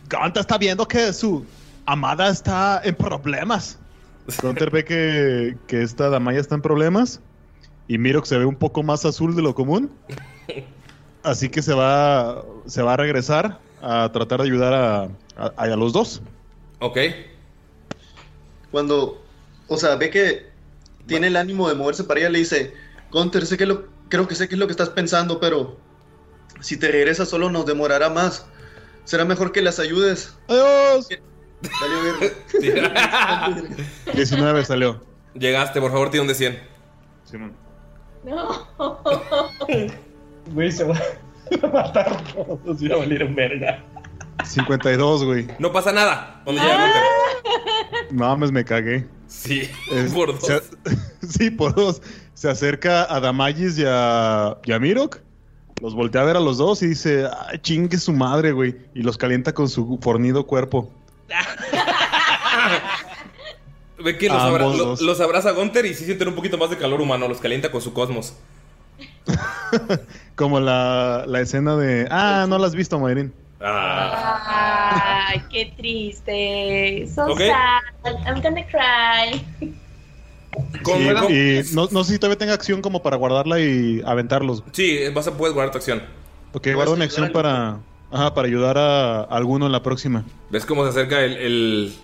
Gonta 0.10 0.40
está 0.40 0.58
viendo 0.58 0.88
que 0.88 1.14
su 1.14 1.46
amada 1.86 2.30
está 2.30 2.82
en 2.84 2.96
problemas. 2.96 3.78
Gunter 4.42 4.72
ve 4.72 4.86
que, 4.86 5.58
que 5.68 5.84
esta 5.84 6.10
Damaya 6.10 6.40
está 6.40 6.56
en 6.56 6.62
problemas. 6.62 7.20
Y 7.92 7.98
Mirok 7.98 8.24
se 8.26 8.38
ve 8.38 8.46
un 8.46 8.56
poco 8.56 8.84
más 8.84 9.04
azul 9.04 9.36
de 9.36 9.42
lo 9.42 9.54
común. 9.54 9.92
Así 11.24 11.50
que 11.50 11.62
se 11.62 11.74
va, 11.74 12.42
se 12.66 12.82
va 12.82 12.94
a 12.94 12.98
regresar 12.98 13.60
a 13.82 14.10
tratar 14.14 14.40
de 14.40 14.46
ayudar 14.46 14.74
a, 14.74 15.04
a- 15.36 15.52
a 15.58 15.68
los 15.76 15.92
dos. 15.92 16.22
Ok. 16.80 16.98
Cuando, 18.72 19.22
o 19.68 19.76
sea, 19.76 19.98
ve 19.98 20.10
que 20.10 20.50
tiene 21.06 21.28
el 21.28 21.36
ánimo 21.36 21.68
de 21.68 21.76
moverse 21.76 22.06
para 22.06 22.22
ella, 22.22 22.30
le 22.30 22.40
dice, 22.40 22.74
Gunter, 23.12 23.46
sé 23.46 23.58
que 23.58 23.66
lo, 23.66 23.88
creo 24.08 24.26
que 24.26 24.36
sé 24.36 24.48
qué 24.48 24.56
es 24.56 24.60
lo 24.60 24.68
que 24.68 24.72
estás 24.72 24.88
pensando, 24.92 25.42
pero 25.42 25.76
si 26.62 26.78
te 26.78 26.90
regresas 26.90 27.28
solo 27.28 27.50
nos 27.52 27.66
demorará 27.66 28.10
más. 28.10 28.46
Será 29.04 29.26
mejor 29.26 29.52
que 29.52 29.62
las 29.62 29.80
ayudes. 29.80 30.34
Adiós. 30.48 31.10
Verga. 32.62 33.54
19 34.14 34.64
salió. 34.64 35.04
Llegaste, 35.34 35.82
por 35.82 35.92
favor, 35.92 36.10
tira 36.10 36.22
un 36.22 36.30
de 36.30 36.36
100. 36.36 36.58
Simón. 37.26 37.54
No. 38.24 38.68
Güey, 40.54 40.72
se 40.72 40.84
va 40.84 40.96
a 40.96 41.68
matar 41.68 42.18
todos 42.34 42.82
y 42.82 42.88
va 42.88 42.96
a 42.96 43.00
valer 43.00 43.22
en 43.22 43.36
verga. 43.36 43.84
52, 44.44 45.24
güey. 45.24 45.48
No 45.60 45.72
pasa 45.72 45.92
nada 45.92 46.42
cuando 46.44 46.62
llega. 46.62 46.92
No 48.12 48.26
mames, 48.26 48.52
me 48.52 48.66
cagué. 48.66 49.08
Sí, 49.28 49.70
Es- 49.92 50.12
por 50.14 50.34
dos. 50.40 50.46
se- 50.46 51.28
sí, 51.28 51.52
por 51.52 51.76
dos. 51.76 52.02
Se 52.34 52.50
acerca 52.50 53.14
a 53.14 53.20
Damayis 53.20 53.78
y 53.78 53.84
a, 53.88 54.58
y 54.66 54.72
a 54.72 54.80
Mirok. 54.80 55.20
Los 55.80 55.94
voltea 55.96 56.22
a 56.22 56.26
ver 56.26 56.38
a 56.38 56.40
los 56.40 56.58
dos 56.58 56.82
y 56.84 56.88
dice, 56.88 57.28
ay, 57.48 57.60
chingue 57.60 57.98
su 57.98 58.14
madre, 58.14 58.52
güey. 58.52 58.76
Y 58.96 59.04
los 59.04 59.18
calienta 59.18 59.54
con 59.54 59.70
su 59.70 60.00
fornido 60.02 60.46
cuerpo. 60.48 60.92
Ve 64.04 64.18
que 64.18 64.28
los, 64.28 64.38
abra- 64.42 64.66
lo- 64.66 64.96
los 64.96 65.22
abraza 65.22 65.52
Gunter 65.52 65.86
y 65.86 65.94
sí 65.94 66.06
sienten 66.06 66.28
un 66.30 66.36
poquito 66.36 66.58
más 66.58 66.70
de 66.70 66.78
calor 66.78 67.02
humano. 67.02 67.28
Los 67.28 67.40
calienta 67.40 67.72
con 67.72 67.82
su 67.82 67.94
cosmos. 67.94 68.34
Como 70.36 70.60
la, 70.60 71.26
la 71.28 71.42
escena 71.42 71.76
de, 71.76 72.08
ah, 72.10 72.46
no 72.50 72.58
la 72.58 72.68
has 72.68 72.76
visto, 72.76 73.00
Mayrin. 73.00 73.34
Ah. 73.62 75.28
Ay, 75.30 75.44
qué 75.52 75.74
triste. 75.78 77.08
So 77.14 77.26
Ok. 77.32 77.40
sad. 77.42 78.16
I'm 78.26 78.42
gonna 78.42 78.66
cry. 78.68 79.46
Sí, 80.84 81.70
y 81.72 81.76
no, 81.76 81.88
no 81.92 82.04
sé 82.04 82.14
si 82.14 82.20
todavía 82.20 82.38
tenga 82.38 82.54
acción 82.54 82.82
como 82.82 83.02
para 83.02 83.16
guardarla 83.18 83.60
y 83.60 84.02
aventarlos. 84.06 84.64
Sí, 84.74 85.00
vas 85.14 85.28
a 85.28 85.38
puedes 85.38 85.54
guardar 85.54 85.72
tu 85.72 85.78
acción. 85.78 86.04
Ok, 86.54 86.68
guarda 86.74 86.94
una 86.94 87.06
acción 87.06 87.32
para, 87.32 87.78
ajá, 88.12 88.34
para 88.34 88.48
ayudar 88.48 88.78
a 88.78 89.22
alguno 89.24 89.68
en 89.68 89.72
la 89.72 89.82
próxima. 89.84 90.26
¿Ves 90.50 90.66
cómo 90.66 90.84
se 90.84 90.90
acerca 90.90 91.22
el, 91.24 91.38
el 91.38 91.96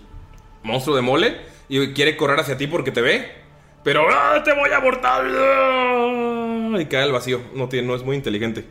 monstruo 0.62 0.96
de 0.96 1.02
mole? 1.02 1.36
Y 1.68 1.92
quiere 1.92 2.16
correr 2.16 2.40
hacia 2.40 2.56
ti 2.56 2.66
porque 2.66 2.90
te 2.92 3.00
ve. 3.02 3.30
Pero 3.84 4.06
¡ah, 4.10 4.42
te 4.44 4.52
voy 4.54 4.70
a 4.70 4.76
abortar! 4.78 5.24
Y 6.80 6.86
cae 6.86 7.02
al 7.02 7.12
vacío. 7.12 7.40
No, 7.54 7.68
tiene, 7.68 7.86
no 7.88 7.94
es 7.94 8.02
muy 8.02 8.16
inteligente. 8.16 8.66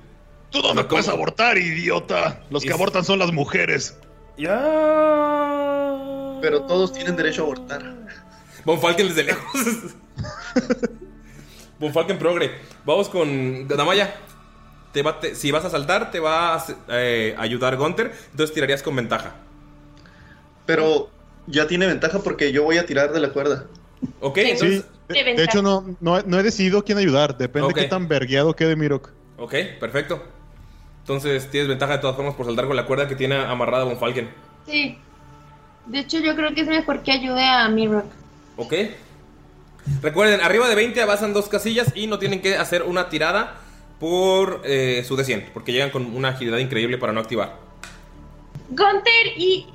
Tú 0.49 0.61
no 0.61 0.73
me 0.73 0.83
puedes 0.83 1.07
abortar, 1.07 1.57
idiota. 1.57 2.41
Los 2.49 2.63
que 2.63 2.69
Es- 2.69 2.75
abortan 2.75 3.03
son 3.05 3.19
las 3.19 3.31
mujeres. 3.31 3.97
Ya. 4.37 4.59
Pero 6.41 6.61
todos 6.67 6.93
tienen 6.93 7.15
derecho 7.15 7.41
a 7.41 7.45
abortar. 7.45 7.95
Von 8.65 8.79
Falken 8.79 9.07
desde 9.07 9.23
lejos. 9.23 9.43
Von 11.79 11.93
Falken 11.93 12.17
progre. 12.17 12.51
Vamos 12.85 13.09
con 13.09 13.67
Damaya. 13.67 14.13
Te 14.93 15.03
va- 15.03 15.19
te- 15.19 15.35
si 15.35 15.51
vas 15.51 15.65
a 15.65 15.69
saltar, 15.69 16.11
te 16.11 16.19
va 16.19 16.55
a 16.55 16.65
eh, 16.89 17.35
ayudar 17.37 17.75
Gunter. 17.77 18.11
Entonces 18.31 18.53
tirarías 18.53 18.81
con 18.83 18.95
ventaja. 18.95 19.35
Pero 20.65 21.09
ya 21.47 21.67
tiene 21.67 21.87
ventaja 21.87 22.19
porque 22.19 22.51
yo 22.51 22.63
voy 22.63 22.77
a 22.77 22.85
tirar 22.85 23.11
de 23.11 23.19
la 23.19 23.29
cuerda. 23.29 23.65
Ok, 24.19 24.37
Sí, 24.37 24.49
entonces. 24.51 24.85
de, 25.07 25.23
de 25.23 25.43
hecho 25.43 25.61
no, 25.61 25.95
no, 26.01 26.21
no 26.21 26.39
he 26.39 26.43
decidido 26.43 26.83
quién 26.83 26.97
ayudar. 26.99 27.37
Depende 27.37 27.67
Ok. 27.69 27.75
de 27.75 27.81
qué 27.83 27.87
tan 27.87 28.07
vergueado 28.07 28.55
quede 28.55 28.75
Mirok. 28.75 29.09
Ok, 29.37 29.53
perfecto. 29.79 30.23
Entonces 31.01 31.49
tienes 31.49 31.67
ventaja 31.69 31.93
de 31.93 31.99
todas 31.99 32.15
formas 32.15 32.35
por 32.35 32.45
saltar 32.45 32.67
con 32.67 32.75
la 32.75 32.85
cuerda 32.85 33.07
que 33.07 33.15
tiene 33.15 33.35
amarrada 33.35 33.85
Von 33.85 33.97
Falken. 33.97 34.29
Sí. 34.67 34.97
De 35.85 35.99
hecho, 35.99 36.19
yo 36.19 36.35
creo 36.35 36.53
que 36.53 36.61
es 36.61 36.67
mejor 36.67 37.01
que 37.01 37.11
ayude 37.13 37.43
a 37.43 37.67
Mirok. 37.69 38.05
Ok. 38.57 38.73
Recuerden, 40.01 40.41
arriba 40.41 40.67
de 40.67 40.75
20 40.75 41.01
avanzan 41.01 41.33
dos 41.33 41.47
casillas 41.47 41.93
y 41.95 42.07
no 42.07 42.19
tienen 42.19 42.41
que 42.41 42.57
hacer 42.57 42.83
una 42.83 43.07
tirada 43.07 43.55
por 44.01 44.61
eh, 44.65 45.03
su 45.07 45.15
D100, 45.15 45.51
porque 45.53 45.71
llegan 45.71 45.89
con 45.91 46.05
una 46.13 46.29
agilidad 46.29 46.57
increíble 46.57 46.97
para 46.97 47.13
no 47.13 47.21
activar. 47.21 47.55
Gunter 48.69 49.27
y. 49.37 49.65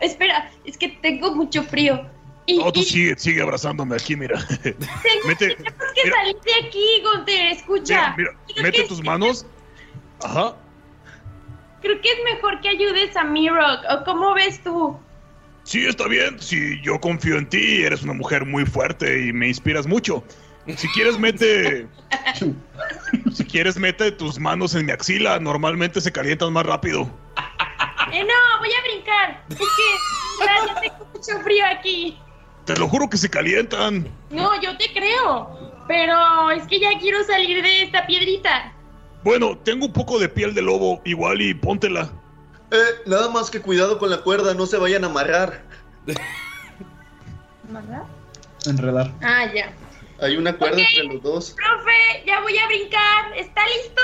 Espera, 0.00 0.50
es 0.64 0.76
que 0.78 0.88
tengo 0.88 1.34
mucho 1.34 1.62
frío. 1.64 2.06
Y, 2.46 2.58
No, 2.58 2.72
tú 2.72 2.80
y 2.80 2.84
sigue, 2.84 3.18
sigue 3.18 3.42
abrazándome 3.42 3.96
aquí, 3.96 4.16
mira. 4.16 4.38
tengo, 4.62 4.78
Mete- 5.26 5.56
que 5.56 6.10
salir 6.10 6.36
de 6.40 6.66
aquí, 6.66 7.02
Gunter. 7.04 7.46
Escucha. 7.52 8.14
Mira, 8.16 8.30
mira, 8.48 8.62
mete 8.62 8.84
tus 8.84 9.02
manos. 9.02 9.44
Ajá. 10.22 10.56
Creo 11.82 12.00
que 12.00 12.08
es 12.10 12.18
mejor 12.34 12.60
que 12.60 12.68
ayudes 12.70 13.16
a 13.16 13.24
Mirok. 13.24 13.80
¿O 13.90 14.04
cómo 14.04 14.34
ves 14.34 14.62
tú? 14.62 14.98
Sí, 15.64 15.84
está 15.86 16.08
bien. 16.08 16.40
Sí, 16.40 16.80
yo 16.82 16.98
confío 17.00 17.36
en 17.36 17.46
ti. 17.48 17.82
Eres 17.82 18.02
una 18.02 18.14
mujer 18.14 18.46
muy 18.46 18.64
fuerte 18.64 19.26
y 19.26 19.32
me 19.32 19.48
inspiras 19.48 19.86
mucho. 19.86 20.24
Si 20.76 20.88
quieres, 20.88 21.18
mete. 21.18 21.86
si 23.32 23.44
quieres, 23.44 23.76
mete 23.76 24.10
tus 24.12 24.38
manos 24.38 24.74
en 24.74 24.86
mi 24.86 24.92
axila. 24.92 25.38
Normalmente 25.38 26.00
se 26.00 26.10
calientan 26.12 26.52
más 26.52 26.64
rápido. 26.66 27.10
Eh, 28.12 28.24
no, 28.24 28.58
voy 28.58 28.70
a 28.72 28.82
brincar. 28.82 29.44
Es 29.50 29.58
que 29.58 30.44
ya, 30.44 30.66
ya 30.66 30.80
tengo 30.80 31.06
mucho 31.12 31.40
frío 31.42 31.64
aquí. 31.66 32.18
Te 32.64 32.76
lo 32.76 32.88
juro 32.88 33.08
que 33.08 33.16
se 33.16 33.30
calientan. 33.30 34.08
No, 34.30 34.60
yo 34.60 34.76
te 34.76 34.92
creo. 34.92 35.48
Pero 35.88 36.50
es 36.50 36.66
que 36.66 36.78
ya 36.80 36.90
quiero 37.00 37.24
salir 37.24 37.62
de 37.62 37.82
esta 37.82 38.06
piedrita. 38.06 38.72
Bueno, 39.24 39.56
tengo 39.58 39.86
un 39.86 39.92
poco 39.92 40.18
de 40.18 40.28
piel 40.28 40.54
de 40.54 40.62
lobo, 40.62 41.00
igual 41.04 41.40
y 41.40 41.54
póntela. 41.54 42.10
Eh, 42.70 43.02
nada 43.06 43.30
más 43.30 43.50
que 43.50 43.60
cuidado 43.60 43.98
con 43.98 44.10
la 44.10 44.18
cuerda, 44.18 44.52
no 44.54 44.66
se 44.66 44.76
vayan 44.76 45.04
a 45.04 45.06
amarrar. 45.06 45.62
¿Verdad? 47.64 48.02
Enredar. 48.66 49.12
Ah, 49.22 49.46
ya. 49.54 49.72
Hay 50.20 50.36
una 50.36 50.56
cuerda 50.56 50.80
entre 50.80 51.04
los 51.04 51.22
dos. 51.22 51.56
Profe, 51.56 52.24
ya 52.26 52.40
voy 52.40 52.58
a 52.58 52.66
brincar. 52.66 53.36
¿Está 53.36 53.62
listo? 53.66 54.02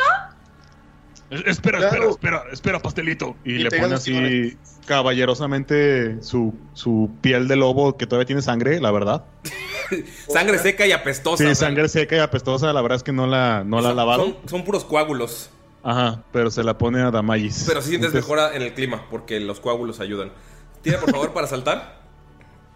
Espera, 1.47 1.79
espera, 1.81 2.09
espera, 2.11 2.45
espera, 2.53 2.79
pastelito. 2.81 3.37
Y, 3.45 3.55
Y 3.55 3.59
le 3.59 3.71
pone 3.71 3.95
así 3.95 4.57
caballerosamente 4.87 6.23
su, 6.23 6.55
su 6.75 7.11
piel 7.21 7.49
de 7.49 7.57
lobo 7.57 7.97
que 7.97 8.07
todavía 8.07 8.27
tiene 8.27 8.43
sangre, 8.43 8.81
la 8.81 8.91
verdad. 8.91 9.25
Sangre 10.29 10.59
seca 10.59 10.87
y 10.87 10.93
apestosa. 10.93 11.45
Sí, 11.47 11.55
sangre 11.55 11.89
seca 11.89 12.17
y 12.17 12.19
apestosa, 12.21 12.73
la 12.73 12.81
verdad 12.83 12.97
es 12.97 13.03
que 13.03 13.13
no 13.13 13.27
la, 13.27 13.65
no 13.65 13.81
la 13.81 13.89
son- 13.89 13.97
lavaron. 13.97 14.27
Son, 14.41 14.49
son 14.49 14.65
puros 14.65 14.85
coágulos. 14.85 15.51
Ajá, 15.83 16.23
pero 16.33 16.51
se 16.51 16.65
la 16.65 16.79
pone 16.79 17.03
a 17.03 17.11
Damayis. 17.11 17.65
Pero 17.69 17.83
sí 17.83 17.91
sientes 17.91 18.09
Entonces, 18.09 18.29
mejora 18.29 18.55
en 18.57 18.63
el 18.63 18.73
clima, 18.73 19.07
porque 19.11 19.39
los 19.41 19.61
coágulos 19.61 20.01
ayudan. 20.01 20.33
Tira, 20.83 20.99
por 20.99 21.11
favor, 21.11 21.33
para 21.35 21.47
saltar. 21.47 22.01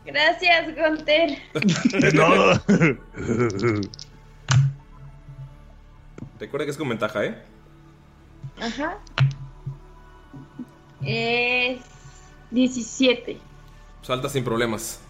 Gracias, 0.05 0.75
Gunter. 0.77 1.39
De 2.01 2.13
nada. 2.13 2.63
Recuerda 6.39 6.65
que 6.67 6.71
es 6.71 6.77
con 6.77 6.89
ventaja, 6.89 7.25
¿eh? 7.25 7.43
Ajá. 8.61 8.99
Es 11.05 11.81
17. 12.51 13.39
Saltas 14.03 14.33
sin 14.33 14.45
problemas. 14.45 15.01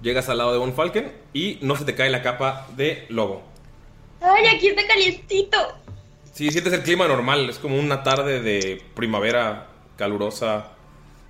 Llegas 0.00 0.28
al 0.28 0.38
lado 0.38 0.52
de 0.52 0.58
Von 0.58 0.74
Falken 0.74 1.12
y 1.32 1.58
no 1.62 1.76
se 1.76 1.84
te 1.84 1.94
cae 1.94 2.10
la 2.10 2.22
capa 2.22 2.66
de 2.76 3.06
lobo. 3.08 3.42
Ay, 4.20 4.46
aquí 4.46 4.68
está 4.68 4.86
calientito. 4.86 5.56
Sí, 6.32 6.50
sientes 6.50 6.72
el 6.72 6.82
clima 6.82 7.06
normal. 7.08 7.48
Es 7.50 7.58
como 7.58 7.78
una 7.78 8.02
tarde 8.02 8.40
de 8.40 8.82
primavera 8.94 9.68
calurosa. 9.96 10.72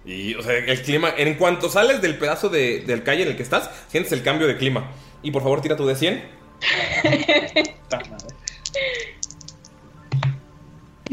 Y, 0.04 0.34
o 0.34 0.42
sea, 0.42 0.56
el 0.56 0.82
clima. 0.82 1.12
En 1.16 1.34
cuanto 1.34 1.68
sales 1.68 2.00
del 2.02 2.18
pedazo 2.18 2.48
de, 2.48 2.80
del 2.80 3.02
calle 3.02 3.22
en 3.22 3.28
el 3.28 3.36
que 3.36 3.42
estás, 3.42 3.70
sientes 3.88 4.12
el 4.12 4.22
cambio 4.22 4.46
de 4.46 4.56
clima. 4.56 4.90
Y 5.22 5.30
por 5.30 5.42
favor, 5.42 5.60
tira 5.60 5.76
tu 5.76 5.86
de 5.86 5.96
100. 5.96 6.22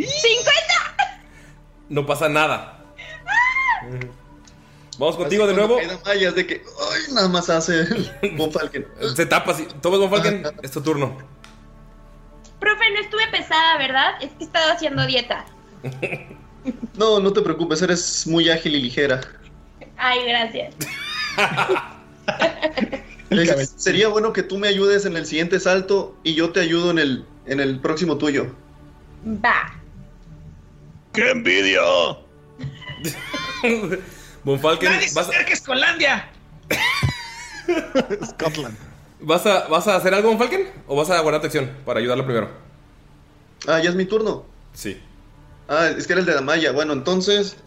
¡50! 0.06 1.20
No 1.90 2.06
pasa 2.06 2.30
nada. 2.30 2.84
Vamos 4.98 5.16
contigo 5.16 5.48
de 5.48 5.54
nuevo. 5.54 5.78
Quedan 5.78 6.00
mallas 6.06 6.36
de 6.36 6.46
que, 6.46 6.64
ay, 6.92 7.14
nada 7.14 7.30
más 7.30 7.50
hace 7.50 7.86
Von 8.36 8.52
Falken. 8.52 8.86
Se 9.16 9.26
tapa 9.26 9.52
así. 9.52 9.66
Tomas 9.82 10.00
Von 10.00 10.10
Falken. 10.10 10.44
Es 10.62 10.72
tu 10.72 10.82
turno. 10.82 11.18
Profe, 12.60 12.92
no 12.92 13.00
estuve 13.00 13.26
pesada, 13.32 13.78
¿verdad? 13.78 14.16
Es 14.22 14.32
que 14.32 14.44
he 14.44 14.48
estado 14.48 14.74
haciendo 14.74 15.06
dieta. 15.06 15.46
No, 16.96 17.22
no 17.22 17.32
te 17.32 17.42
preocupes, 17.42 17.82
eres 17.82 18.28
muy 18.28 18.50
ágil 18.50 18.76
y 18.76 18.82
ligera. 18.82 19.22
Ay, 19.96 20.20
gracias. 20.28 20.76
Sería 23.78 24.10
bueno 24.10 24.34
que 24.34 24.44
tú 24.44 24.58
me 24.58 24.68
ayudes 24.68 25.06
en 25.06 25.16
el 25.16 25.26
siguiente 25.26 25.60
salto 25.60 26.18
y 26.24 26.36
yo 26.36 26.52
te 26.52 26.60
ayudo 26.60 26.92
en 26.92 27.00
el, 27.00 27.26
en 27.46 27.62
el 27.62 27.80
próximo 27.80 28.18
tuyo. 28.18 28.54
Va. 29.26 29.79
¡Qué 31.20 31.32
envidia! 31.32 31.82
Von 34.46 34.58
Falken, 34.58 34.90
¡Nadie 34.90 35.10
se 35.10 35.16
vas, 35.16 35.28
acerque 35.28 35.52
a 35.52 35.54
Escolandia! 35.54 36.30
Scotland. 38.26 38.78
¿vas, 39.20 39.46
a, 39.46 39.68
¿vas 39.68 39.86
a 39.90 39.98
hacer 39.98 40.14
algo, 40.14 40.30
Von 40.30 40.38
Falken? 40.38 40.72
¿O 40.88 40.96
vas 40.96 41.10
a 41.10 41.20
guardar 41.20 41.44
acción 41.44 41.70
para 41.86 42.00
ayudarlo 42.00 42.24
primero? 42.24 42.50
Ah, 43.68 43.80
ya 43.80 43.90
es 43.90 43.96
mi 43.96 44.06
turno. 44.06 44.46
Sí. 44.74 44.98
Ah, 45.68 45.88
es 45.88 46.08
que 46.08 46.14
era 46.14 46.22
el 46.22 46.26
de 46.26 46.36
Damaya. 46.36 46.72
Bueno, 46.72 46.94
entonces. 46.94 47.58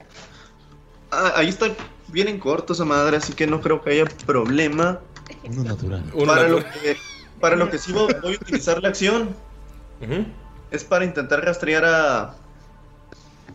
Ah, 1.10 1.34
ahí 1.36 1.50
está 1.50 1.66
bien 2.08 2.28
en 2.28 2.38
corto 2.38 2.72
esa 2.72 2.86
madre, 2.86 3.18
así 3.18 3.34
que 3.34 3.46
no 3.46 3.60
creo 3.60 3.82
que 3.82 3.90
haya 3.90 4.06
problema. 4.24 5.00
Uno 5.44 5.64
natural. 5.64 6.10
Uno 6.14 6.26
para, 6.26 6.48
lo 6.48 6.64
que, 6.64 6.96
para 7.38 7.56
lo 7.56 7.68
que 7.68 7.76
sí 7.76 7.92
voy 7.92 8.14
voy 8.22 8.32
a 8.32 8.36
utilizar 8.36 8.82
la 8.82 8.88
acción 8.88 9.36
es 10.70 10.84
para 10.84 11.04
intentar 11.04 11.44
rastrear 11.44 11.84
a. 11.84 12.38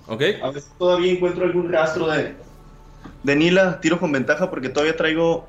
Ok. 0.07 0.21
A 0.41 0.51
ver 0.51 0.61
si 0.61 0.69
todavía 0.77 1.11
encuentro 1.11 1.45
algún 1.45 1.71
rastro 1.71 2.07
de. 2.07 2.35
De 3.23 3.35
Nila. 3.35 3.79
Tiro 3.81 3.99
con 3.99 4.11
ventaja 4.11 4.49
porque 4.49 4.69
todavía 4.69 4.95
traigo 4.95 5.47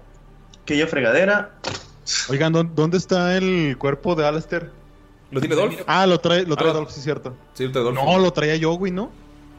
aquella 0.62 0.86
fregadera. 0.86 1.50
Oigan, 2.28 2.52
¿dó- 2.52 2.64
¿dónde 2.64 2.96
está 2.96 3.36
el 3.36 3.76
cuerpo 3.78 4.14
de 4.14 4.26
Alistair? 4.26 4.70
¿Lo 5.30 5.40
tiene 5.40 5.54
Dolph? 5.56 5.80
Ah, 5.86 6.06
lo 6.06 6.18
trae, 6.18 6.44
lo 6.44 6.56
trae 6.56 6.70
Ah. 6.70 6.74
Dolph, 6.74 6.90
sí, 6.90 7.00
cierto. 7.02 7.36
Sí, 7.52 7.66
lo 7.66 7.72
trae 7.72 7.84
Dolph. 7.84 7.96
No, 7.98 8.18
lo 8.18 8.32
traía 8.32 8.56
yo, 8.56 8.72
güey, 8.72 8.90
¿no? 8.92 9.10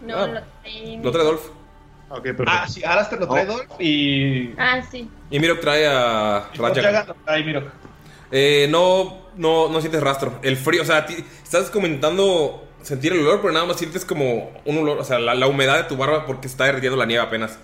No, 0.06 0.18
Ah. 0.18 0.28
lo 0.28 0.42
trae. 0.42 1.00
Lo 1.04 1.12
trae 1.12 1.24
Dolph. 1.24 1.46
Ok, 2.10 2.24
perfecto. 2.24 2.52
Ah, 2.52 2.68
sí, 2.68 2.84
Alastair 2.84 3.22
lo 3.22 3.28
trae 3.28 3.48
Oh. 3.48 3.54
Dolph 3.54 3.80
y. 3.80 4.54
Ah, 4.58 4.82
sí. 4.90 5.08
Y 5.30 5.40
Mirok 5.40 5.60
trae 5.62 5.86
a 5.88 6.50
Rajagan 6.56 6.76
Rajagan. 6.76 7.08
lo 7.08 7.14
trae 7.24 7.44
Mirok. 7.44 7.64
Eh, 8.32 8.68
no, 8.72 9.20
no, 9.38 9.70
no 9.70 9.80
sientes 9.80 10.02
rastro. 10.02 10.40
El 10.42 10.58
frío, 10.58 10.82
o 10.82 10.86
sea, 10.86 11.06
estás 11.44 11.70
comentando 11.70 12.68
sentir 12.82 13.14
el 13.14 13.20
olor, 13.20 13.42
pero 13.42 13.54
nada 13.54 13.66
más 13.66 13.78
sientes 13.78 14.06
como 14.06 14.52
un 14.66 14.78
olor, 14.80 15.00
o 15.00 15.04
sea, 15.04 15.20
la, 15.20 15.36
la 15.36 15.48
humedad 15.48 15.78
de 15.78 15.84
tu 15.84 15.98
barba 15.98 16.26
porque 16.26 16.48
está 16.48 16.66
derritiendo 16.66 16.98
la 16.98 17.06
nieve 17.06 17.24
apenas. 17.24 17.58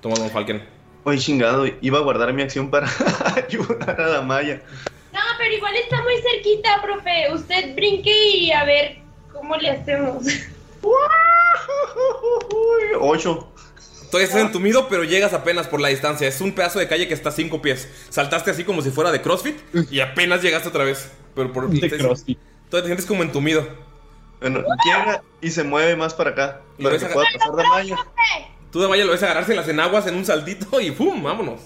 Toma 0.00 0.16
Don 0.16 0.30
Falken. 0.30 0.62
Oye, 1.04 1.18
chingado, 1.18 1.66
iba 1.80 1.98
a 1.98 2.02
guardar 2.02 2.32
mi 2.32 2.42
acción 2.42 2.70
para 2.70 2.88
ayudar 3.48 4.00
a 4.00 4.08
Damaya. 4.08 4.62
No, 5.12 5.20
pero 5.38 5.54
igual 5.54 5.74
está 5.76 6.02
muy 6.02 6.14
cerquita, 6.22 6.80
profe. 6.82 7.32
Usted 7.34 7.74
brinque 7.74 8.28
y 8.36 8.52
a 8.52 8.64
ver 8.64 8.98
cómo 9.32 9.56
le 9.56 9.70
hacemos. 9.70 10.24
Ocho. 13.00 13.48
Todavía 14.10 14.26
estás 14.26 14.42
entumido, 14.42 14.88
pero 14.88 15.04
llegas 15.04 15.32
apenas 15.32 15.66
por 15.68 15.80
la 15.80 15.88
distancia. 15.88 16.28
Es 16.28 16.40
un 16.42 16.52
pedazo 16.52 16.78
de 16.78 16.86
calle 16.86 17.08
que 17.08 17.14
está 17.14 17.30
a 17.30 17.32
cinco 17.32 17.62
pies. 17.62 17.88
Saltaste 18.10 18.50
así 18.50 18.62
como 18.64 18.82
si 18.82 18.90
fuera 18.90 19.10
de 19.10 19.22
CrossFit 19.22 19.56
y 19.90 20.00
apenas 20.00 20.42
llegaste 20.42 20.68
otra 20.68 20.84
vez. 20.84 21.10
Pero 21.34 21.50
por, 21.52 21.70
De 21.70 21.88
te- 21.88 21.96
CrossFit. 21.96 22.38
Todavía 22.68 22.82
te 22.82 22.86
sientes 22.88 23.06
como 23.06 23.22
entumido. 23.22 23.66
Bueno, 24.42 24.62
llega 24.84 25.22
y 25.40 25.50
se 25.50 25.62
mueve 25.64 25.96
más 25.96 26.14
para 26.14 26.30
acá. 26.30 26.60
Lo 26.78 26.90
Para 26.90 27.00
que 27.00 27.06
pueda 27.06 27.26
pasar 27.32 27.56
Damaya. 27.56 27.96
Tú 28.70 28.80
de 28.80 28.86
vaya 28.86 29.04
lo 29.04 29.12
ves 29.12 29.22
agarrarse 29.22 29.52
en 29.52 29.58
las 29.58 29.68
enaguas 29.68 30.06
en 30.06 30.16
un 30.16 30.24
saltito 30.24 30.80
y 30.80 30.90
¡pum! 30.90 31.22
¡Vámonos! 31.22 31.60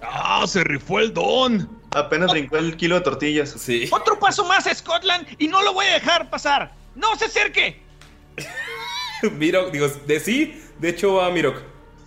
¡Ah, 0.00 0.44
se 0.46 0.62
rifó 0.64 1.00
el 1.00 1.12
don! 1.12 1.68
Apenas 1.90 2.30
brincó 2.30 2.56
el 2.56 2.76
kilo 2.76 2.94
de 2.96 3.00
tortillas. 3.02 3.50
Sí. 3.50 3.88
Otro 3.92 4.18
paso 4.18 4.44
más 4.44 4.66
a 4.66 4.74
Scotland 4.74 5.26
y 5.38 5.48
no 5.48 5.62
lo 5.62 5.72
voy 5.72 5.86
a 5.86 5.94
dejar 5.94 6.30
pasar. 6.30 6.72
¡No 6.94 7.14
se 7.16 7.26
acerque! 7.26 7.82
Mirok, 9.32 9.70
digo, 9.70 9.88
de 9.88 10.20
sí, 10.20 10.60
de 10.78 10.88
hecho 10.90 11.14
va 11.14 11.30
Mirok. 11.30 11.62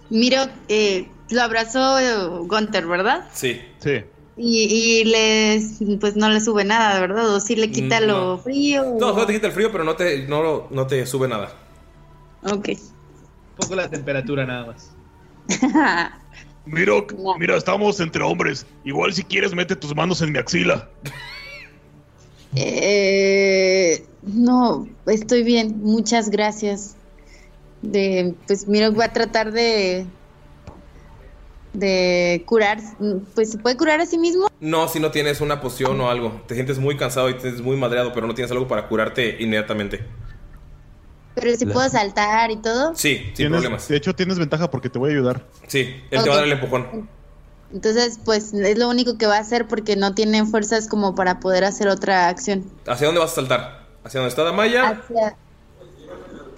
Miro, 0.10 0.48
eh, 0.70 1.08
lo 1.30 1.42
abrazó 1.42 2.00
eh, 2.00 2.16
Gunter, 2.46 2.86
¿verdad? 2.86 3.30
Sí. 3.34 3.62
Sí. 3.80 4.04
Y, 4.38 4.64
y 4.66 5.04
les, 5.04 5.80
pues 6.00 6.16
no 6.16 6.30
le 6.30 6.40
sube 6.40 6.64
nada, 6.64 7.00
¿verdad? 7.00 7.36
O 7.36 7.40
sí 7.40 7.56
le 7.56 7.72
quita 7.72 8.00
Mm, 8.00 8.04
lo 8.04 8.38
frío. 8.38 8.84
No, 9.00 9.10
solo 9.10 9.26
te 9.26 9.34
quita 9.34 9.48
el 9.48 9.54
frío, 9.54 9.72
pero 9.72 9.84
no 9.84 9.96
te, 9.96 10.28
no, 10.28 10.68
no 10.70 10.88
te 10.88 11.06
sube 11.08 11.28
nada. 11.28 11.50
Ok. 12.44 12.70
Un 12.70 12.78
poco 13.58 13.76
la 13.76 13.90
temperatura 13.90 14.46
nada 14.46 14.68
más. 14.68 14.92
Miro, 16.66 17.08
mira, 17.40 17.56
estamos 17.56 18.00
entre 18.00 18.22
hombres. 18.24 18.66
Igual 18.84 19.14
si 19.14 19.24
quieres, 19.24 19.56
mete 19.56 19.76
tus 19.76 19.96
manos 19.96 20.22
en 20.22 20.34
mi 20.34 20.38
axila. 20.38 20.88
Eh, 22.56 24.06
no, 24.24 24.88
estoy 25.06 25.44
bien, 25.44 25.80
muchas 25.82 26.30
gracias. 26.30 26.96
De, 27.82 28.34
pues 28.48 28.68
Miro 28.68 28.94
va 28.94 29.06
a 29.06 29.14
tratar 29.14 29.52
de 29.52 30.06
de 31.78 32.44
curar, 32.46 32.80
pues 33.36 33.52
se 33.52 33.58
puede 33.60 33.78
curar 33.78 34.02
a 34.02 34.06
sí 34.06 34.18
mismo. 34.18 34.48
No, 34.60 34.88
si 34.88 35.00
no 35.00 35.12
tienes 35.12 35.42
una 35.42 35.62
poción 35.62 36.00
o 36.02 36.10
algo. 36.10 36.42
Te 36.48 36.56
sientes 36.56 36.80
muy 36.80 36.98
cansado 36.98 37.30
y 37.30 37.36
te 37.36 37.42
sientes 37.42 37.62
muy 37.62 37.78
madreado, 37.78 38.14
pero 38.14 38.26
no 38.28 38.34
tienes 38.34 38.52
algo 38.52 38.68
para 38.68 38.88
curarte 38.88 39.38
inmediatamente. 39.40 40.04
Pero 41.36 41.56
si 41.56 41.68
puedo 41.68 41.88
saltar 41.88 42.50
y 42.50 42.58
todo. 42.58 42.96
Sí, 42.96 43.18
sin 43.18 43.34
Tienes- 43.36 43.52
problemas. 43.62 43.88
De 43.88 43.96
hecho, 43.98 44.16
tienes 44.16 44.40
ventaja 44.40 44.72
porque 44.72 44.90
te 44.90 44.98
voy 44.98 45.12
a 45.12 45.14
ayudar. 45.14 45.46
Sí, 45.68 46.02
él 46.10 46.24
te 46.24 46.30
va 46.30 46.34
a 46.36 46.38
dar 46.38 46.46
el 46.46 46.54
empujón. 46.54 47.08
Entonces, 47.72 48.20
pues 48.26 48.54
es 48.54 48.78
lo 48.80 48.90
único 48.90 49.18
que 49.20 49.28
va 49.28 49.36
a 49.38 49.42
hacer 49.42 49.68
porque 49.68 49.96
no 49.96 50.16
tiene 50.16 50.46
fuerzas 50.46 50.88
como 50.88 51.14
para 51.14 51.40
poder 51.40 51.64
hacer 51.64 51.90
otra 51.90 52.28
acción. 52.30 52.66
¿Hacia 52.88 53.06
dónde 53.08 53.20
vas 53.22 53.34
a 53.34 53.36
saltar? 53.36 53.86
¿Hacia 54.04 54.20
dónde 54.20 54.30
está 54.30 54.44
Damaya? 54.44 54.90
Hacia... 54.90 55.36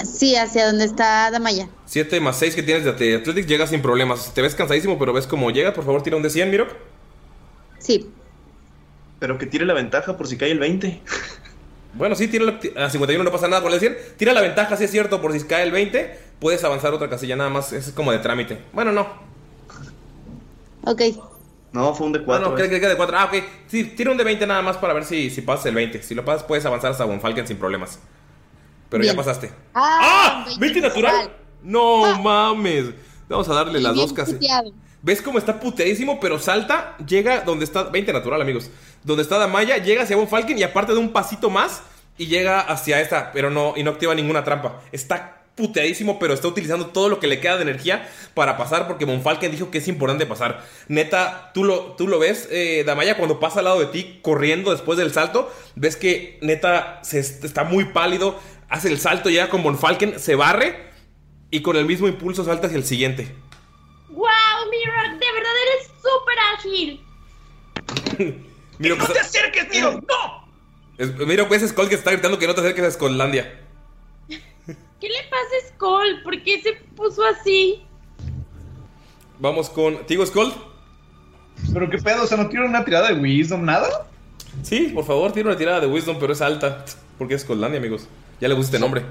Sí, 0.05 0.35
hacia 0.35 0.65
donde 0.67 0.85
está 0.85 1.29
Damaya. 1.31 1.67
7 1.85 2.19
más 2.21 2.37
6 2.37 2.55
que 2.55 2.63
tienes 2.63 2.83
de 2.85 2.91
At- 2.91 3.21
Athletics, 3.21 3.47
llegas 3.47 3.69
sin 3.69 3.81
problemas. 3.81 4.33
Te 4.33 4.41
ves 4.41 4.55
cansadísimo, 4.55 4.97
pero 4.97 5.11
ves 5.13 5.27
cómo 5.27 5.51
llegas. 5.51 5.73
Por 5.73 5.83
favor, 5.83 6.01
tira 6.03 6.15
un 6.15 6.23
de 6.23 6.29
100, 6.29 6.49
Miro. 6.49 6.67
Sí. 7.79 8.09
Pero 9.19 9.37
que 9.37 9.45
tire 9.45 9.65
la 9.65 9.73
ventaja 9.73 10.15
por 10.17 10.27
si 10.27 10.37
cae 10.37 10.51
el 10.51 10.59
20. 10.59 11.01
Bueno, 11.95 12.15
sí, 12.15 12.27
tira 12.27 12.45
la- 12.45 12.85
a 12.85 12.89
51 12.89 13.23
no 13.23 13.31
pasa 13.31 13.47
nada 13.47 13.61
con 13.61 13.73
el 13.73 13.79
100. 13.79 13.97
Tira 14.15 14.31
la 14.33 14.41
ventaja, 14.41 14.77
si 14.77 14.85
es 14.85 14.91
cierto, 14.91 15.21
por 15.21 15.33
si 15.33 15.43
cae 15.45 15.63
el 15.63 15.71
20. 15.71 16.17
Puedes 16.39 16.63
avanzar 16.63 16.93
otra 16.93 17.09
casilla 17.09 17.35
nada 17.35 17.49
más. 17.49 17.73
Es 17.73 17.89
como 17.91 18.11
de 18.11 18.19
trámite. 18.19 18.59
Bueno, 18.71 18.91
no. 18.93 19.07
Ok. 20.85 21.01
No, 21.73 21.93
fue 21.93 22.07
un 22.07 22.13
de 22.13 22.19
Ah, 22.19 22.23
4. 22.25 22.49
no, 22.49 22.55
creo 22.55 22.69
que 22.69 22.79
queda 22.79 22.89
de 22.91 22.95
4. 22.97 23.17
Ah, 23.17 23.25
ok. 23.25 23.43
Sí, 23.67 23.83
tira 23.83 24.11
un 24.11 24.17
de 24.17 24.23
20 24.23 24.47
nada 24.47 24.61
más 24.61 24.77
para 24.77 24.93
ver 24.93 25.03
si, 25.03 25.29
si 25.29 25.41
pasas 25.41 25.65
el 25.65 25.75
20. 25.75 26.01
Si 26.01 26.15
lo 26.15 26.23
pasas, 26.23 26.43
puedes 26.43 26.65
avanzar 26.65 26.91
hasta 26.91 27.03
Bonfalken 27.05 27.45
sin 27.47 27.57
problemas. 27.57 27.99
Pero 28.89 29.03
ya 29.03 29.15
pasaste. 29.15 29.51
¡Ah! 29.73 30.45
¿20 30.57 30.81
natural? 30.81 31.31
No 31.61 32.19
mames. 32.19 32.85
Vamos 33.27 33.47
a 33.49 33.53
darle 33.53 33.79
las 33.79 33.95
dos 33.95 34.13
casi. 34.13 34.33
puteado. 34.33 34.71
¿Ves 35.01 35.21
cómo 35.21 35.37
está 35.37 35.59
puteadísimo? 35.59 36.19
Pero 36.19 36.39
salta, 36.39 36.95
llega 37.05 37.41
donde 37.41 37.65
está. 37.65 37.83
20 37.83 38.11
natural, 38.11 38.41
amigos. 38.41 38.69
Donde 39.03 39.23
está 39.23 39.37
Damaya, 39.37 39.77
llega 39.77 40.03
hacia 40.03 40.17
Falken 40.27 40.57
y 40.57 40.63
aparte 40.63 40.91
de 40.93 40.99
un 40.99 41.09
pasito 41.13 41.49
más. 41.49 41.83
Y 42.17 42.25
llega 42.27 42.59
hacia 42.59 42.99
esta, 42.99 43.31
pero 43.31 43.49
no, 43.49 43.73
y 43.77 43.83
no 43.83 43.91
activa 43.91 44.13
ninguna 44.13 44.43
trampa. 44.43 44.81
Está 44.91 45.43
puteadísimo, 45.55 46.19
pero 46.19 46.33
está 46.33 46.49
utilizando 46.49 46.87
todo 46.87 47.07
lo 47.07 47.19
que 47.19 47.27
le 47.27 47.39
queda 47.39 47.55
de 47.55 47.61
energía 47.63 48.09
para 48.33 48.57
pasar. 48.57 48.87
Porque 48.87 49.05
Von 49.05 49.21
Falken 49.21 49.51
dijo 49.51 49.71
que 49.71 49.77
es 49.77 49.87
importante 49.87 50.25
pasar. 50.25 50.65
Neta, 50.89 51.51
tú 51.53 51.63
lo, 51.63 51.93
tú 51.95 52.07
lo 52.09 52.19
ves, 52.19 52.49
eh, 52.51 52.83
Damaya, 52.85 53.15
cuando 53.15 53.39
pasa 53.39 53.59
al 53.59 53.65
lado 53.65 53.79
de 53.79 53.85
ti, 53.85 54.19
corriendo 54.21 54.71
después 54.71 54.97
del 54.97 55.13
salto. 55.13 55.49
Ves 55.75 55.95
que 55.95 56.39
neta 56.41 56.99
se 57.03 57.19
est- 57.19 57.43
está 57.45 57.63
muy 57.63 57.85
pálido. 57.85 58.37
Hace 58.69 58.89
el 58.89 58.99
salto, 58.99 59.29
llega 59.29 59.49
con 59.49 59.63
Von 59.63 59.77
Falken, 59.77 60.19
se 60.19 60.35
barre. 60.35 60.89
Y 61.51 61.61
con 61.61 61.75
el 61.75 61.85
mismo 61.85 62.07
impulso 62.07 62.43
salta 62.45 62.67
hacia 62.67 62.77
el 62.77 62.85
siguiente. 62.85 63.35
¡Wow, 64.09 64.27
Miro! 64.69 64.93
¡De 65.17 65.25
verdad 65.33 65.51
eres 65.65 65.91
súper 65.97 66.37
ágil! 66.55 67.01
Miro 68.77 68.95
que 68.97 69.01
¡No 69.01 69.07
te 69.07 69.19
acerques, 69.19 69.67
Miro! 69.69 69.93
¡No! 69.93 70.47
Es- 70.97 71.15
Mira, 71.17 71.47
pues 71.47 71.63
es 71.63 71.71
Skull 71.71 71.89
que 71.89 71.95
está 71.95 72.11
gritando 72.11 72.37
que 72.37 72.45
no 72.45 72.53
te 72.53 72.61
acerques 72.61 72.83
a 72.85 72.91
Skulllandia. 72.91 73.61
¿Qué 74.27 75.07
le 75.07 75.23
pasa 75.29 75.65
a 75.65 75.69
Skull? 75.73 76.21
¿Por 76.23 76.43
qué 76.43 76.61
se 76.61 76.73
puso 76.95 77.23
así? 77.25 77.83
Vamos 79.39 79.69
con. 79.69 80.05
¿Tigo 80.05 80.25
Skull? 80.25 80.53
¿Pero 81.73 81.89
qué 81.89 81.97
pedo? 81.97 82.23
O 82.23 82.27
sea, 82.27 82.37
¿no 82.37 82.49
tiene 82.49 82.65
una 82.65 82.83
tirada 82.85 83.07
de 83.11 83.19
Wisdom, 83.19 83.63
nada? 83.65 84.07
Sí, 84.61 84.91
por 84.93 85.05
favor, 85.05 85.31
tiene 85.31 85.49
una 85.49 85.57
tirada 85.57 85.79
de 85.79 85.87
Wisdom, 85.87 86.17
pero 86.19 86.33
es 86.33 86.41
alta. 86.41 86.85
Porque 87.17 87.33
es 87.35 87.41
Skulllandia, 87.41 87.79
amigos. 87.79 88.07
Ya 88.41 88.47
le 88.47 88.53
gusta 88.55 88.77
este 88.77 88.79
nombre. 88.79 89.03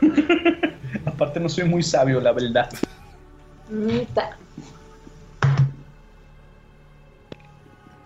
Aparte 1.06 1.40
no 1.40 1.48
soy 1.48 1.64
muy 1.64 1.82
sabio, 1.82 2.20
la 2.20 2.32
verdad. 2.32 2.68
Neta. 3.70 4.36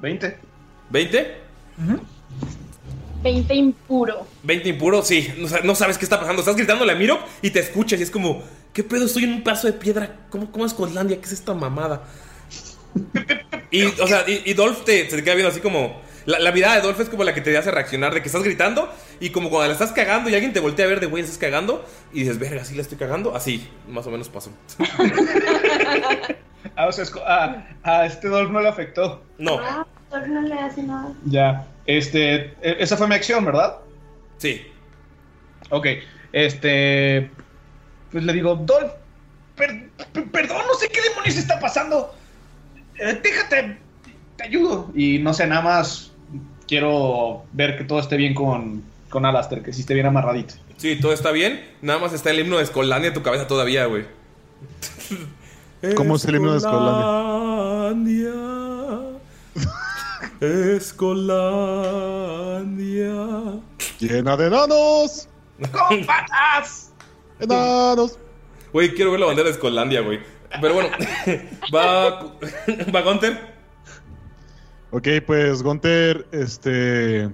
20. 0.00 0.36
¿20? 0.92 1.26
20 3.22 3.54
impuro. 3.54 4.26
20 4.44 4.68
impuro, 4.68 5.02
sí. 5.02 5.32
No, 5.38 5.48
sa- 5.48 5.60
no 5.60 5.74
sabes 5.74 5.98
qué 5.98 6.04
está 6.04 6.20
pasando. 6.20 6.40
Estás 6.40 6.56
gritándole 6.56 6.92
a 6.92 6.94
Miro 6.94 7.18
y 7.42 7.50
te 7.50 7.60
escuchas 7.60 7.98
y 7.98 8.02
es 8.04 8.10
como. 8.10 8.42
¿Qué 8.72 8.84
pedo? 8.84 9.06
Estoy 9.06 9.24
en 9.24 9.32
un 9.34 9.42
paso 9.42 9.66
de 9.66 9.72
piedra. 9.72 10.16
¿Cómo, 10.30 10.52
cómo 10.52 10.64
es 10.64 10.72
Skulllandia? 10.72 11.18
¿Qué 11.18 11.26
es 11.26 11.32
esta 11.32 11.54
mamada? 11.54 12.02
Y, 13.70 13.84
o 13.84 14.06
sea, 14.06 14.24
y, 14.26 14.50
y 14.50 14.54
Dolph 14.54 14.82
te, 14.84 15.04
te 15.04 15.22
queda 15.22 15.34
viendo 15.34 15.50
así 15.50 15.60
como. 15.60 16.00
La, 16.24 16.38
la 16.38 16.52
mirada 16.52 16.76
de 16.76 16.80
Dolph 16.80 16.98
es 17.00 17.10
como 17.10 17.22
la 17.22 17.34
que 17.34 17.42
te 17.42 17.54
hace 17.56 17.70
reaccionar 17.70 18.14
de 18.14 18.22
que 18.22 18.28
estás 18.28 18.42
gritando 18.42 18.90
y 19.20 19.30
como 19.30 19.50
cuando 19.50 19.68
la 19.68 19.72
estás 19.72 19.92
cagando 19.92 20.30
y 20.30 20.34
alguien 20.34 20.52
te 20.52 20.60
voltea 20.60 20.84
a 20.86 20.88
ver 20.88 21.00
de 21.00 21.06
güey, 21.06 21.22
estás 21.22 21.38
cagando 21.38 21.84
y 22.12 22.20
dices, 22.20 22.38
verga, 22.38 22.64
sí 22.64 22.74
la 22.74 22.82
estoy 22.82 22.98
cagando. 22.98 23.34
Así, 23.34 23.68
más 23.88 24.06
o 24.06 24.10
menos 24.10 24.28
pasó. 24.28 24.50
Ah, 26.76 26.86
o 26.86 26.92
sea, 26.92 27.04
ah, 27.26 27.64
a 27.82 28.06
este 28.06 28.28
Dolph 28.28 28.50
no 28.50 28.60
le 28.60 28.68
afectó. 28.68 29.22
No. 29.38 29.58
Ah, 29.60 29.86
Dolph 30.10 30.26
no 30.26 30.42
le 30.42 30.54
hace 30.54 30.82
nada. 30.82 31.12
Ya. 31.24 31.66
Este. 31.86 32.46
e- 32.60 32.76
Esa 32.80 32.96
fue 32.96 33.06
mi 33.08 33.14
acción, 33.14 33.44
¿verdad? 33.44 33.76
Sí. 34.38 34.62
Ok. 35.70 35.86
Este. 36.32 37.30
Pues 38.10 38.24
le 38.24 38.32
digo, 38.32 38.56
Dolph. 38.56 38.92
per- 39.56 39.88
per- 40.12 40.30
perdón, 40.30 40.62
no 40.66 40.74
sé 40.74 40.88
qué 40.88 41.00
demonios 41.08 41.36
está 41.36 41.58
pasando. 41.60 42.14
Eh, 42.98 43.18
déjate. 43.22 43.78
Te 44.36 44.44
ayudo. 44.44 44.90
Y 44.94 45.18
no 45.20 45.32
sé, 45.34 45.46
nada 45.46 45.62
más. 45.62 46.12
Quiero 46.66 47.44
ver 47.52 47.78
que 47.78 47.84
todo 47.84 48.00
esté 48.00 48.16
bien 48.16 48.34
con, 48.34 48.82
con 49.08 49.24
Alastair, 49.26 49.62
que 49.62 49.72
sí 49.72 49.80
esté 49.80 49.94
bien 49.94 50.06
amarradito. 50.06 50.54
Sí, 50.76 50.98
todo 51.00 51.12
está 51.12 51.30
bien. 51.32 51.68
Nada 51.82 51.98
más 51.98 52.12
está 52.12 52.30
el 52.30 52.40
himno 52.40 52.58
de 52.58 52.66
Skulllandia 52.66 53.08
en 53.08 53.14
tu 53.14 53.22
cabeza 53.22 53.46
todavía, 53.46 53.86
güey. 53.86 54.06
¿Cómo 55.96 56.16
es 56.16 56.24
el 56.24 56.36
himno 56.36 56.54
de 56.54 56.60
Skulllandia? 56.60 58.32
Skulllandia. 60.80 62.00
Llena 63.98 64.36
de 64.36 64.46
enanos. 64.46 65.28
¡Con 65.72 66.04
patas! 66.06 66.92
Enanos. 67.40 68.18
Güey, 68.72 68.94
quiero 68.94 69.10
ver 69.10 69.20
la 69.20 69.26
bandera 69.26 69.48
de 69.48 69.54
Skulllandia, 69.54 70.00
güey. 70.02 70.20
Pero 70.60 70.74
bueno, 70.74 70.90
va. 71.74 72.34
Va 72.94 73.02
Gunter. 73.02 73.58
Ok, 74.90 75.08
pues 75.26 75.62
Gunter, 75.62 76.26
este. 76.32 77.30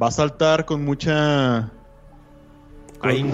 Va 0.00 0.08
a 0.08 0.10
saltar 0.10 0.64
con 0.64 0.84
mucha. 0.84 1.70
con- 2.98 3.10
Ahí. 3.10 3.30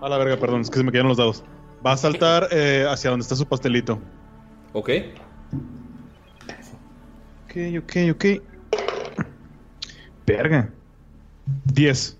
A 0.00 0.08
la 0.08 0.18
verga, 0.18 0.36
perdón, 0.38 0.62
es 0.62 0.70
que 0.70 0.78
se 0.78 0.84
me 0.84 0.90
quedaron 0.90 1.08
los 1.10 1.18
dados. 1.18 1.44
Va 1.86 1.92
a 1.92 1.96
saltar 1.96 2.48
eh, 2.50 2.86
hacia 2.88 3.10
donde 3.10 3.22
está 3.22 3.36
su 3.36 3.46
pastelito. 3.46 3.98
Ok. 4.72 4.90
Ok, 7.44 7.56
ok, 7.78 7.96
ok. 8.12 8.24
Verga. 10.26 10.70
10. 11.64 12.16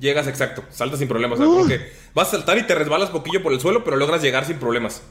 Llegas 0.00 0.26
exacto, 0.26 0.64
saltas 0.70 0.98
sin 0.98 1.06
problemas. 1.08 1.38
O 1.38 1.42
sea, 1.42 1.46
como 1.52 1.66
que 1.68 1.92
vas 2.14 2.28
a 2.28 2.30
saltar 2.32 2.58
y 2.58 2.64
te 2.66 2.74
resbalas 2.74 3.10
poquillo 3.10 3.42
por 3.42 3.52
el 3.52 3.60
suelo, 3.60 3.84
pero 3.84 3.96
logras 3.96 4.20
llegar 4.22 4.44
sin 4.44 4.58
problemas. 4.58 5.02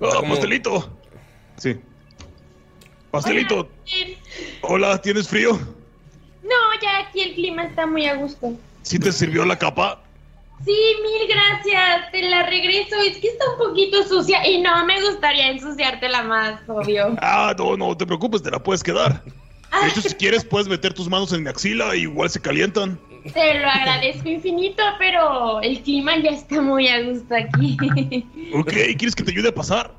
O 0.00 0.06
sea, 0.10 0.16
¡Ah, 0.18 0.20
como- 0.20 0.34
pastelito! 0.34 0.90
Sí. 1.56 1.78
Pastelito. 3.10 3.68
Hola, 4.62 5.00
¿tienes 5.00 5.28
frío? 5.28 5.58
No, 6.48 6.80
ya 6.82 6.98
aquí 7.06 7.20
el 7.22 7.34
clima 7.34 7.64
está 7.64 7.86
muy 7.86 8.06
a 8.06 8.14
gusto. 8.14 8.52
¿Sí 8.82 8.98
te 8.98 9.10
sirvió 9.12 9.44
la 9.44 9.58
capa? 9.58 10.00
Sí, 10.64 10.72
mil 11.02 11.28
gracias. 11.28 12.10
Te 12.12 12.22
la 12.22 12.44
regreso. 12.44 12.96
Es 13.02 13.18
que 13.18 13.28
está 13.28 13.44
un 13.52 13.58
poquito 13.58 14.02
sucia 14.04 14.46
y 14.46 14.60
no 14.60 14.84
me 14.86 15.02
gustaría 15.02 15.48
ensuciártela 15.50 16.22
más, 16.22 16.60
obvio. 16.68 17.16
Ah, 17.20 17.54
no, 17.58 17.76
no 17.76 17.96
te 17.96 18.06
preocupes, 18.06 18.42
te 18.42 18.50
la 18.50 18.58
puedes 18.62 18.82
quedar. 18.82 19.22
De 19.24 19.88
hecho, 19.88 20.00
si 20.00 20.14
quieres, 20.16 20.44
puedes 20.44 20.68
meter 20.68 20.94
tus 20.94 21.08
manos 21.08 21.32
en 21.32 21.42
mi 21.42 21.50
axila 21.50 21.94
y 21.96 22.02
igual 22.02 22.30
se 22.30 22.40
calientan. 22.40 22.98
Te 23.34 23.58
lo 23.58 23.68
agradezco 23.68 24.28
infinito, 24.28 24.82
pero 25.00 25.60
el 25.60 25.82
clima 25.82 26.16
ya 26.18 26.30
está 26.30 26.60
muy 26.62 26.86
a 26.88 27.02
gusto 27.02 27.34
aquí. 27.34 27.76
Ok, 28.54 28.72
¿quieres 28.96 29.16
que 29.16 29.24
te 29.24 29.32
ayude 29.32 29.48
a 29.48 29.54
pasar? 29.54 29.90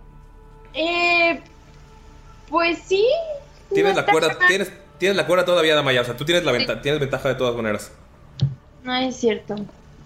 eh, 0.73 1.41
pues 2.49 2.79
sí. 2.85 3.05
Tienes 3.73 3.93
no 3.95 4.01
la 4.01 4.05
cuerda, 4.07 4.37
tienes, 4.47 4.71
tienes 4.97 5.15
la 5.17 5.25
cuerda 5.25 5.45
todavía, 5.45 5.75
Damaya. 5.75 6.01
O 6.01 6.05
sea, 6.05 6.15
tú 6.15 6.25
tienes 6.25 6.43
la 6.43 6.51
venta, 6.51 6.81
tienes 6.81 6.99
ventaja 6.99 7.29
de 7.29 7.35
todas 7.35 7.55
maneras. 7.55 7.91
No 8.83 8.95
es 8.95 9.15
cierto. 9.15 9.55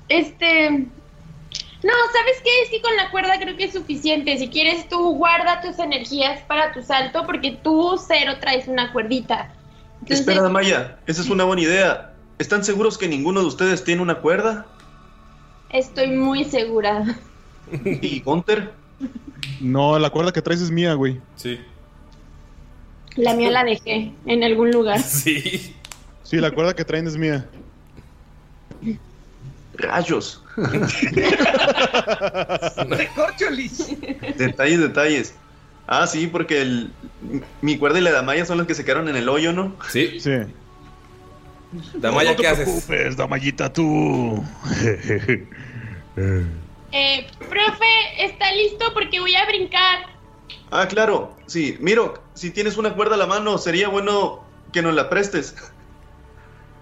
Este. 0.09 0.69
No, 0.69 1.93
¿sabes 2.13 2.41
qué? 2.43 2.61
Es 2.63 2.69
que 2.69 2.81
con 2.81 2.95
la 2.95 3.09
cuerda 3.09 3.39
creo 3.39 3.57
que 3.57 3.65
es 3.65 3.73
suficiente. 3.73 4.37
Si 4.37 4.49
quieres, 4.49 4.87
tú 4.87 5.15
guarda 5.15 5.61
tus 5.61 5.79
energías 5.79 6.41
para 6.43 6.71
tu 6.73 6.83
salto, 6.83 7.25
porque 7.25 7.57
tú 7.63 7.99
cero 8.07 8.33
traes 8.39 8.67
una 8.67 8.91
cuerdita. 8.93 9.51
Entonces, 10.01 10.19
Espera, 10.19 10.47
Maya, 10.49 10.99
esa 11.07 11.21
es 11.21 11.29
una 11.29 11.43
buena 11.43 11.63
idea. 11.63 12.13
¿Están 12.37 12.63
seguros 12.63 12.97
que 12.97 13.07
ninguno 13.07 13.41
de 13.41 13.47
ustedes 13.47 13.83
tiene 13.83 14.01
una 14.01 14.15
cuerda? 14.15 14.65
estoy 15.69 16.07
muy 16.07 16.43
segura. 16.43 17.17
¿Y 17.71 18.19
Gunter? 18.21 18.73
No, 19.59 19.97
la 19.97 20.09
cuerda 20.09 20.31
que 20.31 20.41
traes 20.41 20.61
es 20.61 20.71
mía, 20.71 20.93
güey. 20.93 21.21
Sí. 21.35 21.59
La 23.15 23.33
mía 23.33 23.49
la 23.51 23.63
dejé 23.63 24.11
en 24.25 24.43
algún 24.43 24.71
lugar. 24.71 24.99
Sí. 25.03 25.75
Sí, 26.23 26.37
la 26.37 26.51
cuerda 26.51 26.73
que 26.73 26.85
traen 26.85 27.07
es 27.07 27.17
mía. 27.17 27.45
Rayos. 29.73 30.41
Recorcholis. 32.87 33.95
Detalles, 34.37 34.79
detalles. 34.79 35.33
Ah, 35.87 36.07
sí, 36.07 36.27
porque 36.27 36.61
el, 36.61 36.91
mi 37.61 37.77
cuerda 37.77 37.99
y 37.99 38.01
la 38.01 38.11
Damaya 38.11 38.45
son 38.45 38.57
los 38.59 38.67
que 38.67 38.75
se 38.75 38.85
quedaron 38.85 39.09
en 39.09 39.17
el 39.17 39.27
hoyo, 39.27 39.51
¿no? 39.51 39.75
Sí. 39.89 40.19
Sí. 40.21 40.31
Damaya, 41.95 42.31
no 42.31 42.35
te 42.37 42.41
¿qué 42.43 42.47
haces? 42.47 42.65
preocupes, 42.65 43.17
Damayita, 43.17 43.73
tú. 43.73 44.43
Eh, 46.93 47.25
profe, 47.39 47.85
¿está 48.25 48.51
listo? 48.53 48.93
Porque 48.93 49.21
voy 49.21 49.33
a 49.33 49.45
brincar. 49.45 50.10
Ah, 50.71 50.87
claro. 50.87 51.35
Sí, 51.47 51.77
Miro, 51.81 52.21
si 52.33 52.49
tienes 52.51 52.77
una 52.77 52.93
cuerda 52.95 53.15
a 53.15 53.17
la 53.17 53.27
mano, 53.27 53.57
sería 53.57 53.89
bueno 53.89 54.43
que 54.71 54.81
nos 54.81 54.93
la 54.95 55.09
prestes. 55.09 55.55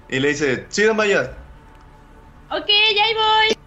Y 0.10 0.20
le 0.20 0.30
dice, 0.30 0.66
sí, 0.70 0.84
Damaya. 0.84 1.36
Ok, 2.52 2.68
ya 2.96 3.04
ahí 3.04 3.14
voy. 3.14 3.58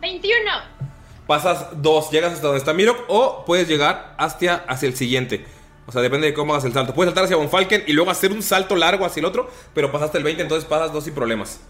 21. 0.00 0.38
Pasas 1.26 1.68
dos, 1.82 2.10
llegas 2.10 2.32
hasta 2.32 2.46
donde 2.46 2.58
está 2.58 2.72
Mirok 2.74 3.04
o 3.08 3.44
puedes 3.44 3.68
llegar 3.68 4.14
hacia, 4.18 4.56
hacia 4.66 4.88
el 4.88 4.96
siguiente. 4.96 5.46
O 5.86 5.92
sea, 5.92 6.02
depende 6.02 6.26
de 6.28 6.34
cómo 6.34 6.52
hagas 6.54 6.64
el 6.64 6.72
salto. 6.72 6.94
Puedes 6.94 7.08
saltar 7.10 7.24
hacia 7.24 7.36
Von 7.36 7.48
Falken 7.50 7.84
y 7.86 7.92
luego 7.92 8.10
hacer 8.10 8.32
un 8.32 8.42
salto 8.42 8.76
largo 8.76 9.04
hacia 9.04 9.20
el 9.20 9.26
otro, 9.26 9.50
pero 9.74 9.92
pasaste 9.92 10.18
el 10.18 10.24
20, 10.24 10.42
entonces 10.42 10.68
pasas 10.68 10.92
dos 10.92 11.04
sin 11.04 11.14
problemas. 11.14 11.60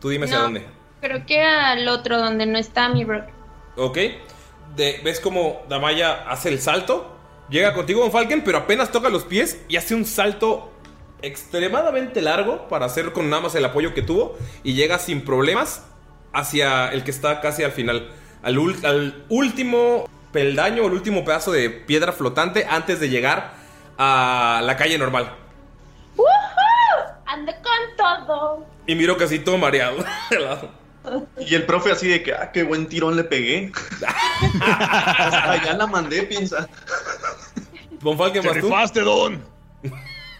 Tú 0.00 0.08
dime 0.08 0.24
hacia 0.26 0.38
No. 0.38 0.42
dónde. 0.44 0.66
Creo 1.00 1.24
que 1.26 1.40
al 1.42 1.88
otro 1.88 2.18
donde 2.18 2.46
no 2.46 2.58
está 2.58 2.88
mi 2.88 3.04
rock. 3.04 3.24
¿Ok? 3.76 3.98
De- 4.76 5.00
¿Ves 5.04 5.20
cómo 5.20 5.62
Damaya 5.68 6.28
hace 6.30 6.48
el 6.48 6.60
salto? 6.60 7.16
Llega 7.48 7.74
contigo 7.74 8.00
Von 8.02 8.12
Falken, 8.12 8.44
pero 8.44 8.58
apenas 8.58 8.92
toca 8.92 9.08
los 9.08 9.24
pies 9.24 9.60
y 9.68 9.76
hace 9.76 9.94
un 9.94 10.04
salto 10.04 10.70
extremadamente 11.22 12.22
largo 12.22 12.68
para 12.68 12.86
hacer 12.86 13.12
con 13.12 13.28
nada 13.28 13.42
más 13.42 13.54
el 13.54 13.64
apoyo 13.64 13.92
que 13.92 14.02
tuvo 14.02 14.38
y 14.62 14.74
llega 14.74 14.98
sin 14.98 15.24
problemas 15.24 15.84
hacia 16.32 16.88
el 16.92 17.04
que 17.04 17.10
está 17.10 17.40
casi 17.40 17.64
al 17.64 17.72
final. 17.72 18.10
Al, 18.42 19.24
último 19.28 20.08
peldaño, 20.32 20.86
el 20.86 20.92
último 20.92 21.24
pedazo 21.24 21.52
de 21.52 21.68
piedra 21.70 22.12
flotante 22.12 22.66
antes 22.68 23.00
de 23.00 23.08
llegar 23.08 23.52
a 23.98 24.62
la 24.64 24.76
calle 24.76 24.96
normal. 24.96 25.34
¡Woohoo! 26.16 27.14
Ando 27.26 27.52
con 27.52 27.96
todo. 28.26 28.64
Y 28.86 28.94
miro 28.94 29.16
casi 29.16 29.40
todo 29.40 29.58
mareado. 29.58 29.98
Y 31.46 31.54
el 31.54 31.64
profe 31.66 31.92
así 31.92 32.08
de 32.08 32.22
que, 32.22 32.34
ah, 32.34 32.50
qué 32.52 32.62
buen 32.62 32.86
tirón 32.86 33.16
le 33.16 33.24
pegué. 33.24 33.72
Hasta 34.60 35.64
ya 35.64 35.72
la 35.74 35.86
mandé, 35.86 36.22
piensa. 36.24 36.68
Von 38.02 38.16
Falken, 38.16 38.42
¡Te 38.42 38.48
¿vas 38.48 38.58
tú? 38.58 38.66
rifaste, 38.66 39.00
Don! 39.00 39.42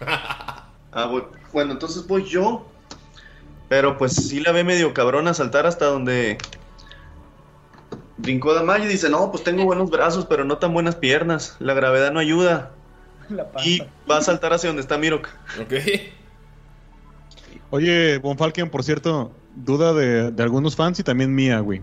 Ah, 0.01 1.07
bu- 1.07 1.27
bueno, 1.53 1.73
entonces 1.73 2.05
voy 2.07 2.23
yo. 2.25 2.65
Pero 3.69 3.97
pues 3.97 4.13
sí 4.13 4.39
la 4.39 4.51
ve 4.51 4.63
medio 4.63 4.93
cabrona 4.93 5.33
saltar 5.33 5.65
hasta 5.65 5.85
donde 5.85 6.37
brincó 8.17 8.53
Damaya 8.53 8.83
y 8.85 8.87
dice, 8.89 9.09
no, 9.09 9.31
pues 9.31 9.43
tengo 9.43 9.63
buenos 9.63 9.89
brazos, 9.89 10.25
pero 10.25 10.43
no 10.43 10.57
tan 10.57 10.73
buenas 10.73 10.95
piernas. 10.95 11.55
La 11.59 11.73
gravedad 11.73 12.11
no 12.11 12.19
ayuda. 12.19 12.71
Y 13.63 13.81
va 14.09 14.17
a 14.17 14.21
saltar 14.21 14.53
hacia 14.53 14.69
donde 14.69 14.81
está 14.81 14.97
Mirok. 14.97 15.29
Ok. 15.61 15.73
Oye, 17.69 18.17
Von 18.17 18.37
Falken, 18.37 18.69
por 18.69 18.83
cierto, 18.83 19.31
duda 19.55 19.93
de, 19.93 20.31
de 20.31 20.43
algunos 20.43 20.75
fans 20.75 20.99
y 20.99 21.03
también 21.03 21.33
mía, 21.33 21.59
güey. 21.59 21.81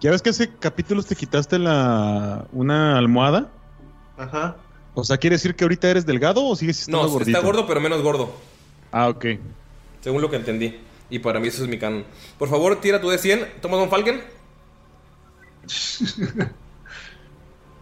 ¿Ya 0.00 0.10
ves 0.10 0.22
que 0.22 0.30
hace 0.30 0.48
capítulos 0.54 1.06
te 1.06 1.16
quitaste 1.16 1.58
la 1.58 2.46
una 2.52 2.96
almohada? 2.98 3.50
Ajá. 4.16 4.56
O 4.94 5.04
sea, 5.04 5.16
¿quiere 5.16 5.34
decir 5.36 5.54
que 5.54 5.64
ahorita 5.64 5.88
eres 5.90 6.06
delgado 6.06 6.44
o 6.44 6.56
sigues 6.56 6.80
estando 6.80 7.02
No, 7.02 7.08
gordito? 7.08 7.36
está 7.36 7.46
gordo, 7.46 7.66
pero 7.66 7.80
menos 7.80 8.02
gordo. 8.02 8.32
Ah, 8.92 9.08
ok. 9.08 9.26
Según 10.00 10.22
lo 10.22 10.30
que 10.30 10.36
entendí. 10.36 10.80
Y 11.10 11.18
para 11.20 11.40
mí 11.40 11.48
eso 11.48 11.62
es 11.62 11.68
mi 11.68 11.78
canon. 11.78 12.04
Por 12.38 12.48
favor, 12.48 12.80
tira 12.80 13.00
tu 13.00 13.08
de 13.08 13.18
100. 13.18 13.60
Toma 13.60 13.76
Don 13.76 13.88
Falken. 13.90 14.20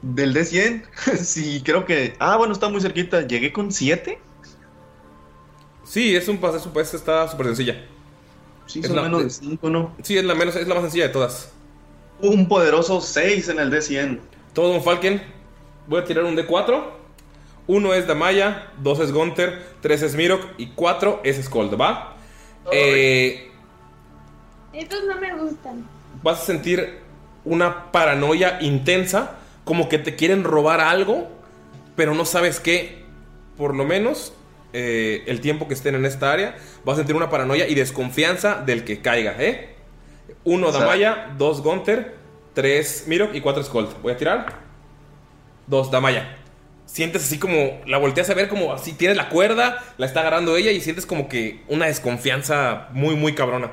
Del 0.02 0.34
D100, 0.34 0.84
sí, 1.18 1.62
creo 1.64 1.84
que... 1.84 2.14
Ah, 2.18 2.36
bueno, 2.36 2.52
está 2.52 2.68
muy 2.68 2.80
cerquita. 2.80 3.22
Llegué 3.26 3.52
con 3.52 3.72
7. 3.72 4.18
Sí, 5.84 6.14
es 6.14 6.28
un 6.28 6.38
pase, 6.38 6.58
es 6.58 6.66
un 6.66 6.72
pase, 6.72 6.96
está 6.96 7.26
súper 7.28 7.46
sencilla. 7.46 7.84
Sí, 8.66 8.80
Es 8.80 8.86
son 8.88 8.96
la- 8.96 9.02
menos 9.02 9.22
de 9.24 9.30
5, 9.30 9.70
¿no? 9.70 9.94
Sí, 10.02 10.16
es 10.18 10.24
la, 10.24 10.34
menos, 10.34 10.56
es 10.56 10.66
la 10.66 10.74
más 10.74 10.82
sencilla 10.84 11.04
de 11.06 11.12
todas. 11.12 11.50
Un 12.20 12.48
poderoso 12.48 13.00
6 13.00 13.48
en 13.48 13.58
el 13.60 13.70
D100. 13.70 14.18
Todo 14.52 14.72
Don 14.72 14.82
Falken. 14.82 15.22
Voy 15.86 16.00
a 16.00 16.04
tirar 16.04 16.24
un 16.24 16.36
D4. 16.36 16.82
Uno 17.68 17.94
es 17.94 18.06
Damaya, 18.06 18.68
dos 18.82 19.00
es 19.00 19.12
Gunther, 19.12 19.60
tres 19.80 20.02
es 20.02 20.14
Mirok 20.14 20.40
y 20.56 20.68
cuatro 20.68 21.20
es 21.24 21.44
Skold, 21.44 21.80
¿va? 21.80 22.16
Eh, 22.72 23.50
Estos 24.72 25.00
no 25.04 25.20
me 25.20 25.34
gustan. 25.34 25.84
vas 26.22 26.42
a 26.42 26.44
sentir 26.44 26.98
una 27.44 27.90
paranoia 27.92 28.58
intensa, 28.60 29.36
como 29.64 29.88
que 29.88 29.98
te 29.98 30.14
quieren 30.16 30.44
robar 30.44 30.80
algo, 30.80 31.28
pero 31.96 32.14
no 32.14 32.24
sabes 32.24 32.60
qué. 32.60 33.04
Por 33.56 33.74
lo 33.74 33.84
menos 33.84 34.32
eh, 34.72 35.22
el 35.26 35.40
tiempo 35.40 35.68
que 35.68 35.74
estén 35.74 35.94
en 35.94 36.04
esta 36.04 36.32
área, 36.32 36.56
vas 36.84 36.94
a 36.94 36.96
sentir 36.98 37.16
una 37.16 37.30
paranoia 37.30 37.66
y 37.68 37.74
desconfianza 37.74 38.62
del 38.64 38.84
que 38.84 39.00
caiga, 39.00 39.34
¿eh? 39.38 39.74
Uno 40.44 40.68
O 40.68 40.72
sea- 40.72 40.80
Damaya, 40.82 41.34
dos 41.38 41.62
Gunther, 41.62 42.14
tres 42.54 43.04
Mirok 43.06 43.34
y 43.34 43.40
cuatro 43.40 43.62
Skold. 43.62 44.00
Voy 44.02 44.12
a 44.12 44.16
tirar. 44.16 44.46
Dos 45.66 45.90
Damaya. 45.90 46.36
Sientes 46.84 47.24
así 47.24 47.38
como, 47.38 47.80
la 47.86 47.98
volteas 47.98 48.30
a 48.30 48.34
ver 48.34 48.48
como 48.48 48.72
así, 48.72 48.92
tienes 48.92 49.16
la 49.16 49.28
cuerda, 49.28 49.82
la 49.98 50.06
está 50.06 50.20
agarrando 50.20 50.56
ella 50.56 50.70
y 50.70 50.80
sientes 50.80 51.04
como 51.04 51.28
que 51.28 51.62
una 51.68 51.86
desconfianza 51.86 52.88
muy, 52.92 53.16
muy 53.16 53.34
cabrona. 53.34 53.72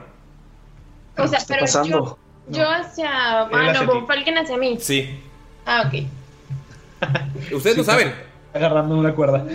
O 1.18 1.28
sea, 1.28 1.40
pero 1.48 1.60
yo, 1.60 1.66
pasando? 1.66 2.20
yo 2.50 2.68
hacia. 2.70 3.42
Ah, 3.44 3.74
no, 3.86 4.08
Falken 4.08 4.38
hacia 4.40 4.58
mí. 4.58 4.78
Sí. 4.82 5.20
Ah, 5.66 5.84
ok. 5.88 7.54
Ustedes 7.54 7.78
lo 7.78 7.84
saben. 7.84 8.14
Agarrando 8.54 8.96
una 8.98 9.14
cuerda. 9.14 9.46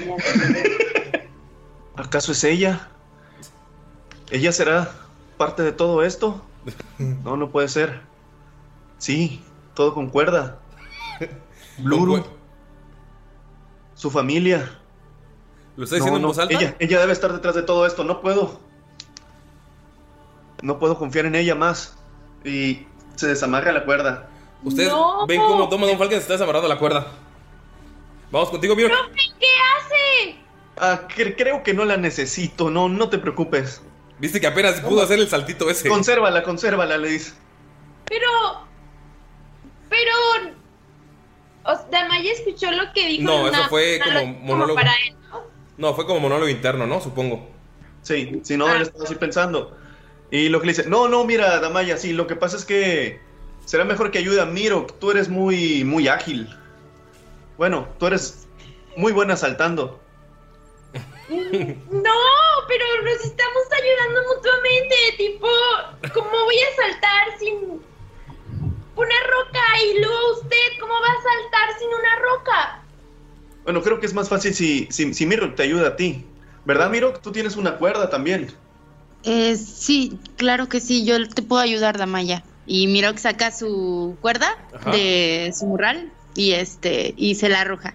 ¿Acaso 1.98 2.32
es 2.32 2.44
ella? 2.44 2.88
¿Ella 4.30 4.52
será 4.52 4.92
parte 5.36 5.62
de 5.62 5.72
todo 5.72 6.02
esto? 6.02 6.42
No, 6.98 7.36
no 7.36 7.50
puede 7.50 7.68
ser. 7.68 8.00
Sí, 8.98 9.42
todo 9.74 9.94
concuerda. 9.94 10.58
Bluru, 11.78 12.24
su 13.94 14.10
familia. 14.10 14.78
¿Lo 15.76 15.84
está 15.84 15.96
diciendo 15.96 16.18
No, 16.18 16.26
no, 16.26 16.32
en 16.32 16.36
voz 16.36 16.38
alta? 16.40 16.54
Ella, 16.54 16.76
ella 16.80 17.00
debe 17.00 17.12
estar 17.12 17.32
detrás 17.32 17.54
de 17.54 17.62
todo 17.62 17.86
esto. 17.86 18.02
No 18.04 18.20
puedo. 18.20 18.60
No 20.60 20.78
puedo 20.80 20.98
confiar 20.98 21.26
en 21.26 21.36
ella 21.36 21.54
más. 21.54 21.96
Y 22.44 22.86
se 23.14 23.28
desamarra 23.28 23.70
la 23.72 23.84
cuerda. 23.84 24.28
Ustedes 24.64 24.88
No. 24.90 25.24
ven 25.26 25.40
cómo 25.40 25.68
Toma 25.68 25.86
Don 25.86 25.98
Falken 25.98 26.18
se 26.18 26.22
está 26.22 26.32
desamarrando 26.34 26.68
la 26.68 26.78
cuerda. 26.78 27.06
Vamos 28.32 28.50
contigo, 28.50 28.74
Miro. 28.74 28.88
¡Profe, 28.88 29.20
qué 29.38 29.46
hace! 29.76 30.40
Ah, 30.80 31.08
cre- 31.08 31.34
creo 31.36 31.62
que 31.62 31.74
no 31.74 31.84
la 31.84 31.96
necesito. 31.96 32.70
No, 32.70 32.88
no 32.88 33.08
te 33.08 33.18
preocupes. 33.18 33.82
Viste 34.18 34.40
que 34.40 34.46
apenas 34.46 34.80
pudo 34.80 35.02
hacer 35.02 35.18
el 35.18 35.28
saltito 35.28 35.70
ese. 35.70 35.88
Consérvala, 35.88 36.42
consérvala, 36.42 36.96
le 36.98 37.08
dice. 37.10 37.32
Pero. 38.06 38.28
Pero. 39.88 40.12
O 41.64 41.74
sea, 41.74 41.86
Damaya 41.90 42.32
escuchó 42.32 42.70
lo 42.72 42.92
que 42.92 43.06
dijo. 43.08 43.24
No, 43.24 43.48
eso 43.48 43.68
fue 43.68 44.00
como 44.02 44.24
monólogo. 44.40 44.74
para 44.76 44.92
él, 45.06 45.14
¿no? 45.30 45.42
No, 45.76 45.94
fue 45.94 46.06
como 46.06 46.20
monólogo 46.20 46.48
interno, 46.48 46.86
¿no? 46.86 47.00
Supongo. 47.00 47.48
Sí, 48.02 48.40
si 48.42 48.56
no, 48.56 48.66
Ah. 48.66 48.76
él 48.76 48.82
estaba 48.82 49.04
así 49.04 49.14
pensando. 49.16 49.76
Y 50.30 50.48
lo 50.48 50.60
que 50.60 50.66
le 50.66 50.72
dice, 50.72 50.88
no, 50.88 51.08
no, 51.08 51.24
mira, 51.24 51.58
Damaya, 51.60 51.96
sí, 51.96 52.12
lo 52.12 52.26
que 52.26 52.36
pasa 52.36 52.56
es 52.56 52.64
que 52.64 53.20
será 53.64 53.84
mejor 53.84 54.10
que 54.10 54.18
ayude 54.18 54.40
a 54.40 54.46
Miro, 54.46 54.86
tú 54.98 55.10
eres 55.10 55.28
muy, 55.28 55.84
muy 55.84 56.08
ágil. 56.08 56.48
Bueno, 57.56 57.88
tú 57.98 58.06
eres 58.06 58.46
muy 58.96 59.12
buena 59.12 59.36
saltando. 59.36 60.00
No, 61.28 62.14
pero 62.68 62.84
nos 63.04 63.24
estamos 63.24 63.64
ayudando 63.72 64.34
mutuamente. 64.34 64.96
Tipo, 65.16 65.48
¿cómo 66.14 66.30
voy 66.30 66.56
a 66.56 66.76
saltar 66.76 67.38
sin 67.38 67.54
una 68.96 69.20
roca? 69.26 69.60
Y 69.84 70.00
luego 70.00 70.40
usted, 70.40 70.80
¿cómo 70.80 70.94
va 70.94 71.08
a 71.08 71.22
saltar 71.22 71.78
sin 71.78 71.88
una 71.88 72.16
roca? 72.16 72.82
Bueno, 73.64 73.82
creo 73.82 74.00
que 74.00 74.06
es 74.06 74.14
más 74.14 74.28
fácil 74.28 74.54
si, 74.54 74.88
si, 74.90 75.12
si 75.12 75.26
Miro 75.26 75.54
te 75.54 75.62
ayuda 75.64 75.88
a 75.88 75.96
ti. 75.96 76.24
¿Verdad, 76.64 76.90
Miro? 76.90 77.12
Tú 77.14 77.32
tienes 77.32 77.56
una 77.56 77.76
cuerda 77.76 78.10
también. 78.10 78.52
Eh, 79.24 79.56
sí, 79.56 80.18
claro 80.36 80.68
que 80.68 80.80
sí, 80.80 81.04
yo 81.04 81.28
te 81.28 81.42
puedo 81.42 81.60
ayudar, 81.60 81.98
Damaya. 81.98 82.44
Y 82.66 82.86
miro 82.86 83.12
que 83.12 83.18
saca 83.18 83.50
su 83.50 84.16
cuerda 84.20 84.56
Ajá. 84.74 84.90
de 84.90 85.52
su 85.58 85.66
morral 85.66 86.12
y 86.34 86.52
este 86.52 87.14
y 87.16 87.34
se 87.34 87.48
la 87.48 87.62
arroja. 87.62 87.94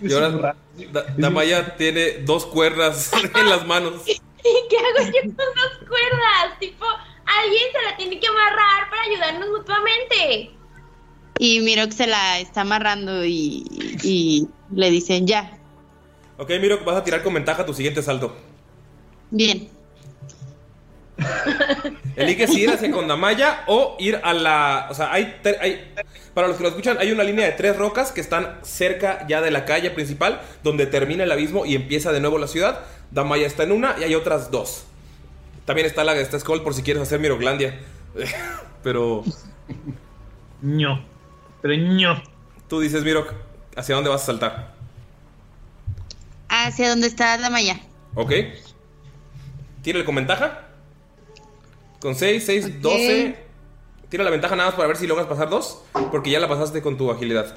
Y 0.08 0.12
ahora 0.12 0.56
Da- 0.92 1.14
Damaya 1.16 1.76
tiene 1.76 2.18
dos 2.24 2.46
cuerdas 2.46 3.10
en 3.34 3.48
las 3.50 3.66
manos. 3.66 3.94
¿Y 4.06 4.68
qué 4.70 4.76
hago 4.78 5.10
yo 5.12 5.20
con 5.22 5.36
dos 5.36 5.78
cuerdas? 5.88 6.58
Tipo, 6.58 6.86
alguien 7.26 7.62
se 7.72 7.90
la 7.90 7.96
tiene 7.96 8.18
que 8.18 8.26
amarrar 8.26 8.88
para 8.88 9.02
ayudarnos 9.02 9.48
mutuamente. 9.50 10.50
Y 11.38 11.60
Mirok 11.60 11.90
se 11.92 12.06
la 12.06 12.38
está 12.40 12.62
amarrando 12.62 13.24
y, 13.24 13.64
y 14.02 14.48
le 14.74 14.90
dicen 14.90 15.26
ya. 15.26 15.58
Ok, 16.38 16.50
Miro, 16.60 16.82
vas 16.84 16.96
a 16.96 17.04
tirar 17.04 17.22
con 17.22 17.34
ventaja 17.34 17.66
tu 17.66 17.74
siguiente 17.74 18.02
salto. 18.02 18.34
Bien. 19.30 19.68
Eliges 22.16 22.50
si 22.50 22.62
ir 22.62 22.70
hacia 22.70 22.90
Condamaya 22.90 23.64
o 23.66 23.96
ir 23.98 24.20
a 24.22 24.32
la. 24.32 24.86
O 24.90 24.94
sea, 24.94 25.12
hay, 25.12 25.36
hay. 25.60 25.92
Para 26.34 26.48
los 26.48 26.56
que 26.56 26.62
lo 26.62 26.68
escuchan, 26.68 26.98
hay 26.98 27.12
una 27.12 27.24
línea 27.24 27.46
de 27.46 27.52
tres 27.52 27.76
rocas 27.76 28.12
que 28.12 28.20
están 28.20 28.58
cerca 28.62 29.26
ya 29.26 29.40
de 29.40 29.50
la 29.50 29.64
calle 29.64 29.90
principal, 29.90 30.40
donde 30.62 30.86
termina 30.86 31.24
el 31.24 31.32
abismo 31.32 31.66
y 31.66 31.74
empieza 31.74 32.12
de 32.12 32.20
nuevo 32.20 32.38
la 32.38 32.46
ciudad. 32.46 32.80
Damaya 33.10 33.46
está 33.46 33.64
en 33.64 33.72
una 33.72 33.96
y 33.98 34.04
hay 34.04 34.14
otras 34.14 34.50
dos. 34.50 34.84
También 35.64 35.86
está 35.86 36.04
la 36.04 36.14
de 36.14 36.22
esta 36.22 36.38
Skull 36.38 36.62
por 36.62 36.74
si 36.74 36.82
quieres 36.82 37.02
hacer 37.02 37.20
Miroglandia. 37.20 37.78
Pero. 38.82 39.24
ño. 40.62 41.04
Pero 41.62 41.74
ño. 41.74 42.22
Tú 42.68 42.80
dices, 42.80 43.04
Mirok, 43.04 43.32
¿hacia 43.76 43.94
dónde 43.94 44.10
vas 44.10 44.22
a 44.22 44.26
saltar? 44.26 44.74
Hacia 46.48 46.88
donde 46.88 47.06
está 47.06 47.36
Damaya. 47.38 47.80
Ok. 48.14 48.32
Tírale 49.82 50.04
con 50.04 50.14
ventaja. 50.14 50.69
Con 52.00 52.14
6, 52.14 52.42
6, 52.44 52.80
12. 52.82 53.36
Tira 54.08 54.24
la 54.24 54.30
ventaja 54.30 54.56
nada 54.56 54.70
más 54.70 54.76
para 54.76 54.88
ver 54.88 54.96
si 54.96 55.06
logras 55.06 55.26
pasar 55.26 55.48
dos. 55.50 55.82
Porque 56.10 56.30
ya 56.30 56.40
la 56.40 56.48
pasaste 56.48 56.82
con 56.82 56.96
tu 56.96 57.10
agilidad. 57.10 57.54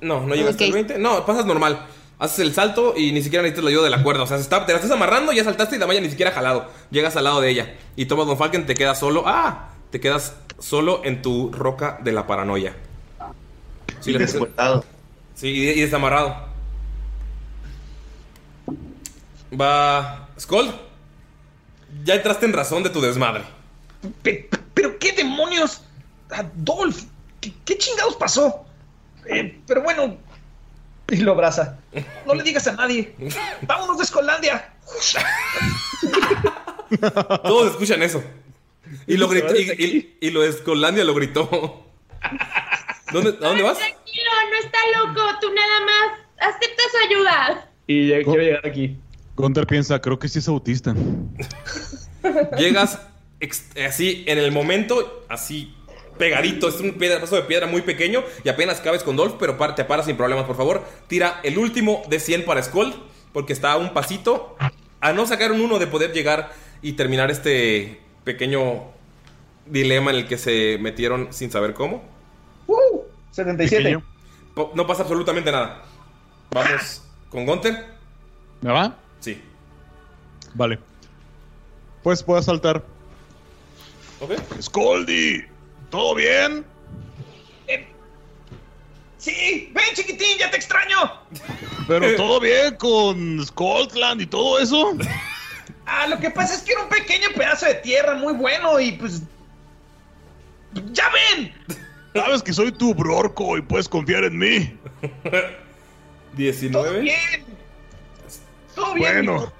No, 0.00 0.20
no 0.26 0.34
llegaste 0.34 0.64
Ok. 0.64 0.68
al 0.68 0.72
20. 0.74 0.98
No, 0.98 1.24
pasas 1.26 1.46
normal. 1.46 1.86
Haces 2.18 2.38
el 2.40 2.54
salto 2.54 2.94
y 2.96 3.10
ni 3.12 3.22
siquiera 3.22 3.42
necesitas 3.42 3.64
la 3.64 3.70
ayuda 3.70 3.84
de 3.84 3.90
la 3.90 4.02
cuerda. 4.02 4.22
O 4.22 4.26
sea, 4.26 4.36
se 4.36 4.42
está- 4.44 4.64
te 4.66 4.72
la 4.72 4.78
estás 4.78 4.92
amarrando, 4.92 5.32
ya 5.32 5.42
saltaste 5.44 5.76
y 5.76 5.78
la 5.78 5.86
malla 5.86 6.00
ni 6.00 6.10
siquiera 6.10 6.30
ha 6.30 6.34
jalado. 6.34 6.66
Llegas 6.90 7.16
al 7.16 7.24
lado 7.24 7.40
de 7.40 7.50
ella. 7.50 7.74
Y 7.96 8.06
tomas 8.06 8.26
Don 8.26 8.36
Falken, 8.38 8.66
te 8.66 8.74
quedas 8.74 8.98
solo. 9.00 9.24
¡Ah! 9.26 9.70
Te 9.90 9.98
quedas 10.00 10.36
solo 10.58 11.00
en 11.04 11.22
tu 11.22 11.50
roca 11.52 11.98
de 12.04 12.12
la 12.12 12.26
paranoia. 12.26 12.74
Sí, 14.00 14.10
Y 14.12 14.18
descuartado. 14.18 14.84
Sí, 15.34 15.48
y, 15.48 15.70
y 15.70 15.80
desamarrado. 15.80 16.36
Va. 19.58 20.28
Skull. 20.38 20.70
Ya 22.02 22.14
entraste 22.14 22.46
en 22.46 22.52
razón 22.52 22.82
de 22.82 22.90
tu 22.90 23.00
desmadre. 23.00 23.42
Pe- 24.22 24.48
pe- 24.50 24.58
¿Pero 24.74 24.98
qué 24.98 25.12
demonios? 25.12 25.82
Adolf, 26.30 27.04
¿qué, 27.40 27.52
qué 27.64 27.78
chingados 27.78 28.16
pasó? 28.16 28.64
Eh, 29.26 29.60
pero 29.66 29.82
bueno, 29.82 30.16
y 31.08 31.16
lo 31.18 31.32
abraza. 31.32 31.78
No 32.26 32.34
le 32.34 32.42
digas 32.42 32.66
a 32.66 32.72
nadie. 32.72 33.14
Vámonos 33.62 33.98
de 33.98 34.04
Escolandia. 34.04 34.72
Todos 37.44 37.70
escuchan 37.72 38.02
eso. 38.02 38.22
Y 39.06 39.16
lo 39.16 39.28
gritó. 39.28 39.54
Y, 39.56 39.70
y- 39.72 40.16
y 40.20 40.30
lo 40.30 40.42
de 40.42 40.52
Skulllandia 40.52 41.04
lo 41.04 41.14
gritó. 41.14 41.48
¿Dónde, 43.12 43.30
¿A 43.30 43.48
dónde 43.48 43.62
vas? 43.62 43.78
Tranquilo, 43.78 44.30
no 44.50 44.56
está 44.66 44.78
loco. 44.98 45.22
Tú 45.40 45.46
nada 45.54 45.80
más 45.86 46.20
acepta 46.54 46.82
su 46.90 46.96
ayuda. 47.08 47.70
Y 47.86 48.08
ya 48.08 48.16
quiero 48.22 48.42
llegar 48.42 48.66
aquí. 48.66 48.98
Gunter 49.36 49.66
piensa, 49.66 50.00
creo 50.00 50.18
que 50.18 50.28
sí 50.28 50.38
es 50.38 50.48
autista. 50.48 50.94
Llegas 52.58 53.00
así 53.86 54.24
en 54.26 54.38
el 54.38 54.52
momento, 54.52 55.24
así 55.28 55.74
pegadito. 56.18 56.68
Es 56.68 56.80
un 56.80 56.92
pedazo 56.94 57.36
de 57.36 57.42
piedra 57.42 57.66
muy 57.66 57.82
pequeño 57.82 58.22
y 58.44 58.48
apenas 58.48 58.80
cabes 58.80 59.02
con 59.02 59.16
Dolph, 59.16 59.34
pero 59.38 59.56
te 59.74 59.84
paras 59.84 60.06
sin 60.06 60.16
problemas, 60.16 60.44
por 60.46 60.56
favor. 60.56 60.84
Tira 61.08 61.40
el 61.42 61.58
último 61.58 62.02
de 62.08 62.20
100 62.20 62.44
para 62.44 62.62
Skull, 62.62 62.94
porque 63.32 63.52
está 63.52 63.72
a 63.72 63.76
un 63.76 63.92
pasito. 63.92 64.56
A 65.00 65.12
no 65.12 65.26
sacar 65.26 65.52
un 65.52 65.60
uno 65.60 65.78
de 65.78 65.86
poder 65.86 66.12
llegar 66.12 66.52
y 66.80 66.92
terminar 66.92 67.30
este 67.30 68.00
pequeño 68.24 68.84
dilema 69.66 70.10
en 70.12 70.18
el 70.18 70.28
que 70.28 70.38
se 70.38 70.78
metieron 70.80 71.28
sin 71.32 71.50
saber 71.50 71.74
cómo. 71.74 72.02
Uh, 72.66 73.00
77. 73.32 73.98
Po- 74.54 74.72
No 74.74 74.86
pasa 74.86 75.02
absolutamente 75.02 75.50
nada. 75.52 75.82
Vamos 76.52 77.02
con 77.28 77.44
Gunter. 77.44 77.84
¿Me 78.62 78.70
va? 78.72 78.96
Sí. 79.24 79.40
Vale. 80.52 80.78
Pues 82.02 82.22
puedo 82.22 82.42
saltar. 82.42 82.84
Ok. 84.20 84.32
Scoldy, 84.60 85.46
¿todo 85.90 86.14
bien? 86.14 86.66
Sí, 89.16 89.70
ven 89.74 89.84
chiquitín, 89.94 90.36
ya 90.38 90.50
te 90.50 90.58
extraño. 90.58 90.98
¿Pero 91.88 92.14
todo 92.16 92.38
bien 92.40 92.76
con 92.76 93.42
Scotland 93.46 94.20
y 94.20 94.26
todo 94.26 94.58
eso? 94.58 94.92
Ah, 95.86 96.06
lo 96.06 96.20
que 96.20 96.30
pasa 96.30 96.54
es 96.54 96.60
que 96.60 96.72
era 96.72 96.82
un 96.82 96.90
pequeño 96.90 97.28
pedazo 97.34 97.64
de 97.64 97.76
tierra 97.76 98.16
muy 98.16 98.34
bueno 98.34 98.78
y 98.78 98.92
pues... 98.92 99.22
¡Ya 100.92 101.04
ven! 101.08 101.54
Sabes 102.12 102.42
que 102.42 102.52
soy 102.52 102.70
tu 102.72 102.94
brorco 102.94 103.56
y 103.56 103.62
puedes 103.62 103.88
confiar 103.88 104.24
en 104.24 104.36
mí. 104.36 104.78
19. 106.36 107.00
Bien. 107.00 107.63
Todo 108.74 108.94
bien. 108.94 109.20
mi 109.20 109.26
Bueno. 109.26 109.52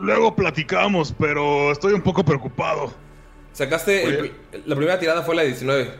Luego 0.00 0.34
platicamos, 0.34 1.14
pero 1.18 1.70
estoy 1.72 1.92
un 1.92 2.02
poco 2.02 2.24
preocupado. 2.24 2.92
Sacaste. 3.52 4.04
el 4.08 4.32
la 4.64 4.74
primera 4.76 4.98
tirada 4.98 5.22
fue 5.22 5.34
la 5.34 5.42
de 5.42 5.48
19, 5.48 5.90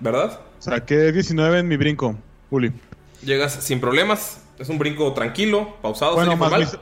¿verdad? 0.00 0.40
Saqué 0.60 1.10
19 1.12 1.58
en 1.58 1.66
mi 1.68 1.76
brinco, 1.76 2.16
Juli. 2.50 2.72
Llegas 3.24 3.52
sin 3.54 3.80
problemas. 3.80 4.40
Es 4.58 4.68
un 4.68 4.78
brinco 4.78 5.12
tranquilo, 5.12 5.76
pausado, 5.82 6.14
Bueno, 6.14 6.36
más 6.36 6.56
mis, 6.56 6.78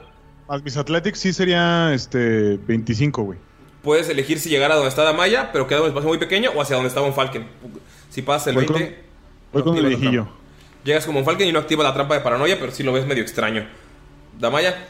más 0.47 0.61
mis 0.63 0.77
Athletics 0.77 1.19
sí 1.19 1.33
sería 1.33 1.91
este 1.93 2.57
25, 2.57 3.23
güey. 3.23 3.39
Puedes 3.81 4.07
elegir 4.09 4.39
si 4.39 4.49
llegar 4.49 4.71
a 4.71 4.75
donde 4.75 4.89
está 4.89 5.03
Damaya, 5.03 5.51
pero 5.51 5.65
queda 5.65 5.81
un 5.81 5.87
espacio 5.87 6.09
muy 6.09 6.19
pequeño, 6.19 6.51
o 6.55 6.61
hacia 6.61 6.75
donde 6.75 6.89
estaba 6.89 7.07
un 7.07 7.13
Falken. 7.13 7.47
Si 8.09 8.21
pasas 8.21 8.47
el 8.47 8.55
Voy 8.55 8.65
20. 8.67 8.73
con- 8.85 8.95
Voy 9.53 9.63
con 9.63 9.77
el 9.77 9.83
la 9.83 9.89
viejillo. 9.89 10.27
Llegas 10.83 11.05
como 11.07 11.19
un 11.19 11.25
Falken 11.25 11.47
y 11.47 11.51
no 11.51 11.59
activa 11.59 11.83
la 11.83 11.93
trampa 11.93 12.13
de 12.13 12.21
paranoia, 12.21 12.59
pero 12.59 12.71
sí 12.71 12.83
lo 12.83 12.93
ves 12.93 13.07
medio 13.07 13.23
extraño. 13.23 13.65
Damaya. 14.41 14.87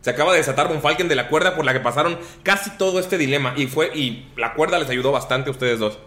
Se 0.00 0.10
acaba 0.10 0.32
de 0.32 0.38
desatar 0.38 0.70
un 0.70 0.80
Falken 0.80 1.08
de 1.08 1.16
la 1.16 1.28
cuerda 1.28 1.56
por 1.56 1.64
la 1.64 1.72
que 1.72 1.80
pasaron 1.80 2.18
casi 2.42 2.70
todo 2.76 3.00
este 3.00 3.18
dilema. 3.18 3.54
Y 3.56 3.66
fue. 3.66 3.90
Y 3.96 4.26
la 4.36 4.54
cuerda 4.54 4.78
les 4.78 4.88
ayudó 4.90 5.10
bastante 5.12 5.48
a 5.48 5.52
ustedes 5.52 5.78
dos. 5.78 5.98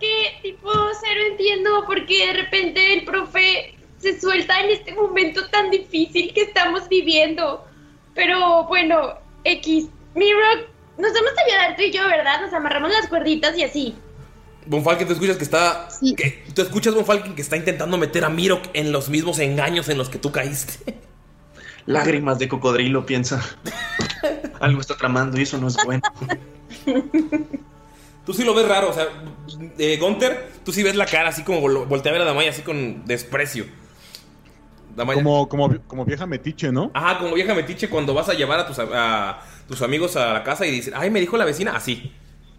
Que 0.00 0.38
tipo, 0.42 0.70
cero 1.00 1.20
entiendo 1.30 1.84
por 1.86 2.04
qué 2.06 2.26
de 2.26 2.32
repente 2.34 2.94
el 2.94 3.04
profe 3.04 3.74
se 3.98 4.20
suelta 4.20 4.60
en 4.60 4.70
este 4.70 4.92
momento 4.94 5.46
tan 5.48 5.70
difícil 5.70 6.34
que 6.34 6.42
estamos 6.42 6.88
viviendo. 6.88 7.64
Pero 8.14 8.64
bueno, 8.64 9.14
X. 9.44 9.86
Mirok, 10.14 10.68
nos 10.98 11.12
vamos 11.12 11.30
a 11.38 11.42
ayudar 11.46 11.76
tú 11.76 11.82
y 11.82 11.92
yo, 11.92 12.02
¿verdad? 12.08 12.40
Nos 12.40 12.52
amarramos 12.52 12.90
las 12.90 13.06
cuerditas 13.08 13.56
y 13.56 13.62
así. 13.64 13.94
Von 14.66 14.82
Falken, 14.82 15.06
tú 15.06 15.12
escuchas 15.12 15.36
que 15.36 15.44
está. 15.44 15.88
que- 16.16 16.44
tú 16.54 16.62
escuchas 16.62 16.94
Von 16.94 17.04
Falken 17.06 17.34
que 17.34 17.42
está 17.42 17.56
intentando 17.56 17.96
meter 17.96 18.24
a 18.24 18.28
Mirok 18.28 18.64
en 18.74 18.90
los 18.92 19.08
mismos 19.08 19.38
engaños 19.38 19.88
en 19.88 19.96
los 19.98 20.08
que 20.08 20.18
tú 20.18 20.32
caíste. 20.32 20.94
Lágrimas 21.86 22.38
de 22.38 22.48
cocodrilo, 22.48 23.06
piensa. 23.06 23.40
Algo 24.60 24.80
está 24.80 24.96
tramando 24.96 25.38
y 25.38 25.42
eso 25.42 25.56
no 25.58 25.68
es 25.68 25.76
bueno. 25.84 26.02
Tú 28.24 28.32
sí 28.34 28.42
lo 28.44 28.54
ves 28.54 28.66
raro, 28.68 28.90
o 28.90 28.92
sea, 28.92 29.06
eh, 29.78 29.96
Gunter, 30.00 30.50
tú 30.64 30.72
sí 30.72 30.82
ves 30.82 30.96
la 30.96 31.06
cara 31.06 31.28
así 31.28 31.44
como 31.44 31.60
vol- 31.60 31.86
voltea 31.86 32.10
a 32.10 32.14
ver 32.14 32.22
a 32.22 32.24
Damaya 32.24 32.50
así 32.50 32.62
con 32.62 33.04
desprecio. 33.06 33.66
Damaya. 34.96 35.22
Como, 35.22 35.48
como, 35.48 35.78
como 35.86 36.04
vieja 36.04 36.26
metiche, 36.26 36.72
¿no? 36.72 36.90
Ajá, 36.94 37.18
como 37.20 37.34
vieja 37.34 37.54
metiche 37.54 37.88
cuando 37.88 38.14
vas 38.14 38.28
a 38.28 38.34
llevar 38.34 38.58
a 38.58 38.66
tus, 38.66 38.78
a- 38.80 39.30
a 39.30 39.42
tus 39.68 39.80
amigos 39.82 40.16
a 40.16 40.32
la 40.32 40.42
casa 40.42 40.66
y 40.66 40.72
dicen, 40.72 40.94
ay, 40.96 41.08
me 41.10 41.20
dijo 41.20 41.36
la 41.36 41.44
vecina, 41.44 41.76
así. 41.76 42.12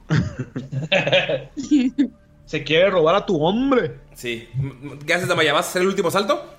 Se 2.45 2.63
quiere 2.63 2.89
robar 2.89 3.15
a 3.15 3.25
tu 3.25 3.43
hombre. 3.43 3.95
Sí. 4.15 4.47
¿Qué 5.05 5.13
haces, 5.13 5.27
Damaya? 5.27 5.51
¿Vas 5.51 5.65
a 5.65 5.69
hacer 5.69 5.81
el 5.81 5.89
último 5.89 6.09
salto? 6.11 6.53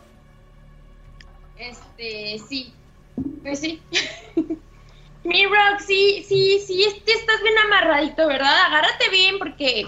Este, 1.98 2.38
sí. 2.48 2.72
Pues 3.42 3.60
sí. 3.60 3.80
Mirok, 5.24 5.80
sí, 5.84 6.24
sí, 6.26 6.62
sí, 6.64 6.84
este 6.84 7.12
estás 7.12 7.42
bien 7.42 7.58
amarradito, 7.66 8.26
¿verdad? 8.28 8.66
Agárrate 8.66 9.10
bien 9.10 9.38
porque 9.38 9.84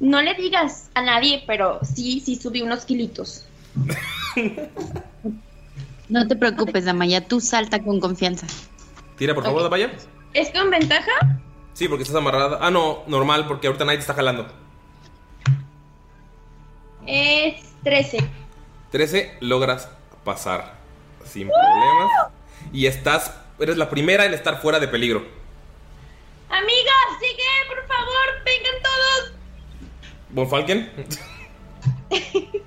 no 0.00 0.22
le 0.22 0.34
digas 0.34 0.90
a 0.94 1.02
nadie, 1.02 1.44
pero 1.46 1.78
sí, 1.84 2.20
sí 2.20 2.36
subí 2.36 2.62
unos 2.62 2.84
kilitos. 2.84 3.46
No 6.06 6.28
te 6.28 6.36
preocupes, 6.36 6.84
Damaya, 6.84 7.26
tú 7.26 7.40
salta 7.40 7.82
con 7.82 7.98
confianza. 7.98 8.46
Tira, 9.16 9.34
por 9.34 9.42
favor, 9.42 9.62
Damaya. 9.62 9.90
¿Es 10.34 10.50
con 10.50 10.68
ventaja? 10.68 11.10
Sí, 11.72 11.88
porque 11.88 12.02
estás 12.02 12.18
amarrada. 12.18 12.58
Ah, 12.60 12.70
no, 12.70 13.04
normal, 13.06 13.46
porque 13.48 13.68
ahorita 13.68 13.86
nadie 13.86 13.96
te 13.96 14.02
está 14.02 14.12
jalando. 14.12 14.46
Es 17.06 17.64
13. 17.84 18.18
13, 18.90 19.38
logras 19.40 19.88
pasar 20.24 20.83
sin 21.34 21.48
problemas. 21.48 22.32
Y 22.72 22.86
estás, 22.86 23.34
eres 23.58 23.76
la 23.76 23.90
primera 23.90 24.24
en 24.24 24.32
estar 24.32 24.62
fuera 24.62 24.80
de 24.80 24.88
peligro. 24.88 25.26
Amigas, 26.48 27.18
sigue, 27.20 27.42
por 27.68 27.86
favor, 27.86 28.26
vengan 28.44 28.74
todos. 28.82 29.32
Von 30.30 30.48
Falken. 30.48 30.90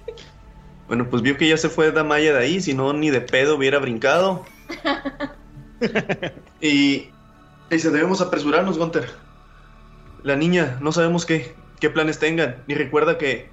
Bueno, 0.88 1.10
pues 1.10 1.22
vio 1.22 1.36
que 1.36 1.50
ya 1.50 1.58
se 1.58 1.68
fue 1.68 1.92
Damaya 1.92 2.32
de 2.32 2.40
ahí, 2.40 2.62
si 2.62 2.74
no, 2.74 2.94
ni 2.94 3.10
de 3.10 3.20
pedo 3.20 3.58
hubiera 3.58 3.78
brincado. 3.78 4.46
y. 6.62 7.10
Dice, 7.70 7.92
debemos 7.92 8.22
apresurarnos, 8.22 8.78
Gunter. 8.78 9.12
La 10.24 10.38
niña, 10.38 10.78
no 10.80 10.94
sabemos 10.94 11.26
qué, 11.26 11.54
qué 11.82 11.90
planes 11.90 12.20
tengan. 12.20 12.64
Y 12.68 12.76
recuerda 12.76 13.18
que 13.18 13.50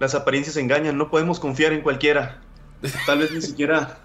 las 0.00 0.16
apariencias 0.16 0.56
engañan, 0.56 0.98
no 0.98 1.10
podemos 1.10 1.38
confiar 1.38 1.72
en 1.72 1.82
cualquiera. 1.82 2.40
Tal 3.06 3.20
vez 3.20 3.30
ni 3.30 3.40
siquiera 3.40 4.00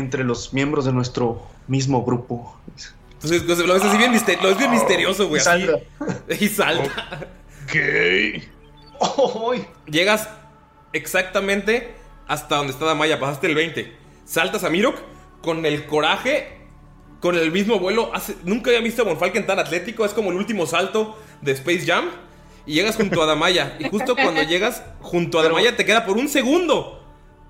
entre 0.00 0.24
los 0.24 0.52
miembros 0.52 0.84
de 0.84 0.92
nuestro 0.92 1.46
mismo 1.68 2.04
grupo. 2.04 2.58
Entonces, 3.12 3.42
entonces, 3.42 3.66
lo 3.66 3.74
ves 3.74 3.84
así 3.84 3.96
bien, 3.98 4.12
mister- 4.12 4.40
lo 4.42 4.48
ves 4.48 4.58
bien 4.58 4.70
misterioso, 4.70 5.28
güey. 5.28 5.40
Y 5.40 5.44
salta. 5.44 5.78
Y 6.40 6.48
salta. 6.48 7.28
¿Qué? 7.70 8.48
Llegas 9.86 10.28
exactamente 10.92 11.94
hasta 12.26 12.56
donde 12.56 12.72
está 12.72 12.84
Damaya. 12.86 13.18
Pasaste 13.20 13.46
el 13.46 13.54
20. 13.54 13.96
Saltas 14.24 14.64
a 14.64 14.70
Mirok 14.70 14.96
con 15.42 15.64
el 15.66 15.86
coraje, 15.86 16.58
con 17.20 17.36
el 17.36 17.50
mismo 17.52 17.78
vuelo. 17.78 18.10
Hace- 18.14 18.36
nunca 18.44 18.70
había 18.70 18.80
visto 18.82 19.02
a 19.02 19.04
Von 19.04 19.18
Falken 19.18 19.46
tan 19.46 19.58
atlético. 19.58 20.04
Es 20.04 20.12
como 20.12 20.30
el 20.30 20.36
último 20.36 20.66
salto 20.66 21.18
de 21.42 21.52
Space 21.52 21.84
Jam. 21.86 22.06
Y 22.66 22.74
llegas 22.74 22.96
junto 22.96 23.22
a 23.22 23.26
Damaya. 23.26 23.76
Y 23.78 23.88
justo 23.88 24.14
cuando 24.14 24.42
llegas 24.48 24.82
junto 25.00 25.38
a 25.40 25.42
Damaya 25.42 25.76
te 25.76 25.84
queda 25.84 26.04
por 26.06 26.16
un 26.16 26.28
segundo 26.28 26.99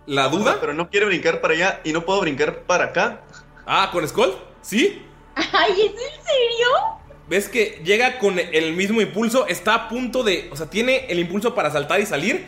la 0.06 0.28
duda. 0.28 0.58
Pero 0.60 0.74
no 0.74 0.90
quiere 0.90 1.06
brincar 1.06 1.40
para 1.40 1.54
allá 1.54 1.80
y 1.84 1.92
no 1.92 2.04
puedo 2.04 2.20
brincar 2.20 2.60
para 2.62 2.86
acá. 2.86 3.22
Ah, 3.66 3.90
¿con 3.92 4.06
Skull? 4.06 4.34
¿Sí? 4.62 5.02
Ay, 5.34 5.72
¿es 5.72 5.92
en 5.92 6.24
serio? 6.24 7.00
ves 7.30 7.48
que 7.48 7.80
llega 7.84 8.18
con 8.18 8.40
el 8.40 8.72
mismo 8.74 9.00
impulso, 9.00 9.46
está 9.46 9.74
a 9.74 9.88
punto 9.88 10.24
de, 10.24 10.50
o 10.52 10.56
sea, 10.56 10.66
tiene 10.68 11.06
el 11.08 11.20
impulso 11.20 11.54
para 11.54 11.70
saltar 11.70 12.00
y 12.00 12.06
salir 12.06 12.44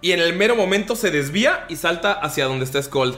y 0.00 0.10
en 0.10 0.18
el 0.18 0.34
mero 0.34 0.56
momento 0.56 0.96
se 0.96 1.12
desvía 1.12 1.64
y 1.68 1.76
salta 1.76 2.12
hacia 2.12 2.46
donde 2.46 2.64
está 2.64 2.82
Skull. 2.82 3.16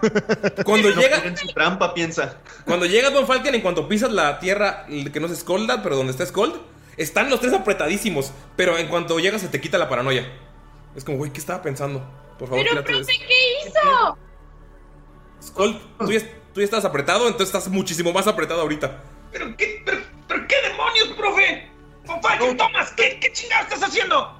Cuando 0.64 0.90
No 0.90 1.00
llega 1.00 1.36
su 1.36 1.48
trampa, 1.48 1.94
piensa. 1.94 2.36
cuando 2.64 2.86
llega 2.86 3.10
Don 3.10 3.26
Falken 3.26 3.54
en 3.54 3.62
cuanto 3.62 3.88
pisas 3.88 4.12
la 4.12 4.38
tierra 4.38 4.86
que 4.86 5.18
no 5.18 5.26
es 5.26 5.36
Skolda, 5.38 5.82
pero 5.82 5.96
donde 5.96 6.12
está 6.12 6.24
Skold, 6.24 6.54
están 6.96 7.30
los 7.30 7.40
tres 7.40 7.52
apretadísimos, 7.52 8.32
pero 8.56 8.78
en 8.78 8.88
cuanto 8.88 9.18
llegas 9.18 9.40
se 9.40 9.48
te 9.48 9.60
quita 9.60 9.78
la 9.78 9.88
paranoia. 9.88 10.30
Es 10.94 11.02
como, 11.02 11.18
güey, 11.18 11.32
¿qué 11.32 11.40
estaba 11.40 11.62
pensando? 11.62 12.04
Por 12.38 12.48
favor, 12.48 12.64
Pero, 12.64 12.84
profe, 12.84 13.12
¿qué 13.18 13.68
hizo? 13.68 14.18
Skull, 15.42 15.80
tú 15.98 16.12
ya, 16.12 16.20
tú 16.52 16.60
ya 16.60 16.64
estás 16.64 16.84
apretado, 16.84 17.26
entonces 17.26 17.48
estás 17.54 17.68
muchísimo 17.68 18.12
más 18.12 18.26
apretado 18.26 18.60
ahorita. 18.60 19.02
¿Pero 19.32 19.56
qué, 19.56 19.82
pero, 19.84 20.00
pero 20.26 20.46
qué 20.46 20.56
demonios, 20.68 21.08
profe? 21.16 21.68
Thomas, 22.56 22.92
¿qué, 22.96 23.18
qué 23.20 23.32
chingados 23.32 23.66
estás 23.72 23.88
haciendo? 23.90 24.38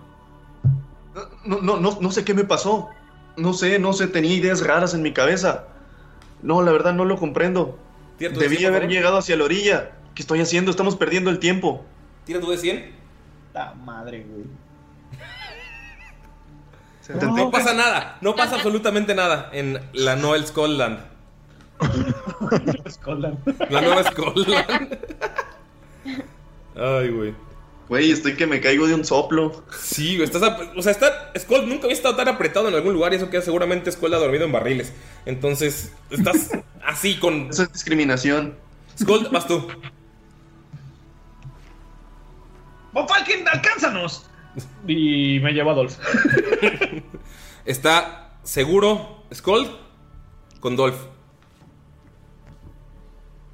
No, 1.44 1.60
no, 1.60 1.76
no, 1.78 1.98
no 2.00 2.10
sé 2.10 2.24
qué 2.24 2.34
me 2.34 2.44
pasó. 2.44 2.88
No 3.36 3.52
sé, 3.52 3.78
no 3.78 3.92
sé, 3.92 4.08
tenía 4.08 4.34
ideas 4.34 4.66
raras 4.66 4.94
en 4.94 5.02
mi 5.02 5.12
cabeza. 5.12 5.66
No, 6.42 6.62
la 6.62 6.72
verdad 6.72 6.94
no 6.94 7.04
lo 7.04 7.16
comprendo. 7.16 7.78
Tira 8.16 8.32
tu 8.32 8.40
Debí 8.40 8.64
haber 8.64 8.82
favor. 8.82 8.92
llegado 8.94 9.18
hacia 9.18 9.36
la 9.36 9.44
orilla. 9.44 9.92
¿Qué 10.14 10.22
estoy 10.22 10.40
haciendo? 10.40 10.70
Estamos 10.70 10.96
perdiendo 10.96 11.30
el 11.30 11.38
tiempo. 11.38 11.84
Tira 12.24 12.40
tu 12.40 12.50
de 12.50 12.58
100. 12.58 12.96
La 13.54 13.74
madre, 13.74 14.24
güey. 14.28 14.44
No 17.08 17.50
pasa 17.50 17.72
nada, 17.72 18.18
no 18.20 18.34
pasa 18.36 18.56
absolutamente 18.56 19.14
nada 19.14 19.48
en 19.52 19.80
la 19.92 20.16
Noel 20.16 20.46
Scotland. 20.46 20.98
La 23.70 23.80
nueva 23.80 24.02
Scotland. 24.02 24.98
Ay, 26.76 27.08
güey. 27.10 27.34
Güey, 27.88 28.10
estoy 28.12 28.34
que 28.34 28.46
me 28.46 28.60
caigo 28.60 28.86
de 28.86 28.94
un 28.94 29.04
soplo. 29.04 29.64
Sí, 29.80 30.16
güey, 30.16 30.28
estás. 30.28 30.42
O 30.76 30.82
sea, 30.82 30.92
está. 30.92 31.32
Skull 31.38 31.68
nunca 31.68 31.84
había 31.84 31.96
estado 31.96 32.16
tan 32.16 32.28
apretado 32.28 32.68
en 32.68 32.74
algún 32.74 32.92
lugar 32.92 33.12
y 33.12 33.16
eso 33.16 33.30
que 33.30 33.40
seguramente 33.40 33.90
Skull 33.90 34.12
ha 34.12 34.18
dormido 34.18 34.44
en 34.44 34.52
barriles. 34.52 34.92
Entonces, 35.24 35.92
estás 36.10 36.50
así 36.84 37.18
con. 37.18 37.48
Esa 37.48 37.62
es 37.62 37.72
discriminación. 37.72 38.56
Skull, 39.00 39.28
vas 39.32 39.46
tú. 39.46 39.66
¡Von 42.92 43.08
Falken, 43.08 43.46
alcánzanos! 43.48 44.27
Y 44.86 45.38
me 45.40 45.52
llevo 45.52 45.70
a 45.70 45.74
Dolph. 45.74 45.96
Está 47.64 48.38
seguro 48.42 49.22
Skull 49.32 49.66
con 50.60 50.76
Dolph. 50.76 50.96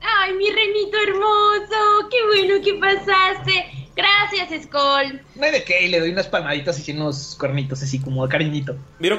Ay, 0.00 0.34
mi 0.34 0.48
renito 0.50 0.96
hermoso, 0.98 2.08
qué 2.10 2.16
bueno 2.26 2.62
que 2.64 2.74
pasaste. 2.74 3.88
Gracias, 3.96 4.64
Skull. 4.64 5.20
No 5.34 5.44
hay 5.44 5.52
de 5.52 5.64
qué, 5.64 5.84
y 5.86 5.88
le 5.88 6.00
doy 6.00 6.10
unas 6.10 6.26
palmaditas 6.28 6.86
y 6.88 6.92
unos 6.92 7.36
cuernitos 7.38 7.82
así 7.82 7.98
como 8.00 8.24
de 8.26 8.30
cariñito. 8.30 8.76
Miro, 8.98 9.18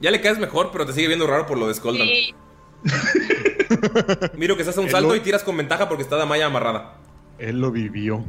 ya 0.00 0.10
le 0.10 0.20
caes 0.20 0.38
mejor, 0.38 0.70
pero 0.72 0.86
te 0.86 0.92
sigue 0.92 1.08
viendo 1.08 1.26
raro 1.26 1.46
por 1.46 1.58
lo 1.58 1.66
de 1.66 1.74
Skull. 1.74 1.96
Sí. 1.96 2.34
Miro 4.36 4.56
que 4.56 4.64
se 4.64 4.70
hace 4.70 4.80
un 4.80 4.90
salto 4.90 5.10
lo- 5.10 5.16
y 5.16 5.20
tiras 5.20 5.42
con 5.44 5.56
ventaja 5.56 5.88
porque 5.88 6.02
está 6.02 6.16
Damaya 6.16 6.46
amarrada. 6.46 6.96
Él 7.38 7.60
lo 7.60 7.70
vivió. 7.70 8.24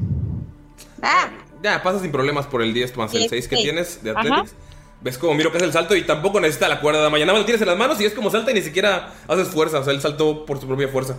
Ya, 1.61 1.81
pasa 1.83 1.99
sin 1.99 2.11
problemas 2.11 2.47
por 2.47 2.61
el 2.61 2.73
10 2.73 2.97
más 2.97 3.13
el 3.13 3.23
Sí, 3.23 3.29
6 3.29 3.47
que 3.47 3.55
tienes 3.57 4.03
de 4.03 4.11
Ajá. 4.11 4.19
Athletics. 4.21 4.55
Ves 5.01 5.17
como 5.17 5.33
Miro 5.33 5.51
que 5.51 5.57
hace 5.57 5.65
el 5.65 5.73
salto 5.73 5.95
y 5.95 6.03
tampoco 6.03 6.39
necesita 6.39 6.67
la 6.67 6.79
cuerda 6.79 6.99
de 6.99 7.05
Damaya. 7.05 7.25
Nada 7.25 7.33
más 7.33 7.41
lo 7.41 7.45
tienes 7.45 7.61
en 7.61 7.67
las 7.67 7.77
manos 7.77 7.99
y 7.99 8.05
es 8.05 8.13
como 8.13 8.29
salta 8.29 8.51
y 8.51 8.53
ni 8.53 8.61
siquiera 8.61 9.13
haces 9.27 9.47
fuerza. 9.49 9.79
O 9.79 9.83
sea, 9.83 9.93
él 9.93 10.01
saltó 10.01 10.45
por 10.45 10.59
su 10.59 10.67
propia 10.67 10.87
fuerza. 10.89 11.15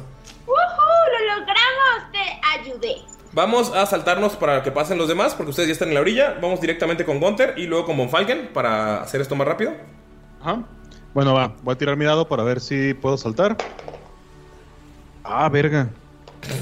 ¡Woohoo! 0.47 0.56
¡Lo 0.56 1.40
logramos! 1.40 2.12
Te 2.12 2.20
ayudé. 2.60 3.02
Vamos 3.32 3.73
a 3.74 3.85
saltarnos 3.86 4.36
para 4.36 4.62
que 4.62 4.70
pasen 4.70 4.98
los 4.98 5.09
demás 5.09 5.35
porque 5.35 5.51
ustedes 5.51 5.69
ya 5.69 5.73
están 5.73 5.89
en 5.89 5.94
la 5.94 6.01
orilla. 6.01 6.36
Vamos 6.40 6.60
directamente 6.60 7.05
con 7.05 7.19
Gunther 7.19 7.55
y 7.56 7.66
luego 7.66 7.86
con 7.86 7.97
Von 7.97 8.09
Falken 8.10 8.51
para 8.52 9.01
hacer 9.01 9.20
esto 9.20 9.35
más 9.35 9.48
rápido. 9.48 9.73
Ajá. 10.40 10.62
Bueno, 11.14 11.35
va. 11.35 11.52
Voy 11.62 11.74
a 11.74 11.78
tirar 11.78 11.97
mi 11.97 12.05
dado 12.05 12.28
para 12.28 12.44
ver 12.44 12.60
si 12.60 12.94
puedo 12.94 13.16
saltar. 13.16 13.56
Ah, 15.24 15.48
verga. 15.48 15.89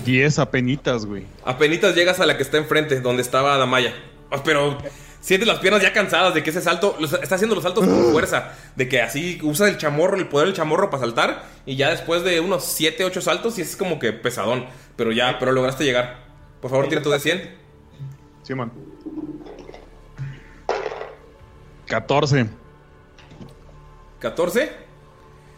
10 0.05 0.39
apenitas, 0.39 1.07
güey. 1.07 1.24
Apenitas 1.44 1.94
llegas 1.94 2.20
a 2.20 2.27
la 2.27 2.36
que 2.36 2.43
está 2.43 2.59
enfrente, 2.59 3.01
donde 3.01 3.23
estaba 3.23 3.57
Damaya. 3.57 3.94
Ah, 4.31 4.43
Pero 4.44 4.78
sientes 5.20 5.47
las 5.48 5.59
piernas 5.59 5.82
ya 5.82 5.93
cansadas 5.93 6.35
de 6.35 6.43
que 6.43 6.51
ese 6.51 6.61
salto, 6.62 6.97
los- 7.01 7.12
está 7.15 7.35
haciendo 7.35 7.55
los 7.55 7.65
saltos 7.65 7.86
con 7.86 8.12
fuerza, 8.12 8.52
de 8.77 8.89
que 8.89 9.02
así 9.02 9.39
usa 9.43 9.69
el 9.69 9.77
chamorro, 9.78 10.16
el 10.16 10.28
poder 10.28 10.47
del 10.48 10.57
chamorro 10.57 10.89
para 10.90 11.02
saltar, 11.02 11.44
y 11.66 11.77
ya 11.77 11.90
después 11.90 12.23
de 12.24 12.40
unos 12.40 12.65
7, 12.65 13.05
8 13.05 13.20
saltos, 13.20 13.55
sí 13.55 13.62
es 13.62 13.77
como 13.77 13.98
que 13.98 14.12
pesadón, 14.12 14.66
pero 14.97 15.12
ya, 15.12 15.39
pero 15.39 15.52
lograste 15.52 15.85
llegar. 15.85 16.24
Por 16.61 16.70
favor, 16.70 16.89
tira 16.89 17.02
tu 17.02 17.11
de 17.11 17.20
100. 17.20 17.55
Sí, 18.43 18.55
man. 18.55 18.70
14. 21.86 22.47
14. 24.20 24.73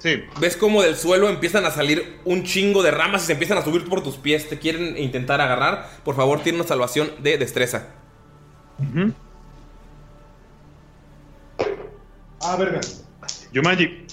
Sí. 0.02 0.24
Ves 0.40 0.56
como 0.56 0.82
del 0.82 0.96
suelo 0.96 1.28
empiezan 1.28 1.64
a 1.64 1.70
salir 1.70 2.18
un 2.24 2.42
chingo 2.42 2.82
de 2.82 2.90
ramas 2.90 3.22
y 3.22 3.26
se 3.26 3.32
empiezan 3.34 3.58
a 3.58 3.62
subir 3.62 3.88
por 3.88 4.02
tus 4.02 4.16
pies, 4.16 4.48
te 4.48 4.58
quieren 4.58 4.98
intentar 4.98 5.40
agarrar. 5.40 5.88
Por 6.04 6.16
favor, 6.16 6.42
tiene 6.42 6.58
una 6.58 6.66
salvación 6.66 7.12
de 7.20 7.38
destreza. 7.38 7.86
Ah, 12.40 12.56
verga. 12.56 12.80
Yumanji. 13.52 14.06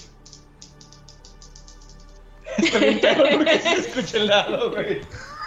Escuché 3.78 4.18
el 4.18 4.26
lado, 4.28 4.70
güey. 4.70 5.00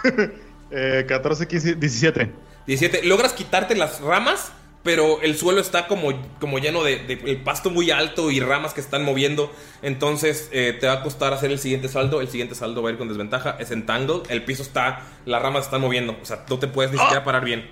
Eh, 0.76 1.04
14, 1.06 1.46
15, 1.46 1.74
17. 1.76 2.32
17. 2.66 3.06
Logras 3.06 3.32
quitarte 3.32 3.76
las 3.76 4.00
ramas, 4.00 4.50
pero 4.84 5.20
el 5.22 5.36
suelo 5.36 5.60
está 5.60 5.88
como, 5.88 6.12
como 6.38 6.58
lleno 6.60 6.84
de, 6.84 6.98
de- 6.98 7.14
el 7.32 7.42
pasto 7.42 7.70
muy 7.70 7.90
alto 7.90 8.30
y 8.30 8.38
ramas 8.38 8.74
que 8.74 8.80
están 8.80 9.02
moviendo. 9.04 9.50
Entonces 9.82 10.48
eh, 10.52 10.76
te 10.78 10.86
va 10.86 10.92
a 10.92 11.02
costar 11.02 11.32
hacer 11.32 11.50
el 11.50 11.58
siguiente 11.58 11.88
saldo. 11.88 12.20
El 12.20 12.28
siguiente 12.28 12.54
saldo 12.54 12.82
va 12.82 12.90
a 12.90 12.92
ir 12.92 12.98
con 12.98 13.08
desventaja. 13.08 13.56
Es 13.58 13.70
en 13.72 13.86
tangle. 13.86 14.22
El 14.28 14.44
piso 14.44 14.62
está, 14.62 15.00
las 15.24 15.42
ramas 15.42 15.64
están 15.64 15.80
moviendo. 15.80 16.16
O 16.20 16.24
sea, 16.24 16.44
no 16.48 16.58
te 16.58 16.68
puedes 16.68 16.92
ni 16.92 16.98
siquiera 16.98 17.24
parar 17.24 17.44
bien. 17.44 17.68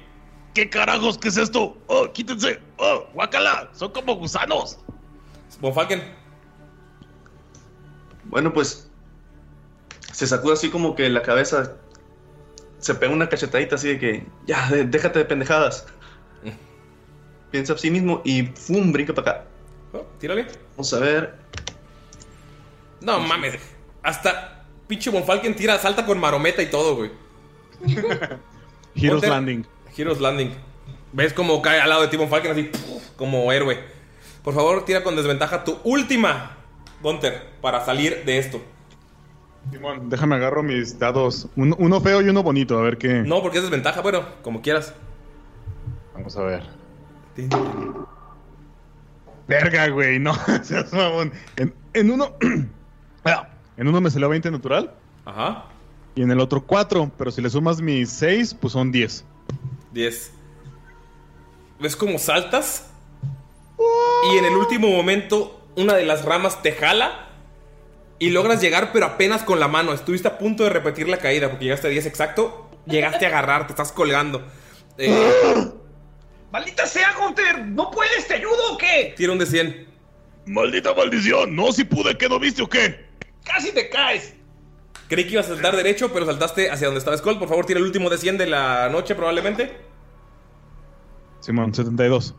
¿Qué 0.55 0.68
carajos? 0.68 1.18
¿Qué 1.18 1.28
es 1.28 1.36
esto? 1.36 1.76
¡Oh, 1.86 2.10
quítense! 2.12 2.60
¡Oh, 2.78 3.06
guácala! 3.14 3.70
¡Son 3.74 3.90
como 3.93 4.16
gusanos! 4.16 4.78
Von 5.60 5.72
Falken. 5.74 6.02
Bueno, 8.24 8.52
pues 8.52 8.89
se 10.12 10.26
sacude 10.26 10.55
así 10.55 10.70
como 10.70 10.94
que 10.94 11.09
la 11.09 11.22
cabeza 11.22 11.76
se 12.78 12.94
pega 12.94 13.12
una 13.12 13.28
cachetadita 13.28 13.76
así 13.76 13.89
de 13.89 13.98
que 13.98 14.26
ya, 14.47 14.68
déjate 14.70 15.20
de 15.20 15.24
pendejadas. 15.24 15.86
Piensa 17.52 17.74
a 17.74 17.78
sí 17.78 17.90
mismo 17.90 18.20
y 18.24 18.42
¡fum! 18.42 18.90
brinca 18.90 19.14
para 19.14 19.30
acá. 19.30 19.44
Oh, 19.92 20.04
tírale. 20.18 20.46
Vamos 20.72 20.92
a 20.94 20.98
ver. 20.98 21.34
No 23.00 23.20
mames. 23.20 23.58
Hasta 24.02 24.64
pinche 24.88 25.10
Von 25.10 25.22
Falken 25.24 25.54
tira, 25.54 25.78
salta 25.78 26.04
con 26.04 26.18
marometa 26.18 26.60
y 26.62 26.66
todo, 26.70 26.96
güey. 26.96 27.10
Heroes. 28.94 29.28
Landing. 29.28 29.66
Heroes 29.96 30.20
Landing. 30.20 30.50
¿Ves 31.12 31.32
cómo 31.34 31.60
cae 31.62 31.80
al 31.80 31.88
lado 31.88 32.02
de 32.02 32.08
ti 32.08 32.16
Von 32.16 32.28
Falken 32.28 32.52
así? 32.52 32.70
como 33.16 33.52
héroe. 33.52 33.78
Por 34.42 34.54
favor, 34.54 34.84
tira 34.84 35.04
con 35.04 35.14
desventaja 35.14 35.62
tu 35.62 35.78
última, 35.84 36.56
Gunter, 37.02 37.50
para 37.60 37.84
salir 37.84 38.24
de 38.24 38.38
esto. 38.38 38.60
Simón, 39.70 40.08
déjame 40.08 40.34
agarro 40.36 40.62
mis 40.64 40.98
dados. 40.98 41.46
Un- 41.54 41.76
uno 41.78 42.00
feo 42.00 42.20
y 42.20 42.28
uno 42.28 42.42
bonito, 42.42 42.76
a 42.78 42.82
ver 42.82 42.98
qué. 42.98 43.22
No, 43.22 43.40
porque 43.42 43.58
es 43.58 43.62
desventaja, 43.64 44.00
bueno, 44.00 44.24
como 44.42 44.60
quieras. 44.62 44.92
Vamos 46.14 46.36
a 46.36 46.42
ver. 46.42 46.62
Verga, 49.48 49.88
güey, 49.88 50.18
no. 50.18 50.34
En, 51.56 51.74
en 51.94 52.10
uno. 52.10 52.36
En 53.78 53.88
uno 53.88 54.00
me 54.02 54.10
salió 54.10 54.28
20 54.28 54.50
natural. 54.50 54.92
Ajá. 55.24 55.64
Y 56.14 56.22
en 56.22 56.30
el 56.30 56.40
otro 56.40 56.62
4. 56.64 57.10
Pero 57.16 57.30
si 57.30 57.40
le 57.40 57.48
sumas 57.48 57.80
mis 57.80 58.10
6, 58.10 58.54
pues 58.60 58.74
son 58.74 58.92
10. 58.92 59.24
10. 59.92 60.32
¿Ves 61.80 61.96
cómo 61.96 62.18
saltas? 62.18 62.86
Y 64.30 64.36
en 64.36 64.44
el 64.44 64.52
último 64.52 64.88
momento, 64.88 65.60
una 65.76 65.94
de 65.94 66.04
las 66.04 66.24
ramas 66.24 66.62
te 66.62 66.72
jala 66.72 67.28
y 68.18 68.30
logras 68.30 68.60
llegar, 68.60 68.90
pero 68.92 69.06
apenas 69.06 69.42
con 69.42 69.59
la 69.59 69.68
mano. 69.68 69.92
Estuviste 69.92 70.28
a 70.28 70.38
punto 70.38 70.64
de 70.64 70.70
repetir 70.70 71.09
la 71.09 71.16
caída 71.16 71.48
porque 71.48 71.64
llegaste 71.64 71.88
a 71.88 71.90
10 71.90 72.06
exacto. 72.06 72.68
Llegaste 72.86 73.24
a 73.24 73.28
agarrar, 73.28 73.66
te 73.66 73.72
estás 73.72 73.90
colgando. 73.90 74.46
Eh, 74.98 75.72
¡Maldita 76.52 76.86
sea, 76.86 77.14
Gunter! 77.18 77.64
¿No 77.66 77.90
puedes? 77.90 78.28
¿Te 78.28 78.34
ayudo 78.34 78.72
o 78.74 78.78
qué? 78.78 79.14
tira 79.16 79.32
un 79.32 79.38
de 79.38 79.46
100. 79.46 79.86
¡Maldita 80.46 80.92
maldición! 80.94 81.56
No, 81.56 81.72
si 81.72 81.84
pude, 81.84 82.16
¿qué 82.18 82.28
no 82.28 82.38
viste 82.38 82.62
o 82.62 82.68
qué? 82.68 83.06
¡Casi 83.44 83.72
te 83.72 83.88
caes! 83.88 84.34
Creí 85.08 85.24
que 85.26 85.32
ibas 85.32 85.46
a 85.46 85.54
saltar 85.54 85.76
derecho, 85.76 86.12
pero 86.12 86.26
saltaste 86.26 86.70
hacia 86.70 86.86
donde 86.86 86.98
estaba 86.98 87.16
Skull. 87.16 87.38
Por 87.38 87.48
favor, 87.48 87.64
tira 87.66 87.78
el 87.78 87.84
último 87.86 88.08
de 88.10 88.18
100 88.18 88.38
de 88.38 88.46
la 88.46 88.88
noche, 88.90 89.14
probablemente. 89.14 89.76
Simón, 91.40 91.74
72. 91.74 92.34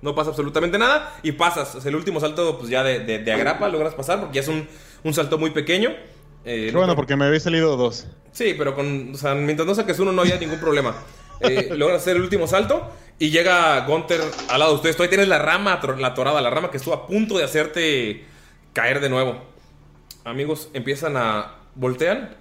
No 0.00 0.14
pasa 0.14 0.30
absolutamente 0.30 0.78
nada 0.78 1.16
y 1.22 1.32
pasas. 1.32 1.74
Es 1.74 1.86
el 1.86 1.94
último 1.96 2.20
salto, 2.20 2.58
pues 2.58 2.70
ya 2.70 2.82
de, 2.84 3.00
de- 3.00 3.18
de 3.18 3.32
agrapa 3.32 3.68
logras 3.68 3.94
pasar 3.94 4.20
porque 4.20 4.36
ya 4.36 4.40
es 4.42 4.48
un, 4.48 4.66
un 5.04 5.14
salto 5.14 5.38
muy 5.38 5.50
pequeño. 5.50 5.90
Eh, 6.44 6.70
no 6.72 6.78
bueno, 6.78 6.94
porque 6.96 7.16
me 7.16 7.24
había 7.26 7.40
salido 7.40 7.76
dos. 7.76 8.06
Sí, 8.32 8.54
pero 8.56 8.74
con, 8.74 9.12
o 9.14 9.16
sea, 9.18 9.34
mientras 9.34 9.66
no 9.66 9.74
saques 9.74 9.98
uno 9.98 10.12
no 10.12 10.22
había 10.22 10.38
ningún 10.38 10.60
problema. 10.60 10.96
Eh, 11.40 11.68
logras 11.76 12.02
hacer 12.02 12.16
el 12.16 12.22
último 12.22 12.46
salto 12.46 12.90
y 13.18 13.30
llega 13.30 13.80
Gunter 13.86 14.20
al 14.48 14.58
lado 14.58 14.72
de 14.72 14.76
ustedes. 14.76 14.96
Todavía 14.96 15.10
tienes 15.10 15.28
la 15.28 15.38
rama, 15.38 15.80
la 15.98 16.14
torada, 16.14 16.40
la 16.40 16.50
rama 16.50 16.70
que 16.70 16.76
estuvo 16.76 16.94
a 16.94 17.06
punto 17.06 17.36
de 17.36 17.44
hacerte 17.44 18.24
caer 18.72 19.00
de 19.00 19.08
nuevo. 19.08 19.42
Amigos, 20.24 20.70
empiezan 20.72 21.16
a 21.16 21.54
voltean 21.74 22.36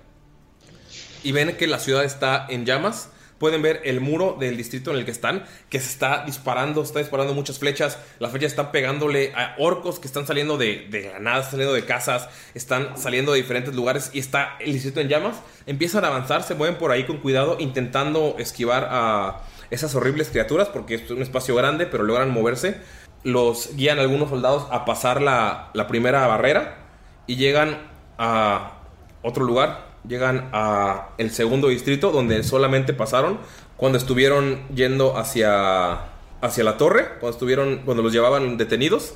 y 1.24 1.32
ven 1.32 1.58
que 1.58 1.68
la 1.68 1.80
ciudad 1.80 2.04
está 2.04 2.46
en 2.50 2.66
llamas. 2.66 3.12
Pueden 3.40 3.62
ver 3.62 3.82
el 3.86 4.02
muro 4.02 4.36
del 4.40 4.58
distrito 4.58 4.90
en 4.90 4.98
el 4.98 5.06
que 5.06 5.12
están, 5.12 5.46
que 5.70 5.80
se 5.80 5.90
está 5.90 6.24
disparando, 6.26 6.82
está 6.82 7.00
disparando 7.00 7.36
muchas 7.36 7.60
flechas. 7.60 8.00
Las 8.18 8.32
flechas 8.32 8.54
están 8.54 8.72
pegándole 8.72 9.32
a 9.36 9.56
orcos 9.60 10.00
que 10.00 10.08
están 10.08 10.26
saliendo 10.26 10.58
de, 10.58 10.88
de 10.90 11.08
están 11.08 11.44
saliendo 11.44 11.74
de 11.74 11.86
casas, 11.86 12.30
están 12.56 12.98
saliendo 12.98 13.34
de 13.34 13.42
diferentes 13.42 13.76
lugares 13.76 14.10
y 14.12 14.20
está 14.20 14.58
el 14.60 14.74
distrito 14.74 15.02
en 15.02 15.10
llamas. 15.10 15.38
Empiezan 15.68 16.04
a 16.04 16.08
avanzar, 16.08 16.42
se 16.42 16.56
mueven 16.56 16.80
por 16.80 16.92
ahí 16.92 17.06
con 17.06 17.18
cuidado, 17.18 17.58
intentando 17.60 18.36
esquivar 18.40 18.88
a 18.90 19.44
esas 19.70 19.96
horribles 19.96 20.30
criaturas, 20.30 20.70
porque 20.70 20.96
es 20.96 21.10
un 21.12 21.22
espacio 21.22 21.56
grande, 21.56 21.86
pero 21.86 22.04
logran 22.04 22.30
moverse. 22.32 22.78
Los 23.24 23.76
guían 23.76 24.00
algunos 24.00 24.30
soldados 24.30 24.68
a 24.72 24.86
pasar 24.86 25.22
la, 25.22 25.70
la 25.74 25.88
primera 25.88 26.26
barrera 26.28 26.78
y 27.26 27.36
llegan 27.36 27.78
a 28.18 28.80
otro 29.22 29.44
lugar. 29.44 29.88
Llegan 30.08 30.50
a 30.54 31.10
el 31.18 31.32
segundo 31.32 31.68
distrito 31.68 32.12
donde 32.12 32.44
solamente 32.44 32.94
pasaron 32.94 33.40
cuando 33.76 33.98
estuvieron 33.98 34.66
yendo 34.70 35.18
hacia 35.18 36.06
hacia 36.42 36.64
la 36.64 36.78
torre, 36.78 37.08
cuando 37.20 37.32
estuvieron 37.32 37.82
cuando 37.84 38.04
los 38.04 38.14
llevaban 38.14 38.58
detenidos. 38.58 39.16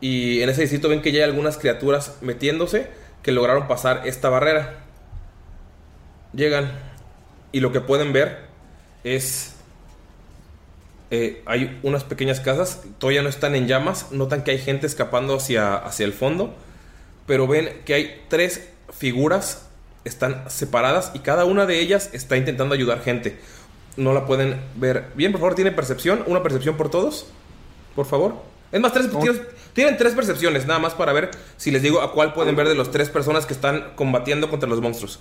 Y 0.00 0.42
en 0.42 0.50
ese 0.50 0.62
distrito 0.62 0.88
ven 0.88 1.00
que 1.00 1.12
ya 1.12 1.20
hay 1.20 1.30
algunas 1.30 1.56
criaturas 1.56 2.18
metiéndose 2.20 2.90
que 3.22 3.32
lograron 3.32 3.68
pasar 3.68 4.02
esta 4.04 4.28
barrera. 4.28 4.80
Llegan 6.34 6.70
y 7.52 7.60
lo 7.60 7.72
que 7.72 7.80
pueden 7.80 8.12
ver 8.12 8.46
es 9.04 9.53
eh, 11.14 11.42
hay 11.46 11.78
unas 11.84 12.02
pequeñas 12.02 12.40
casas, 12.40 12.82
todavía 12.98 13.22
no 13.22 13.28
están 13.28 13.54
en 13.54 13.68
llamas, 13.68 14.10
notan 14.10 14.42
que 14.42 14.50
hay 14.50 14.58
gente 14.58 14.84
escapando 14.84 15.36
hacia, 15.36 15.76
hacia 15.76 16.04
el 16.04 16.12
fondo, 16.12 16.52
pero 17.24 17.46
ven 17.46 17.82
que 17.84 17.94
hay 17.94 18.24
tres 18.28 18.68
figuras, 18.92 19.68
están 20.04 20.50
separadas 20.50 21.12
y 21.14 21.20
cada 21.20 21.44
una 21.44 21.66
de 21.66 21.78
ellas 21.78 22.10
está 22.12 22.36
intentando 22.36 22.74
ayudar 22.74 23.00
gente. 23.00 23.38
No 23.96 24.12
la 24.12 24.26
pueden 24.26 24.60
ver 24.74 25.12
bien, 25.14 25.30
por 25.30 25.40
favor, 25.40 25.54
¿tienen 25.54 25.76
percepción? 25.76 26.24
¿Una 26.26 26.42
percepción 26.42 26.76
por 26.76 26.90
todos? 26.90 27.28
Por 27.94 28.06
favor. 28.06 28.42
Es 28.72 28.80
más, 28.80 28.92
tres, 28.92 29.08
tienen, 29.08 29.40
tienen 29.72 29.96
tres 29.96 30.14
percepciones, 30.14 30.66
nada 30.66 30.80
más 30.80 30.94
para 30.94 31.12
ver 31.12 31.30
si 31.56 31.70
les 31.70 31.80
digo 31.80 32.00
a 32.02 32.12
cuál 32.12 32.32
pueden 32.32 32.56
ver 32.56 32.66
de 32.66 32.74
las 32.74 32.90
tres 32.90 33.08
personas 33.08 33.46
que 33.46 33.52
están 33.54 33.92
combatiendo 33.94 34.50
contra 34.50 34.68
los 34.68 34.80
monstruos. 34.80 35.20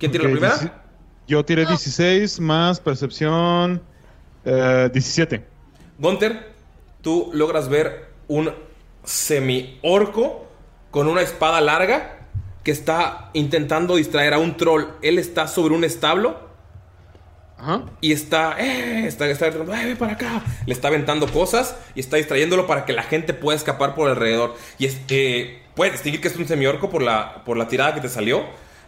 ¿Quién 0.00 0.10
tira 0.10 0.24
Ok, 0.24 0.30
la 0.30 0.32
primera? 0.32 0.82
Yo 1.28 1.44
tiré 1.44 1.64
16 1.64 2.40
más 2.40 2.80
percepción 2.80 3.80
eh, 4.46 4.88
17. 4.92 5.44
Gunter, 5.98 6.52
tú 7.02 7.30
logras 7.34 7.68
ver 7.68 8.06
un 8.28 8.52
semi-orco 9.04 10.46
con 10.90 11.08
una 11.08 11.22
espada 11.22 11.60
larga 11.60 12.18
que 12.64 12.70
está 12.72 13.30
intentando 13.32 13.96
distraer 13.96 14.34
a 14.34 14.38
un 14.38 14.56
troll. 14.56 14.84
Él 15.02 15.18
está 15.18 15.46
sobre 15.46 15.74
un 15.74 15.84
establo 15.84 16.46
y 18.00 18.12
está, 18.12 18.56
eh, 18.58 19.06
está, 19.06 19.26
está 19.26 19.46
"Eh, 19.48 19.50
ven 19.50 19.96
para 19.96 20.12
acá. 20.12 20.42
Le 20.66 20.72
está 20.72 20.88
aventando 20.88 21.26
cosas 21.28 21.76
y 21.94 22.00
está 22.00 22.16
distrayéndolo 22.16 22.66
para 22.66 22.84
que 22.84 22.92
la 22.92 23.02
gente 23.02 23.34
pueda 23.34 23.56
escapar 23.56 23.94
por 23.94 24.08
alrededor. 24.10 24.54
Y 24.78 24.86
es, 24.86 25.00
eh, 25.08 25.62
puedes 25.74 25.94
distinguir 25.94 26.20
que 26.20 26.28
es 26.28 26.36
un 26.36 26.46
semi-orco 26.46 26.90
por 26.90 27.02
la, 27.02 27.42
por 27.44 27.56
la 27.56 27.68
tirada 27.68 27.94
que 27.94 28.00
te 28.00 28.08
salió 28.08 28.44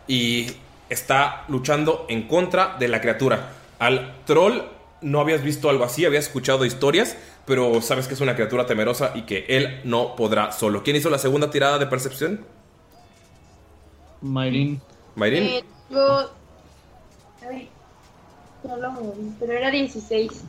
y 0.07 0.53
está 0.89 1.45
luchando 1.49 2.07
en 2.09 2.27
contra 2.29 2.77
de 2.79 2.89
la 2.89 3.01
criatura. 3.01 3.53
Al 3.79 4.17
troll 4.25 4.61
no 5.01 5.21
habías 5.21 5.43
visto 5.43 5.71
algo 5.71 5.85
así, 5.85 6.05
habías 6.05 6.27
escuchado 6.27 6.65
historias, 6.65 7.17
pero 7.47 7.81
sabes 7.83 8.09
que 8.09 8.15
es 8.15 8.21
una 8.21 8.35
criatura 8.35 8.67
temerosa 8.67 9.13
y 9.15 9.23
que 9.23 9.45
él 9.49 9.81
no 9.85 10.17
podrá 10.17 10.53
solo. 10.53 10.83
¿Quién 10.83 10.97
hizo 10.97 11.11
la 11.11 11.19
segunda 11.19 11.51
tirada 11.51 11.79
de 11.79 11.87
percepción? 11.87 12.45
Mayrin. 14.21 14.81
Mayrin. 15.15 15.43
Eh, 15.45 15.65
tengo- 15.89 16.31
Ay, 17.49 17.69
no 18.65 18.77
lo 18.77 18.91
moví, 18.93 19.33
pero 19.39 19.53
era 19.53 19.71
16. 19.71 20.43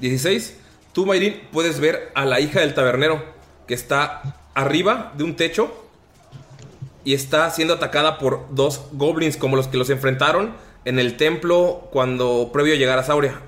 16. 0.00 0.56
Tú, 0.92 1.06
Mayrin, 1.06 1.40
puedes 1.52 1.78
ver 1.80 2.10
a 2.14 2.24
la 2.26 2.40
hija 2.40 2.60
del 2.60 2.74
tabernero 2.74 3.22
que 3.68 3.74
está 3.74 4.22
arriba 4.54 5.12
de 5.16 5.22
un 5.24 5.36
techo 5.36 5.72
y 7.04 7.14
está 7.14 7.48
siendo 7.50 7.74
atacada 7.74 8.18
por 8.18 8.46
dos 8.54 8.82
goblins 8.92 9.36
como 9.36 9.56
los 9.56 9.68
que 9.68 9.76
los 9.76 9.88
enfrentaron 9.90 10.54
en 10.84 10.98
el 10.98 11.16
templo 11.16 11.88
cuando 11.92 12.50
previo 12.52 12.74
a 12.74 12.76
llegar 12.76 12.98
a 12.98 13.04
Sauria. 13.04 13.40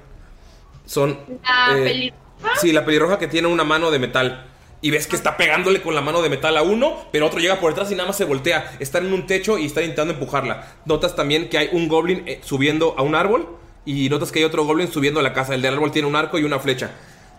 Son... 0.93 1.19
¿La 1.43 1.78
eh, 1.78 1.82
pelirroja? 1.85 2.60
Sí, 2.60 2.70
la 2.70 2.85
pelirroja 2.85 3.19
que 3.19 3.27
tiene 3.27 3.48
una 3.48 3.64
mano 3.64 3.90
de 3.90 3.98
metal. 3.98 4.44
Y 4.82 4.90
ves 4.90 5.06
que 5.06 5.16
está 5.16 5.39
pegándole 5.39 5.81
con 5.81 5.94
la 5.94 6.02
mano 6.02 6.20
de 6.20 6.28
metal 6.28 6.55
a 6.55 6.62
uno, 6.62 7.06
pero 7.10 7.27
otro 7.27 7.39
llega 7.39 7.59
por 7.60 7.70
detrás 7.70 7.90
y 7.90 7.94
nada 7.94 8.09
más 8.09 8.16
se 8.19 8.24
voltea. 8.24 8.77
Están 8.78 9.06
en 9.06 9.14
un 9.14 9.27
techo 9.27 9.56
y 9.56 9.64
están 9.64 9.85
intentando 9.85 10.12
empujarla. 10.12 10.74
Notas 10.85 11.16
también 11.16 11.48
que 11.48 11.56
hay 11.56 11.70
un 11.73 11.89
goblin 11.89 12.24
eh, 12.27 12.40
subiendo 12.44 12.94
a 12.98 13.02
un 13.02 13.14
árbol. 13.14 13.56
Y 13.86 14.10
notas 14.10 14.31
que 14.32 14.40
hay 14.40 14.44
otro 14.44 14.66
goblin 14.66 14.93
subiendo 14.93 15.20
a 15.20 15.23
la 15.23 15.32
casa. 15.32 15.55
El 15.55 15.62
del 15.62 15.73
árbol 15.73 15.93
tiene 15.93 16.09
un 16.09 16.14
arco 16.14 16.39
y 16.39 16.44
una 16.44 16.59
flecha. 16.59 16.90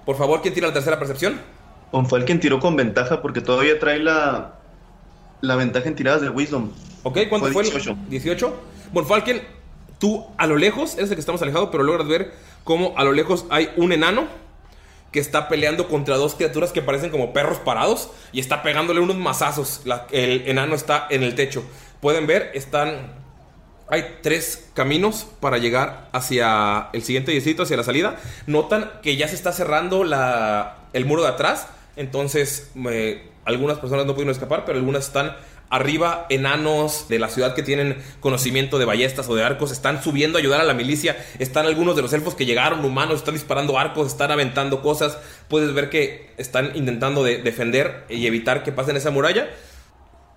Por 0.04 0.18
favor, 0.18 0.42
¿quién 0.42 0.56
tira 0.56 0.68
la 0.68 0.74
tercera 0.74 0.98
percepción? 0.98 1.40
Von 1.92 2.10
Falken 2.10 2.40
tiró 2.40 2.60
con 2.60 2.76
ventaja 2.76 3.22
porque 3.22 3.40
todavía 3.42 3.78
trae 3.78 4.00
la, 4.00 4.56
la 5.42 5.56
ventaja 5.58 5.88
en 5.88 5.96
tiradas 5.96 6.22
de 6.22 6.30
Wisdom. 6.30 6.72
Ok, 7.04 7.20
¿cuánto 7.30 7.52
fue? 7.52 7.62
el- 7.62 7.70
18. 7.70 7.98
18. 8.10 8.64
Bueno, 8.92 9.08
Falken, 9.08 9.44
tú 10.00 10.26
a 10.38 10.48
lo 10.48 10.58
lejos, 10.58 10.96
eres 10.96 11.10
el 11.12 11.16
que 11.16 11.20
estamos 11.20 11.42
alejado, 11.44 11.70
pero 11.70 11.84
logras 11.84 12.08
ver 12.08 12.34
cómo 12.64 12.94
a 12.98 13.04
lo 13.04 13.12
lejos 13.12 13.46
hay 13.50 13.72
un 13.78 13.92
enano 13.92 14.28
que 15.14 15.20
está 15.20 15.48
peleando 15.48 15.88
contra 15.88 16.18
dos 16.18 16.34
criaturas 16.36 16.72
que 16.72 16.82
parecen 16.82 17.12
como 17.12 17.34
perros 17.34 17.60
parados 17.60 18.10
y 18.32 18.40
está 18.40 18.64
pegándole 18.64 19.00
unos 19.00 19.16
mazazos. 19.16 19.84
El 20.12 20.48
enano 20.48 20.76
está 20.76 21.08
en 21.10 21.24
el 21.24 21.36
techo. 21.36 21.64
Pueden 22.02 22.28
ver, 22.28 22.52
están. 22.56 23.22
Hay 23.90 24.18
tres 24.24 24.70
caminos 24.74 25.28
para 25.40 25.60
llegar 25.60 26.10
hacia 26.14 26.90
el 26.94 27.04
siguiente 27.04 27.32
distrito, 27.32 27.64
hacia 27.64 27.78
la 27.78 27.84
salida. 27.84 28.18
Notan 28.48 28.92
que 29.04 29.16
ya 29.16 29.28
se 29.28 29.36
está 29.36 29.52
cerrando 29.52 30.04
la, 30.04 30.78
el 30.94 31.06
muro 31.06 31.22
de 31.22 31.30
atrás. 31.30 31.68
Entonces, 31.96 32.72
eh, 32.90 33.30
algunas 33.46 33.78
personas 33.78 34.08
no 34.08 34.14
pudieron 34.14 34.32
escapar, 34.32 34.66
pero 34.66 34.80
algunas 34.80 35.06
están 35.06 35.36
arriba. 35.76 36.26
Enanos 36.30 37.08
de 37.10 37.20
la 37.20 37.30
ciudad 37.30 37.56
que 37.56 37.64
tienen 37.64 37.98
conocimiento 38.20 38.80
de 38.80 38.86
ballestas 38.86 39.28
o 39.30 39.36
de 39.36 39.44
arcos 39.44 39.72
están 39.72 40.04
subiendo 40.04 40.38
a 40.38 40.42
ayudar 40.42 40.62
a 40.62 40.64
la 40.66 40.74
milicia. 40.74 41.18
Están 41.40 41.66
algunos 41.66 41.96
de 41.96 42.02
los 42.02 42.14
elfos 42.14 42.36
que 42.36 42.46
llegaron 42.46 42.86
humanos, 42.86 43.18
están 43.18 43.34
disparando 43.34 43.78
arcos, 43.78 44.08
están 44.08 44.32
aventando 44.32 44.82
cosas. 44.82 45.18
Puedes 45.48 45.74
ver 45.74 45.90
que 45.90 46.30
están 46.38 46.72
intentando 46.76 47.24
de- 47.24 47.40
defender 47.42 48.06
y 48.10 48.26
evitar 48.28 48.64
que 48.64 48.72
pasen 48.72 48.96
esa 48.98 49.12
muralla. 49.12 49.50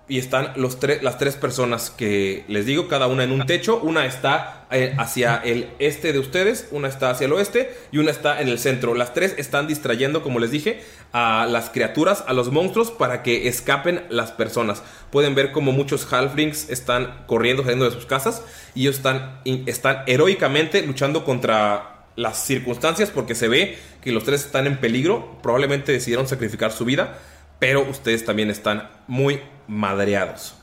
Y 0.09 0.19
están 0.19 0.53
los 0.55 0.77
las 1.01 1.17
tres 1.17 1.35
personas 1.35 1.89
que 1.89 2.45
les 2.47 2.65
digo, 2.65 2.87
cada 2.87 3.07
una 3.07 3.25
en 3.25 3.31
un 3.31 3.45
techo. 3.45 3.81
Una 3.83 4.05
está 4.05 4.65
eh, 4.71 4.95
hacia 4.97 5.35
el 5.35 5.69
este 5.79 6.13
de 6.13 6.19
ustedes, 6.19 6.69
una 6.71 6.87
está 6.87 7.09
hacia 7.09 7.25
el 7.25 7.33
oeste 7.33 7.73
y 7.91 7.97
una 7.97 8.11
está 8.11 8.41
en 8.41 8.47
el 8.47 8.57
centro. 8.57 8.95
Las 8.95 9.13
tres 9.13 9.35
están 9.37 9.67
distrayendo, 9.67 10.23
como 10.23 10.39
les 10.39 10.49
dije, 10.49 10.81
a 11.11 11.45
las 11.45 11.69
criaturas, 11.69 12.23
a 12.25 12.31
los 12.31 12.51
monstruos, 12.51 12.89
para 12.89 13.21
que 13.21 13.49
escapen 13.49 14.05
las 14.09 14.31
personas. 14.31 14.81
Pueden 15.11 15.35
ver 15.35 15.51
como 15.51 15.73
muchos 15.73 16.11
halflings 16.11 16.69
están 16.69 17.25
corriendo, 17.27 17.63
saliendo 17.63 17.83
de 17.83 17.91
sus 17.91 18.05
casas 18.05 18.43
y 18.75 18.83
ellos 18.83 18.97
están, 18.97 19.41
están 19.65 20.03
heroicamente 20.07 20.81
luchando 20.83 21.25
contra 21.25 22.05
las 22.15 22.45
circunstancias 22.45 23.11
porque 23.11 23.35
se 23.35 23.47
ve 23.47 23.77
que 24.01 24.11
los 24.11 24.23
tres 24.23 24.45
están 24.45 24.67
en 24.67 24.77
peligro. 24.77 25.37
Probablemente 25.43 25.91
decidieron 25.91 26.27
sacrificar 26.27 26.71
su 26.71 26.85
vida, 26.85 27.19
pero 27.59 27.81
ustedes 27.81 28.23
también 28.25 28.49
están 28.49 28.89
muy 29.07 29.41
madreados. 29.67 30.55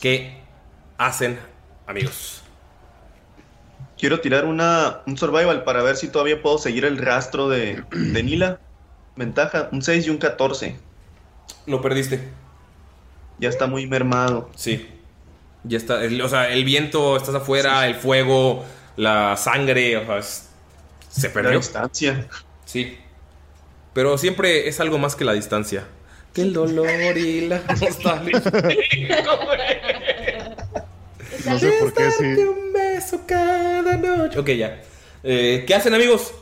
¿Qué 0.00 0.40
hacen, 0.98 1.38
amigos? 1.86 2.42
Quiero 3.98 4.20
tirar 4.20 4.44
una, 4.44 5.00
un 5.06 5.16
survival 5.16 5.64
para 5.64 5.82
ver 5.82 5.96
si 5.96 6.08
todavía 6.08 6.42
puedo 6.42 6.58
seguir 6.58 6.84
el 6.84 6.98
rastro 6.98 7.48
de, 7.48 7.82
de 7.90 8.22
Nila. 8.22 8.60
Ventaja, 9.16 9.68
un 9.72 9.80
6 9.80 10.06
y 10.06 10.10
un 10.10 10.18
14. 10.18 10.76
Lo 11.66 11.80
perdiste. 11.80 12.28
Ya 13.38 13.48
está 13.48 13.66
muy 13.66 13.86
mermado. 13.86 14.50
Sí. 14.54 14.90
Ya 15.64 15.78
está. 15.78 16.04
el- 16.04 16.20
o 16.20 16.28
sea, 16.28 16.50
el 16.50 16.64
viento, 16.64 17.16
estás 17.16 17.34
afuera, 17.34 17.86
el 17.86 17.94
fuego, 17.94 18.64
la 18.96 19.36
sangre, 19.38 19.96
o 19.96 20.04
sea, 20.06 20.18
es- 20.18 20.50
se 21.10 21.30
perdió. 21.30 21.52
La 21.52 21.56
distancia. 21.56 22.28
Sí. 22.66 22.98
Pero 23.94 24.18
siempre 24.18 24.68
es 24.68 24.78
algo 24.80 24.98
más 24.98 25.16
que 25.16 25.24
la 25.24 25.32
distancia. 25.32 25.84
Que 26.36 26.42
el 26.42 26.52
dolor 26.52 27.16
y 27.16 27.48
la 27.48 27.62
nostalgia. 27.80 28.42
No 31.46 31.58
sé 31.58 31.72
por 31.80 31.94
qué 31.94 32.10
sí. 32.10 32.24
un 32.24 32.74
beso 32.74 33.22
cada 33.26 33.96
noche. 33.96 34.38
Ok, 34.38 34.50
ya. 34.50 34.82
Eh, 35.24 35.64
¿Qué 35.66 35.74
hacen, 35.74 35.94
amigos? 35.94 36.34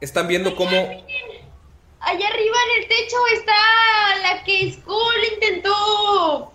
Están 0.00 0.28
viendo 0.28 0.56
cómo. 0.56 0.70
Allá 0.70 2.26
arriba 2.26 2.56
en 2.64 2.82
el 2.82 2.88
techo 2.88 3.16
está 3.34 3.52
la 4.22 4.44
que 4.44 4.72
Skull 4.72 5.24
intentó. 5.34 6.50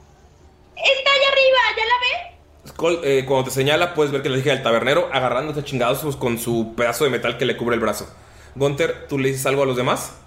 Está 0.76 1.12
allá 1.12 1.28
arriba, 1.32 1.60
¿ya 1.78 1.86
la 1.86 2.00
ve? 2.02 2.70
Skull, 2.70 3.02
eh, 3.04 3.26
cuando 3.28 3.50
te 3.50 3.52
señala, 3.52 3.94
puedes 3.94 4.12
ver 4.12 4.24
que 4.24 4.30
la 4.30 4.40
hija 4.40 4.50
del 4.50 4.64
tabernero 4.64 5.12
agarrándose 5.14 5.60
a 5.60 5.64
chingados 5.64 6.16
con 6.16 6.40
su 6.40 6.74
pedazo 6.76 7.04
de 7.04 7.12
metal 7.12 7.38
que 7.38 7.46
le 7.46 7.56
cubre 7.56 7.76
el 7.76 7.82
brazo. 7.82 8.12
Gunter, 8.56 9.06
¿tú 9.08 9.20
le 9.20 9.30
dices 9.30 9.46
algo 9.46 9.62
a 9.62 9.68
los 9.68 9.78
demás? 9.78 10.23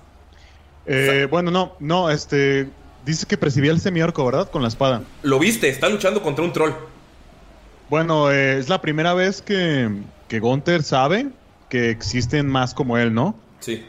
Eh, 0.87 1.27
bueno, 1.31 1.51
no, 1.51 1.77
no, 1.81 2.11
este. 2.11 2.69
Dice 3.05 3.27
que 3.27 3.37
percibía 3.37 3.71
el 3.71 3.81
semiorco, 3.81 4.25
¿verdad? 4.25 4.51
Con 4.51 4.63
la 4.63 4.69
espada. 4.69 5.03
Lo 5.23 5.39
viste, 5.39 5.69
está 5.69 5.89
luchando 5.89 6.23
contra 6.23 6.45
un 6.45 6.53
troll. 6.53 6.73
Bueno, 7.89 8.33
eh, 8.33 8.59
es 8.59 8.69
la 8.69 8.81
primera 8.81 9.15
vez 9.15 9.43
que, 9.43 9.89
que 10.27 10.41
Gunther 10.41 10.83
sabe 10.83 11.29
que 11.69 11.91
existen 11.91 12.49
más 12.49 12.75
como 12.75 12.99
él, 12.99 13.15
¿no? 13.15 13.37
Sí. 13.61 13.85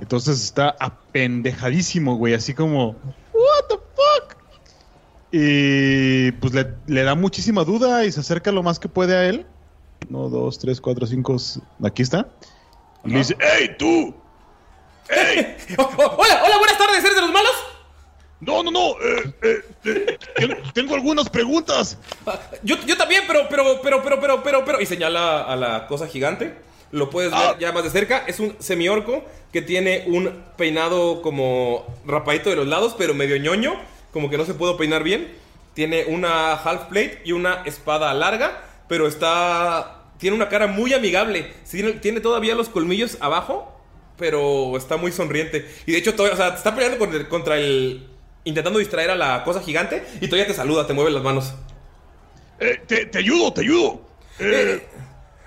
Entonces 0.00 0.42
está 0.42 0.74
apendejadísimo, 0.80 2.16
güey, 2.16 2.32
así 2.34 2.54
como... 2.54 2.96
¿What 3.32 3.68
the 3.68 3.74
fuck? 3.74 4.36
Y 5.32 6.32
pues 6.32 6.54
le, 6.54 6.74
le 6.86 7.02
da 7.02 7.14
muchísima 7.14 7.64
duda 7.64 8.04
y 8.04 8.12
se 8.12 8.20
acerca 8.20 8.52
lo 8.52 8.62
más 8.62 8.78
que 8.78 8.88
puede 8.88 9.14
a 9.14 9.26
él. 9.26 9.46
Uno, 10.08 10.28
dos, 10.30 10.58
tres, 10.58 10.80
cuatro, 10.80 11.06
cinco... 11.06 11.36
Aquí 11.84 12.02
está. 12.02 12.26
Y 13.04 13.10
le 13.10 13.18
dice, 13.18 13.36
¡Ey, 13.58 13.76
tú! 13.78 14.14
Oh, 15.78 15.90
hola, 16.18 16.42
hola, 16.44 16.58
buenas 16.58 16.78
tardes, 16.78 17.04
¿eres 17.04 17.14
de 17.14 17.20
los 17.20 17.32
malos? 17.32 17.52
No, 18.40 18.62
no, 18.62 18.70
no. 18.70 18.90
eh, 19.00 19.32
eh, 19.42 19.62
eh, 19.84 20.18
ten- 20.34 20.58
tengo 20.74 20.94
algunas 20.94 21.28
preguntas. 21.28 21.96
Yo, 22.62 22.76
yo 22.86 22.96
también, 22.96 23.22
pero, 23.26 23.46
pero, 23.48 23.80
pero, 23.82 24.02
pero, 24.02 24.20
pero, 24.20 24.42
pero, 24.42 24.64
pero. 24.64 24.80
Y 24.80 24.86
señala 24.86 25.42
a 25.42 25.54
la 25.56 25.86
cosa 25.86 26.08
gigante. 26.08 26.54
Lo 26.90 27.08
puedes 27.08 27.30
ver 27.30 27.58
ya 27.58 27.72
más 27.72 27.84
de 27.84 27.90
cerca. 27.90 28.24
Es 28.26 28.40
un 28.40 28.56
semiorco 28.58 29.24
que 29.52 29.62
tiene 29.62 30.04
un 30.08 30.44
peinado 30.56 31.22
como 31.22 31.86
rapadito 32.04 32.50
de 32.50 32.56
los 32.56 32.66
lados, 32.66 32.94
pero 32.98 33.14
medio 33.14 33.36
ñoño. 33.36 33.80
Como 34.12 34.28
que 34.28 34.36
no 34.36 34.44
se 34.44 34.54
puede 34.54 34.74
peinar 34.74 35.02
bien. 35.04 35.32
Tiene 35.74 36.04
una 36.08 36.52
half 36.54 36.84
plate 36.88 37.22
y 37.24 37.32
una 37.32 37.62
espada 37.64 38.12
larga, 38.12 38.60
pero 38.88 39.06
está. 39.06 39.98
Tiene 40.18 40.36
una 40.36 40.48
cara 40.48 40.66
muy 40.66 40.92
amigable. 40.92 41.52
Tiene 42.00 42.20
todavía 42.20 42.54
los 42.54 42.68
colmillos 42.68 43.16
abajo, 43.20 43.71
pero 44.18 44.76
está 44.76 44.96
muy 44.96 45.12
sonriente. 45.12 45.68
Y 45.86 45.92
de 45.92 45.98
hecho, 45.98 46.14
todavía, 46.14 46.34
o 46.34 46.36
sea, 46.36 46.54
está 46.56 46.74
peleando 46.74 46.98
contra 46.98 47.18
el, 47.18 47.28
contra 47.28 47.56
el- 47.58 48.08
Intentando 48.44 48.80
distraer 48.80 49.10
a 49.10 49.14
la 49.14 49.44
cosa 49.44 49.60
gigante 49.62 50.02
y 50.20 50.26
todavía 50.26 50.48
te 50.48 50.54
saluda, 50.54 50.84
te 50.84 50.92
mueve 50.92 51.12
las 51.12 51.22
manos. 51.22 51.54
Eh, 52.58 52.80
te, 52.88 53.06
te 53.06 53.18
ayudo, 53.18 53.52
te 53.52 53.60
ayudo. 53.60 54.02
Eh, 54.40 54.82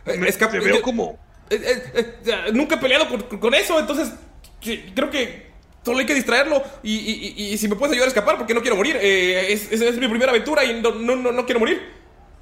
me- 0.05 0.29
escapa- 0.29 0.53
te 0.53 0.59
veo 0.59 0.75
yo- 0.77 0.81
como... 0.81 1.19
Eh, 1.49 1.59
eh, 1.93 2.15
eh, 2.25 2.35
nunca 2.53 2.75
he 2.75 2.77
peleado 2.77 3.09
con, 3.09 3.21
con 3.39 3.53
eso, 3.53 3.77
entonces 3.79 4.13
creo 4.61 5.09
que 5.11 5.51
solo 5.83 5.99
hay 5.99 6.05
que 6.05 6.13
distraerlo. 6.15 6.63
Y, 6.83 6.95
y- 6.95 7.33
y- 7.37 7.53
y 7.53 7.57
si 7.57 7.67
me 7.67 7.75
puedes 7.75 7.91
ayudar 7.91 8.07
a 8.07 8.11
escapar, 8.11 8.37
porque 8.37 8.53
no 8.53 8.61
quiero 8.61 8.77
morir. 8.77 8.97
Eh, 9.01 9.51
es, 9.51 9.69
es- 9.71 9.81
es 9.81 9.97
mi 9.97 10.07
primera 10.07 10.31
aventura 10.31 10.63
y 10.63 10.81
no, 10.81 10.91
no, 10.91 11.17
no, 11.17 11.33
no 11.33 11.45
quiero 11.45 11.59
morir. 11.59 11.81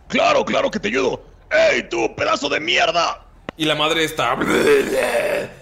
Claro, 0.08 0.46
claro 0.46 0.70
que 0.70 0.80
te 0.80 0.90
ayudo. 0.90 1.26
¡Ey, 1.50 1.90
tú, 1.90 2.14
pedazo 2.16 2.48
de 2.48 2.60
mierda! 2.60 3.23
Y 3.58 3.66
la 3.66 3.76
madre 3.76 4.04
está. 4.04 4.38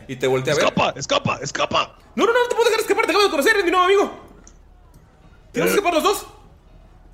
Y 0.07 0.15
te 0.15 0.27
voltea 0.27 0.53
a 0.53 0.55
ver. 0.57 0.65
Escapa, 0.65 0.93
escapa, 0.95 1.39
escapa. 1.41 1.97
No, 2.15 2.25
no, 2.25 2.33
no, 2.33 2.39
no 2.39 2.47
te 2.47 2.55
puedo 2.55 2.69
dejar 2.69 2.81
escapar, 2.81 3.05
te 3.05 3.11
acabo 3.11 3.25
de 3.25 3.31
conocer, 3.31 3.53
eres 3.53 3.65
mi 3.65 3.71
nuevo 3.71 3.85
amigo. 3.85 4.19
¿Tienes 5.51 5.71
que 5.71 5.77
escapar 5.77 5.93
los 5.95 6.03
dos? 6.03 6.25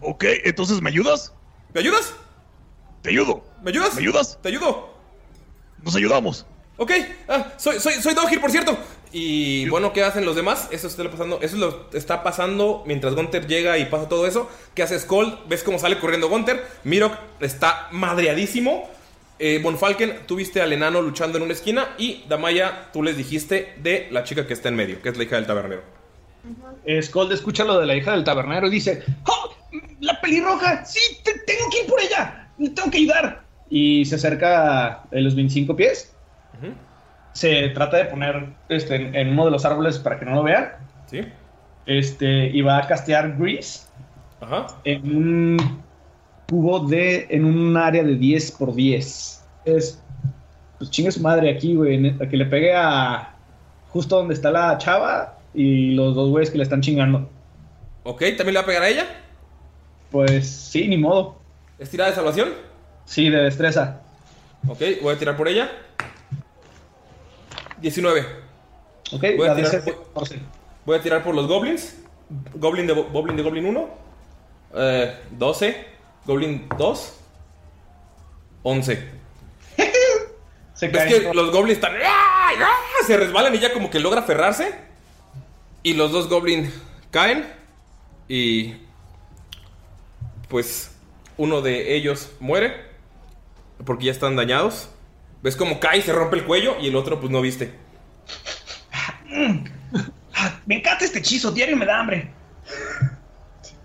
Ok, 0.02 0.24
entonces, 0.44 0.82
¿me 0.82 0.90
ayudas? 0.90 1.34
¿Me 1.74 1.82
ayudas? 1.82 2.14
Te 3.02 3.10
ayudo. 3.10 3.44
¿Me 3.64 3.72
ayudas? 3.72 3.95
¿Me 3.95 4.02
ayudas? 4.02 4.40
Te 4.41 4.49
ayudo. 4.49 4.90
Nos 5.84 5.95
ayudamos. 5.95 6.45
Ok, 6.78 6.91
ah, 7.28 7.54
soy, 7.58 7.80
soy, 7.80 7.94
soy 7.95 8.14
Dogir, 8.14 8.40
por 8.40 8.52
cierto. 8.52 8.78
Y 9.12 9.68
bueno, 9.70 9.94
¿qué 9.94 10.04
hacen 10.04 10.26
los 10.26 10.36
demás? 10.36 10.68
Eso 10.70 10.88
está 10.88 11.10
pasando, 11.10 11.40
eso 11.41 11.58
lo 11.58 11.90
está 11.94 12.22
pasando 12.22 12.84
mientras 12.86 13.16
Gunter 13.16 13.48
llega 13.48 13.78
y 13.78 13.86
pasa 13.86 14.08
todo 14.08 14.28
eso. 14.28 14.49
¿Qué 14.76 14.84
hace 14.84 14.99
Skull? 14.99 15.40
¿Ves 15.48 15.64
cómo 15.64 15.80
sale 15.80 15.99
corriendo 15.99 16.30
Gunter? 16.30 16.68
Mirok 16.84 17.14
está 17.40 17.88
madreadísimo. 17.91 18.90
Eh, 19.39 19.59
Bonfalken, 19.61 20.19
tú 20.26 20.35
viste 20.38 20.61
al 20.61 20.73
enano 20.73 21.01
luchando 21.01 21.38
en 21.38 21.43
una 21.43 21.53
esquina. 21.53 21.89
Y 21.97 22.23
Damaya, 22.27 22.89
tú 22.91 23.03
les 23.03 23.15
dijiste 23.18 23.76
de 23.81 24.07
la 24.11 24.23
chica 24.23 24.47
que 24.47 24.53
está 24.53 24.69
en 24.69 24.76
medio, 24.76 25.01
que 25.01 25.09
es 25.09 25.18
la 25.18 25.23
hija 25.23 25.35
del 25.35 25.45
tabernero. 25.45 25.84
Eh, 26.85 27.01
Skold 27.01 27.31
escucha 27.34 27.64
lo 27.65 27.80
de 27.80 27.85
la 27.85 27.95
hija 27.95 28.11
del 28.14 28.23
tabernero 28.23 28.68
y 28.68 28.72
dice: 28.72 29.03
¡Oh! 29.27 29.53
¡La 29.99 30.19
pelirroja! 30.22 30.85
¡Sí! 30.85 30.99
te- 31.23 31.39
¡Tengo 31.39 31.69
que 31.69 31.81
ir 31.81 31.88
por 31.88 31.99
ella! 31.99 32.49
¡Tengo 32.57 32.89
que 32.89 32.97
ayudar! 32.99 33.43
Y 33.69 34.05
se 34.05 34.15
acerca 34.15 34.88
a 34.93 35.03
los 35.11 35.35
25 35.35 35.76
pies. 35.76 36.14
Se 37.34 37.69
trata 37.69 37.97
de 37.97 38.05
poner 38.05 38.49
este, 38.69 38.95
en, 38.95 39.15
en 39.15 39.30
uno 39.30 39.45
de 39.45 39.51
los 39.51 39.64
árboles 39.65 39.99
para 39.99 40.18
que 40.18 40.26
no 40.26 40.35
lo 40.35 40.43
vean. 40.43 40.72
Sí. 41.05 41.22
Este, 41.85 42.47
y 42.47 42.61
va 42.61 42.77
a 42.80 42.88
castear 42.88 43.38
Grease 43.38 43.88
Ajá. 44.41 44.68
en 44.84 45.15
un 45.15 45.84
cubo 46.49 46.80
de. 46.80 47.28
en 47.30 47.45
un 47.45 47.78
área 47.78 48.03
de 48.03 48.15
10 48.15 48.52
por 48.53 48.74
10. 48.74 49.44
Es. 49.65 50.02
Pues 50.78 50.91
chingue 50.91 51.11
su 51.11 51.22
madre 51.22 51.49
aquí, 51.49 51.76
güey. 51.76 52.15
a 52.22 52.30
Que 52.30 52.38
le 52.38 52.45
pegue 52.45 52.74
a. 52.76 53.36
justo 53.90 54.18
donde 54.18 54.34
está 54.34 54.52
la 54.52 54.78
chava 54.78 55.40
y 55.53 55.91
los 55.91 56.15
dos 56.15 56.30
güeyes 56.30 56.52
que 56.52 56.57
le 56.57 56.64
están 56.64 56.82
chingando. 56.82 57.30
Ok, 58.03 58.19
¿también 58.38 58.53
le 58.53 58.60
va 58.60 58.61
a 58.61 58.65
pegar 58.65 58.84
a 58.84 58.90
ella? 58.90 59.06
Pues 60.11 60.48
sí, 60.48 60.88
ni 60.88 60.98
modo. 60.98 61.40
¿Es 61.80 61.90
tirada 61.90 62.10
de 62.10 62.15
salvación? 62.15 62.49
Sí, 63.06 63.30
de 63.30 63.44
destreza. 63.44 64.02
Ok, 64.68 64.80
voy 65.02 65.15
a 65.15 65.18
tirar 65.18 65.36
por 65.36 65.48
ella. 65.48 65.69
19. 67.82 68.26
Ok, 69.14 69.24
a, 69.24 69.56
tirar, 69.56 69.84
voy 70.86 70.98
a 70.98 71.02
tirar 71.02 71.24
por 71.24 71.36
los 71.36 71.48
goblins. 71.48 71.98
Goblin 72.56 72.88
de, 72.88 72.94
goblin 72.94 73.38
de 73.38 73.44
Goblin 73.44 73.65
1. 73.65 73.90
Eh, 74.76 75.15
12. 75.32 75.97
Goblin 76.28 76.68
2. 76.78 77.14
11. 78.64 79.10
Se 80.74 80.88
¿Ves 80.90 80.98
caen 80.98 81.10
que 81.10 81.34
los 81.34 81.52
goblins 81.52 81.78
están. 81.78 81.95
¡Ah! 82.04 82.52
¡Ah! 82.60 82.76
Se 83.08 83.18
resbalan 83.18 83.56
y 83.56 83.60
ya 83.60 83.74
como 83.74 83.90
que 83.90 83.99
logra 83.99 84.20
aferrarse. 84.22 84.76
Y 85.82 85.94
los 85.94 86.12
dos 86.12 86.30
goblins 86.30 86.72
caen. 87.10 87.48
Y. 88.28 88.76
Pues. 90.49 90.91
Uno 91.38 91.62
de 91.62 91.95
ellos 91.95 92.32
muere. 92.40 92.86
Porque 93.86 94.06
ya 94.06 94.12
están 94.12 94.36
dañados. 94.36 94.90
¿Ves 95.41 95.56
como 95.56 95.80
cae 95.80 95.99
y 95.99 96.02
se 96.02 96.12
rompe 96.12 96.36
el 96.36 96.45
cuello? 96.45 96.78
Y 96.82 96.88
el 96.88 96.95
otro, 96.95 97.20
pues 97.20 97.32
no 97.32 97.41
viste. 97.41 97.74
Me 100.66 100.76
encanta 100.76 101.06
este 101.06 101.20
hechizo, 101.20 101.52
diario 101.52 101.78
me 101.78 101.86
da 101.86 101.99
hambre. 101.99 102.30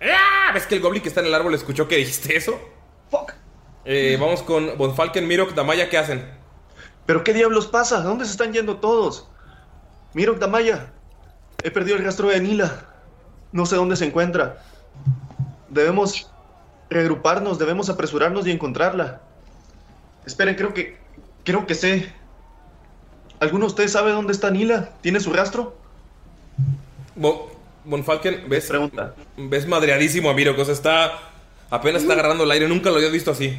¡Ah! 0.02 0.50
¿Ves 0.52 0.66
que 0.66 0.76
el 0.76 0.80
goblin 0.82 1.02
que 1.02 1.08
está 1.08 1.20
en 1.20 1.26
el 1.26 1.34
árbol 1.34 1.54
escuchó 1.54 1.86
que 1.88 1.96
dijiste 1.96 2.36
eso? 2.36 2.58
Fuck. 3.10 3.32
Eh, 3.84 4.16
vamos 4.20 4.42
con 4.42 4.76
Bonfalken, 4.78 5.26
Mirok, 5.26 5.54
Damaya, 5.54 5.88
¿qué 5.88 5.98
hacen? 5.98 6.24
¿Pero 7.06 7.24
qué 7.24 7.32
diablos 7.32 7.66
pasa? 7.66 7.98
¿A 7.98 8.02
dónde 8.02 8.24
se 8.24 8.32
están 8.32 8.52
yendo 8.52 8.76
todos? 8.78 9.28
Mirok 10.14 10.38
Damaya. 10.38 10.92
He 11.62 11.70
perdido 11.70 11.96
el 11.96 12.04
rastro 12.04 12.28
de 12.28 12.40
Nila. 12.40 12.86
No 13.52 13.66
sé 13.66 13.76
dónde 13.76 13.96
se 13.96 14.04
encuentra. 14.06 14.62
Debemos 15.68 16.30
reagruparnos, 16.90 17.58
debemos 17.58 17.88
apresurarnos 17.88 18.46
y 18.46 18.50
encontrarla. 18.50 19.20
Esperen, 20.26 20.54
creo 20.54 20.74
que. 20.74 20.98
Creo 21.44 21.66
que 21.66 21.74
sé. 21.74 22.12
¿Alguno 23.40 23.64
de 23.66 23.70
ustedes 23.70 23.92
sabe 23.92 24.12
dónde 24.12 24.32
está 24.32 24.50
Nila? 24.50 24.90
¿Tiene 25.00 25.18
su 25.20 25.32
rastro? 25.32 25.76
Bo- 27.16 27.50
Bonfalken, 27.84 28.48
ves, 28.48 28.70
ves 29.36 29.66
madreadísimo 29.66 30.30
a 30.30 30.34
Mirok, 30.34 30.58
o 30.58 30.64
sea, 30.64 30.74
está. 30.74 31.18
Apenas 31.70 32.02
está 32.02 32.14
agarrando 32.14 32.44
el 32.44 32.50
aire, 32.50 32.68
nunca 32.68 32.90
lo 32.90 32.96
había 32.96 33.08
visto 33.08 33.30
así. 33.30 33.58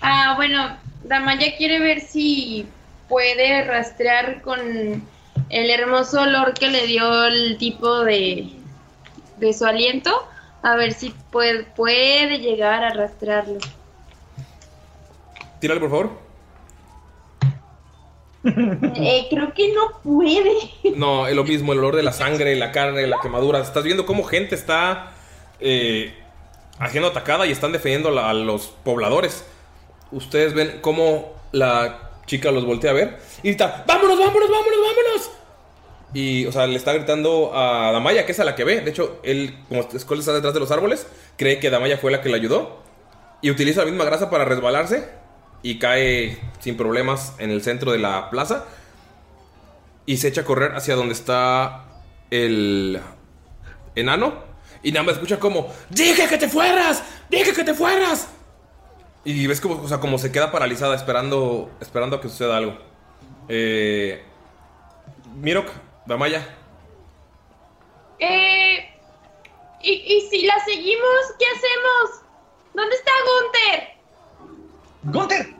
Ah, 0.00 0.34
bueno, 0.36 0.76
Damaya 1.04 1.56
quiere 1.56 1.78
ver 1.78 2.00
si 2.00 2.66
puede 3.08 3.64
rastrear 3.64 4.42
con 4.42 4.60
el 5.48 5.70
hermoso 5.70 6.22
olor 6.22 6.54
que 6.54 6.68
le 6.68 6.86
dio 6.86 7.26
el 7.26 7.56
tipo 7.58 8.04
de, 8.04 8.50
de 9.38 9.52
su 9.52 9.64
aliento. 9.64 10.10
A 10.62 10.76
ver 10.76 10.92
si 10.92 11.14
puede, 11.30 11.64
puede 11.64 12.38
llegar 12.38 12.84
a 12.84 12.92
rastrearlo. 12.92 13.58
Tírale, 15.60 15.80
por 15.80 15.90
favor. 15.90 16.21
Eh, 18.44 19.26
creo 19.30 19.54
que 19.54 19.72
no 19.72 20.00
puede. 20.02 20.52
No, 20.96 21.26
es 21.28 21.36
lo 21.36 21.44
mismo, 21.44 21.72
el 21.72 21.78
olor 21.78 21.96
de 21.96 22.02
la 22.02 22.12
sangre, 22.12 22.56
la 22.56 22.72
carne, 22.72 23.06
la 23.06 23.20
quemadura. 23.20 23.60
Estás 23.60 23.84
viendo 23.84 24.04
cómo 24.04 24.24
gente 24.24 24.54
está 24.54 25.12
eh, 25.60 26.12
haciendo 26.78 27.08
atacada 27.08 27.46
y 27.46 27.52
están 27.52 27.72
defendiendo 27.72 28.18
a 28.18 28.32
los 28.34 28.68
pobladores. 28.84 29.44
Ustedes 30.10 30.54
ven 30.54 30.78
cómo 30.80 31.32
la 31.52 32.10
chica 32.26 32.50
los 32.50 32.64
voltea 32.64 32.90
a 32.90 32.94
ver 32.94 33.18
y 33.42 33.48
grita, 33.48 33.84
¡vámonos, 33.86 34.18
vámonos, 34.18 34.48
vámonos, 34.50 34.78
vámonos! 34.80 35.30
Y, 36.14 36.44
o 36.46 36.52
sea, 36.52 36.66
le 36.66 36.76
está 36.76 36.92
gritando 36.92 37.52
a 37.54 37.90
Damaya, 37.92 38.26
que 38.26 38.32
es 38.32 38.40
a 38.40 38.44
la 38.44 38.54
que 38.54 38.64
ve. 38.64 38.80
De 38.80 38.90
hecho, 38.90 39.18
él, 39.22 39.58
como 39.68 39.82
Skull 39.82 40.18
está 40.18 40.32
detrás 40.34 40.52
de 40.52 40.60
los 40.60 40.70
árboles, 40.70 41.06
cree 41.36 41.58
que 41.58 41.70
Damaya 41.70 41.96
fue 41.96 42.10
la 42.10 42.20
que 42.20 42.28
le 42.28 42.36
ayudó. 42.36 42.82
Y 43.40 43.50
utiliza 43.50 43.80
la 43.80 43.90
misma 43.90 44.04
grasa 44.04 44.28
para 44.28 44.44
resbalarse. 44.44 45.08
Y 45.62 45.78
cae 45.78 46.38
sin 46.60 46.76
problemas 46.76 47.34
en 47.38 47.50
el 47.50 47.62
centro 47.62 47.92
de 47.92 47.98
la 47.98 48.30
plaza. 48.30 48.64
Y 50.06 50.16
se 50.16 50.28
echa 50.28 50.40
a 50.40 50.44
correr 50.44 50.74
hacia 50.74 50.96
donde 50.96 51.14
está 51.14 51.84
el 52.30 53.00
enano. 53.94 54.34
Y 54.82 54.90
nada 54.90 55.04
más 55.04 55.14
escucha 55.14 55.38
como, 55.38 55.72
¡Dije 55.90 56.26
que 56.26 56.38
te 56.38 56.48
fueras! 56.48 57.04
¡Dije 57.30 57.52
que 57.52 57.62
te 57.62 57.74
fueras! 57.74 58.28
Y 59.24 59.46
ves 59.46 59.60
como, 59.60 59.80
o 59.80 59.88
sea, 59.88 60.00
como 60.00 60.18
se 60.18 60.32
queda 60.32 60.50
paralizada 60.50 60.96
esperando, 60.96 61.70
esperando 61.80 62.16
a 62.16 62.20
que 62.20 62.28
suceda 62.28 62.56
algo. 62.56 62.76
Eh, 63.48 64.24
Mirok, 65.36 65.70
Damaya. 66.06 66.44
Eh, 68.18 68.90
¿y, 69.82 69.92
¿Y 69.92 70.28
si 70.28 70.44
la 70.44 70.58
seguimos, 70.64 71.20
qué 71.38 71.44
hacemos? 71.46 72.22
¿Dónde 72.74 72.96
está 72.96 73.12
Gunther? 73.24 73.91
¡Gunter! 75.04 75.54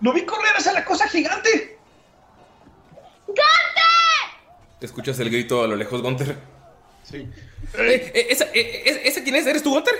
¡Lo 0.00 0.12
vi 0.12 0.24
correr 0.24 0.56
hacia 0.56 0.72
la 0.72 0.84
cosa 0.84 1.08
gigante! 1.08 1.78
¡Gunter! 3.26 3.42
Escuchas 4.80 5.18
el 5.20 5.30
grito 5.30 5.62
a 5.62 5.66
lo 5.66 5.76
lejos, 5.76 6.02
Gunter. 6.02 6.36
Sí. 7.02 7.18
Eh, 7.78 8.12
eh, 8.14 8.26
¿esa, 8.30 8.46
eh, 8.52 9.00
¿Ese 9.04 9.22
quién 9.22 9.36
es? 9.36 9.46
¿Eres 9.46 9.62
tú, 9.62 9.70
Gunter? 9.70 9.94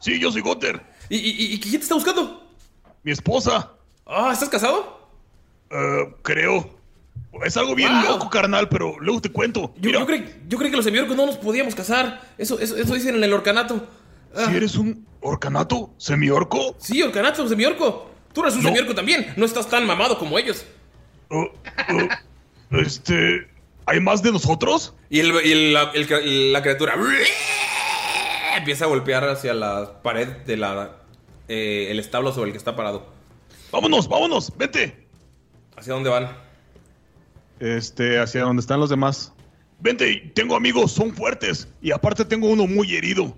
Sí, 0.00 0.18
yo 0.18 0.30
soy 0.30 0.42
Gunter. 0.42 0.80
¿Y, 1.08 1.16
y, 1.16 1.54
y 1.54 1.60
quién 1.60 1.72
te 1.74 1.78
está 1.78 1.94
buscando? 1.94 2.46
Mi 3.02 3.12
esposa. 3.12 3.72
Ah, 4.06 4.30
¿estás 4.32 4.48
casado? 4.48 5.08
Eh, 5.70 6.14
creo. 6.22 6.74
Es 7.44 7.56
algo 7.56 7.74
bien 7.74 7.92
Wow. 7.92 8.12
loco, 8.12 8.30
carnal, 8.30 8.68
pero 8.68 8.98
luego 8.98 9.20
te 9.20 9.30
cuento. 9.30 9.74
Yo, 9.78 9.90
yo, 9.90 10.06
creí, 10.06 10.42
yo 10.48 10.58
creí 10.58 10.70
que 10.70 10.76
los 10.76 10.84
semiorcos 10.84 11.16
no 11.16 11.26
nos 11.26 11.36
podíamos 11.36 11.74
casar. 11.74 12.22
Eso, 12.38 12.58
eso, 12.58 12.76
eso 12.76 12.94
dicen 12.94 13.14
en 13.16 13.24
el 13.24 13.32
orcanato. 13.32 13.86
Ah. 14.34 14.46
¿Si 14.48 14.56
eres 14.56 14.76
un 14.76 15.06
orcanato? 15.26 15.90
¿Semiorco? 15.98 16.74
Sí, 16.78 17.02
orcanato, 17.02 17.46
semiorco. 17.48 18.10
Tú 18.32 18.42
eres 18.42 18.54
un 18.54 18.62
No. 18.62 18.68
semiorco 18.68 18.94
también. 18.94 19.32
No 19.36 19.44
estás 19.46 19.68
tan 19.68 19.86
mamado 19.86 20.18
como 20.18 20.38
ellos. 20.38 20.64
Oh, 21.30 21.46
Este. 22.70 23.48
¿Hay 23.86 24.00
más 24.00 24.22
de 24.22 24.32
nosotros? 24.32 24.94
Y, 25.10 25.20
el, 25.20 25.32
y 25.46 25.72
la, 25.72 25.92
el- 25.94 26.52
la 26.52 26.62
criatura 26.62 26.94
empieza 28.56 28.84
a 28.84 28.88
golpear 28.88 29.28
hacia 29.28 29.54
la 29.54 30.02
pared 30.02 30.28
de 30.28 30.56
la 30.56 30.96
eh, 31.48 31.88
el 31.90 32.00
establo 32.00 32.32
sobre 32.32 32.46
el 32.48 32.52
que 32.52 32.58
está 32.58 32.74
parado. 32.74 33.06
Vámonos, 33.70 34.08
vámonos, 34.08 34.52
vente. 34.56 35.06
¿Hacia 35.76 35.92
dónde 35.92 36.10
van? 36.10 36.30
Este, 37.60 38.18
hacia 38.18 38.42
donde 38.42 38.60
están 38.60 38.80
los 38.80 38.90
demás. 38.90 39.32
Vente, 39.78 40.32
tengo 40.34 40.56
amigos, 40.56 40.90
son 40.92 41.14
fuertes. 41.14 41.68
Y 41.80 41.92
aparte 41.92 42.24
tengo 42.24 42.48
uno 42.48 42.66
muy 42.66 42.96
herido. 42.96 43.36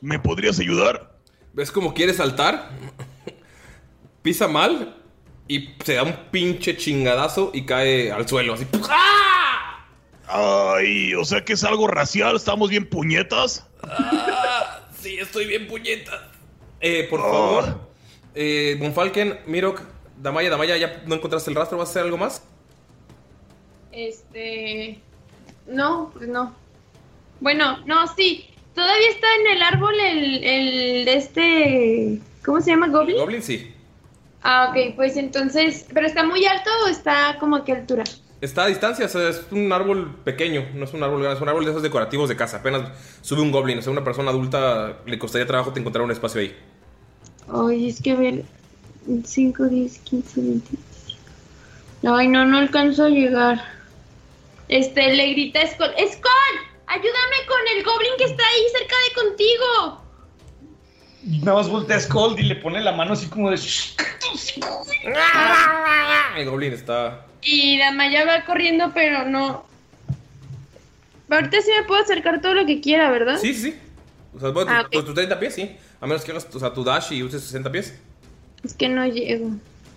¿Me 0.00 0.18
podrías 0.18 0.58
ayudar? 0.60 1.12
¿Ves 1.52 1.72
cómo 1.72 1.94
quiere 1.94 2.12
saltar? 2.14 2.70
Pisa 4.22 4.46
mal 4.48 4.96
y 5.48 5.70
se 5.84 5.94
da 5.94 6.04
un 6.04 6.14
pinche 6.30 6.76
chingadazo 6.76 7.50
y 7.52 7.64
cae 7.66 8.12
al 8.12 8.28
suelo. 8.28 8.54
Así. 8.54 8.66
Ay, 10.28 11.14
o 11.14 11.24
sea 11.24 11.44
que 11.44 11.54
es 11.54 11.64
algo 11.64 11.88
racial, 11.88 12.36
estamos 12.36 12.70
bien 12.70 12.88
puñetas. 12.88 13.66
Ah, 13.82 14.88
sí, 14.96 15.16
estoy 15.18 15.46
bien 15.46 15.66
puñeta. 15.66 16.30
Eh, 16.80 17.08
por 17.10 17.20
favor. 17.20 17.80
Eh, 18.36 18.76
Bonfalken, 18.78 19.40
Mirok, 19.46 19.82
Damaya, 20.16 20.50
Damaya, 20.50 20.76
¿ya 20.76 21.02
no 21.06 21.16
encontraste 21.16 21.50
el 21.50 21.56
rastro? 21.56 21.78
¿Vas 21.78 21.88
a 21.88 21.90
hacer 21.90 22.02
algo 22.04 22.16
más? 22.16 22.44
Este. 23.90 25.00
No, 25.66 26.10
pues 26.14 26.28
no. 26.28 26.54
Bueno, 27.40 27.78
no, 27.86 28.06
sí. 28.14 28.49
Todavía 28.74 29.10
está 29.10 29.26
en 29.40 29.56
el 29.56 29.62
árbol 29.62 29.94
el, 30.00 30.44
el 30.44 31.04
de 31.04 31.16
este. 31.16 32.20
¿Cómo 32.44 32.60
se 32.60 32.70
llama? 32.70 32.88
¿Goblin? 32.88 33.16
Goblin, 33.16 33.42
sí. 33.42 33.74
Ah, 34.42 34.70
ok, 34.70 34.94
pues 34.96 35.16
entonces. 35.16 35.86
¿Pero 35.92 36.06
está 36.06 36.24
muy 36.24 36.44
alto 36.46 36.70
o 36.84 36.88
está 36.88 37.36
como 37.38 37.56
a 37.56 37.64
qué 37.64 37.72
altura? 37.72 38.04
Está 38.40 38.64
a 38.64 38.66
distancia, 38.68 39.04
o 39.04 39.08
sea, 39.08 39.28
es 39.28 39.44
un 39.50 39.70
árbol 39.70 40.16
pequeño, 40.24 40.66
no 40.74 40.84
es 40.84 40.94
un 40.94 41.02
árbol 41.02 41.20
grande, 41.20 41.36
es 41.36 41.42
un 41.42 41.48
árbol 41.50 41.64
de 41.66 41.72
esos 41.72 41.82
decorativos 41.82 42.26
de 42.30 42.36
casa. 42.36 42.58
Apenas 42.58 42.90
sube 43.20 43.42
un 43.42 43.52
goblin, 43.52 43.78
o 43.78 43.82
sea, 43.82 43.92
una 43.92 44.02
persona 44.02 44.30
adulta 44.30 44.96
le 45.04 45.18
costaría 45.18 45.46
trabajo 45.46 45.74
te 45.74 45.80
encontrar 45.80 46.02
un 46.04 46.10
espacio 46.10 46.40
ahí. 46.40 46.56
Ay, 47.52 47.90
es 47.90 48.00
que 48.00 48.14
ver. 48.14 48.44
5, 49.24 49.64
10, 49.64 49.98
15, 49.98 50.40
20. 50.40 50.76
Ay, 52.08 52.28
no, 52.28 52.46
no 52.46 52.58
alcanzo 52.58 53.04
a 53.04 53.08
llegar. 53.10 53.62
Este, 54.68 55.14
le 55.14 55.32
grita 55.32 55.60
a 55.60 55.66
Skull. 55.66 55.90
¡Skull! 55.98 56.69
¡Ayúdame 56.90 57.46
con 57.46 57.58
el 57.76 57.84
goblin 57.84 58.12
que 58.18 58.24
está 58.24 58.42
ahí 58.46 58.62
cerca 58.76 58.96
de 59.08 59.22
contigo! 59.22 60.02
Y 61.24 61.38
nada 61.40 61.58
más 61.58 61.68
voltea 61.68 61.96
a 61.96 62.00
Skull 62.00 62.38
y 62.40 62.44
le 62.44 62.56
pone 62.56 62.80
la 62.80 62.92
mano 62.92 63.12
así 63.12 63.28
como 63.28 63.50
de. 63.50 63.56
El 66.36 66.48
goblin 66.50 66.72
está. 66.72 67.26
Y 67.42 67.78
Damaya 67.78 68.24
va 68.24 68.44
corriendo, 68.44 68.90
pero 68.94 69.24
no. 69.26 69.64
Ahorita 71.30 71.60
sí 71.62 71.70
me 71.78 71.84
puedo 71.86 72.02
acercar 72.02 72.40
todo 72.40 72.54
lo 72.54 72.66
que 72.66 72.80
quiera, 72.80 73.10
¿verdad? 73.10 73.38
Sí, 73.38 73.54
sí. 73.54 73.74
O 74.34 74.40
sea, 74.40 74.50
bueno, 74.50 74.70
Ah, 74.72 74.86
tu- 74.90 74.98
ok. 74.98 75.04
tu, 75.04 75.10
tu 75.10 75.14
30 75.14 75.38
pies, 75.38 75.54
sí. 75.54 75.76
A 76.00 76.06
menos 76.06 76.24
que 76.24 76.32
hagas 76.32 76.48
o 76.52 76.58
sea, 76.58 76.72
tu 76.72 76.82
dash 76.82 77.12
y 77.12 77.22
uses 77.22 77.42
60 77.42 77.70
pies. 77.70 78.00
Es 78.64 78.74
que 78.74 78.88
no 78.88 79.06
llego. 79.06 79.50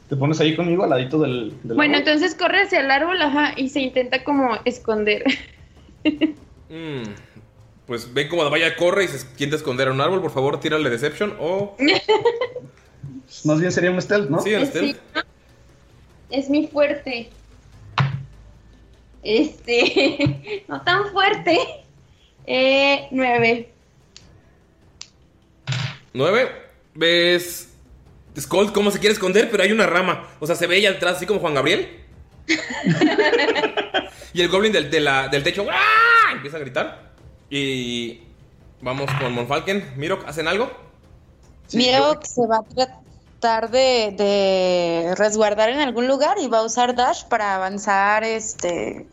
Te 0.10 0.16
pones 0.16 0.40
ahí 0.42 0.56
conmigo 0.56 0.84
al 0.84 0.92
ladito 0.92 1.18
del. 1.20 1.54
del 1.64 1.76
Bueno, 1.76 1.98
árbol. 1.98 2.08
entonces 2.10 2.36
corre 2.36 2.64
hacia 2.64 2.82
el 2.82 2.92
árbol, 2.92 3.20
ajá, 3.22 3.54
y 3.56 3.70
se 3.70 3.80
intenta 3.80 4.24
como 4.24 4.58
esconder. 4.66 5.24
Mm, 6.74 7.04
Pues 7.86 8.12
ven 8.14 8.28
como 8.30 8.44
Damaya 8.44 8.76
corre 8.76 9.04
y 9.04 9.08
se 9.08 9.26
intenta 9.32 9.58
esconder 9.58 9.88
en 9.88 9.94
un 9.94 10.02
árbol. 10.02 10.22
Por 10.22 10.32
favor, 10.32 10.60
tírale 10.60 10.90
Deception 10.90 11.36
o. 11.40 11.76
Más 13.46 13.60
bien 13.60 13.72
sería 13.72 13.92
un 13.92 14.02
stealth, 14.02 14.30
¿no? 14.30 14.40
Sí, 14.42 14.54
en 14.54 14.62
Sí, 14.62 14.68
stealth. 14.68 14.98
Es 16.30 16.50
mi 16.50 16.68
fuerte. 16.68 17.30
Este, 19.22 20.64
no 20.68 20.82
tan 20.82 21.12
fuerte. 21.12 21.58
Eh, 22.46 23.08
nueve. 23.12 23.70
9. 26.14 26.52
Ves. 26.96 27.70
Skull 28.40 28.72
cómo 28.74 28.90
se 28.92 29.00
quiere 29.00 29.14
esconder, 29.14 29.50
pero 29.52 29.64
hay 29.64 29.72
una 29.72 29.86
rama. 29.86 30.28
O 30.40 30.48
sea, 30.48 30.56
se 30.56 30.66
ve 30.68 30.76
ahí 30.78 30.86
atrás, 30.86 31.18
así 31.18 31.26
como 31.26 31.40
Juan 31.40 31.54
Gabriel. 31.54 31.88
y 34.34 34.42
el 34.42 34.50
goblin 34.50 34.72
del, 34.74 34.90
de 34.92 35.00
la- 35.00 35.28
del 35.30 35.44
techo 35.44 35.66
¡ah! 35.72 36.03
Empieza 36.44 36.58
a 36.58 36.60
gritar. 36.60 37.12
Y 37.50 38.22
vamos 38.82 39.10
con 39.20 39.32
Monfalken. 39.34 39.94
Mirok, 39.96 40.28
¿hacen 40.28 40.48
algo? 40.50 40.70
Miro 41.72 42.20
que 42.20 42.28
se 42.28 42.46
va 42.46 42.58
a 42.58 42.64
tratar 42.64 43.72
de, 43.72 44.14
de 44.18 45.16
resguardar 45.16 45.70
en 45.70 45.80
algún 45.80 46.08
lugar 46.08 46.38
y 46.40 46.48
va 46.50 46.60
a 46.60 46.64
usar 46.64 46.96
dash 46.96 47.24
para 47.26 47.56
avanzar 47.56 48.26
este 48.26 49.08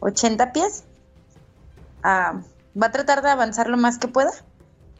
80 0.00 0.52
pies. 0.52 0.82
Ah, 2.02 2.40
va 2.80 2.86
a 2.88 2.90
tratar 2.92 3.22
de 3.22 3.30
avanzar 3.30 3.68
lo 3.68 3.76
más 3.76 3.98
que 3.98 4.08
pueda 4.08 4.32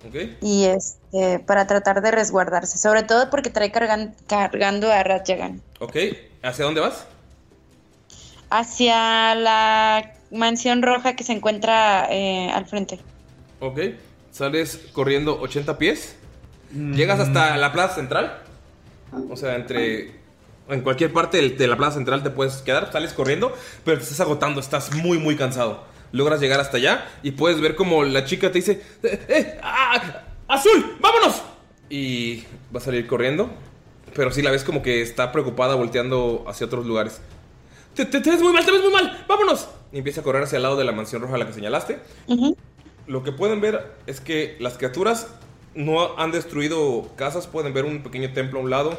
Ok. 0.07 0.15
y 0.41 0.67
este 0.67 1.41
para 1.41 1.67
tratar 1.67 2.01
de 2.03 2.13
resguardarse, 2.13 2.79
sobre 2.79 3.03
todo 3.03 3.29
porque 3.31 3.51
trae 3.51 3.73
cargan- 3.73 4.15
cargando 4.29 4.93
a 4.93 5.03
Ratjagan 5.03 5.61
Ok. 5.81 5.97
¿Hacia 6.45 6.65
dónde 6.65 6.81
vas? 6.81 7.07
hacia 8.51 9.35
la 9.35 10.13
mansión 10.33 10.83
roja 10.83 11.15
que 11.15 11.25
se 11.25 11.33
encuentra 11.33 12.07
eh, 12.11 12.51
al 12.51 12.67
frente. 12.67 12.99
Ok. 13.61 13.79
Sales 14.31 14.81
corriendo 14.93 15.41
80 15.41 15.79
pies. 15.79 16.17
Llegas 16.75 17.21
hasta 17.21 17.57
la 17.59 17.71
plaza 17.73 17.97
central. 17.97 18.39
O 19.31 19.37
sea, 19.37 19.57
entre. 19.57 20.21
En 20.69 20.81
cualquier 20.81 21.13
parte 21.13 21.47
de 21.51 21.67
la 21.67 21.77
plaza 21.77 21.97
central 21.97 22.23
te 22.23 22.31
puedes 22.31 22.57
quedar. 22.63 22.91
Sales 22.93 23.13
corriendo, 23.13 23.55
pero 23.85 23.99
te 23.99 24.05
estás 24.05 24.21
agotando. 24.21 24.61
Estás 24.61 24.95
muy, 24.95 25.19
muy 25.19 25.37
cansado. 25.37 25.85
Logras 26.13 26.41
llegar 26.41 26.61
hasta 26.61 26.77
allá 26.79 27.07
y 27.23 27.33
puedes 27.33 27.61
ver 27.61 27.75
como 27.77 28.05
la 28.05 28.25
chica 28.25 28.51
te 28.51 28.59
dice: 28.59 28.83
¡Eh! 29.03 29.21
eh, 29.29 29.59
ah, 29.63 30.23
¡Azul! 30.49 30.97
¡Vámonos! 31.01 31.43
Y 31.91 32.45
va 32.75 32.79
a 32.79 32.81
salir 32.81 33.07
corriendo. 33.07 33.51
Pero 34.15 34.31
sí 34.31 34.41
la 34.43 34.51
ves 34.51 34.65
como 34.65 34.83
que 34.83 35.03
está 35.03 35.33
preocupada 35.33 35.75
volteando 35.75 36.45
hacia 36.47 36.67
otros 36.67 36.87
lugares. 36.87 37.21
Te, 37.95 38.05
te- 38.07 38.21
te 38.21 38.31
ves 38.31 38.41
muy 38.43 38.53
mal, 38.53 38.65
te 38.65 38.71
ves 38.73 38.83
muy 38.83 38.93
mal. 38.93 39.25
¡Vámonos! 39.29 39.69
Y 39.93 39.99
empieza 39.99 40.21
a 40.23 40.25
correr 40.25 40.43
hacia 40.43 40.57
el 40.57 40.63
lado 40.63 40.77
de 40.77 40.85
la 40.85 40.93
mansión 40.93 41.23
roja 41.23 41.35
a 41.35 41.39
la 41.39 41.47
que 41.47 41.53
señalaste. 41.53 41.99
Lo 43.07 43.23
que 43.23 43.33
pueden 43.33 43.61
ver 43.61 43.93
es 44.07 44.21
que 44.21 44.57
las 44.61 44.79
criaturas 44.79 45.29
no 45.75 46.19
han 46.19 46.31
destruido 46.33 47.11
casas. 47.17 47.47
Pueden 47.47 47.75
ver 47.75 47.85
un 47.85 48.03
pequeño 48.03 48.33
templo 48.33 48.59
a 48.59 48.63
un 48.63 48.71
lado. 48.71 48.99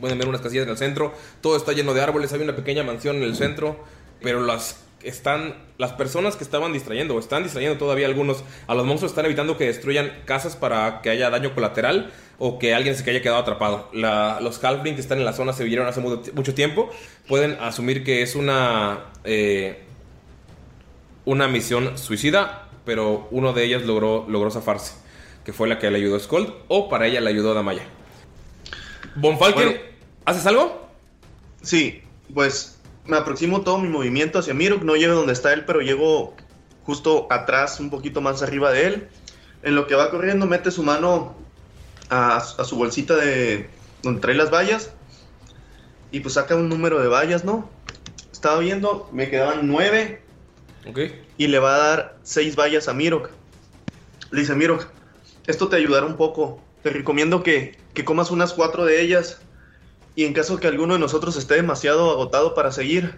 Pueden 0.00 0.18
ver 0.18 0.28
unas 0.28 0.42
casillas 0.42 0.64
en 0.64 0.70
el 0.70 0.76
centro. 0.78 1.12
Todo 1.40 1.56
está 1.56 1.72
lleno 1.72 1.94
de 1.94 2.02
árboles. 2.02 2.32
Hay 2.32 2.40
una 2.40 2.54
pequeña 2.54 2.82
mansión 2.84 3.16
en 3.16 3.22
el 3.22 3.34
centro. 3.34 3.76
Pero 4.22 4.42
las 4.44 4.82
están. 5.02 5.54
Las 5.78 5.92
personas 5.92 6.36
que 6.36 6.44
estaban 6.44 6.72
distrayendo, 6.72 7.14
o 7.14 7.18
están 7.18 7.42
distrayendo 7.42 7.78
todavía 7.78 8.06
algunos. 8.06 8.44
A 8.66 8.74
los 8.74 8.84
monstruos 8.86 9.12
están 9.12 9.24
evitando 9.24 9.56
que 9.56 9.64
destruyan 9.66 10.12
casas 10.24 10.54
para 10.56 11.00
que 11.02 11.10
haya 11.10 11.30
daño 11.30 11.54
colateral. 11.54 12.12
O 12.38 12.58
que 12.58 12.74
alguien 12.74 12.94
se 12.94 13.02
que 13.02 13.10
haya 13.10 13.22
quedado 13.22 13.38
atrapado. 13.40 13.88
La- 13.94 14.38
los 14.42 14.62
Halfling 14.62 14.94
que 14.94 15.00
están 15.00 15.18
en 15.18 15.24
la 15.24 15.32
zona 15.32 15.54
se 15.54 15.64
vieron 15.64 15.86
hace 15.86 16.00
mu- 16.00 16.20
mucho 16.34 16.54
tiempo. 16.54 16.90
Pueden 17.26 17.52
asumir 17.60 18.04
que 18.04 18.20
es 18.22 18.36
una. 18.36 19.06
eh, 19.24 19.82
una 21.26 21.46
misión 21.48 21.98
suicida. 21.98 22.62
Pero 22.86 23.28
uno 23.30 23.52
de 23.52 23.64
ellas 23.64 23.82
logró, 23.82 24.24
logró 24.28 24.50
zafarse. 24.50 24.94
Que 25.44 25.52
fue 25.52 25.68
la 25.68 25.78
que 25.78 25.90
le 25.90 25.98
ayudó 25.98 26.16
a 26.16 26.20
Skold. 26.20 26.52
O 26.68 26.88
para 26.88 27.06
ella 27.06 27.20
le 27.20 27.28
ayudó 27.28 27.50
a 27.50 27.54
Damaya. 27.54 27.82
Von 29.16 29.38
Falken, 29.38 29.64
Bueno. 29.64 29.80
¿haces 30.24 30.46
algo? 30.46 30.88
Sí, 31.62 32.02
pues 32.32 32.78
me 33.06 33.16
aproximo 33.16 33.62
todo 33.62 33.78
mi 33.78 33.88
movimiento 33.88 34.38
hacia 34.38 34.54
Mirok. 34.54 34.82
No 34.82 34.96
llego 34.96 35.14
donde 35.14 35.32
está 35.32 35.52
él, 35.52 35.64
pero 35.64 35.80
llego 35.80 36.34
justo 36.84 37.26
atrás, 37.30 37.80
un 37.80 37.90
poquito 37.90 38.20
más 38.20 38.42
arriba 38.42 38.70
de 38.70 38.86
él. 38.86 39.08
En 39.62 39.74
lo 39.74 39.86
que 39.86 39.94
va 39.94 40.10
corriendo, 40.10 40.46
mete 40.46 40.70
su 40.70 40.82
mano 40.82 41.34
a, 42.08 42.36
a 42.36 42.64
su 42.64 42.76
bolsita 42.76 43.16
de 43.16 43.68
donde 44.02 44.20
trae 44.20 44.34
las 44.34 44.52
vallas. 44.52 44.92
Y 46.12 46.20
pues 46.20 46.34
saca 46.34 46.54
un 46.54 46.68
número 46.68 47.00
de 47.00 47.08
vallas, 47.08 47.44
¿no? 47.44 47.68
Estaba 48.30 48.58
viendo, 48.58 49.08
me 49.12 49.28
quedaban 49.28 49.66
nueve. 49.66 50.22
Ok. 50.88 51.00
Y 51.36 51.48
le 51.48 51.58
va 51.58 51.74
a 51.74 51.78
dar 51.78 52.16
seis 52.22 52.56
vallas 52.56 52.88
a 52.88 52.94
Mirok. 52.94 53.30
Le 54.30 54.40
dice, 54.40 54.54
Mirok, 54.54 54.86
esto 55.46 55.68
te 55.68 55.76
ayudará 55.76 56.06
un 56.06 56.16
poco. 56.16 56.60
Te 56.82 56.90
recomiendo 56.90 57.42
que, 57.42 57.78
que 57.94 58.04
comas 58.04 58.30
unas 58.30 58.52
cuatro 58.52 58.84
de 58.84 59.00
ellas. 59.00 59.40
Y 60.14 60.24
en 60.24 60.32
caso 60.32 60.58
que 60.58 60.66
alguno 60.66 60.94
de 60.94 61.00
nosotros 61.00 61.36
esté 61.36 61.54
demasiado 61.54 62.10
agotado 62.10 62.54
para 62.54 62.72
seguir, 62.72 63.14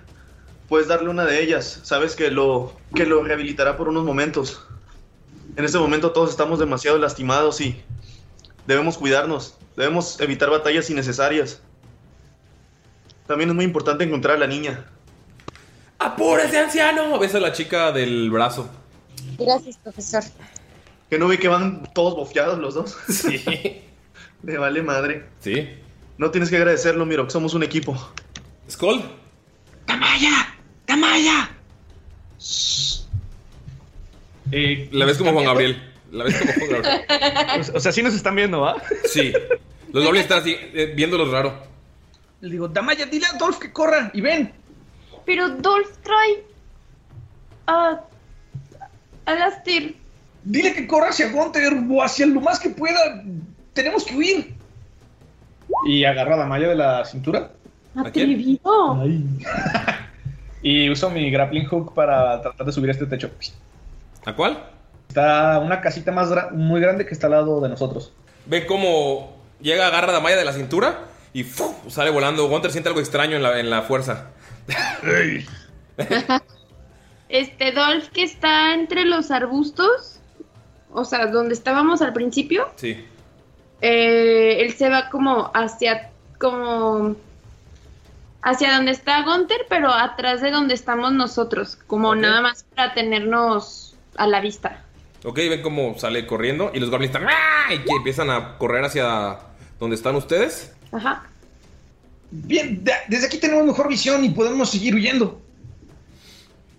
puedes 0.68 0.88
darle 0.88 1.10
una 1.10 1.24
de 1.24 1.42
ellas. 1.42 1.80
Sabes 1.82 2.16
que 2.16 2.30
lo, 2.30 2.72
que 2.94 3.06
lo 3.06 3.22
rehabilitará 3.22 3.76
por 3.76 3.88
unos 3.88 4.04
momentos. 4.04 4.66
En 5.56 5.64
este 5.64 5.78
momento 5.78 6.12
todos 6.12 6.30
estamos 6.30 6.58
demasiado 6.58 6.98
lastimados 6.98 7.60
y 7.60 7.82
debemos 8.66 8.98
cuidarnos. 8.98 9.56
Debemos 9.76 10.20
evitar 10.20 10.50
batallas 10.50 10.90
innecesarias. 10.90 11.60
También 13.26 13.50
es 13.50 13.56
muy 13.56 13.64
importante 13.64 14.04
encontrar 14.04 14.36
a 14.36 14.40
la 14.40 14.46
niña. 14.46 14.86
¡Apúrese, 15.98 16.58
anciano! 16.58 17.18
Ves 17.18 17.34
a 17.34 17.40
la 17.40 17.52
chica 17.52 17.92
del 17.92 18.30
brazo. 18.30 18.68
Gracias, 19.38 19.76
profesor. 19.78 20.22
Que 21.10 21.18
no 21.18 21.28
ve 21.28 21.38
que 21.38 21.48
van 21.48 21.88
todos 21.94 22.14
bofeados 22.14 22.58
los 22.58 22.74
dos. 22.74 22.96
Sí. 23.08 23.42
Le 24.44 24.56
vale 24.56 24.82
madre. 24.82 25.24
Sí. 25.40 25.68
No 26.16 26.30
tienes 26.30 26.50
que 26.50 26.56
agradecerlo, 26.56 27.04
Miro, 27.04 27.28
somos 27.28 27.54
un 27.54 27.64
equipo. 27.64 27.96
Skull. 28.70 29.02
¡Damaya! 29.86 30.54
¡Damaya! 30.86 31.50
Eh, 34.52 34.88
La 34.92 35.06
ves 35.06 35.18
como 35.18 35.32
Juan 35.32 35.44
Gabriel. 35.44 35.82
La 36.12 36.24
ves 36.24 36.38
como 36.38 36.52
Juan 36.52 36.82
Gabriel. 36.82 37.04
O, 37.74 37.80
sea, 37.80 37.90
sí 37.90 38.02
nos 38.02 38.14
están 38.14 38.36
viendo, 38.36 38.60
¿va? 38.60 38.76
Sí. 39.06 39.32
Los 39.92 40.04
goblins 40.04 40.24
están 40.24 40.40
así, 40.40 40.56
eh, 40.74 40.92
viéndolos 40.94 41.30
raro. 41.30 41.62
Le 42.40 42.50
digo, 42.50 42.68
Damaya, 42.68 43.06
dile 43.06 43.26
a 43.26 43.36
Dolph 43.36 43.58
que 43.58 43.72
corra 43.72 44.10
y 44.14 44.20
ven. 44.20 44.52
Pero 45.28 45.50
Dolph 45.50 45.90
trae 46.02 46.42
a 47.66 48.00
Alastir. 49.26 49.94
Dile 50.42 50.72
que 50.72 50.86
corra 50.86 51.10
hacia 51.10 51.30
Gunter 51.30 51.70
o 51.90 52.02
hacia 52.02 52.24
lo 52.24 52.40
más 52.40 52.58
que 52.58 52.70
pueda. 52.70 52.98
Tenemos 53.74 54.04
que 54.06 54.16
huir. 54.16 54.54
Y 55.86 56.04
agarro 56.04 56.32
a 56.32 56.38
Damaya 56.38 56.66
de 56.66 56.74
la 56.76 57.04
cintura. 57.04 57.50
Atrevido. 57.94 59.04
Y 60.62 60.90
uso 60.90 61.08
mi 61.10 61.30
grappling 61.30 61.66
hook 61.66 61.94
para 61.94 62.40
tratar 62.42 62.66
de 62.66 62.72
subir 62.72 62.88
a 62.88 62.92
este 62.92 63.06
techo. 63.06 63.30
¿A 64.24 64.34
cuál? 64.34 64.58
Está 65.08 65.60
una 65.60 65.80
casita 65.80 66.10
más 66.10 66.30
gra- 66.30 66.50
muy 66.50 66.80
grande 66.80 67.06
que 67.06 67.12
está 67.14 67.26
al 67.28 67.32
lado 67.32 67.60
de 67.60 67.68
nosotros. 67.68 68.12
Ven 68.46 68.64
cómo 68.66 69.36
llega, 69.60 69.86
agarra 69.86 70.08
a 70.08 70.12
Damaya 70.14 70.36
de 70.36 70.44
la 70.44 70.52
cintura 70.52 71.04
y 71.32 71.44
sale 71.44 72.10
volando. 72.10 72.48
Gunter 72.48 72.72
siente 72.72 72.88
algo 72.88 72.98
extraño 73.00 73.36
en 73.36 73.42
la, 73.44 73.60
en 73.60 73.68
la 73.70 73.82
fuerza. 73.82 74.30
Este 77.28 77.72
Dolph 77.72 78.08
que 78.08 78.22
está 78.22 78.72
entre 78.74 79.04
los 79.04 79.30
arbustos. 79.30 80.20
O 80.92 81.04
sea, 81.04 81.26
donde 81.26 81.54
estábamos 81.54 82.00
al 82.00 82.12
principio. 82.12 82.70
Sí. 82.76 83.04
eh, 83.80 84.58
él 84.60 84.72
se 84.74 84.88
va 84.88 85.10
como 85.10 85.50
hacia. 85.54 86.10
como. 86.38 87.16
hacia 88.40 88.76
donde 88.76 88.92
está 88.92 89.22
Gunther, 89.22 89.66
pero 89.68 89.90
atrás 89.90 90.40
de 90.40 90.50
donde 90.50 90.74
estamos 90.74 91.12
nosotros. 91.12 91.76
Como 91.86 92.14
nada 92.14 92.40
más 92.40 92.64
para 92.74 92.94
tenernos 92.94 93.96
a 94.16 94.26
la 94.26 94.40
vista. 94.40 94.84
Ok, 95.24 95.36
ven 95.36 95.62
cómo 95.62 95.98
sale 95.98 96.26
corriendo 96.26 96.70
y 96.72 96.80
los 96.80 96.90
goblins 96.90 97.14
están 97.14 97.28
¡ah! 97.28 97.74
y 97.74 97.78
que 97.80 97.92
empiezan 97.92 98.30
a 98.30 98.56
correr 98.56 98.84
hacia 98.84 99.38
donde 99.78 99.96
están 99.96 100.14
ustedes. 100.16 100.74
Ajá. 100.92 101.27
Bien, 102.30 102.82
de- 102.84 102.92
desde 103.08 103.26
aquí 103.26 103.38
tenemos 103.38 103.64
mejor 103.64 103.88
visión 103.88 104.24
y 104.24 104.30
podemos 104.30 104.70
seguir 104.70 104.94
huyendo. 104.94 105.40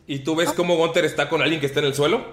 Y 0.08 0.20
tú 0.20 0.36
ves 0.36 0.52
cómo 0.54 0.76
Gunter 0.78 1.06
está 1.06 1.30
con 1.30 1.42
alguien 1.42 1.60
que 1.60 1.68
está 1.68 1.80
en 1.80 1.86
el 1.88 1.94
suelo. 1.94 2.26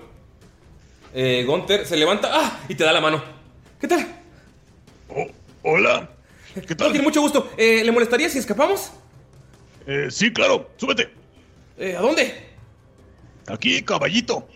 Eh, 1.14 1.44
Gunter 1.46 1.86
se 1.86 1.96
levanta 1.96 2.30
¡ah! 2.32 2.60
y 2.68 2.74
te 2.74 2.84
da 2.84 2.92
la 2.92 3.00
mano. 3.00 3.22
¿Qué 3.80 3.88
tal? 3.88 4.06
hola. 5.62 6.10
¿Qué 6.54 6.74
tal? 6.74 6.90
tiene 6.90 7.04
mucho 7.04 7.20
gusto. 7.20 7.50
Eh, 7.56 7.82
¿Le 7.84 7.92
molestaría 7.92 8.28
si 8.30 8.38
escapamos? 8.38 8.90
Eh, 9.86 10.06
sí, 10.10 10.32
claro, 10.32 10.70
súbete. 10.76 11.10
Eh, 11.78 11.94
¿A 11.96 12.00
dónde? 12.00 12.34
Aquí, 13.46 13.82
caballito. 13.82 14.46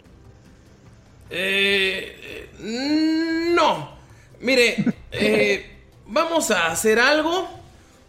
Eh, 1.30 2.48
eh, 2.58 3.50
no. 3.54 3.96
Mire, 4.40 4.84
eh, 5.12 5.70
vamos 6.06 6.50
a 6.50 6.68
hacer 6.68 6.98
algo. 6.98 7.59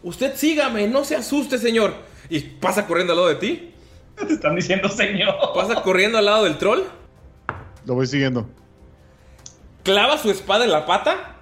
Usted 0.04 0.36
sígame, 0.36 0.88
no 0.88 1.04
se 1.06 1.16
asuste, 1.16 1.58
señor. 1.58 1.94
Y 2.30 2.40
pasa 2.40 2.88
corriendo 2.88 3.14
al 3.14 3.18
lado 3.20 3.30
de 3.30 3.36
ti. 3.36 3.74
Te 4.16 4.34
están 4.34 4.56
diciendo, 4.56 4.90
señor. 4.90 5.36
Pasa 5.54 5.82
corriendo 5.84 6.18
al 6.18 6.26
lado 6.26 6.44
del 6.46 6.58
troll. 6.58 6.82
Lo 7.86 7.96
voy 7.96 8.08
siguiendo. 8.08 8.48
Clava 9.84 10.18
su 10.18 10.30
espada 10.30 10.66
en 10.66 10.72
la 10.72 10.86
pata 10.86 11.36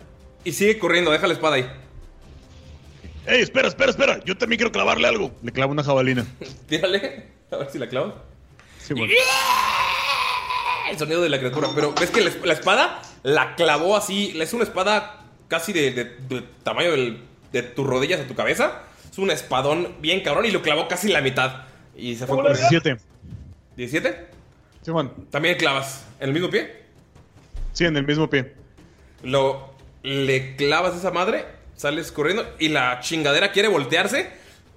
y 0.44 0.53
sigue 0.53 0.80
corriendo. 0.80 1.11
Deja 1.11 1.27
la 1.27 1.34
espada 1.34 1.56
ahí. 1.56 1.69
Ey, 3.26 3.41
espera, 3.41 3.68
espera, 3.68 3.91
espera. 3.91 4.19
Yo 4.26 4.38
también 4.38 4.57
quiero 4.57 4.72
clavarle 4.72 5.07
algo. 5.07 5.31
Le 5.44 5.52
clavo 5.52 5.72
una 5.73 5.84
jabalina. 5.84 6.26
Tírale. 6.68 7.27
A 7.52 7.57
ver 7.57 7.69
si 7.72 7.77
la 7.80 7.88
clavas. 7.90 8.14
Sí, 8.81 8.94
bueno. 8.94 9.14
El 10.90 10.98
sonido 10.98 11.22
de 11.22 11.30
la 11.30 11.38
criatura. 11.38 11.68
Pero 11.76 11.94
ves 11.94 12.10
que 12.10 12.22
la, 12.22 12.31
la 12.44 12.53
espada 12.53 13.02
la 13.23 13.56
clavó 13.56 13.95
así. 13.95 14.34
Es 14.40 14.53
una 14.53 14.64
espada 14.64 15.26
casi 15.48 15.73
de, 15.73 15.91
de- 15.91 16.03
de 16.27 16.41
tamaño 16.64 16.91
del- 16.91 17.23
de 17.52 17.64
tus 17.64 17.86
rodillas 17.86 18.20
a 18.20 18.28
tu 18.28 18.36
cabeza. 18.36 18.84
Es 19.12 19.18
un 19.18 19.32
espadón 19.32 19.96
bien 20.02 20.22
cabrón 20.22 20.46
y 20.46 20.52
lo 20.52 20.62
clavó 20.62 20.88
casi 20.88 21.08
en 21.08 21.14
la 21.14 21.22
mitad. 21.22 21.64
Y 21.96 22.16
se 22.16 22.26
fue 22.26 22.36
¿Cómo 22.38 22.50
le 22.50 22.56
corriendo. 22.56 22.98
17. 23.78 24.08
¿17? 24.08 24.16
Simón. 24.82 25.14
También 25.30 25.58
clavas. 25.58 26.06
¿En 26.20 26.28
el 26.28 26.34
mismo 26.34 26.50
pie? 26.50 26.84
Sí, 27.74 27.86
en 27.86 27.98
el 27.98 28.06
mismo 28.06 28.30
pie. 28.30 28.54
Lo, 29.24 29.74
le 30.04 30.56
clavas 30.56 30.96
esa 30.96 31.12
madre, 31.12 31.46
sales 31.76 32.12
corriendo 32.12 32.48
y 32.60 32.70
la 32.70 33.00
chingadera 33.02 33.52
quiere 33.52 33.68
voltearse, 33.68 34.30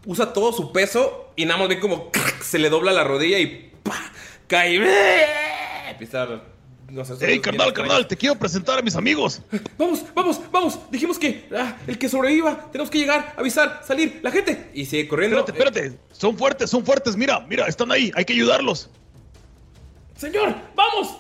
usa 0.05 0.33
todo 0.33 0.53
su 0.53 0.73
peso 0.73 1.33
y 1.37 1.45
nada 1.47 1.61
más 1.61 1.69
ve 1.69 1.79
como 1.81 2.11
se 2.43 2.59
le 2.59 2.69
dobla 2.71 2.93
la 2.93 3.05
rodilla 3.05 3.39
y 3.39 3.73
¡pah! 3.83 4.13
cae. 4.47 4.77
Empieza 5.91 6.23
a, 6.23 6.43
no 6.93 7.05
sé, 7.05 7.15
Ey, 7.33 7.41
carnal, 7.41 7.73
carnal, 7.73 8.07
te 8.07 8.17
quiero 8.17 8.39
presentar 8.39 8.79
a 8.79 8.83
mis 8.83 8.95
amigos. 8.97 9.41
Vamos, 9.79 10.05
vamos, 10.15 10.41
vamos. 10.51 10.79
Dijimos 10.91 11.19
que 11.19 11.49
ah, 11.57 11.77
el 11.87 11.99
que 11.99 12.09
sobreviva, 12.09 12.71
tenemos 12.71 12.91
que 12.91 12.99
llegar, 12.99 13.35
avisar, 13.37 13.81
salir, 13.87 14.21
la 14.23 14.31
gente. 14.31 14.71
Y 14.75 14.85
sigue 14.85 15.09
corriendo. 15.09 15.39
Espérate, 15.39 15.81
espérate. 15.81 15.99
Son 16.13 16.37
fuertes, 16.37 16.71
son 16.71 16.85
fuertes. 16.85 17.17
Mira, 17.17 17.41
mira, 17.49 17.67
están 17.67 17.91
ahí. 17.91 18.13
Hay 18.15 18.25
que 18.25 18.35
ayudarlos. 18.35 18.91
Señor, 20.17 20.55
vamos. 20.75 21.17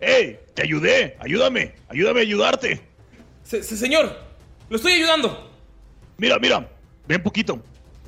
Ey, 0.00 0.38
te 0.54 0.62
ayudé. 0.62 1.16
Ayúdame. 1.20 1.74
Ayúdame 1.88 2.20
a 2.20 2.22
ayudarte. 2.22 2.80
Se- 3.44 3.62
se- 3.62 3.76
señor, 3.76 4.16
lo 4.68 4.76
estoy 4.76 4.92
ayudando. 4.92 5.50
Mira, 6.16 6.38
mira. 6.38 6.68
Ven 7.06 7.22
poquito. 7.22 7.62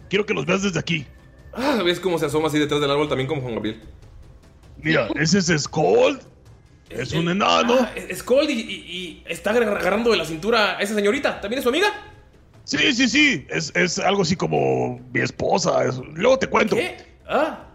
Quiero 0.08 0.26
que 0.26 0.34
los 0.34 0.46
veas 0.46 0.62
desde 0.62 0.78
aquí. 0.78 1.06
Ah, 1.52 1.80
¿Ves 1.84 2.00
cómo 2.00 2.18
se 2.18 2.26
asoma 2.26 2.48
así 2.48 2.58
detrás 2.58 2.80
del 2.80 2.90
árbol 2.90 3.08
también 3.08 3.28
como 3.28 3.42
Juan 3.42 3.54
Gabriel? 3.54 3.80
Mira, 4.82 5.08
ese 5.16 5.38
es 5.38 5.62
Skold. 5.62 6.20
Es 6.90 7.12
un 7.12 7.28
enano. 7.30 7.76
Ah, 7.80 7.92
es 7.94 8.18
Skold 8.18 8.50
y, 8.50 8.54
y- 8.54 8.64
y 8.66 9.22
está 9.26 9.50
agar- 9.50 9.62
agarrando 9.76 10.10
de 10.10 10.16
la 10.16 10.24
cintura 10.24 10.76
a 10.76 10.82
esa 10.82 10.94
señorita. 10.94 11.40
¿También 11.40 11.58
es 11.58 11.62
su 11.62 11.68
amiga? 11.68 11.88
Sí, 12.64 12.92
sí, 12.92 13.08
sí. 13.08 13.46
Es, 13.48 13.72
es 13.74 13.98
algo 13.98 14.22
así 14.22 14.36
como 14.36 15.00
mi 15.12 15.20
esposa. 15.20 15.84
es- 15.84 15.98
Luego 16.14 16.38
te 16.38 16.46
cuento. 16.48 16.76
¿Qué? 16.76 16.96
Ah. 17.28 17.66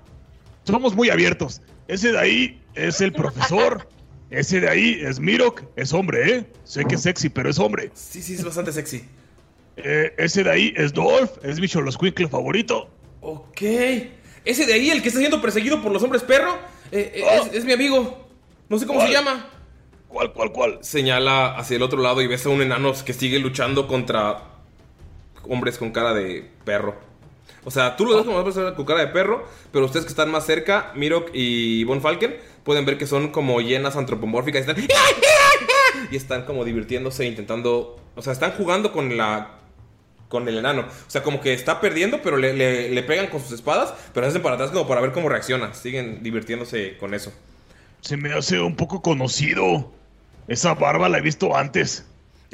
Somos 0.66 0.96
muy 0.96 1.10
abiertos. 1.10 1.62
Ese 1.88 2.12
de 2.12 2.20
ahí 2.20 2.62
es 2.74 3.00
el 3.02 3.14
profesor. 3.14 3.88
Ese 4.30 4.60
de 4.60 4.70
ahí 4.70 5.00
es 5.02 5.20
Mirok. 5.20 5.64
Es 5.76 5.94
hombre, 5.94 6.30
¿eh? 6.38 6.46
Sé 6.64 6.84
que 6.86 6.96
es 6.96 7.02
sexy, 7.02 7.30
pero 7.30 7.50
es 7.50 7.60
hombre. 7.60 7.92
Sí, 7.94 8.22
sí, 8.22 8.34
es 8.34 8.44
bastante 8.44 8.72
sexy. 8.74 9.06
Eh, 9.78 10.14
ese 10.18 10.44
de 10.44 10.50
ahí 10.52 10.74
es 10.76 10.94
Dolph, 10.94 11.32
es 11.44 11.60
mi 11.60 11.68
Xoloscuincle 11.68 12.28
favorito. 12.28 12.90
Ok. 13.22 13.62
Ese 14.44 14.66
de 14.66 14.74
ahí, 14.74 14.90
el 14.90 15.02
que 15.02 15.08
está 15.10 15.20
siendo 15.20 15.42
perseguido 15.42 15.82
por 15.82 15.92
los 15.92 16.02
hombres 16.04 16.22
perro, 16.24 16.58
eh, 16.92 17.12
eh, 17.16 17.24
es, 17.50 17.54
es 17.58 17.66
mi 17.66 17.74
amigo. 17.74 18.25
No 18.70 18.80
sé 18.80 18.86
cómo 18.88 19.02
se 19.02 19.12
llama. 19.12 19.50
¿Cuál, 20.08 20.32
cuál, 20.34 20.52
cuál? 20.52 20.80
Señala 20.82 21.56
hacia 21.58 21.76
el 21.76 21.84
otro 21.84 22.02
lado 22.02 22.22
y 22.22 22.28
ves 22.28 22.46
a 22.46 22.50
un 22.50 22.62
enano 22.62 22.94
que 23.06 23.14
sigue 23.14 23.38
luchando 23.40 23.88
contra 23.88 24.44
hombres 25.44 25.78
con 25.78 25.92
cara 25.92 26.14
de 26.14 26.50
perro. 26.64 26.96
O 27.64 27.72
sea, 27.72 27.96
tú 27.96 28.06
lo 28.06 28.16
ves 28.16 28.24
como 28.26 28.36
una 28.36 28.44
persona 28.46 28.76
con 28.76 28.86
cara 28.86 29.02
de 29.02 29.08
perro, 29.08 29.46
pero 29.72 29.86
ustedes 29.86 30.06
que 30.06 30.10
están 30.12 30.30
más 30.32 30.46
cerca, 30.46 30.92
Mirok 30.96 31.30
y 31.34 31.84
Von 31.84 32.02
Falken, 32.02 32.38
pueden 32.64 32.86
ver 32.86 32.98
que 32.98 33.08
son 33.08 33.30
como 33.30 33.60
hienas 33.60 33.96
antropomórficas 33.96 34.60
y 34.68 34.70
están, 34.70 34.88
y 36.12 36.16
están 36.16 36.46
como 36.46 36.64
divirtiéndose, 36.64 37.26
intentando. 37.26 38.00
O 38.16 38.22
sea, 38.22 38.34
están 38.34 38.52
jugando 38.52 38.92
con 38.92 39.18
la. 39.18 39.58
con 40.30 40.48
el 40.48 40.58
enano. 40.60 40.82
O 40.82 41.10
sea, 41.10 41.24
como 41.24 41.42
que 41.42 41.54
está 41.54 41.82
perdiendo, 41.82 42.22
pero 42.22 42.38
le, 42.38 42.54
le- 42.54 42.90
le 42.90 43.04
pegan 43.04 43.28
con 43.28 43.42
sus 43.42 43.52
espadas, 43.52 43.94
pero 44.14 44.28
hacen 44.28 44.42
para 44.42 44.56
atrás 44.56 44.72
como 44.72 44.88
para 44.88 45.02
ver 45.02 45.12
cómo 45.12 45.28
reacciona. 45.30 45.74
Siguen 45.74 46.22
divirtiéndose 46.24 46.98
con 46.98 47.14
eso. 47.14 47.34
Se 48.06 48.16
me 48.18 48.32
hace 48.32 48.60
un 48.60 48.76
poco 48.76 49.02
conocido. 49.02 49.92
Esa 50.48 50.76
barba 50.76 51.10
la 51.10 51.18
he 51.18 51.22
visto 51.22 51.58
antes. 51.58 52.06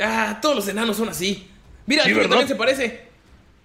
Ah, 0.01 0.39
todos 0.41 0.55
los 0.55 0.67
enanos 0.69 0.95
son 0.95 1.09
así. 1.09 1.45
Mira, 1.85 2.05
Sí, 2.05 2.13
también 2.15 2.47
se 2.47 2.55
parece. 2.55 3.05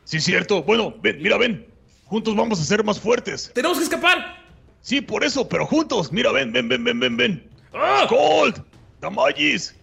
Sí, 0.02 0.20
cierto. 0.20 0.64
Bueno, 0.64 0.96
ven, 1.00 1.22
mira, 1.22 1.36
ven. 1.38 1.64
Juntos 2.06 2.34
vamos 2.34 2.60
a 2.60 2.64
ser 2.64 2.82
más 2.82 2.98
fuertes. 2.98 3.52
¡Tenemos 3.54 3.78
que 3.78 3.84
escapar! 3.84 4.36
Sí, 4.82 5.00
por 5.00 5.22
eso, 5.22 5.48
pero 5.48 5.64
juntos. 5.64 6.10
Mira, 6.10 6.32
ven, 6.32 6.52
ven, 6.52 6.68
ven, 6.68 6.82
ven, 6.82 6.98
ven, 6.98 7.16
ven. 7.16 7.50
¡Ah! 7.72 8.06
¡Cold! 8.08 8.64
¡Damayis! 9.00 9.76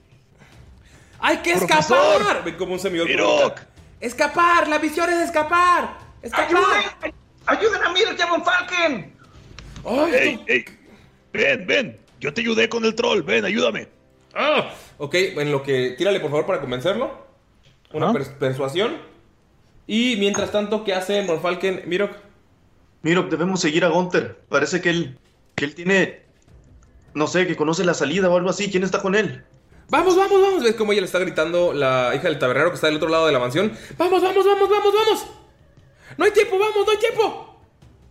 ¡Hay 1.19 1.37
que 1.37 1.55
Profesor. 1.55 1.97
escapar! 2.19 2.43
Ven 2.43 2.55
como 2.57 2.73
un. 2.73 2.81
Mirok. 2.91 3.61
¡Escapar! 4.01 4.67
¡La 4.67 4.77
visión 4.77 5.09
es 5.09 5.19
escapar! 5.19 5.97
¡Escapar! 6.21 6.47
¡Ayuden! 6.47 7.13
¡Ayuden 7.45 7.81
a 7.81 7.93
Mirok 7.93 8.19
y 8.19 8.21
a 8.21 8.25
Von 8.25 8.43
Falken! 8.43 9.13
¡Ay, 9.85 10.11
¡Ey, 10.13 10.43
ey! 10.47 10.65
Ven, 11.33 11.65
ven. 11.67 11.99
Yo 12.19 12.33
te 12.33 12.41
ayudé 12.41 12.69
con 12.69 12.85
el 12.85 12.95
troll. 12.95 13.21
Ven, 13.23 13.43
ayúdame. 13.43 13.87
Ah, 14.33 14.71
ok, 14.97 15.13
en 15.15 15.51
lo 15.51 15.61
que. 15.63 15.95
Tírale 15.97 16.19
por 16.19 16.29
favor 16.29 16.45
para 16.45 16.61
convencerlo. 16.61 17.11
Una 17.91 18.09
Ajá. 18.11 18.19
persuasión. 18.39 18.97
Y 19.85 20.15
mientras 20.17 20.51
tanto, 20.51 20.83
¿qué 20.83 20.93
hace 20.93 21.21
Morfalken? 21.23 21.83
Mirok. 21.87 22.11
Mirok, 23.01 23.29
debemos 23.29 23.59
seguir 23.59 23.83
a 23.83 23.89
Gunther. 23.89 24.37
Parece 24.47 24.79
que 24.81 24.89
él, 24.89 25.19
que 25.55 25.65
él 25.65 25.75
tiene, 25.75 26.21
no 27.13 27.27
sé, 27.27 27.45
que 27.45 27.55
conoce 27.57 27.83
la 27.83 27.93
salida 27.93 28.29
o 28.29 28.37
algo 28.37 28.49
así. 28.49 28.71
¿Quién 28.71 28.83
está 28.83 29.01
con 29.01 29.13
él? 29.15 29.43
Vamos, 29.89 30.15
vamos, 30.15 30.41
vamos. 30.41 30.63
¿Ves 30.63 30.75
cómo 30.75 30.93
ella 30.93 31.01
le 31.01 31.07
está 31.07 31.19
gritando 31.19 31.73
la 31.73 32.13
hija 32.15 32.29
del 32.29 32.39
tabernero 32.39 32.69
que 32.69 32.75
está 32.75 32.87
del 32.87 32.95
otro 32.95 33.09
lado 33.09 33.25
de 33.27 33.33
la 33.33 33.39
mansión? 33.39 33.73
¡Vamos, 33.97 34.21
vamos, 34.23 34.45
vamos, 34.45 34.69
vamos, 34.69 34.93
vamos! 34.93 35.25
¡No 36.17 36.25
hay 36.25 36.31
tiempo, 36.31 36.57
vamos, 36.57 36.85
no 36.85 36.91
hay 36.91 36.97
tiempo! 36.97 37.52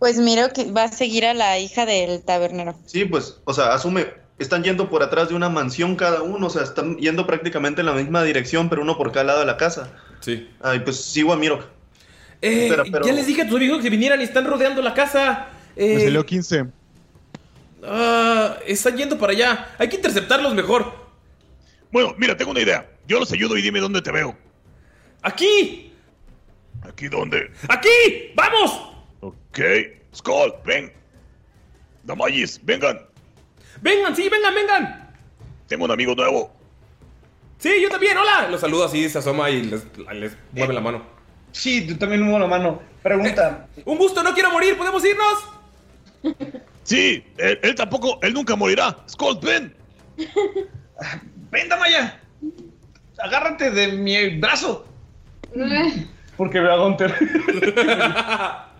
Pues 0.03 0.17
miro 0.17 0.49
que 0.51 0.69
va 0.69 0.83
a 0.83 0.91
seguir 0.91 1.25
a 1.25 1.33
la 1.33 1.57
hija 1.59 1.85
del 1.85 2.21
tabernero. 2.23 2.75
Sí, 2.85 3.05
pues, 3.05 3.37
o 3.45 3.53
sea, 3.53 3.73
asume, 3.73 4.07
están 4.37 4.61
yendo 4.61 4.89
por 4.89 5.01
atrás 5.01 5.29
de 5.29 5.33
una 5.35 5.47
mansión 5.47 5.95
cada 5.95 6.23
uno, 6.23 6.47
o 6.47 6.49
sea, 6.49 6.63
están 6.63 6.97
yendo 6.97 7.25
prácticamente 7.25 7.79
en 7.79 7.85
la 7.85 7.93
misma 7.93 8.21
dirección, 8.21 8.67
pero 8.67 8.81
uno 8.81 8.97
por 8.97 9.13
cada 9.13 9.23
lado 9.23 9.39
de 9.39 9.45
la 9.45 9.55
casa. 9.55 9.93
Sí. 10.19 10.49
Ay, 10.61 10.79
pues 10.81 10.97
sigo 11.01 11.31
a 11.31 11.37
Mirok. 11.37 11.63
Eh, 12.41 12.65
Espera, 12.65 12.83
pero- 12.91 13.05
Ya 13.05 13.13
les 13.13 13.27
dije 13.27 13.43
a 13.43 13.47
tus 13.47 13.55
amigos 13.55 13.81
que 13.81 13.89
vinieran 13.89 14.19
y 14.19 14.25
están 14.25 14.43
rodeando 14.45 14.81
la 14.81 14.93
casa. 14.93 15.47
Eh, 15.77 15.95
Me 15.95 16.03
salió 16.03 16.25
15. 16.25 16.65
ah, 17.87 18.57
están 18.67 18.97
yendo 18.97 19.17
para 19.17 19.31
allá. 19.31 19.69
Hay 19.77 19.87
que 19.87 19.95
interceptarlos 19.95 20.53
mejor. 20.53 20.93
Bueno, 21.93 22.13
mira, 22.17 22.35
tengo 22.35 22.51
una 22.51 22.59
idea. 22.59 22.89
Yo 23.07 23.21
los 23.21 23.31
ayudo 23.31 23.55
y 23.57 23.61
dime 23.61 23.79
dónde 23.79 24.01
te 24.01 24.11
veo. 24.11 24.35
¡Aquí! 25.21 25.93
¿Aquí 26.81 27.07
dónde? 27.07 27.49
¡Aquí! 27.69 27.87
¡Vamos! 28.35 28.89
Ok. 29.23 29.59
Skull, 30.13 30.53
ven. 30.65 30.91
Damayis, 32.03 32.59
vengan. 32.63 32.99
¡Vengan, 33.81 34.13
sí, 34.15 34.27
vengan, 34.27 34.53
vengan! 34.53 35.09
Tengo 35.67 35.85
un 35.85 35.91
amigo 35.91 36.13
nuevo. 36.13 36.51
Sí, 37.57 37.81
yo 37.81 37.89
también, 37.89 38.17
hola. 38.17 38.49
Los 38.49 38.59
saludo 38.59 38.83
así, 38.83 39.07
se 39.07 39.19
asoma 39.19 39.49
y 39.49 39.63
les, 39.63 39.87
les 40.13 40.37
mueve 40.51 40.73
la 40.73 40.81
mano. 40.81 41.03
Sí, 41.53 41.87
tú 41.87 41.95
también 41.95 42.21
muevo 42.21 42.39
la 42.39 42.47
mano. 42.47 42.81
Pregunta. 43.01 43.67
Un 43.85 43.97
gusto, 43.97 44.21
no 44.23 44.33
quiero 44.33 44.51
morir, 44.51 44.77
¿podemos 44.77 45.03
irnos? 45.05 45.49
Sí, 46.83 47.23
él, 47.37 47.59
él 47.63 47.75
tampoco, 47.75 48.19
él 48.21 48.33
nunca 48.33 48.57
morirá. 48.57 48.97
Skull, 49.07 49.39
ven. 49.41 49.73
¡Ven, 51.49 51.69
Damaya! 51.69 52.19
Agárrate 53.19 53.71
de 53.71 53.93
mi 53.93 54.37
brazo. 54.37 54.85
Porque 56.35 56.59
veo 56.59 56.73
a 56.73 56.77
Gunter. 56.83 57.15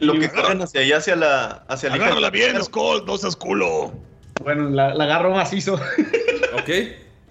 Lo 0.00 0.14
que 0.14 0.28
corren 0.30 0.62
hacia 0.62 0.80
allá, 0.80 0.96
hacia 0.98 1.16
la, 1.16 1.64
hacia 1.68 1.92
Agárrala 1.92 2.30
bien. 2.30 2.62
Skull, 2.62 3.04
no 3.06 3.16
seas 3.18 3.36
culo. 3.36 3.92
bueno, 4.42 4.68
la, 4.70 4.94
la 4.94 5.04
agarro 5.04 5.30
macizo. 5.30 5.78
Ok. 6.54 6.68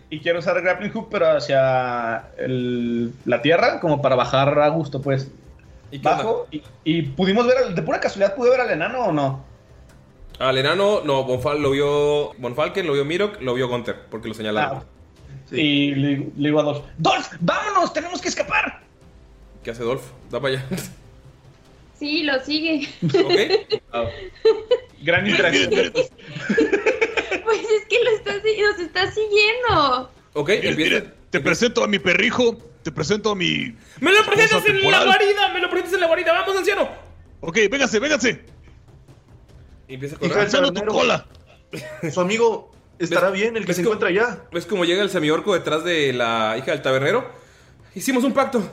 y 0.10 0.20
quiero 0.20 0.40
usar 0.40 0.56
el 0.58 0.64
grappling 0.64 0.92
hook, 0.92 1.08
pero 1.10 1.30
hacia 1.38 2.30
el- 2.38 3.12
la 3.26 3.42
tierra, 3.42 3.80
como 3.80 4.02
para 4.02 4.16
bajar 4.16 4.58
a 4.60 4.68
gusto, 4.70 5.02
pues. 5.02 5.30
¿Y? 5.92 5.98
Bajo. 6.00 6.48
Y, 6.52 6.62
y 6.84 7.02
pudimos 7.02 7.48
ver, 7.48 7.58
al- 7.58 7.76
de 7.76 7.82
pura 7.82 8.00
casualidad, 8.00 8.36
¿pude 8.36 8.50
ver 8.52 8.62
al 8.62 8.70
enano 8.72 9.06
o 9.06 9.12
no? 9.12 9.44
Al 10.40 10.58
enano, 10.58 11.02
no, 11.04 11.24
Bonfal 11.24 11.62
lo 11.62 11.72
vio. 11.72 12.34
Bonfalken 12.38 12.86
lo 12.86 12.94
vio 12.94 13.06
Mirok, 13.06 13.42
lo 13.42 13.54
vio 13.56 13.68
Gunter, 13.68 13.96
porque 14.12 14.28
lo 14.28 14.34
señalaron. 14.36 14.80
Ah, 14.80 15.56
Y 15.56 15.96
le, 15.96 16.18
le 16.38 16.50
digo 16.50 16.60
a 16.60 16.64
Dolph, 16.64 16.86
¡Dolph, 16.98 17.28
vámonos! 17.40 17.92
¡Tenemos 17.92 18.22
que 18.22 18.28
escapar! 18.30 18.82
¿Qué 19.64 19.72
hace 19.72 19.84
Dolph? 19.84 20.04
Da 20.30 20.40
para 20.40 20.54
allá. 20.56 20.66
Sí, 22.00 22.24
lo 22.24 22.40
sigue. 22.44 22.88
ok. 23.04 24.10
Gran 25.02 25.24
miren, 25.24 25.94
Pues 25.94 27.62
es 27.62 27.86
que 27.90 28.04
lo 28.04 28.12
está, 28.12 28.34
nos 28.36 28.80
está 28.80 29.12
siguiendo. 29.12 30.12
Ok, 30.34 30.50
empieza. 30.50 30.76
miren. 30.78 31.14
Te 31.30 31.40
presento 31.42 31.84
a 31.84 31.88
mi 31.88 32.00
perrijo, 32.00 32.58
te 32.84 32.92
presento 32.92 33.32
a 33.32 33.36
mi... 33.36 33.76
¡Me 34.00 34.12
lo 34.14 34.24
presentas 34.26 34.66
en 34.66 34.82
la 34.90 35.04
guarida! 35.04 35.50
¡Me 35.54 35.60
lo 35.60 35.70
presentas 35.70 35.94
en 35.96 36.00
la 36.02 36.08
guarida! 36.08 36.32
¡Vamos, 36.34 36.56
anciano! 36.56 36.90
Ok, 37.42 37.58
véngase, 37.70 38.00
véngase. 38.00 38.46
Y 39.90 39.96
empieza 39.96 40.16
a 40.16 40.20
correr. 40.20 40.74
tu 40.74 40.86
cola. 40.86 41.28
Su 42.14 42.22
amigo 42.22 42.72
estará 42.98 43.30
¿Ves- 43.30 43.40
bien, 43.42 43.58
el 43.58 43.66
que 43.66 43.74
se 43.74 43.82
encuentra 43.82 44.08
allá. 44.10 44.44
¿Ves 44.52 44.66
cómo 44.66 44.86
llega 44.86 45.04
el 45.04 45.10
semiorco 45.10 45.54
detrás 45.54 45.84
de 45.84 46.14
la 46.14 46.56
hija 46.58 46.72
del 46.72 46.82
tabernero? 46.82 47.30
Hicimos 47.94 48.24
un 48.24 48.34
pacto. 48.34 48.70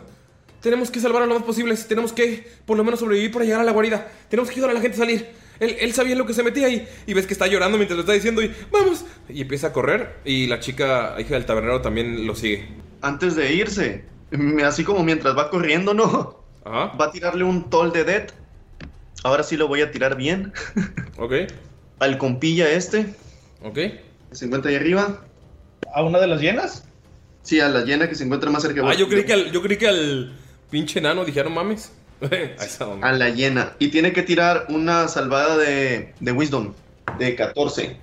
Tenemos 0.65 0.91
que 0.91 0.99
salvar 0.99 1.23
a 1.23 1.27
lo 1.27 1.35
más 1.35 1.43
posible. 1.43 1.77
Tenemos 1.77 2.15
que, 2.15 2.49
por 2.65 2.79
lo 2.79 2.85
menos, 2.85 2.99
sobrevivir 3.01 3.31
para 3.31 3.45
llegar 3.45 3.61
a 3.61 3.65
la 3.65 3.73
guarida. 3.73 4.09
Tenemos 4.31 4.49
que 4.49 4.55
ayudar 4.55 4.71
a 4.71 4.73
la 4.73 4.81
gente 4.81 4.97
a 4.97 5.01
salir. 5.01 5.29
Él, 5.61 5.77
él 5.79 5.93
sabía 5.93 6.13
en 6.13 6.19
lo 6.19 6.25
que 6.25 6.33
se 6.33 6.43
metía 6.43 6.69
ahí. 6.69 6.89
Y 7.07 7.13
ves 7.13 7.27
que 7.27 7.35
está 7.35 7.47
llorando 7.47 7.77
mientras 7.77 7.97
lo 7.97 8.01
está 8.01 8.15
diciendo. 8.15 8.41
Y 8.43 8.51
vamos. 8.73 9.05
Y 9.29 9.43
empieza 9.43 9.67
a 9.67 9.73
correr. 9.75 10.21
Y 10.25 10.47
la 10.47 10.61
chica, 10.61 11.17
hija 11.21 11.35
del 11.35 11.45
tabernero, 11.45 11.83
también 11.83 12.27
lo 12.27 12.35
sigue. 12.35 12.67
Antes 13.03 13.37
de 13.37 13.53
irse, 13.53 14.07
así 14.65 14.85
como 14.85 15.05
mientras 15.05 15.37
va 15.37 15.51
corriendo, 15.51 15.93
¿no? 15.93 16.43
Ajá. 16.65 16.97
Va 16.97 17.05
a 17.05 17.13
tirarle 17.13 17.45
un 17.45 17.69
toll 17.69 17.93
de 17.93 18.05
dead. 18.05 18.29
Ahora 19.23 19.43
sí 19.43 19.59
lo 19.59 19.69
voy 19.69 19.83
a 19.83 19.91
tirar 19.91 20.17
bien. 20.17 20.55
Ok. 21.19 21.33
Al 21.99 22.17
compilla 22.17 22.71
este, 22.71 23.15
Ok. 23.63 23.75
que 23.75 24.01
se 24.33 24.47
encuentra 24.47 24.71
ahí 24.71 24.77
arriba. 24.77 25.27
¿A 25.95 26.03
una 26.03 26.19
de 26.21 26.27
las 26.27 26.41
llenas? 26.41 26.85
Sí, 27.43 27.61
a 27.61 27.69
la 27.69 27.85
llena 27.85 28.09
que 28.09 28.15
se 28.15 28.25
encuentra 28.25 28.51
más 28.51 28.63
cerca. 28.63 28.81
Ah, 28.89 28.95
yo 28.95 29.09
creí 29.09 29.25
que 29.25 29.35
al, 29.35 29.53
yo 29.53 29.61
creí 29.63 29.77
que 29.77 29.89
al 29.89 30.35
pinche 30.71 30.99
enano 30.99 31.25
dije, 31.25 31.41
"Ah, 31.41 31.49
mames. 31.49 31.93
A 33.03 33.13
la 33.13 33.29
llena. 33.31 33.75
Y 33.79 33.89
tiene 33.89 34.13
que 34.13 34.23
tirar 34.23 34.67
una 34.69 35.09
salvada 35.09 35.57
de, 35.59 36.15
de 36.21 36.33
Wisdom. 36.33 36.73
De 37.19 37.35
14. 37.35 37.97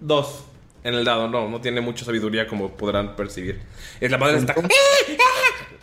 Dos. 0.00 0.44
En 0.84 0.94
el 0.94 1.04
dado, 1.04 1.28
no, 1.28 1.48
no 1.48 1.60
tiene 1.60 1.80
mucha 1.80 2.04
sabiduría 2.04 2.46
como 2.46 2.70
podrán 2.72 3.14
percibir. 3.16 3.60
Es 4.00 4.10
la 4.10 4.18
madre 4.18 4.38
está. 4.38 4.54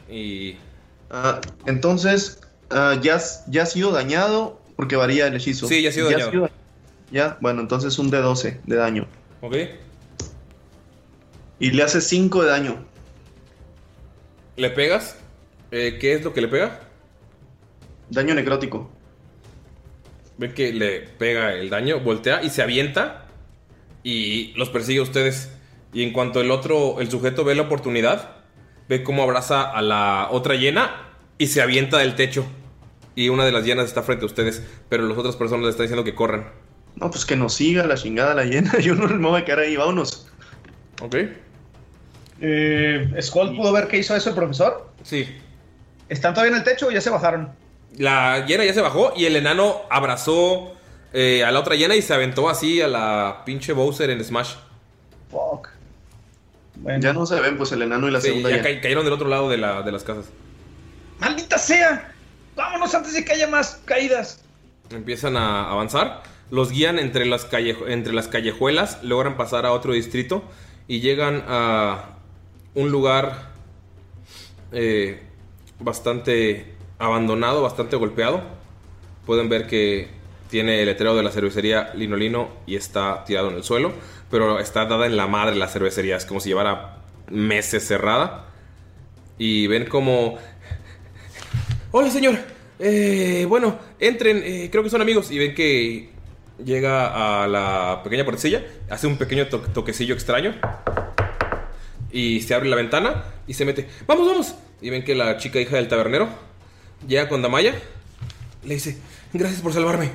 Y. 0.10 0.58
Ah, 1.10 1.40
entonces, 1.66 2.40
ah, 2.70 2.98
ya, 3.02 3.16
has- 3.16 3.44
ya 3.48 3.64
ha 3.64 3.66
sido 3.66 3.92
dañado 3.92 4.60
porque 4.76 4.96
varía 4.96 5.28
el 5.28 5.36
hechizo. 5.36 5.68
Sí, 5.68 5.82
ya 5.82 5.90
ha 5.90 5.94
sido 5.94 6.10
dañado. 6.10 6.50
Ya, 7.12 7.38
bueno, 7.40 7.62
entonces 7.62 7.98
un 8.00 8.10
de 8.10 8.18
12 8.20 8.60
de 8.66 8.76
daño. 8.76 9.08
Ok. 9.42 9.56
Y 11.60 11.72
le 11.72 11.84
hace 11.84 12.02
5 12.02 12.44
de 12.44 12.50
daño. 12.50 12.86
¿Le 14.58 14.70
pegas? 14.70 15.18
Eh, 15.78 15.98
¿Qué 16.00 16.14
es 16.14 16.24
lo 16.24 16.32
que 16.32 16.40
le 16.40 16.48
pega? 16.48 16.80
Daño 18.10 18.34
necrótico. 18.34 18.90
Ven 20.38 20.54
que 20.54 20.72
le 20.72 21.02
pega 21.02 21.54
el 21.54 21.70
daño, 21.70 22.00
voltea 22.00 22.42
y 22.44 22.50
se 22.50 22.62
avienta. 22.62 23.28
Y 24.02 24.54
los 24.54 24.70
persigue 24.70 25.00
a 25.00 25.04
ustedes. 25.04 25.52
Y 25.92 26.04
en 26.04 26.14
cuanto 26.14 26.40
el 26.40 26.50
otro, 26.52 27.02
el 27.02 27.12
sujeto 27.12 27.44
ve 27.44 27.56
la 27.56 27.64
oportunidad, 27.64 28.38
ve 28.88 29.04
cómo 29.04 29.22
abraza 29.22 29.64
a 29.64 29.82
la 29.82 30.30
otra 30.32 30.56
llena 30.56 31.10
y 31.38 31.48
se 31.48 31.62
avienta 31.62 31.98
del 31.98 32.16
techo. 32.16 32.46
Y 33.14 33.28
una 33.28 33.44
de 33.44 33.52
las 33.52 33.66
llenas 33.66 33.88
está 33.88 34.02
frente 34.02 34.24
a 34.24 34.28
ustedes, 34.28 34.64
pero 34.88 35.06
las 35.06 35.18
otras 35.18 35.36
personas 35.36 35.66
le 35.66 35.72
están 35.72 35.88
diciendo 35.88 36.06
que 36.06 36.16
corran. 36.16 36.54
No, 36.96 37.12
pues 37.12 37.26
que 37.26 37.36
nos 37.36 37.54
siga 37.54 37.86
la 37.86 37.96
chingada 37.96 38.34
la 38.34 38.46
llena. 38.46 38.78
Yo 38.80 38.96
no 38.96 39.10
me 39.10 39.28
voy 39.28 39.42
a 39.42 39.44
quedar 39.44 39.60
ahí, 39.60 39.76
vámonos. 39.76 40.32
¿Ok? 41.02 41.16
Eh, 42.40 43.14
¿Skull 43.22 43.58
pudo 43.58 43.74
ver 43.74 43.90
qué 43.90 43.98
hizo 43.98 44.16
eso 44.16 44.30
el 44.30 44.36
profesor? 44.36 44.90
Sí. 45.04 45.28
¿Están 46.10 46.34
todavía 46.34 46.52
en 46.54 46.60
el 46.60 46.64
techo 46.64 46.88
o 46.88 46.92
ya 46.92 47.02
se 47.02 47.10
bajaron? 47.10 47.50
La 47.98 48.46
hiena 48.46 48.64
ya 48.66 48.74
se 48.74 48.82
bajó 48.82 49.14
y 49.16 49.26
el 49.26 49.36
enano 49.36 49.82
abrazó 49.90 50.74
eh, 51.14 51.44
a 51.46 51.52
la 51.52 51.60
otra 51.60 51.76
hiena 51.76 51.96
y 51.96 52.02
se 52.02 52.14
aventó 52.14 52.50
así 52.50 52.82
a 52.82 52.88
la 52.88 53.44
pinche 53.46 53.74
Bowser 53.74 54.10
en 54.10 54.24
Smash. 54.24 54.56
Fuck. 55.32 55.70
Ya 57.00 57.14
no 57.14 57.26
se 57.26 57.40
ven, 57.40 57.58
pues 57.58 57.72
el 57.72 57.82
enano 57.82 58.08
y 58.08 58.12
la 58.12 58.20
Sí, 58.20 58.28
segunda 58.28 58.50
ya 58.50 58.58
ca- 58.62 58.82
cayeron 58.82 59.06
del 59.06 59.14
otro 59.14 59.30
lado 59.30 59.50
de, 59.50 59.58
la- 59.58 59.82
de 59.82 59.92
las 59.94 60.04
casas. 60.04 60.26
¡Maldita 61.20 61.58
sea! 61.58 62.12
¡Vámonos 62.56 62.94
antes 62.94 63.14
de 63.14 63.24
que 63.24 63.32
haya 63.32 63.48
más 63.48 63.82
caídas! 63.86 64.42
Empiezan 64.90 65.38
a 65.38 65.72
avanzar. 65.72 66.22
Los 66.52 66.72
guían 66.72 67.00
entre 67.00 67.26
las, 67.26 67.46
calle- 67.46 67.78
entre 67.88 68.14
las 68.14 68.28
callejuelas. 68.28 69.02
Logran 69.04 69.38
pasar 69.38 69.66
a 69.66 69.72
otro 69.72 69.94
distrito. 69.94 70.44
Y 70.88 71.00
llegan 71.00 71.44
a 71.48 72.10
un 72.76 72.92
lugar 72.92 73.52
eh, 74.74 75.24
bastante 75.80 76.74
abandonado, 77.00 77.62
bastante 77.62 77.96
golpeado. 77.96 78.42
Pueden 79.26 79.50
ver 79.50 79.68
que 79.68 80.08
tiene 80.50 80.80
el 80.82 80.86
letrero 80.86 81.16
de 81.16 81.24
la 81.24 81.32
cervecería 81.32 81.92
Linolino 81.96 82.50
y 82.66 82.76
está 82.76 83.24
tirado 83.26 83.50
en 83.50 83.56
el 83.56 83.64
suelo. 83.64 83.94
Pero 84.30 84.60
está 84.60 84.86
dada 84.86 85.06
en 85.06 85.18
la 85.18 85.28
madre 85.28 85.56
la 85.56 85.68
cervecería. 85.68 86.18
Es 86.18 86.26
como 86.26 86.40
si 86.40 86.50
llevara 86.50 86.98
meses 87.30 87.88
cerrada. 87.88 88.46
Y 89.38 89.68
ven 89.68 89.86
como 89.86 90.38
Hola, 91.92 92.10
señor. 92.12 92.36
Eh, 92.80 93.46
bueno, 93.48 93.78
entren. 94.00 94.42
eh, 94.44 94.70
creo 94.72 94.84
que 94.84 94.90
son 94.90 95.02
amigos. 95.02 95.32
Y 95.32 95.38
ven 95.40 95.56
que 95.56 96.10
llega 96.64 97.44
a 97.44 97.48
la 97.48 98.02
pequeña 98.04 98.24
puertecilla. 98.24 98.64
Hace 98.90 99.08
un 99.08 99.18
pequeño 99.18 99.48
to- 99.48 99.60
toquecillo 99.62 100.14
extraño. 100.14 100.56
Y 102.12 102.42
se 102.42 102.54
abre 102.54 102.70
la 102.70 102.76
ventana 102.76 103.24
y 103.48 103.54
se 103.54 103.66
mete. 103.66 103.88
¡Vamos, 104.08 104.28
vamos! 104.28 104.56
Y 104.82 104.90
ven 104.90 105.04
que 105.04 105.16
la 105.16 105.38
chica 105.38 105.60
hija 105.60 105.78
del 105.78 105.88
tabernero 105.88 106.28
llega 107.08 107.28
con 107.30 107.42
Damaya. 107.42 107.74
Le 108.64 108.74
dice: 108.76 108.98
Gracias 109.34 109.62
por 109.62 109.74
salvarme. 109.74 110.12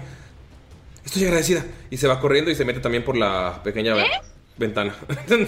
Estoy 1.05 1.25
agradecida. 1.25 1.65
Y 1.91 1.97
se 1.97 2.07
va 2.09 2.21
corriendo 2.21 2.51
y 2.51 2.55
se 2.55 2.65
mete 2.65 2.81
también 2.81 3.05
por 3.05 3.17
la 3.17 3.61
pequeña 3.65 3.95
ve- 3.95 4.07
ventana. 4.57 4.95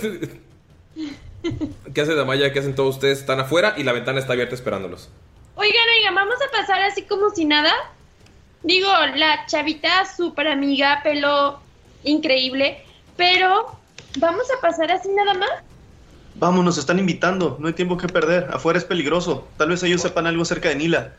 ¿Qué 1.95 2.01
hace 2.01 2.15
Damaya? 2.15 2.53
¿Qué 2.53 2.61
hacen 2.61 2.75
todos 2.75 2.97
ustedes? 2.97 3.19
Están 3.19 3.41
afuera 3.41 3.75
y 3.77 3.83
la 3.83 3.93
ventana 3.93 4.21
está 4.21 4.33
abierta 4.33 4.55
esperándolos. 4.55 5.11
Oigan, 5.57 5.83
oigan, 5.99 6.15
vamos 6.15 6.37
a 6.37 6.51
pasar 6.57 6.83
así 6.83 7.03
como 7.03 7.31
si 7.31 7.45
nada. 7.45 7.73
Digo, 8.63 8.89
la 9.17 9.45
chavita 9.47 10.05
súper 10.07 10.47
amiga, 10.49 11.01
pelo 11.03 11.61
increíble, 12.05 12.85
pero 13.17 13.79
vamos 14.19 14.47
a 14.57 14.61
pasar 14.61 14.91
así 14.93 15.09
nada 15.11 15.35
más. 15.35 15.51
Vamos, 16.37 16.65
nos 16.65 16.79
están 16.79 16.99
invitando. 16.99 17.57
No 17.61 17.69
hay 17.69 17.75
tiempo 17.75 17.97
que 17.97 18.09
perder. 18.09 18.49
Afuera 18.53 18.79
es 18.79 18.85
peligroso. 18.85 19.47
Tal 19.57 19.69
vez 19.69 19.83
ellos 19.83 20.01
sepan 20.03 20.27
algo 20.27 20.43
acerca 20.43 20.69
de 20.71 20.77
Nila. 20.77 21.15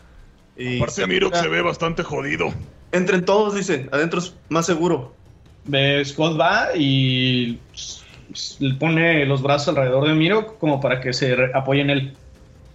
Y 0.58 0.78
Aparte, 0.78 1.06
Mirok 1.08 1.36
se 1.36 1.48
ve 1.48 1.62
bastante 1.62 2.04
jodido. 2.04 2.54
Entren 2.92 3.26
todos, 3.26 3.56
dice. 3.56 3.90
Adentro 3.92 4.20
es 4.20 4.36
más 4.50 4.66
seguro. 4.66 5.14
Scott 6.04 6.40
va 6.40 6.68
y 6.76 7.60
pone 8.80 9.26
los 9.26 9.42
brazos 9.42 9.70
alrededor 9.70 10.08
de 10.08 10.14
Miro 10.14 10.58
como 10.58 10.82
para 10.82 11.00
que 11.00 11.14
se 11.14 11.36
apoye 11.54 11.82
en 11.82 11.90
él. 11.90 12.14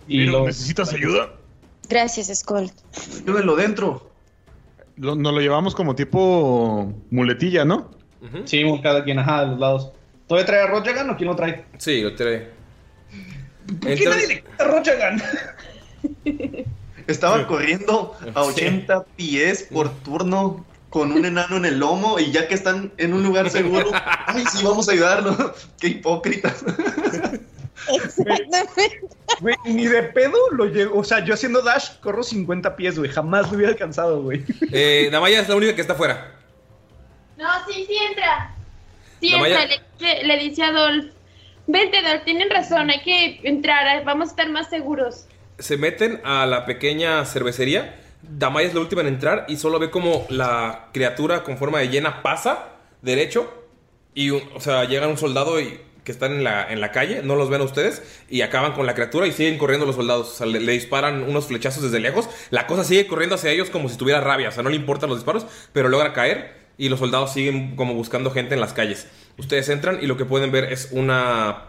Y 0.07 0.25
lo- 0.25 0.47
¿necesitas 0.47 0.93
ayuda? 0.93 1.31
Gracias, 1.89 2.29
Skull. 2.39 2.71
Ayúdenlo 3.23 3.57
dentro. 3.57 4.11
Lo- 4.97 5.15
nos 5.15 5.33
lo 5.33 5.41
llevamos 5.41 5.75
como 5.75 5.95
tipo 5.95 6.93
muletilla, 7.11 7.65
¿no? 7.65 7.91
Sí, 8.45 8.65
cada 8.83 9.05
quien, 9.05 9.19
ajá, 9.19 9.43
de 9.43 9.47
los 9.53 9.61
lados. 9.61 9.93
¿Todavía 10.29 10.47
trae 10.47 10.61
a 10.63 10.67
Rojagan 10.67 11.11
o 11.11 11.17
quién 11.17 11.29
lo 11.31 11.37
trae? 11.37 11.65
Sí, 11.79 12.03
lo 12.03 12.15
trae. 12.15 12.51
¿Por 13.67 13.81
qué 13.81 13.95
Entran- 13.95 14.11
nadie 14.11 14.27
le 14.29 14.35
quita 14.43 14.65
a 14.65 14.67
Rojagan? 14.69 15.23
Estaba 17.07 17.47
corriendo 17.47 18.15
a 18.35 18.45
Sí. 18.45 18.51
80 18.51 19.05
pies 19.17 19.63
por 19.73 19.91
turno 20.03 20.65
con 20.91 21.13
un 21.13 21.25
enano 21.25 21.57
en 21.57 21.65
el 21.65 21.79
lomo 21.79 22.19
y 22.19 22.31
ya 22.33 22.49
que 22.49 22.55
están 22.55 22.93
en 22.99 23.13
un 23.15 23.23
lugar 23.23 23.49
seguro, 23.51 23.91
ay, 24.27 24.45
sí, 24.53 24.63
vamos 24.65 24.89
a 24.89 24.93
ayudarlo. 24.93 25.55
Qué 25.81 25.89
hipócritas. 25.89 26.65
Exactamente. 27.95 29.01
Güey, 29.41 29.55
ni 29.67 29.87
de 29.87 30.03
pedo 30.05 30.37
lo 30.53 30.67
llevo. 30.67 30.99
O 30.99 31.05
sea, 31.05 31.25
yo 31.25 31.35
haciendo 31.35 31.63
dash 31.63 31.99
corro 32.01 32.23
50 32.23 32.77
pies, 32.77 32.99
güey. 32.99 33.11
Jamás 33.11 33.51
lo 33.51 33.57
hubiera 33.57 33.73
alcanzado, 33.73 34.23
güey. 34.23 34.45
Eh, 34.73 35.09
Damaya 35.11 35.41
es 35.41 35.49
la 35.49 35.57
única 35.57 35.75
que 35.75 35.81
está 35.81 35.93
afuera. 35.95 36.33
No, 37.39 37.47
sí, 37.67 37.85
sí 37.87 37.97
entra. 38.11 38.55
Maya- 39.21 39.69
le, 39.99 40.39
dice 40.39 40.63
a 40.63 40.69
Adolf. 40.69 41.07
Vente, 41.67 41.99
Adolf, 41.99 42.25
tienen 42.25 42.49
razón, 42.51 42.91
hay 42.91 43.01
que 43.03 43.41
entrar, 43.45 44.05
vamos 44.05 44.29
a 44.29 44.31
estar 44.31 44.49
más 44.49 44.71
seguros. 44.71 45.27
Se 45.59 45.77
meten 45.77 46.21
a 46.25 46.47
la 46.47 46.65
pequeña 46.65 47.25
cervecería. 47.25 48.01
Damaya 48.23 48.69
es 48.69 48.75
la 48.75 48.81
última 48.81 49.01
en 49.03 49.09
entrar 49.09 49.45
y 49.49 49.57
solo 49.57 49.79
ve 49.79 49.91
como 49.91 50.27
la 50.29 50.89
criatura 50.93 51.45
con 51.45 51.57
forma 51.59 51.79
de 51.81 51.89
hiena 51.89 52.23
pasa 52.23 52.71
derecho. 53.03 53.53
Y, 54.15 54.31
o 54.31 54.61
sea, 54.61 54.85
llega 54.85 55.07
un 55.07 55.19
soldado 55.19 55.61
y, 55.61 55.81
que 56.05 56.13
están 56.13 56.33
en 56.33 56.43
la, 56.43 56.67
en 56.73 56.81
la 56.81 56.91
calle, 56.91 57.21
no 57.23 57.37
los 57.37 57.51
ven 57.51 57.61
a 57.61 57.65
ustedes, 57.65 58.03
y 58.31 58.41
acaban 58.41 58.73
con 58.73 58.87
la 58.87 58.95
criatura 58.95 59.27
y 59.27 59.33
siguen 59.33 59.59
corriendo 59.59 59.85
los 59.85 59.95
soldados. 59.97 60.29
O 60.29 60.35
sea, 60.35 60.47
le, 60.47 60.59
le 60.59 60.73
disparan 60.73 61.23
unos 61.23 61.47
flechazos 61.49 61.83
desde 61.83 62.01
lejos. 62.01 62.29
La 62.51 62.67
cosa 62.67 62.83
sigue 62.83 63.07
corriendo 63.07 63.35
hacia 63.35 63.51
ellos 63.51 63.69
como 63.69 63.89
si 63.91 63.99
tuviera 63.99 64.21
rabia. 64.23 64.49
O 64.49 64.53
sea, 64.53 64.63
no 64.63 64.71
le 64.71 64.77
importan 64.77 65.11
los 65.11 65.19
disparos, 65.19 65.47
pero 65.75 65.89
logra 65.91 66.15
caer. 66.15 66.58
Y 66.79 66.89
los 66.89 67.01
soldados 67.01 67.33
siguen 67.33 67.77
como 67.77 67.95
buscando 67.95 68.31
gente 68.31 68.55
en 68.55 68.61
las 68.61 68.73
calles. 68.73 69.09
Ustedes 69.37 69.69
entran 69.69 69.99
y 70.03 70.07
lo 70.07 70.17
que 70.17 70.25
pueden 70.25 70.51
ver 70.51 70.73
es 70.73 70.89
una 70.93 71.69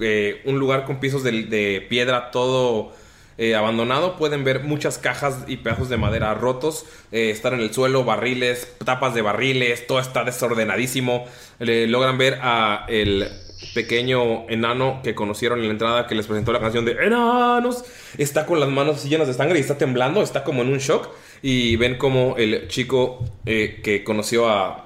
eh, 0.00 0.42
un 0.44 0.58
lugar 0.58 0.84
con 0.84 1.00
pisos 1.00 1.24
de, 1.24 1.86
piedra 1.88 2.30
todo 2.30 2.92
eh, 3.36 3.54
abandonado. 3.54 4.16
Pueden 4.16 4.44
ver 4.44 4.64
muchas 4.64 4.98
cajas 4.98 5.44
y 5.46 5.58
pedazos 5.58 5.88
de 5.88 5.96
madera 5.96 6.34
rotos. 6.34 6.84
eh, 7.12 7.30
están 7.30 7.54
en 7.54 7.60
el 7.60 7.72
suelo, 7.72 8.04
barriles, 8.04 8.76
tapas 8.84 9.14
de 9.14 9.22
barriles. 9.22 9.86
Todo 9.86 10.00
está 10.00 10.24
desordenadísimo. 10.24 11.24
Logran 11.58 12.18
ver 12.18 12.38
a 12.42 12.86
el 12.88 13.28
pequeño 13.74 14.48
enano 14.48 15.00
que 15.02 15.14
conocieron 15.14 15.58
en 15.60 15.66
la 15.66 15.72
entrada 15.72 16.06
que 16.06 16.14
les 16.14 16.26
presentó 16.26 16.52
la 16.52 16.60
canción 16.60 16.84
de 16.84 16.92
Enanos. 16.92 17.84
Está 18.16 18.46
con 18.46 18.60
las 18.60 18.68
manos 18.68 19.04
llenas 19.04 19.26
de 19.26 19.34
sangre 19.34 19.58
y 19.58 19.62
está 19.62 19.78
temblando. 19.78 20.22
Está 20.22 20.44
como 20.44 20.62
en 20.62 20.68
un 20.68 20.78
shock. 20.78 21.08
Y 21.42 21.76
ven 21.76 21.96
como 21.96 22.36
el 22.36 22.68
chico 22.68 23.24
eh, 23.46 23.80
que 23.82 24.02
conoció 24.04 24.48
a 24.48 24.84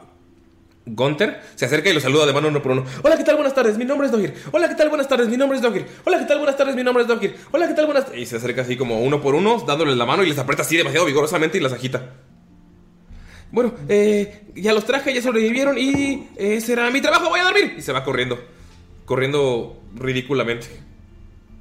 Gunther 0.85 1.41
se 1.55 1.65
acerca 1.65 1.91
y 1.91 1.95
lo 1.95 2.01
saluda 2.01 2.27
de 2.27 2.33
mano 2.33 2.49
uno 2.49 2.61
por 2.61 2.73
uno. 2.73 2.85
Hola, 3.05 3.16
¿qué 3.16 3.23
tal? 3.24 3.37
Buenas 3.37 3.55
tardes, 3.55 3.79
mi 3.79 3.85
nombre 3.85 4.07
es 4.07 4.12
Dogir. 4.12 4.35
Hola, 4.51 4.69
¿qué 4.69 4.74
tal? 4.74 4.89
Buenas 4.89 5.09
tardes, 5.09 5.29
mi 5.29 5.37
nombre 5.37 5.57
es 5.57 5.62
Dogir. 5.62 5.87
Hola, 6.05 6.19
¿qué 6.19 6.24
tal? 6.24 6.39
Buenas 6.39 6.57
tardes, 6.57 6.74
mi 6.74 6.83
nombre 6.83 7.03
es 7.03 7.09
Dogir. 7.09 7.37
Hola, 7.53 7.69
¿qué 7.69 7.74
tal? 7.74 7.87
Buenas 7.87 8.07
Y 8.16 8.27
se 8.27 8.37
acerca 8.37 8.62
así 8.62 8.77
como 8.77 9.01
uno 9.01 9.20
por 9.20 9.35
uno, 9.37 9.62
dándoles 9.66 9.97
la 9.97 10.07
mano 10.07 10.24
y 10.24 10.29
les 10.29 10.39
aprieta 10.39 10.62
así 10.62 10.77
demasiado 10.77 11.07
vigorosamente 11.07 11.59
y 11.59 11.61
las 11.61 11.73
agita. 11.73 12.15
Bueno, 13.53 13.74
eh, 13.89 14.45
ya 14.57 14.73
los 14.73 14.85
traje, 14.85 15.15
ya 15.15 15.23
sobrevivieron 15.23 15.79
y 15.79 16.27
eh, 16.37 16.57
ese 16.57 16.73
era 16.73 16.91
mi 16.91 17.01
trabajo, 17.01 17.29
voy 17.29 17.39
a 17.41 17.45
dormir. 17.45 17.74
Y 17.79 17.83
se 17.83 17.93
va 17.93 18.03
corriendo, 18.03 18.43
corriendo 19.05 19.81
ridículamente. 19.95 20.66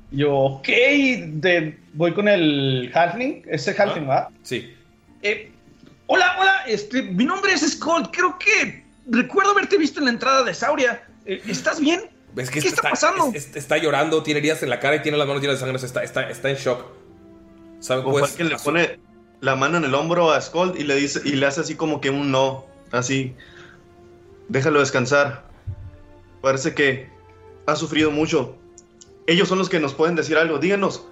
Yo, 0.09 0.31
ok, 0.34 0.68
de- 0.68 1.77
voy 1.93 2.13
con 2.13 2.27
el 2.27 2.89
Halfling. 2.93 3.43
Ese 3.45 3.76
Halfling, 3.77 4.09
¿va? 4.09 4.30
Sí. 4.41 4.73
Eh, 5.22 5.52
hola, 6.07 6.35
hola, 6.39 6.64
este, 6.68 7.02
mi 7.03 7.26
nombre 7.26 7.53
es 7.53 7.61
Skull. 7.73 8.10
Creo 8.11 8.38
que 8.39 8.84
recuerdo 9.10 9.52
haberte 9.52 9.77
visto 9.77 9.99
en 9.99 10.06
la 10.06 10.11
entrada 10.11 10.43
de 10.43 10.53
Sauria. 10.53 11.03
Eh, 11.26 11.41
¿Estás 11.48 11.80
bien? 11.80 12.10
¿Ves 12.34 12.49
que 12.49 12.61
¿Qué 12.61 12.68
está 12.69 12.89
pasando? 12.89 13.31
es- 13.34 13.48
es- 13.49 13.56
está 13.56 13.77
llorando, 13.77 14.23
tiene 14.23 14.39
heridas 14.39 14.64
en 14.64 14.69
la 14.69 14.80
cara 14.80 14.95
y 14.98 15.02
tiene 15.02 15.18
las 15.18 15.27
manos 15.27 15.41
llenas 15.41 15.57
de 15.57 15.60
sangre, 15.65 15.85
está, 15.85 16.03
está, 16.03 16.30
está 16.30 16.49
en 16.49 16.56
shock. 16.56 16.85
¿Sabe? 17.80 18.03
Pues, 18.03 18.34
que 18.34 18.43
le 18.43 18.57
pone 18.57 18.99
la 19.41 19.56
mano 19.56 19.77
en 19.77 19.84
el 19.85 19.93
hombro 19.95 20.31
a 20.31 20.39
Skull 20.39 20.76
y 20.77 20.84
le 20.84 20.95
dice 20.95 21.19
y 21.26 21.31
le 21.34 21.45
hace 21.48 21.61
así 21.61 21.76
como 21.76 21.99
que 21.99 22.10
un 22.10 22.31
no, 22.31 22.65
así. 22.91 23.35
Déjalo 24.49 24.80
descansar. 24.80 25.43
Parece 26.41 26.73
que 26.73 27.10
ha 27.65 27.76
sufrido 27.76 28.11
mucho. 28.11 28.56
Ellos 29.27 29.48
son 29.48 29.57
los 29.57 29.69
que 29.69 29.80
nos 29.80 29.93
pueden 29.93 30.15
decir 30.15 30.38
algo. 30.38 30.57
Díganos, 30.60 31.06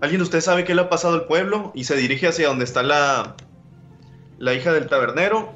¿alguien 0.00 0.18
de 0.18 0.24
ustedes 0.24 0.44
sabe 0.44 0.64
qué 0.64 0.74
le 0.74 0.82
ha 0.82 0.88
pasado 0.88 1.14
al 1.14 1.26
pueblo? 1.26 1.72
Y 1.74 1.84
se 1.84 1.96
dirige 1.96 2.26
hacia 2.28 2.48
donde 2.48 2.64
está 2.64 2.82
la 2.82 3.36
la 4.38 4.54
hija 4.54 4.72
del 4.72 4.86
tabernero 4.88 5.52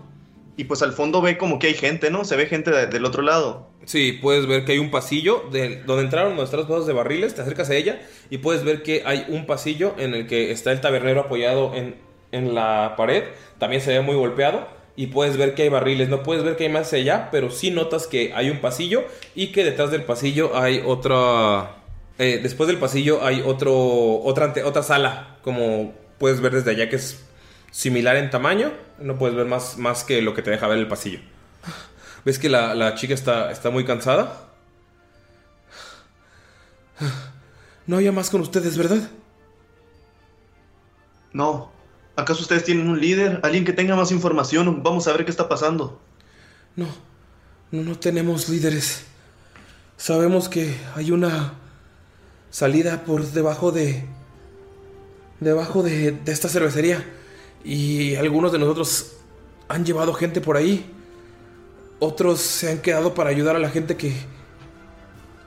y 0.56 0.64
pues 0.64 0.82
al 0.82 0.92
fondo 0.92 1.22
ve 1.22 1.38
como 1.38 1.58
que 1.58 1.68
hay 1.68 1.74
gente, 1.74 2.10
¿no? 2.10 2.24
Se 2.24 2.36
ve 2.36 2.46
gente 2.46 2.70
de- 2.70 2.86
del 2.86 3.04
otro 3.04 3.22
lado. 3.22 3.68
Sí, 3.84 4.12
puedes 4.20 4.46
ver 4.46 4.64
que 4.64 4.72
hay 4.72 4.78
un 4.78 4.90
pasillo 4.90 5.44
de 5.50 5.82
donde 5.84 6.02
entraron, 6.04 6.36
los 6.36 6.50
vasos 6.50 6.86
de 6.86 6.92
barriles, 6.92 7.34
te 7.34 7.42
acercas 7.42 7.70
a 7.70 7.74
ella 7.74 8.02
y 8.28 8.38
puedes 8.38 8.64
ver 8.64 8.82
que 8.82 9.02
hay 9.06 9.24
un 9.28 9.46
pasillo 9.46 9.94
en 9.98 10.14
el 10.14 10.26
que 10.26 10.50
está 10.50 10.72
el 10.72 10.80
tabernero 10.80 11.20
apoyado 11.22 11.74
en, 11.74 11.94
en 12.32 12.54
la 12.54 12.94
pared, 12.96 13.24
también 13.58 13.80
se 13.80 13.92
ve 13.92 14.00
muy 14.02 14.14
golpeado 14.16 14.66
y 14.96 15.06
puedes 15.06 15.36
ver 15.36 15.54
que 15.54 15.62
hay 15.62 15.68
barriles, 15.68 16.08
no 16.08 16.22
puedes 16.24 16.42
ver 16.44 16.56
que 16.56 16.64
hay 16.64 16.70
más 16.72 16.92
allá, 16.92 17.28
pero 17.30 17.50
sí 17.50 17.70
notas 17.70 18.06
que 18.08 18.32
hay 18.34 18.50
un 18.50 18.58
pasillo 18.58 19.04
y 19.34 19.52
que 19.52 19.64
detrás 19.64 19.90
del 19.92 20.02
pasillo 20.02 20.56
hay 20.58 20.82
otra... 20.84 21.76
eh, 22.18 22.40
después 22.42 22.66
del 22.66 22.78
pasillo 22.78 23.24
hay 23.24 23.42
otro, 23.46 23.72
otra, 24.22 24.52
otra 24.64 24.82
sala, 24.82 25.38
como 25.42 25.94
puedes 26.18 26.40
ver 26.40 26.52
desde 26.52 26.72
allá 26.72 26.88
que 26.90 26.96
es 26.96 27.24
similar 27.70 28.16
en 28.16 28.30
tamaño, 28.30 28.72
no 28.98 29.18
puedes 29.18 29.36
ver 29.36 29.46
más, 29.46 29.78
más 29.78 30.04
que 30.04 30.22
lo 30.22 30.34
que 30.34 30.42
te 30.42 30.50
deja 30.50 30.66
ver 30.68 30.78
el 30.78 30.88
pasillo. 30.88 31.20
¿Ves 32.24 32.38
que 32.38 32.48
la, 32.48 32.74
la 32.74 32.94
chica 32.94 33.14
está, 33.14 33.50
está 33.50 33.70
muy 33.70 33.84
cansada? 33.84 34.48
No 37.86 37.96
había 37.96 38.12
más 38.12 38.28
con 38.30 38.40
ustedes, 38.40 38.76
¿verdad? 38.76 39.08
No. 41.32 41.70
¿Acaso 42.16 42.42
ustedes 42.42 42.64
tienen 42.64 42.88
un 42.88 43.00
líder? 43.00 43.40
¿Alguien 43.44 43.64
que 43.64 43.72
tenga 43.72 43.94
más 43.94 44.10
información? 44.10 44.82
Vamos 44.82 45.06
a 45.06 45.12
ver 45.12 45.24
qué 45.24 45.30
está 45.30 45.48
pasando. 45.48 46.00
No, 46.74 46.86
no, 47.70 47.82
no 47.82 47.98
tenemos 47.98 48.48
líderes. 48.48 49.04
Sabemos 49.96 50.48
que 50.48 50.76
hay 50.96 51.12
una 51.12 51.54
salida 52.50 53.04
por 53.04 53.24
debajo 53.24 53.70
de... 53.72 54.04
Debajo 55.38 55.84
de, 55.84 56.10
de 56.10 56.32
esta 56.32 56.48
cervecería. 56.48 57.04
Y 57.64 58.14
algunos 58.16 58.52
de 58.52 58.58
nosotros 58.58 59.12
han 59.68 59.84
llevado 59.84 60.14
gente 60.14 60.40
por 60.40 60.56
ahí. 60.56 60.84
Otros 61.98 62.40
se 62.40 62.70
han 62.70 62.78
quedado 62.78 63.14
para 63.14 63.30
ayudar 63.30 63.56
a 63.56 63.58
la 63.58 63.70
gente 63.70 63.96
que... 63.96 64.12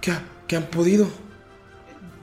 que, 0.01 0.13
que 0.47 0.55
han 0.55 0.65
podido. 0.65 1.07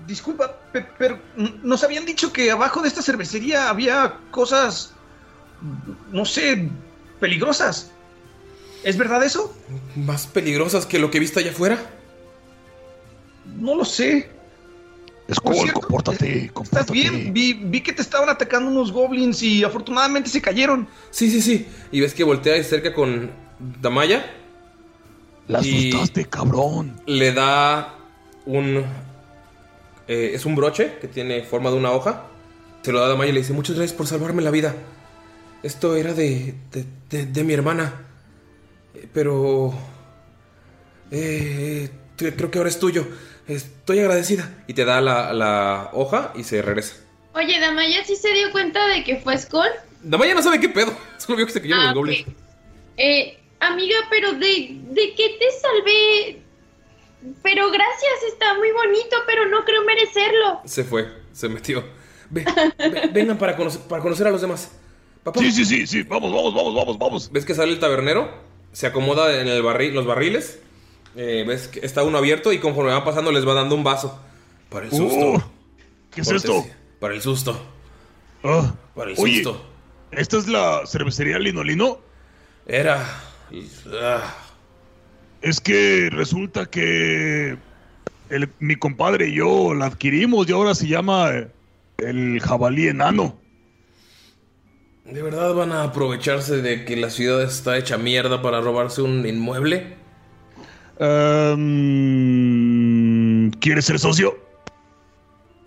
Disculpa, 0.07 0.59
pe- 0.73 0.87
pero 0.99 1.19
nos 1.63 1.85
habían 1.85 2.05
dicho 2.07 2.33
que 2.33 2.51
abajo 2.51 2.81
de 2.83 2.89
esta 2.89 3.03
cervecería 3.03 3.69
había 3.69 4.19
cosas, 4.31 4.93
no 6.13 6.25
sé, 6.25 6.69
peligrosas. 7.21 7.91
¿Es 8.85 8.97
verdad 8.97 9.25
eso? 9.25 9.55
¿Más 9.97 10.27
peligrosas 10.27 10.87
que 10.87 10.99
lo 10.99 11.11
que 11.11 11.21
viste 11.21 11.41
allá 11.41 11.51
afuera? 11.51 11.79
No 13.59 13.75
lo 13.75 13.85
sé. 13.85 14.31
Skull, 15.33 15.73
compórtate, 15.73 16.51
¿Estás 16.63 16.91
bien? 16.91 17.35
Vi, 17.35 17.53
vi 17.53 17.83
que 17.83 17.93
te 17.93 18.01
estaban 18.01 18.31
atacando 18.31 18.71
unos 18.71 18.93
goblins 18.93 19.43
y 19.43 19.63
afortunadamente 19.63 20.31
se 20.31 20.41
cayeron. 20.41 20.89
Sí, 21.11 21.31
sí, 21.31 21.43
sí. 21.43 21.67
Y 21.93 22.01
ves 22.01 22.15
que 22.15 22.25
voltea 22.25 22.57
y 22.57 22.61
se 22.63 22.69
acerca 22.69 22.95
con 22.95 23.31
Damaya. 23.81 24.25
La 25.47 25.59
asustaste, 25.59 26.25
cabrón. 26.27 26.99
Le 27.07 27.33
da 27.33 27.95
un... 28.47 28.85
eh, 30.09 30.31
es 30.35 30.47
un 30.47 30.55
broche 30.55 30.97
que 31.01 31.09
tiene 31.09 31.43
forma 31.43 31.71
de 31.71 31.77
una 31.77 31.91
hoja. 31.93 32.25
Se 32.83 32.91
lo 32.93 33.01
da 33.01 33.07
a 33.07 33.09
Damaya 33.11 33.31
y 33.31 33.35
le 33.35 33.41
dice, 33.41 33.53
muchas 33.53 33.77
gracias 33.77 33.97
por 33.97 34.07
salvarme 34.07 34.41
la 34.41 34.51
vida. 34.51 34.75
Esto 35.63 35.95
era 35.97 36.15
de, 36.15 36.55
de, 36.73 36.87
de- 37.11 37.27
de 37.27 37.45
mi 37.45 37.53
hermana. 37.53 37.93
Eh, 38.95 39.07
Pero... 39.13 39.75
eh, 41.11 41.91
creo 42.17 42.51
que 42.51 42.59
ahora 42.59 42.71
es 42.71 42.79
tuyo. 42.79 43.07
Estoy 43.49 43.99
agradecida. 44.01 44.51
Y 44.67 44.75
te 44.75 44.85
da 44.85 45.01
la, 45.01 45.33
la 45.33 45.91
hoja 45.95 46.33
y 46.37 46.45
se 46.45 46.61
regresa. 46.63 46.97
Oye, 47.35 47.59
Damaya 47.61 48.05
sí 48.05 48.15
se 48.17 48.33
dio 48.33 48.51
cuenta 48.53 48.87
de 48.89 49.05
que 49.05 49.17
fue 49.17 49.37
Skull. 49.39 49.69
Damaya 50.03 50.35
no 50.35 50.43
sabe 50.43 50.61
qué 50.61 50.69
pedo. 50.69 50.93
Solo 51.19 51.37
vio 51.37 51.47
que 51.47 51.53
se 51.53 51.61
cayeron 51.61 51.81
Ah, 51.81 51.87
los 51.87 51.95
goblins. 51.95 52.27
Eh, 52.97 53.39
amiga, 53.61 53.97
pero 54.11 54.33
de, 54.33 54.77
¿de 54.91 55.15
qué 55.15 55.37
te 55.39 55.47
salvé? 55.61 56.43
Pero 57.43 57.69
gracias, 57.71 58.13
está 58.33 58.55
muy 58.55 58.71
bonito, 58.71 59.17
pero 59.27 59.47
no 59.49 59.65
creo 59.65 59.83
merecerlo. 59.85 60.61
Se 60.65 60.85
fue, 60.85 61.09
se 61.33 61.49
metió. 61.49 61.85
Ve, 62.31 62.45
ve- 62.79 63.09
vengan 63.13 63.39
para 63.39 63.57
conocer, 63.57 63.81
para 63.83 64.03
conocer 64.03 64.27
a 64.27 64.31
los 64.31 64.41
demás. 64.41 64.71
Papá. 65.25 65.41
Sí, 65.41 65.51
sí, 65.51 65.65
sí, 65.65 65.87
sí. 65.87 66.03
Vamos, 66.05 66.33
vamos, 66.33 66.55
vamos, 66.55 66.75
vamos, 66.75 66.99
vamos. 66.99 67.33
¿Ves 67.33 67.45
que 67.45 67.55
sale 67.55 67.73
el 67.73 67.81
tabernero? 67.81 68.31
Se 68.73 68.87
acomoda 68.87 69.41
en 69.41 69.49
el 69.49 69.63
barril, 69.63 69.95
los 69.95 70.07
barriles. 70.07 70.61
Eh, 71.21 71.45
¿Ves 71.45 71.67
que 71.67 71.81
está 71.85 72.05
uno 72.05 72.17
abierto 72.17 72.53
y 72.53 72.61
conforme 72.61 72.93
va 72.93 73.05
pasando 73.05 73.33
les 73.33 73.45
va 73.45 73.53
dando 73.53 73.75
un 73.75 73.83
vaso? 73.83 74.21
Para 74.71 74.85
el 74.85 74.93
susto. 74.93 75.31
Uh, 75.33 75.43
¿Qué 76.13 76.21
es 76.21 76.31
esto? 76.31 76.65
Para 77.01 77.13
el 77.15 77.21
susto. 77.21 77.61
Ah, 78.45 78.73
Para 78.95 79.11
el 79.11 79.17
oye, 79.19 79.43
susto. 79.43 79.67
¿esta 80.13 80.37
es 80.39 80.47
la 80.47 80.83
cervecería 80.87 81.41
Lino 81.41 81.65
Lino? 81.65 81.99
Era. 82.67 83.05
ah, 84.01 84.33
Es 85.43 85.61
que 85.61 86.09
resulta 86.13 86.67
que 86.67 87.59
el- 88.31 88.49
mi 88.61 88.77
compadre 88.77 89.27
y 89.31 89.35
yo 89.39 89.75
la 89.75 89.87
adquirimos 89.87 90.49
y 90.49 90.53
ahora 90.53 90.77
se 90.77 90.87
llama 90.87 91.31
eh, 91.35 91.49
el 91.99 92.39
jabalí 92.41 92.87
enano. 92.87 93.37
¿De 95.05 95.21
verdad 95.21 95.53
van 95.55 95.73
a 95.73 95.83
aprovecharse 95.83 96.63
de 96.63 96.85
que 96.85 96.95
la 96.95 97.11
ciudad 97.11 97.43
está 97.43 97.77
hecha 97.77 97.99
mierda 97.99 98.41
para 98.41 98.61
robarse 98.61 99.03
un 99.03 99.27
inmueble? 99.27 99.97
Ehm, 101.79 103.51
¿Quieres 103.61 103.85
ser 103.85 103.99
socio? 103.99 104.37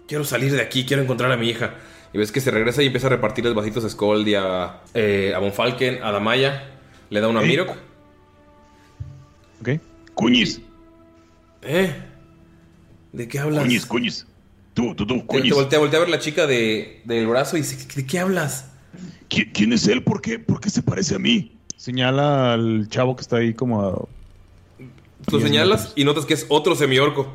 Quiero 0.08 0.24
salir 0.26 0.52
de 0.52 0.62
aquí, 0.62 0.86
quiero 0.86 1.02
encontrar 1.04 1.32
a 1.32 1.38
mi 1.38 1.50
hija. 1.50 1.76
Y 2.14 2.18
ves 2.18 2.32
que 2.32 2.42
se 2.42 2.52
regresa 2.52 2.84
y 2.84 2.88
empieza 2.88 3.08
a 3.08 3.12
repartirles 3.12 3.54
vasitos 3.54 3.86
a 3.86 3.90
Scold 3.90 4.28
y 4.28 4.36
a, 4.36 4.82
eh, 4.94 5.32
a 5.36 5.40
Bonfalken, 5.40 6.04
a 6.04 6.12
Damaya. 6.12 6.68
Le 7.10 7.22
da 7.22 7.28
una 7.30 7.40
a. 7.40 7.44
Mirok. 7.44 7.70
Ok. 9.62 9.70
Cuñis, 10.14 10.62
¿Eh? 11.62 11.94
¿De 13.14 13.28
qué 13.28 13.40
hablas? 13.40 13.64
cuñis, 13.64 13.86
cuñis. 13.86 14.26
Tú, 14.74 14.96
tú, 14.96 15.06
tú, 15.06 15.16
Te, 15.16 15.22
te 15.22 15.28
cuñis. 15.28 15.54
voltea, 15.54 15.80
voltea 15.80 15.98
a 16.00 16.02
ver 16.02 16.10
la 16.10 16.20
chica 16.20 16.48
de, 16.48 17.02
del 17.06 17.28
brazo 17.28 17.56
y 17.58 17.62
dice, 17.62 17.78
¿de 17.96 18.06
qué 18.06 18.20
hablas? 18.20 18.72
¿Qui- 19.30 19.52
¿Quién 19.54 19.72
es 19.74 19.88
él? 19.88 20.04
¿Por 20.04 20.22
qué? 20.22 20.40
¿Por 20.40 20.60
qué 20.60 20.70
se 20.70 20.82
parece 20.82 21.16
a 21.16 21.20
mí? 21.20 21.58
Señala 21.78 22.54
al 22.54 22.88
chavo 22.90 23.16
que 23.16 23.22
está 23.22 23.38
ahí 23.38 23.54
como 23.54 24.10
Diez 25.28 25.44
señalas 25.44 25.94
y 25.96 26.04
notas 26.04 26.26
que 26.26 26.34
es 26.34 26.46
otro 26.50 26.76
semiorco. 26.76 27.28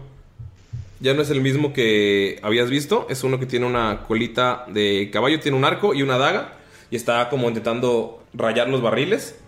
Ya 1.01 1.13
no 1.15 1.23
es 1.23 1.31
el 1.31 1.41
mismo 1.41 1.73
que 1.73 2.39
habías 2.43 2.71
visto. 2.71 3.07
Es 3.11 3.23
uno 3.25 3.39
que 3.39 3.47
tiene 3.47 3.67
una 3.67 4.03
colita 4.07 4.65
de 4.69 5.11
caballo, 5.13 5.41
tiene 5.41 5.57
un 5.57 5.65
arco 5.65 5.95
y 5.95 6.03
una 6.03 6.19
daga. 6.19 6.55
Y 6.91 6.97
está 6.97 7.29
como 7.29 7.49
intentando 7.49 8.23
rayar 8.33 8.69
los 8.69 8.81
barriles. 8.83 9.39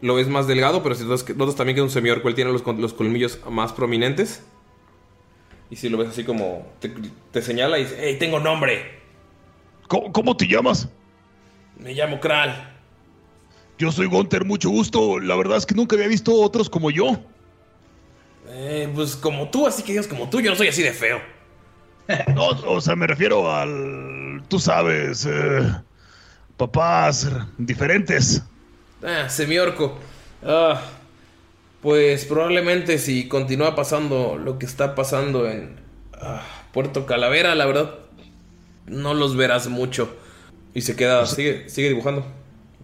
Lo 0.00 0.14
ves 0.14 0.28
más 0.28 0.46
delgado, 0.46 0.82
pero 0.82 0.94
si 0.94 1.04
notas, 1.04 1.22
que- 1.22 1.34
notas 1.34 1.56
también 1.56 1.74
que 1.76 1.80
es 1.80 1.84
un 1.84 1.90
semiorco. 1.90 2.28
Él 2.28 2.34
tiene 2.34 2.52
los, 2.52 2.62
con- 2.62 2.80
los 2.80 2.94
colmillos 2.94 3.38
más 3.50 3.72
prominentes. 3.72 4.42
Y 5.70 5.76
si 5.76 5.88
lo 5.88 5.98
ves 5.98 6.08
así 6.08 6.24
como 6.24 6.66
te, 6.80 6.92
te 7.32 7.42
señala 7.42 7.78
y 7.78 7.84
dice, 7.84 7.96
¡Hey, 7.98 8.16
tengo 8.18 8.38
nombre! 8.40 9.00
¿Cómo, 9.88 10.12
cómo 10.12 10.36
te 10.36 10.46
llamas? 10.46 10.88
Me 11.78 11.92
llamo 11.94 12.20
Kral. 12.20 12.72
Yo 13.78 13.90
soy 13.92 14.06
Gunter, 14.06 14.44
mucho 14.44 14.70
gusto. 14.70 15.18
La 15.18 15.36
verdad 15.36 15.56
es 15.58 15.66
que 15.66 15.74
nunca 15.74 15.96
había 15.96 16.08
visto 16.08 16.32
otros 16.34 16.70
como 16.70 16.90
yo. 16.90 17.18
Eh, 18.56 18.88
pues 18.94 19.16
como 19.16 19.50
tú, 19.50 19.66
así 19.66 19.82
que 19.82 19.90
digas 19.90 20.06
como 20.06 20.30
tú, 20.30 20.40
yo 20.40 20.48
no 20.48 20.56
soy 20.56 20.68
así 20.68 20.82
de 20.82 20.92
feo. 20.92 21.20
No, 22.34 22.48
o 22.48 22.80
sea, 22.80 22.94
me 22.94 23.06
refiero 23.06 23.50
al... 23.50 24.42
Tú 24.48 24.60
sabes, 24.60 25.26
eh, 25.26 25.74
papás 26.56 27.28
diferentes. 27.58 28.42
Ah, 29.02 29.28
semiorco. 29.28 29.98
Ah, 30.44 30.80
pues 31.82 32.26
probablemente 32.26 32.98
si 32.98 33.26
continúa 33.26 33.74
pasando 33.74 34.36
lo 34.36 34.58
que 34.58 34.66
está 34.66 34.94
pasando 34.94 35.48
en 35.48 35.80
ah, 36.12 36.42
Puerto 36.72 37.06
Calavera, 37.06 37.54
la 37.54 37.66
verdad, 37.66 37.94
no 38.86 39.14
los 39.14 39.34
verás 39.34 39.66
mucho. 39.66 40.14
Y 40.74 40.82
se 40.82 40.94
queda, 40.94 41.26
sigue, 41.26 41.68
sigue 41.70 41.88
dibujando. 41.88 42.24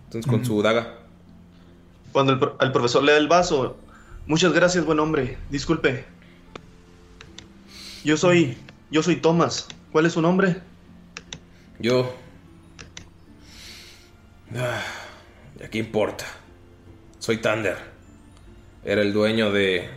Entonces 0.06 0.28
con 0.28 0.44
su 0.44 0.62
daga. 0.62 0.94
Cuando 2.10 2.32
el, 2.32 2.40
al 2.58 2.72
profesor 2.72 3.04
le 3.04 3.12
da 3.12 3.18
el 3.18 3.28
vaso, 3.28 3.76
muchas 4.26 4.52
gracias, 4.52 4.84
buen 4.84 4.98
hombre. 5.00 5.38
Disculpe. 5.50 6.04
Yo 8.04 8.16
soy, 8.16 8.56
yo 8.90 9.02
soy 9.02 9.16
Thomas. 9.16 9.68
¿Cuál 9.92 10.06
es 10.06 10.12
su 10.12 10.22
nombre? 10.22 10.56
Yo... 11.78 12.14
Ah, 14.56 14.82
¿ya 15.58 15.68
qué 15.70 15.78
importa? 15.78 16.24
Soy 17.18 17.38
Thunder. 17.38 17.76
Era 18.84 19.02
el 19.02 19.12
dueño 19.12 19.52
de... 19.52 19.88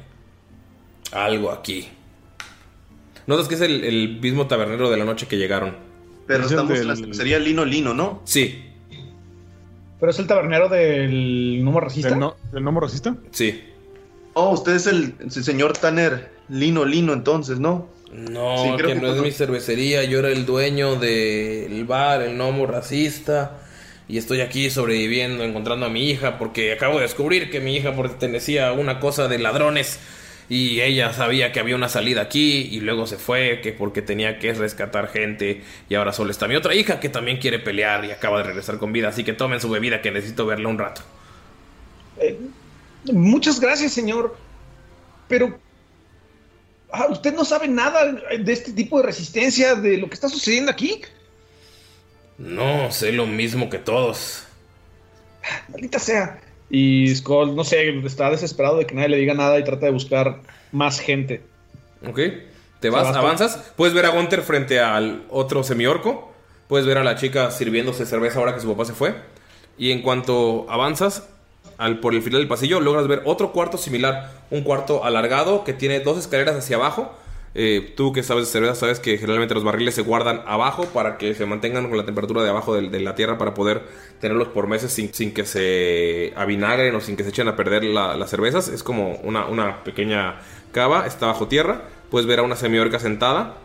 Algo 1.12 1.52
aquí. 1.52 1.88
Notas 3.28 3.48
que 3.48 3.56
es 3.56 3.62
el, 3.62 3.84
el 3.84 4.20
mismo 4.20 4.48
tabernero 4.48 4.90
de 4.90 4.98
la 4.98 5.06
noche 5.06 5.28
que 5.28 5.38
llegaron. 5.38 5.76
Pero 6.28 6.46
Es 6.46 6.52
el 6.52 6.58
estamos 6.58 6.80
en 6.80 6.88
la 6.88 6.96
cervecería 6.96 7.40
Lino 7.40 7.66
Lino, 7.66 7.94
¿no? 7.94 8.22
Sí, 8.26 8.64
Pero 10.00 10.10
es 10.10 10.20
el 10.20 10.28
tabernero 10.28 10.70
del 10.70 11.64
número 11.64 11.86
racista. 11.86 12.10
¿Del, 12.10 12.20
no, 12.20 12.36
¿Del 12.52 12.64
gnomo 12.64 12.80
racista? 12.80 13.16
sí. 13.32 13.70
Oh, 14.34 14.52
usted 14.52 14.74
es 14.76 14.88
el, 14.88 15.16
el 15.20 15.32
señor 15.32 15.78
Tanner 15.78 16.32
Lino 16.48 16.86
Lino, 16.86 17.14
entonces, 17.14 17.60
¿no? 17.60 17.90
No, 18.12 18.56
Sí, 18.56 18.76
creo 18.78 18.94
que 18.94 18.96
que 18.96 19.02
no 19.02 19.08
es 19.12 19.18
mi 19.22 19.32
cervecería. 19.32 20.04
Yo 20.04 20.20
era 20.20 20.30
el 20.30 20.46
dueño 20.46 20.96
del 20.98 21.86
bar, 21.86 22.22
el 22.22 22.36
gnomo 22.36 22.68
racista. 22.68 23.60
Y 24.08 24.18
estoy 24.18 24.42
aquí 24.42 24.70
sobreviviendo, 24.70 25.44
encontrando 25.44 25.86
a 25.86 25.90
mi 25.90 26.10
hija, 26.10 26.38
porque 26.38 26.74
acabo 26.74 26.98
de 26.98 27.04
descubrir 27.04 27.50
que 27.50 27.60
mi 27.62 27.76
hija 27.76 27.96
pertenecía 27.96 28.68
a 28.70 28.74
una 28.74 29.00
cosa 29.00 29.28
de 29.28 29.40
ladrones. 29.40 30.00
Y 30.50 30.82
ella 30.82 31.14
sabía 31.14 31.52
que 31.52 31.60
había 31.60 31.76
una 31.76 31.90
salida 31.90 32.22
aquí 32.22 32.68
y 32.72 32.82
luego 32.82 33.08
se 33.08 33.18
fue, 33.18 33.62
que 33.62 33.72
porque 33.74 34.02
tenía 34.02 34.40
que 34.40 34.54
rescatar 34.54 35.08
gente. 35.10 35.64
Y 35.90 35.96
ahora 35.96 36.14
solo 36.14 36.32
está 36.32 36.48
mi 36.48 36.56
otra 36.56 36.76
hija 36.76 37.00
que 37.00 37.10
también 37.10 37.38
quiere 37.38 37.60
pelear 37.60 38.06
y 38.06 38.12
acaba 38.12 38.40
de 38.40 38.44
regresar 38.44 38.78
con 38.78 38.92
vida. 38.94 39.08
Así 39.10 39.24
que 39.24 39.34
tomen 39.34 39.60
su 39.62 39.70
bebida 39.70 40.02
que 40.02 40.12
necesito 40.12 40.46
verla 40.46 40.70
un 40.70 40.78
rato. 40.78 41.02
Eh, 42.18 42.40
muchas 43.12 43.60
gracias, 43.60 43.92
señor. 43.92 44.36
Pero 45.28 45.58
ah, 46.92 47.08
usted 47.10 47.34
no 47.34 47.44
sabe 47.46 47.68
nada 47.68 48.12
de 48.12 48.54
este 48.54 48.72
tipo 48.72 48.98
de 48.98 49.06
resistencia, 49.06 49.76
de 49.76 49.98
lo 49.98 50.08
que 50.08 50.14
está 50.14 50.30
sucediendo 50.30 50.72
aquí. 50.72 51.02
No, 52.38 52.92
sé 52.92 53.12
lo 53.12 53.26
mismo 53.26 53.70
que 53.70 53.80
todos. 53.80 54.44
Maldita 55.70 56.00
sea. 56.00 56.42
Y 56.70 57.14
Skull, 57.16 57.56
no 57.56 57.64
sé, 57.64 57.90
está 58.06 58.30
desesperado 58.30 58.78
de 58.78 58.86
que 58.86 58.96
nadie 58.96 59.10
le 59.10 59.18
diga 59.18 59.34
nada 59.34 59.60
y 59.60 59.64
trata 59.64 59.86
de 59.86 59.92
buscar 59.92 60.42
más 60.72 61.00
gente. 61.00 61.44
Ok. 62.08 62.20
Te 62.80 62.90
vas, 62.90 63.04
vas 63.04 63.16
avanzas. 63.16 63.74
Puedes 63.76 63.94
ver 63.94 64.06
a 64.06 64.10
Gunter 64.10 64.42
frente 64.42 64.80
al 64.80 65.24
otro 65.30 65.64
semiorco. 65.64 66.34
Puedes 66.68 66.88
ver 66.88 66.98
a 66.98 67.04
la 67.04 67.16
chica 67.16 67.52
sirviéndose 67.52 68.06
cerveza 68.06 68.40
ahora 68.40 68.56
que 68.56 68.62
su 68.62 68.70
papá 68.70 68.86
se 68.86 68.94
fue. 68.94 69.16
Y 69.78 69.92
en 69.92 70.02
cuanto 70.02 70.66
avanzas 70.70 71.30
al, 71.78 72.00
por 72.00 72.14
el 72.14 72.22
final 72.22 72.40
del 72.42 72.48
pasillo, 72.48 72.80
logras 72.80 73.08
ver 73.08 73.22
otro 73.26 73.52
cuarto 73.52 73.78
similar. 73.78 74.32
Un 74.52 74.62
cuarto 74.64 75.04
alargado 75.06 75.64
que 75.64 75.74
tiene 75.74 76.00
dos 76.00 76.18
escaleras 76.18 76.56
hacia 76.56 76.76
abajo. 76.78 77.14
Eh, 77.56 77.94
tú 77.96 78.14
que 78.14 78.24
sabes 78.24 78.46
de 78.48 78.52
cerveza 78.52 78.74
sabes 78.74 79.00
que 79.00 79.16
generalmente 79.20 79.54
los 79.54 79.64
barriles 79.64 79.94
se 79.94 80.02
guardan 80.02 80.42
abajo 80.48 80.86
para 80.86 81.20
que 81.20 81.36
se 81.36 81.46
mantengan 81.46 81.88
con 81.88 81.98
la 82.00 82.04
temperatura 82.06 82.42
de 82.42 82.50
abajo 82.50 82.74
de, 82.74 82.90
de 82.90 83.00
la 83.00 83.14
tierra 83.14 83.38
para 83.38 83.54
poder 83.54 83.84
tenerlos 84.20 84.48
por 84.48 84.66
meses 84.66 84.92
sin, 84.92 85.14
sin 85.14 85.36
que 85.36 85.46
se 85.46 86.34
avinagren 86.36 86.96
o 86.96 87.00
sin 87.00 87.16
que 87.16 87.22
se 87.24 87.30
echen 87.30 87.48
a 87.48 87.56
perder 87.56 87.84
la- 87.84 88.16
las 88.18 88.32
cervezas. 88.32 88.70
Es 88.70 88.82
como 88.82 89.18
una, 89.24 89.46
una 89.46 89.84
pequeña 89.84 90.42
cava, 90.72 91.06
está 91.06 91.28
bajo 91.28 91.48
tierra. 91.48 91.84
Puedes 92.10 92.26
ver 92.28 92.40
a 92.40 92.42
una 92.44 92.56
semiorca 92.56 92.98
sentada 93.00 93.56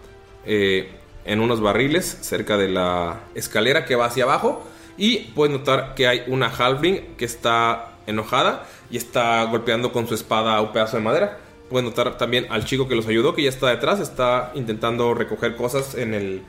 eh, 0.44 0.90
en 1.24 1.40
unos 1.40 1.60
barriles 1.62 2.18
cerca 2.20 2.58
de 2.58 2.68
la 2.68 3.20
escalera 3.34 3.86
que 3.86 3.96
va 3.96 4.04
hacia 4.06 4.24
abajo. 4.24 4.68
Y 4.98 5.30
puedes 5.34 5.56
notar 5.56 5.94
que 5.94 6.06
hay 6.08 6.24
una 6.26 6.48
halfling 6.48 7.14
que 7.16 7.24
está 7.24 7.92
enojada 8.08 8.66
y 8.90 8.96
está 8.96 9.44
golpeando 9.44 9.92
con 9.92 10.08
su 10.08 10.14
espada 10.14 10.60
un 10.60 10.72
pedazo 10.72 10.96
de 10.96 11.02
madera. 11.02 11.38
Puedes 11.70 11.84
notar 11.88 12.16
también 12.16 12.46
al 12.50 12.64
chico 12.64 12.88
que 12.88 12.94
los 12.94 13.06
ayudó, 13.06 13.34
que 13.34 13.42
ya 13.42 13.50
está 13.50 13.68
detrás, 13.68 14.00
está 14.00 14.52
intentando 14.54 15.12
recoger 15.14 15.54
cosas 15.54 15.94
en 15.94 16.14
el, 16.14 16.42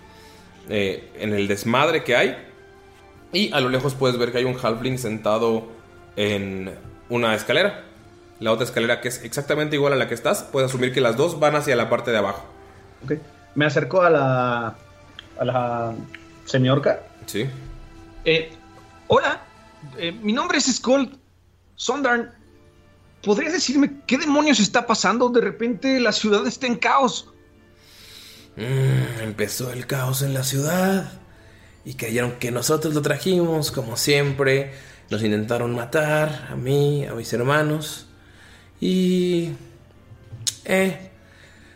eh, 0.69 1.11
en 1.19 1.33
el 1.33 1.47
desmadre 1.47 2.03
que 2.03 2.15
hay. 2.15 2.37
Y 3.33 3.51
a 3.53 3.59
lo 3.59 3.69
lejos 3.69 3.93
puedes 3.95 4.17
ver 4.17 4.31
que 4.31 4.39
hay 4.39 4.45
un 4.45 4.57
halfling 4.57 4.97
sentado 4.97 5.67
en 6.15 6.73
una 7.09 7.35
escalera. 7.35 7.83
La 8.39 8.53
otra 8.53 8.65
escalera 8.65 9.01
que 9.01 9.09
es 9.09 9.23
exactamente 9.23 9.75
igual 9.75 9.91
a 9.91 9.97
la 9.97 10.07
que 10.07 10.13
estás, 10.13 10.43
puedes 10.43 10.69
asumir 10.69 10.93
que 10.93 11.01
las 11.01 11.17
dos 11.17 11.39
van 11.39 11.55
hacia 11.55 11.75
la 11.75 11.89
parte 11.89 12.11
de 12.11 12.17
abajo. 12.17 12.45
Ok. 13.03 13.13
Me 13.55 13.65
acerco 13.65 14.01
a 14.01 14.09
la. 14.09 14.75
a 15.37 15.45
la 15.45 15.93
semiorca. 16.45 17.01
Sí. 17.25 17.45
Eh, 18.23 18.51
hola, 19.07 19.41
eh, 19.97 20.11
mi 20.11 20.33
nombre 20.33 20.57
es 20.57 20.73
Skull 20.73 21.18
Sondarn. 21.79 22.29
¿Podrías 23.23 23.53
decirme 23.53 24.01
qué 24.05 24.17
demonios 24.17 24.59
está 24.59 24.85
pasando? 24.85 25.29
De 25.29 25.39
repente 25.39 25.97
la 26.01 26.11
ciudad 26.11 26.45
está 26.45 26.67
en 26.67 26.75
caos. 26.75 27.29
Mm, 28.57 29.21
empezó 29.23 29.71
el 29.71 29.87
caos 29.87 30.21
en 30.21 30.33
la 30.33 30.43
ciudad 30.43 31.09
y 31.85 31.93
creyeron 31.93 32.33
que 32.33 32.51
nosotros 32.51 32.93
lo 32.93 33.01
trajimos, 33.01 33.71
como 33.71 33.95
siempre. 33.95 34.73
Nos 35.09 35.23
intentaron 35.23 35.73
matar, 35.73 36.49
a 36.51 36.55
mí, 36.55 37.05
a 37.05 37.13
mis 37.13 37.31
hermanos. 37.31 38.07
Y... 38.81 39.51
Eh, 40.65 41.11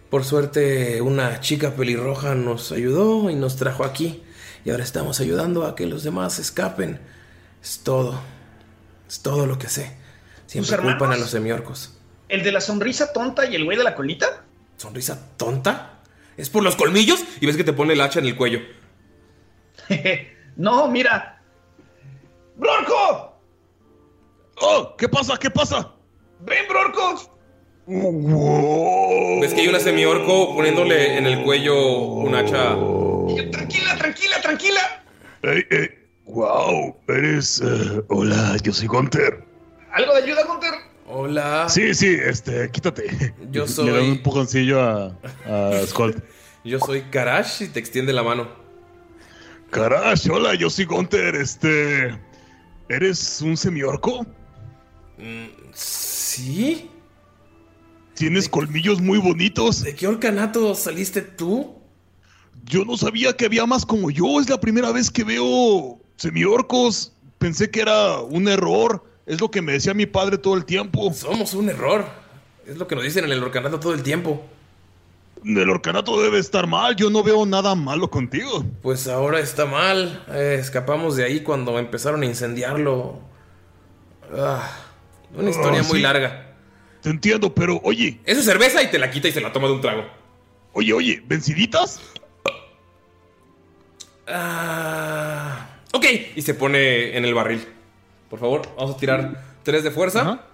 por 0.10 0.26
suerte 0.26 1.02
una 1.02 1.40
chica 1.40 1.76
pelirroja 1.76 2.36
nos 2.36 2.74
ayudó 2.74 3.30
y 3.30 3.36
nos 3.36 3.56
trajo 3.56 3.86
aquí. 3.86 4.22
Y 4.66 4.70
ahora 4.70 4.84
estamos 4.84 5.22
ayudando 5.22 5.66
a 5.66 5.76
que 5.76 5.88
los 5.88 6.04
demás 6.04 6.40
escapen. 6.40 7.00
Es 7.64 7.80
todo. 7.80 8.20
Es 9.08 9.22
todo 9.22 9.46
lo 9.46 9.58
que 9.58 9.70
sé. 9.70 9.96
Siempre 10.46 10.78
culpan 10.78 11.12
a 11.12 11.18
los 11.18 11.30
semiorcos. 11.32 11.98
¿El 12.30 12.44
de 12.44 12.52
la 12.52 12.62
sonrisa 12.62 13.14
tonta 13.14 13.46
y 13.46 13.56
el 13.56 13.66
güey 13.66 13.78
de 13.78 13.84
la 13.84 13.96
colita? 13.96 14.44
¿Sonrisa 14.78 15.36
tonta? 15.38 16.00
¿Es 16.38 16.50
por 16.50 16.64
los 16.64 16.76
colmillos? 16.76 17.24
Y 17.42 17.46
ves 17.46 17.58
que 17.58 17.64
te 17.64 17.74
pone 17.74 17.94
el 17.94 18.02
hacha 18.02 18.20
en 18.20 18.26
el 18.26 18.36
cuello. 18.36 18.60
no, 20.56 20.88
mira. 20.88 21.42
¡Brorco! 22.56 23.40
¡Oh! 24.62 24.96
¿Qué 24.98 25.10
pasa? 25.10 25.38
¿Qué 25.38 25.50
pasa? 25.50 25.94
¡Ven, 26.40 26.68
Brorco! 26.68 27.34
Ves 27.86 29.54
que 29.54 29.62
hay 29.62 29.68
una 29.68 29.80
semiorco 29.80 30.56
poniéndole 30.56 31.18
en 31.18 31.26
el 31.26 31.44
cuello 31.44 31.98
un 31.98 32.34
hacha. 32.34 32.76
Tranquila, 33.52 33.98
tranquila, 33.98 34.42
tranquila. 34.42 35.04
Ey, 35.42 35.66
ey, 35.70 35.90
wow, 36.26 36.96
eres... 37.08 37.62
eh, 37.62 38.04
hola, 38.10 38.58
yo 38.64 38.74
soy 38.74 38.88
Gunter. 38.88 39.44
¿Algo 39.92 40.14
de 40.16 40.24
ayuda, 40.24 40.44
Gunter? 40.46 40.72
Hola. 41.08 41.68
Sí, 41.70 41.94
sí, 41.94 42.18
este, 42.26 42.70
quítate. 42.72 43.34
Yo 43.52 43.66
Le 43.78 43.92
da 43.92 44.00
un 44.02 44.06
soy. 44.06 44.12
empujoncillo 44.18 44.82
a, 44.82 45.18
a 45.46 45.86
Skull. 45.88 46.22
Yo 46.66 46.80
soy 46.80 47.02
Karash 47.02 47.64
y 47.64 47.68
te 47.68 47.80
extiende 47.80 48.14
la 48.14 48.24
mano. 48.24 48.48
Carash, 49.70 50.30
hola, 50.30 50.56
yo 50.56 50.70
soy 50.70 50.86
Gunter, 50.86 51.36
este... 51.36 52.18
¿Eres 52.88 53.42
un 53.42 53.58
semiorco? 53.58 54.26
Mm, 55.18 55.48
¿Sí? 55.74 56.90
¿Tienes 58.14 58.48
colmillos 58.48 59.02
muy 59.02 59.18
bonitos? 59.18 59.84
¿De 59.84 59.94
qué 59.94 60.08
orcanato 60.08 60.74
saliste 60.76 61.22
tú? 61.22 61.82
Yo 62.64 62.86
no 62.86 62.96
sabía 62.96 63.36
que 63.36 63.46
había 63.46 63.66
más 63.66 63.86
como 63.86 64.10
yo, 64.10 64.40
es 64.40 64.48
la 64.50 64.60
primera 64.60 64.92
vez 64.94 65.12
que 65.12 65.26
veo 65.26 66.00
semiorcos. 66.18 67.12
Pensé 67.38 67.70
que 67.70 67.82
era 67.82 68.20
un 68.20 68.48
error, 68.48 69.04
es 69.26 69.42
lo 69.42 69.52
que 69.52 69.62
me 69.62 69.74
decía 69.74 69.94
mi 69.94 70.06
padre 70.06 70.38
todo 70.38 70.56
el 70.56 70.66
tiempo. 70.66 71.14
Somos 71.14 71.54
un 71.54 71.70
error. 71.70 72.06
Es 72.66 72.78
lo 72.78 72.88
que 72.88 72.96
nos 72.96 73.04
dicen 73.04 73.26
en 73.26 73.32
el 73.32 73.44
orcanato 73.44 73.80
todo 73.80 73.94
el 73.94 74.04
tiempo. 74.04 74.46
El 75.44 75.70
orcanato 75.70 76.22
debe 76.22 76.40
estar 76.40 76.68
mal, 76.68 76.96
yo 76.96 77.10
no 77.10 77.22
veo 77.22 77.46
nada 77.46 77.76
malo 77.76 78.10
contigo. 78.10 78.64
Pues 78.82 79.10
ahora 79.10 79.40
está 79.42 79.66
mal. 79.66 80.24
Eh, 80.30 80.58
escapamos 80.58 81.18
de 81.18 81.26
ahí 81.26 81.42
cuando 81.42 81.78
empezaron 81.78 82.22
a 82.24 82.26
incendiarlo. 82.26 83.20
Ah, 84.38 84.72
una 85.36 85.50
historia 85.50 85.82
Ah, 85.82 85.88
muy 85.90 86.00
larga. 86.00 86.56
Te 87.02 87.10
entiendo, 87.10 87.54
pero 87.54 87.82
oye, 87.84 88.22
Es 88.24 88.38
su 88.38 88.44
cerveza 88.44 88.82
y 88.82 88.90
te 88.90 88.98
la 88.98 89.12
quita 89.12 89.28
y 89.28 89.34
se 89.34 89.42
la 89.42 89.52
toma 89.52 89.68
de 89.68 89.74
un 89.74 89.82
trago. 89.82 90.06
oye, 90.72 90.94
oye, 90.94 91.22
¿venciditas? 91.28 92.00
Ah, 94.28 95.68
ok. 95.94 96.06
Y 96.36 96.42
se 96.42 96.54
pone 96.54 97.16
en 97.16 97.24
el 97.24 97.34
barril. 97.34 97.66
Por 98.30 98.40
favor, 98.40 98.62
vamos 98.76 98.96
a 98.96 99.00
tirar 99.00 99.42
3 99.64 99.84
de 99.84 99.92
fuerza. 99.92 100.22
Ajá. 100.22 100.46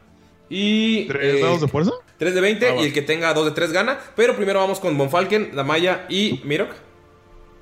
Y. 0.49 1.07
¿Tres 1.07 1.36
eh, 1.36 1.41
dados 1.41 1.61
de 1.61 1.68
fuerza? 1.68 1.91
3 2.18 2.34
de 2.34 2.41
20 2.41 2.68
Ah, 2.68 2.76
y 2.82 2.86
el 2.86 2.94
que 2.94 3.02
tenga 3.02 3.34
2 3.34 3.45
de 3.45 3.52
3 3.52 3.72
gana. 3.72 3.99
Pero 4.16 4.36
primero 4.36 4.60
vamos 4.60 4.80
con 4.80 4.98
Bonfalken, 4.98 5.56
Damaya 5.56 6.06
y 6.10 6.41
Mirok. 6.44 6.72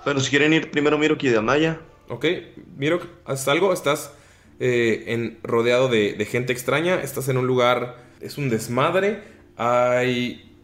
Bueno, 0.04 0.20
si 0.20 0.30
quieren 0.30 0.54
ir 0.54 0.72
primero 0.72 0.98
Miroki 0.98 1.28
de 1.28 1.38
Amaya. 1.38 1.82
Ok, 2.10 2.26
Mirok, 2.78 3.06
¿haces 3.26 3.48
algo? 3.50 3.74
Estás 3.74 4.14
eh, 4.60 5.04
en, 5.08 5.40
rodeado 5.44 5.90
de, 5.90 6.14
de 6.14 6.26
gente 6.26 6.54
extraña. 6.54 7.02
Estás 7.02 7.28
en 7.30 7.38
un 7.38 7.46
lugar. 7.46 7.98
Es 8.22 8.38
un 8.38 8.50
desmadre. 8.50 9.22
Hay 9.58 10.56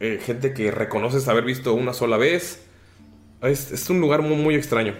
eh, 0.00 0.20
gente 0.24 0.54
que 0.54 0.70
reconoces 0.70 1.28
haber 1.28 1.44
visto 1.44 1.74
una 1.74 1.92
sola 1.92 2.16
vez. 2.16 2.64
Es, 3.42 3.72
es 3.72 3.90
un 3.90 4.00
lugar 4.00 4.22
muy, 4.22 4.36
muy 4.36 4.54
extraño. 4.54 4.94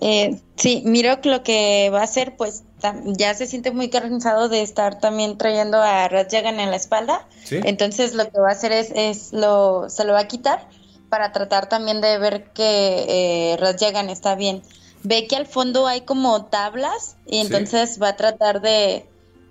Eh, 0.00 0.40
sí, 0.56 0.82
miro 0.84 1.18
lo 1.24 1.42
que 1.42 1.90
va 1.92 2.00
a 2.00 2.04
hacer, 2.04 2.36
pues 2.36 2.64
ya 3.04 3.34
se 3.34 3.46
siente 3.46 3.72
muy 3.72 3.90
cansado 3.90 4.48
de 4.48 4.62
estar 4.62 5.00
también 5.00 5.36
trayendo 5.36 5.78
a 5.78 6.08
Ratjagan 6.08 6.60
en 6.60 6.70
la 6.70 6.76
espalda. 6.76 7.26
¿Sí? 7.44 7.60
Entonces 7.64 8.14
lo 8.14 8.30
que 8.30 8.38
va 8.40 8.50
a 8.50 8.52
hacer 8.52 8.72
es, 8.72 8.92
es 8.94 9.32
lo, 9.32 9.90
se 9.90 10.04
lo 10.04 10.12
va 10.12 10.20
a 10.20 10.28
quitar 10.28 10.68
para 11.08 11.32
tratar 11.32 11.68
también 11.68 12.00
de 12.00 12.18
ver 12.18 12.52
que 12.52 13.06
eh, 13.52 13.56
Ratjagan 13.58 14.10
está 14.10 14.34
bien. 14.34 14.62
Ve 15.02 15.26
que 15.26 15.36
al 15.36 15.46
fondo 15.46 15.86
hay 15.86 16.02
como 16.02 16.46
tablas 16.46 17.16
y 17.26 17.38
entonces 17.38 18.00
va 18.02 18.08
a 18.08 18.16
tratar 18.16 18.60
de, 18.60 19.06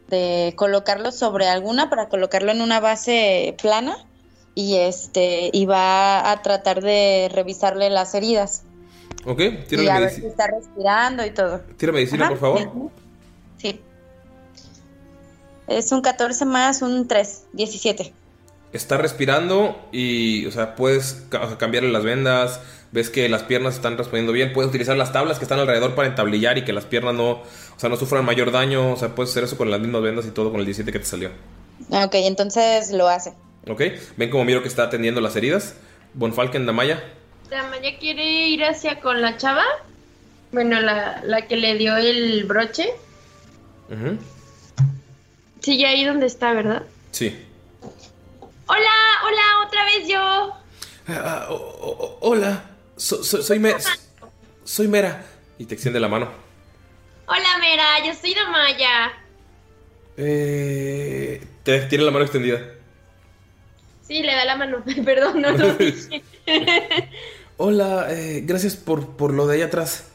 de 0.10 0.54
colocarlo 0.56 1.12
sobre 1.12 1.48
alguna 1.48 1.90
para 1.90 2.10
colocarlo 2.10 2.52
en 2.52 2.62
una 2.62 2.80
base 2.80 3.56
plana 3.62 3.98
y 4.56 4.76
este 4.76 5.50
y 5.54 5.66
va 5.66 6.32
a 6.32 6.42
tratar 6.42 6.82
de 6.82 7.30
revisarle 7.32 7.90
las 7.90 8.14
heridas 8.14 8.64
Ok, 9.26 9.40
y 9.40 9.52
tírale, 9.68 9.92
a 9.92 10.00
ver 10.00 10.10
si 10.12 10.26
está 10.26 10.48
respirando 10.48 11.26
y 11.26 11.32
todo. 11.32 11.62
tira 11.78 11.92
medicina, 11.92 12.26
Ajá, 12.26 12.36
por 12.36 12.40
favor. 12.40 12.92
Sí. 13.58 13.82
Es 15.68 15.92
un 15.92 16.02
14 16.02 16.46
más 16.46 16.82
un 16.82 17.08
3, 17.08 17.46
17. 17.54 18.14
Está 18.74 18.98
respirando 18.98 19.78
y, 19.92 20.46
o 20.46 20.52
sea, 20.52 20.76
puedes 20.76 21.26
cambiarle 21.58 21.92
las 21.92 22.04
vendas. 22.04 22.62
Ves 22.92 23.10
que 23.10 23.28
las 23.28 23.44
piernas 23.44 23.76
están 23.76 23.98
respondiendo 23.98 24.32
bien. 24.32 24.54
Puedes 24.54 24.70
utilizar 24.70 24.96
las 24.96 25.12
tablas 25.12 25.40
que 25.40 25.46
están 25.46 25.60
alrededor 25.60 25.94
para 25.94 26.08
entablillar 26.08 26.58
y 26.58 26.64
que 26.64 26.72
las 26.72 26.86
piernas 26.86 27.16
no, 27.16 27.32
o 27.32 27.44
sea, 27.76 27.90
no 27.90 27.98
sufran 27.98 28.24
mayor 28.24 28.52
daño. 28.52 28.94
O 28.94 28.98
sea, 28.98 29.14
puedes 29.14 29.32
hacer 29.32 29.44
eso 29.44 29.58
con 29.58 29.70
las 29.70 29.82
mismas 29.82 30.02
vendas 30.02 30.26
y 30.26 30.32
todo 30.32 30.52
con 30.52 30.62
el 30.62 30.66
17 30.66 30.92
que 30.92 31.00
te 31.00 31.06
salió. 31.06 31.32
Ok, 31.90 32.16
entonces 32.16 32.92
lo 32.92 33.08
hace. 33.08 33.34
Ok, 33.70 33.82
ven 34.16 34.30
como 34.30 34.46
miro 34.46 34.62
que 34.62 34.70
está 34.70 34.84
atendiendo 34.84 35.20
las 35.20 35.36
heridas. 35.36 35.76
Bonfalken 36.14 36.66
Damaya. 36.66 37.04
Damaya 37.50 37.98
quiere 38.00 38.48
ir 38.50 38.64
hacia 38.64 39.00
con 39.00 39.22
la 39.22 39.38
chava. 39.38 39.64
Bueno, 40.52 40.80
la, 40.82 41.22
la 41.24 41.48
que 41.48 41.56
le 41.58 41.76
dio 41.76 41.96
el 41.98 42.44
broche. 42.46 42.90
Ujú. 43.90 44.18
Sigue 45.62 45.86
ahí 45.86 46.06
donde 46.06 46.26
está, 46.26 46.54
¿verdad? 46.54 46.84
Sí. 47.12 47.38
Hola, 48.68 48.92
hola, 49.26 49.66
otra 49.68 49.86
vez 49.86 50.08
yo. 50.08 50.54
Ah, 51.10 51.48
o- 51.50 52.18
hola, 52.22 52.64
So- 52.98 53.24
so- 53.24 53.42
soy, 53.44 53.60
Me- 53.60 53.76
soy 54.64 54.88
Mera. 54.88 55.24
Y 55.60 55.66
te 55.66 55.76
extiende 55.76 56.00
la 56.00 56.08
mano. 56.08 56.30
Hola, 57.28 57.58
Mera, 57.60 58.06
yo 58.06 58.14
soy 58.14 58.34
Damaya. 58.34 59.14
Eh, 60.18 61.42
te 61.64 61.80
tiene 61.82 62.04
la 62.04 62.12
mano 62.12 62.26
extendida. 62.26 62.60
Sí, 64.08 64.24
le 64.24 64.34
da 64.34 64.46
la 64.46 64.56
mano. 64.56 64.84
Perdón, 65.06 65.42
no 65.42 65.52
lo 65.52 65.74
dije. 65.76 66.24
Hola, 67.58 68.08
eh, 68.10 68.44
gracias 68.46 68.76
por, 68.76 69.10
por 69.18 69.34
lo 69.34 69.48
de 69.48 69.56
allá 69.56 69.66
atrás. 69.66 70.06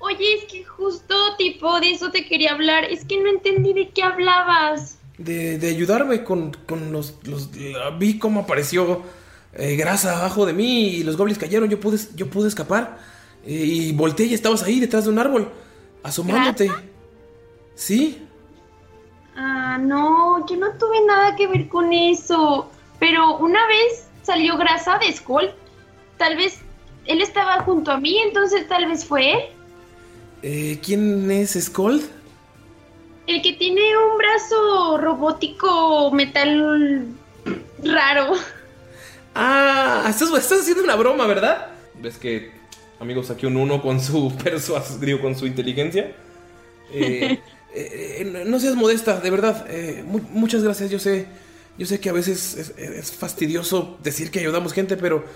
Oye, 0.00 0.34
es 0.34 0.44
que 0.44 0.64
justo 0.64 1.14
tipo 1.36 1.80
de 1.80 1.90
eso 1.90 2.10
te 2.10 2.26
quería 2.26 2.52
hablar. 2.52 2.84
Es 2.84 3.04
que 3.04 3.20
no 3.22 3.28
entendí 3.28 3.72
de 3.72 3.90
qué 3.90 4.02
hablabas. 4.02 4.98
De, 5.16 5.58
de 5.58 5.68
ayudarme 5.68 6.22
con, 6.22 6.52
con 6.66 6.92
los, 6.92 7.16
los- 7.24 7.50
Vi 7.98 8.18
cómo 8.18 8.40
apareció 8.40 9.02
eh, 9.54 9.74
grasa 9.76 10.18
abajo 10.18 10.46
de 10.46 10.52
mí 10.52 10.88
y 10.90 11.02
los 11.02 11.16
goblins 11.16 11.38
cayeron. 11.38 11.68
Yo 11.68 11.80
pude, 11.80 11.98
yo 12.14 12.28
pude 12.30 12.48
escapar. 12.48 12.98
Eh, 13.44 13.52
y 13.54 13.92
volteé 13.92 14.26
y 14.26 14.34
estabas 14.34 14.62
ahí 14.62 14.78
detrás 14.78 15.04
de 15.04 15.10
un 15.10 15.18
árbol, 15.18 15.50
asomándote. 16.02 16.84
¿Sí? 17.74 18.28
Ah, 19.36 19.78
no, 19.80 20.46
yo 20.46 20.56
no 20.56 20.72
tuve 20.78 21.00
nada 21.06 21.36
que 21.36 21.46
ver 21.46 21.68
con 21.68 21.92
eso. 21.92 22.70
Pero 22.98 23.38
una 23.38 23.66
vez 23.66 24.06
salió 24.22 24.56
grasa 24.56 24.98
de 24.98 25.12
Skull. 25.12 25.50
Tal 26.18 26.36
vez 26.36 26.58
él 27.06 27.22
estaba 27.22 27.60
junto 27.62 27.90
a 27.90 27.98
mí, 27.98 28.18
entonces 28.18 28.68
tal 28.68 28.86
vez 28.86 29.04
fue 29.04 29.32
él. 29.32 29.38
Eh, 30.42 30.78
¿Quién 30.84 31.30
es 31.30 31.52
Skold? 31.60 32.02
El 33.26 33.42
que 33.42 33.52
tiene 33.54 33.80
un 33.96 34.18
brazo 34.18 34.98
robótico 34.98 36.10
metal 36.12 37.06
raro. 37.84 38.32
Ah, 39.34 40.06
estás, 40.08 40.30
estás 40.30 40.60
haciendo 40.60 40.82
una 40.82 40.96
broma, 40.96 41.26
¿verdad? 41.26 41.68
Ves 42.00 42.16
que, 42.18 42.52
amigos, 43.00 43.30
aquí 43.30 43.46
un 43.46 43.56
uno 43.56 43.82
con 43.82 44.00
su 44.00 44.34
persuas, 44.44 45.00
digo, 45.00 45.20
con 45.20 45.36
su 45.36 45.46
inteligencia. 45.46 46.12
Eh, 46.92 47.38
eh, 47.74 48.44
no- 48.46 48.58
seas 48.58 48.74
modesta, 48.74 49.20
de 49.20 49.30
verdad. 49.30 49.66
eh, 49.68 50.02
mu- 50.06 50.20
muchas 50.30 50.62
gracias. 50.62 50.90
Yo 50.90 50.98
sé, 50.98 51.26
yo 51.76 51.86
sé 51.86 52.00
que 52.00 52.08
a 52.08 52.12
veces 52.14 52.56
es, 52.56 52.74
es 52.78 53.12
fastidioso 53.12 53.98
decir 54.02 54.30
que 54.30 54.40
ayudamos 54.40 54.72
gente, 54.72 54.96
pero, 54.96 55.18
pe- 55.20 55.26
pe- 55.26 55.32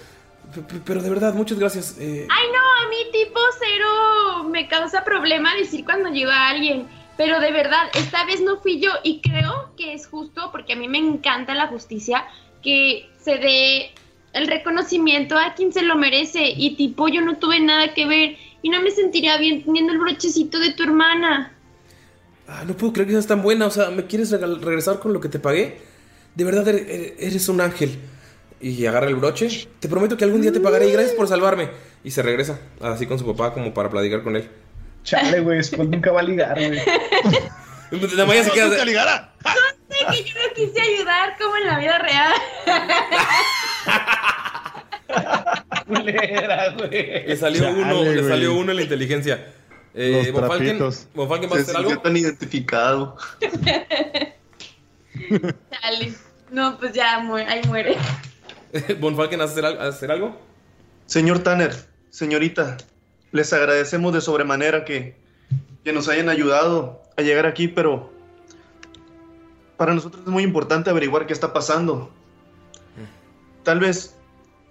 pero 0.84 1.02
de 1.02 1.08
verdad, 1.10 1.34
muchas 1.34 1.58
gracias. 1.58 1.96
eh, 1.98 2.26
Ay, 2.30 2.46
no, 2.52 2.86
a 2.86 2.88
mí 2.90 2.96
tipo 3.12 3.40
cero 3.58 4.44
me 4.50 4.68
causa 4.68 5.04
problema 5.04 5.54
decir 5.56 5.84
cuando 5.84 6.10
llega 6.10 6.48
alguien. 6.48 6.86
Pero 7.16 7.40
de 7.40 7.52
verdad, 7.52 7.88
esta 7.94 8.24
vez 8.24 8.40
no 8.40 8.60
fui 8.60 8.80
yo 8.80 8.90
y 9.02 9.20
creo 9.20 9.72
que 9.76 9.92
es 9.92 10.06
justo 10.06 10.50
porque 10.50 10.72
a 10.72 10.76
mí 10.76 10.88
me 10.88 10.98
encanta 10.98 11.54
la 11.54 11.68
justicia 11.68 12.24
que 12.62 13.08
se 13.20 13.36
dé 13.36 13.90
el 14.32 14.46
reconocimiento 14.46 15.36
a 15.38 15.54
quien 15.54 15.72
se 15.72 15.82
lo 15.82 15.96
merece. 15.96 16.52
Y 16.56 16.74
tipo, 16.76 17.08
yo 17.08 17.20
no 17.20 17.36
tuve 17.38 17.60
nada 17.60 17.92
que 17.94 18.06
ver 18.06 18.36
y 18.62 18.70
no 18.70 18.80
me 18.80 18.90
sentiría 18.90 19.36
bien 19.36 19.62
teniendo 19.62 19.92
el 19.92 19.98
brochecito 19.98 20.58
de 20.58 20.72
tu 20.72 20.82
hermana. 20.84 21.52
ah, 22.48 22.64
no 22.66 22.74
puedo 22.74 22.92
creer 22.92 23.08
que 23.08 23.12
seas 23.12 23.26
tan 23.26 23.42
buena. 23.42 23.66
O 23.66 23.70
sea, 23.70 23.90
¿me 23.90 24.06
quieres 24.06 24.30
regresar 24.30 24.98
con 24.98 25.12
lo 25.12 25.20
que 25.20 25.28
te 25.28 25.38
pagué? 25.38 25.80
De 26.34 26.44
verdad, 26.44 26.66
eres, 26.68 27.14
eres 27.18 27.48
un 27.48 27.60
ángel. 27.60 27.98
Y 28.62 28.86
agarra 28.86 29.08
el 29.08 29.16
broche. 29.16 29.68
Te 29.80 29.88
prometo 29.88 30.16
que 30.16 30.24
algún 30.24 30.40
día 30.40 30.52
te 30.52 30.60
pagaré 30.60 30.86
y 30.86 30.92
gracias 30.92 31.14
por 31.14 31.26
salvarme. 31.26 31.70
Y 32.04 32.12
se 32.12 32.22
regresa, 32.22 32.60
así 32.80 33.06
con 33.06 33.18
su 33.18 33.26
papá, 33.26 33.52
como 33.52 33.74
para 33.74 33.90
platicar 33.90 34.22
con 34.22 34.36
él. 34.36 34.48
Chale, 35.02 35.40
güey, 35.40 35.62
Skull 35.62 35.90
nunca 35.90 36.12
va 36.12 36.20
a 36.20 36.22
ligar, 36.22 36.54
güey. 36.54 36.80
La 38.16 38.24
Maya 38.24 38.44
se 38.44 38.52
queda. 38.52 38.68
¿Nunca 38.68 38.84
ligará? 38.84 39.34
Sé 39.90 39.96
que 40.12 40.22
yo 40.24 40.34
no 40.34 40.54
quise 40.54 40.80
ayudar 40.80 41.36
como 41.38 41.56
en 41.56 41.66
la 41.66 41.78
vida 41.80 41.98
real. 41.98 42.32
Culera, 45.86 46.70
güey. 46.70 47.26
Le 47.26 47.36
salió 47.36 47.62
Chale, 47.62 47.82
uno, 47.82 48.02
le 48.04 48.28
salió 48.28 48.54
uno 48.54 48.70
en 48.70 48.76
la 48.76 48.82
inteligencia. 48.82 49.46
Eh, 49.94 50.22
Los 50.24 50.32
Von 50.32 50.48
Falken, 50.48 50.78
trapitos. 50.78 51.08
Von 51.14 51.28
Falken, 51.28 51.50
¿vas 51.50 51.58
a 51.58 51.62
hacer 51.62 51.76
algo? 51.76 51.98
tan 51.98 52.16
identificado. 52.16 53.16
Chale. 55.70 56.14
No, 56.50 56.78
pues 56.78 56.92
ya 56.92 57.18
muere, 57.18 57.50
ahí 57.50 57.60
muere. 57.66 57.96
Von 59.00 59.16
Falken, 59.16 59.38
¿vas 59.38 59.50
a 59.50 59.52
hacer, 59.52 59.64
hacer 59.64 60.10
algo? 60.10 60.36
Señor 61.06 61.40
Tanner, 61.40 61.74
señorita, 62.10 62.78
les 63.32 63.52
agradecemos 63.52 64.12
de 64.14 64.20
sobremanera 64.20 64.84
que, 64.84 65.16
que 65.84 65.92
nos 65.92 66.08
hayan 66.08 66.28
ayudado 66.28 67.02
a 67.16 67.22
llegar 67.22 67.46
aquí, 67.46 67.68
pero 67.68 68.10
para 69.76 69.94
nosotros 69.94 70.22
es 70.24 70.30
muy 70.30 70.42
importante 70.42 70.90
averiguar 70.90 71.26
qué 71.26 71.32
está 71.32 71.52
pasando. 71.52 72.10
Tal 73.62 73.78
vez 73.78 74.16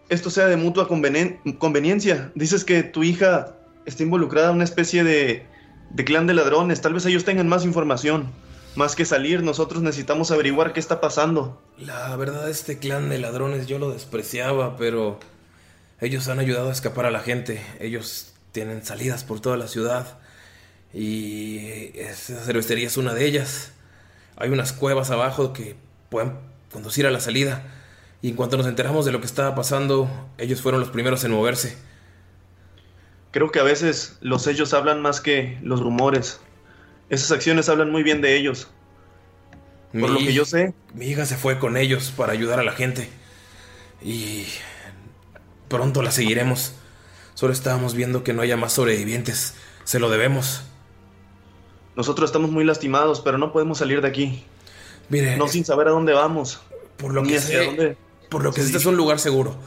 esto 0.10 0.30
sea 0.30 0.48
de 0.48 0.58
mutua 0.58 0.88
conveniencia. 0.88 2.32
Dices 2.36 2.66
que 2.66 2.84
tu 2.84 3.04
hija 3.04 3.56
está 3.86 4.04
involucrada 4.04 4.50
en 4.50 4.56
una 4.56 4.64
especie 4.64 5.04
de, 5.04 5.46
de 5.90 6.06
clan 6.06 6.28
de 6.28 6.34
ladrones. 6.34 6.82
Tal 6.82 6.94
vez 6.94 7.06
ellos 7.06 7.24
tengan 7.24 7.48
más 7.48 7.66
información. 7.66 8.32
Más 8.76 8.96
que 8.96 9.04
salir, 9.04 9.44
nosotros 9.44 9.82
necesitamos 9.82 10.32
averiguar 10.32 10.72
qué 10.72 10.80
está 10.80 11.02
pasando. 11.02 11.62
La 11.78 12.16
verdad, 12.16 12.50
este 12.50 12.80
clan 12.80 13.10
de 13.10 13.18
ladrones 13.18 13.68
yo 13.68 13.80
lo 13.80 13.92
despreciaba, 13.92 14.78
pero 14.78 15.20
ellos 16.00 16.28
han 16.30 16.40
ayudado 16.40 16.70
a 16.70 16.72
escapar 16.72 17.06
a 17.06 17.12
la 17.12 17.20
gente. 17.20 17.62
Ellos 17.80 18.34
tienen 18.54 18.86
salidas 18.86 19.24
por 19.24 19.42
toda 19.42 19.58
la 19.58 19.68
ciudad 19.68 20.18
y 20.94 21.92
esa 21.96 22.42
cervecería 22.44 22.88
es 22.88 22.98
una 22.98 23.14
de 23.14 23.26
ellas. 23.26 23.74
Hay 24.38 24.50
unas 24.50 24.74
cuevas 24.74 25.12
abajo 25.12 25.54
que 25.54 25.76
pueden 26.10 26.34
conducir 26.72 27.06
a 27.06 27.12
la 27.12 27.20
salida. 27.20 27.64
Y 28.22 28.30
en 28.30 28.36
cuanto 28.36 28.58
nos 28.58 28.68
enteramos 28.68 29.06
de 29.06 29.12
lo 29.12 29.20
que 29.20 29.26
estaba 29.26 29.56
pasando, 29.56 30.10
ellos 30.38 30.62
fueron 30.62 30.80
los 30.80 30.92
primeros 30.92 31.24
en 31.24 31.32
moverse. 31.32 31.78
Creo 33.32 33.52
que 33.52 33.60
a 33.60 33.64
veces 33.64 34.18
los 34.22 34.48
hechos 34.48 34.74
hablan 34.74 35.02
más 35.02 35.22
que 35.22 35.58
los 35.64 35.80
rumores. 35.80 36.40
Esas 37.12 37.32
acciones 37.32 37.70
hablan 37.70 37.92
muy 37.92 38.02
bien 38.02 38.22
de 38.22 38.36
ellos. 38.36 38.68
Por 39.92 40.10
lo 40.10 40.18
que 40.20 40.34
yo 40.34 40.46
sé. 40.46 40.74
Mi 40.94 41.08
hija 41.08 41.26
se 41.26 41.36
fue 41.36 41.60
con 41.60 41.76
ellos 41.78 42.14
para 42.16 42.32
ayudar 42.34 42.60
a 42.60 42.64
la 42.64 42.72
gente. 42.72 43.10
Y 44.02 44.46
pronto 45.68 46.02
la 46.02 46.12
seguiremos. 46.12 46.74
Solo 47.34 47.54
estábamos 47.54 47.94
viendo 47.94 48.24
que 48.24 48.34
no 48.34 48.42
haya 48.42 48.56
más 48.58 48.74
sobrevivientes. 48.74 49.56
Se 49.84 50.00
lo 50.00 50.10
debemos. 50.10 50.64
Nosotros 51.98 52.30
estamos 52.30 52.50
muy 52.52 52.64
lastimados, 52.64 53.20
pero 53.20 53.38
no 53.38 53.52
podemos 53.52 53.78
salir 53.80 54.02
de 54.02 54.08
aquí. 54.08 54.46
Mire, 55.10 55.36
No 55.36 55.50
sin 55.50 55.66
saber 55.66 55.90
a 55.90 55.92
dónde 55.92 56.14
vamos. 56.14 56.62
por 56.96 57.14
lo 57.14 57.24
que 57.24 57.40
sé, 57.40 57.66
dónde. 57.66 57.98
por 58.30 58.44
lo 58.44 58.54
que 58.54 58.62
este 58.62 58.78
es 58.78 58.86
un 58.86 58.96
lugar 58.96 59.20
seguro. 59.20 59.58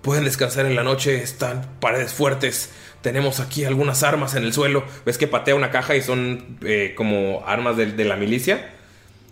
Pueden 0.00 0.24
descansar 0.24 0.64
en 0.64 0.74
la 0.76 0.82
noche, 0.82 1.22
están 1.22 1.68
paredes 1.80 2.14
fuertes. 2.14 2.70
Tenemos 3.04 3.38
aquí 3.38 3.66
algunas 3.66 4.02
armas 4.02 4.34
en 4.34 4.44
el 4.44 4.54
suelo. 4.54 4.82
¿Ves 5.04 5.18
que 5.18 5.26
patea 5.28 5.54
una 5.54 5.70
caja 5.70 5.94
y 5.94 6.00
son 6.00 6.56
eh, 6.62 6.94
como 6.96 7.44
armas 7.46 7.76
de, 7.76 7.92
de 7.92 8.04
la 8.06 8.16
milicia? 8.16 8.70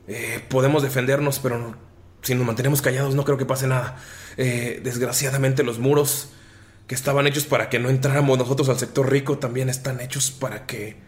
Eh, 0.07 0.41
podemos 0.51 0.83
defendernos, 0.83 1.39
pero 1.39 1.57
no- 1.57 1.77
si 2.21 2.35
nos 2.35 2.45
mantenemos 2.47 2.83
callados 2.83 3.15
no 3.15 3.25
creo 3.25 3.39
que 3.39 3.47
pase 3.47 3.67
nada. 3.67 3.97
Eh, 4.37 4.83
desgraciadamente 4.85 5.63
los 5.63 5.79
muros 5.79 6.33
que 6.87 6.95
estaban 6.95 7.27
hechos 7.27 7.45
para 7.47 7.71
que 7.71 7.79
no 7.79 7.89
entráramos 7.89 8.37
nosotros 8.37 8.69
al 8.69 8.79
sector 8.79 9.11
rico 9.11 9.39
también 9.39 9.71
están 9.71 10.01
hechos 10.03 10.31
para 10.31 10.67
que 10.67 10.99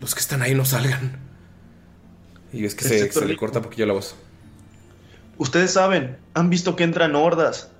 los 0.00 0.16
que 0.16 0.20
están 0.22 0.42
ahí 0.42 0.52
no 0.56 0.64
salgan. 0.64 1.20
Y 2.52 2.60
ves 2.62 2.74
que 2.74 2.86
se, 2.86 3.24
le 3.24 3.36
corta 3.36 3.60
un 3.60 3.66
poquillo 3.66 3.86
la 3.86 3.92
voz. 3.92 4.16
Ustedes 5.38 5.70
saben, 5.70 6.16
han 6.34 6.50
visto 6.50 6.74
que 6.74 6.82
entran 6.82 7.14
hordas 7.14 7.70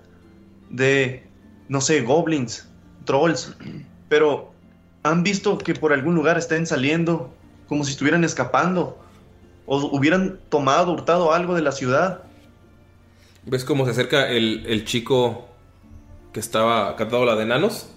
de, 0.70 1.26
no 1.68 1.80
sé, 1.80 2.02
goblins, 2.02 2.65
trolls, 3.06 3.56
pero 4.10 4.52
han 5.02 5.22
visto 5.22 5.56
que 5.56 5.74
por 5.74 5.94
algún 5.94 6.14
lugar 6.14 6.36
estén 6.36 6.66
saliendo 6.66 7.32
como 7.68 7.84
si 7.84 7.92
estuvieran 7.92 8.24
escapando 8.24 8.98
o 9.64 9.78
hubieran 9.96 10.38
tomado, 10.48 10.92
hurtado 10.92 11.32
algo 11.32 11.54
de 11.54 11.62
la 11.62 11.72
ciudad. 11.72 12.22
¿Ves 13.44 13.64
cómo 13.64 13.84
se 13.84 13.92
acerca 13.92 14.28
el, 14.28 14.84
chico 14.84 15.48
que 16.32 16.40
estaba 16.40 16.96
cantando 16.96 17.24
la 17.24 17.36
de 17.36 17.44
enanos? 17.44 17.88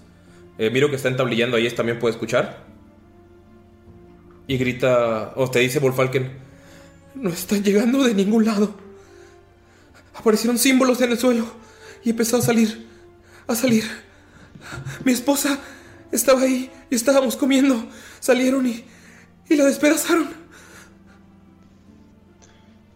Eh, 0.58 0.70
miro 0.70 0.90
que 0.90 0.96
está 0.96 1.08
entablillando 1.08 1.56
ahí, 1.56 1.68
también 1.70 1.98
puede 1.98 2.12
escuchar. 2.12 2.64
Y 4.46 4.56
grita, 4.56 5.32
o 5.36 5.48
te 5.50 5.60
dice 5.60 5.78
Wolfalken, 5.78 6.30
no 7.14 7.30
están 7.30 7.62
llegando 7.62 8.02
de 8.02 8.14
ningún 8.14 8.44
lado. 8.44 8.74
Aparecieron 10.14 10.58
símbolos 10.58 11.00
en 11.00 11.12
el 11.12 11.18
suelo 11.18 11.46
y 12.04 12.10
empezó 12.10 12.36
a 12.36 12.42
salir, 12.42 12.86
a 13.46 13.54
salir. 13.54 13.84
Mi 15.04 15.12
esposa 15.12 15.58
estaba 16.12 16.42
ahí 16.42 16.70
y 16.90 16.94
estábamos 16.94 17.36
comiendo. 17.36 17.86
Salieron 18.20 18.66
y, 18.66 18.84
y 19.48 19.56
la 19.56 19.64
despedazaron. 19.64 20.28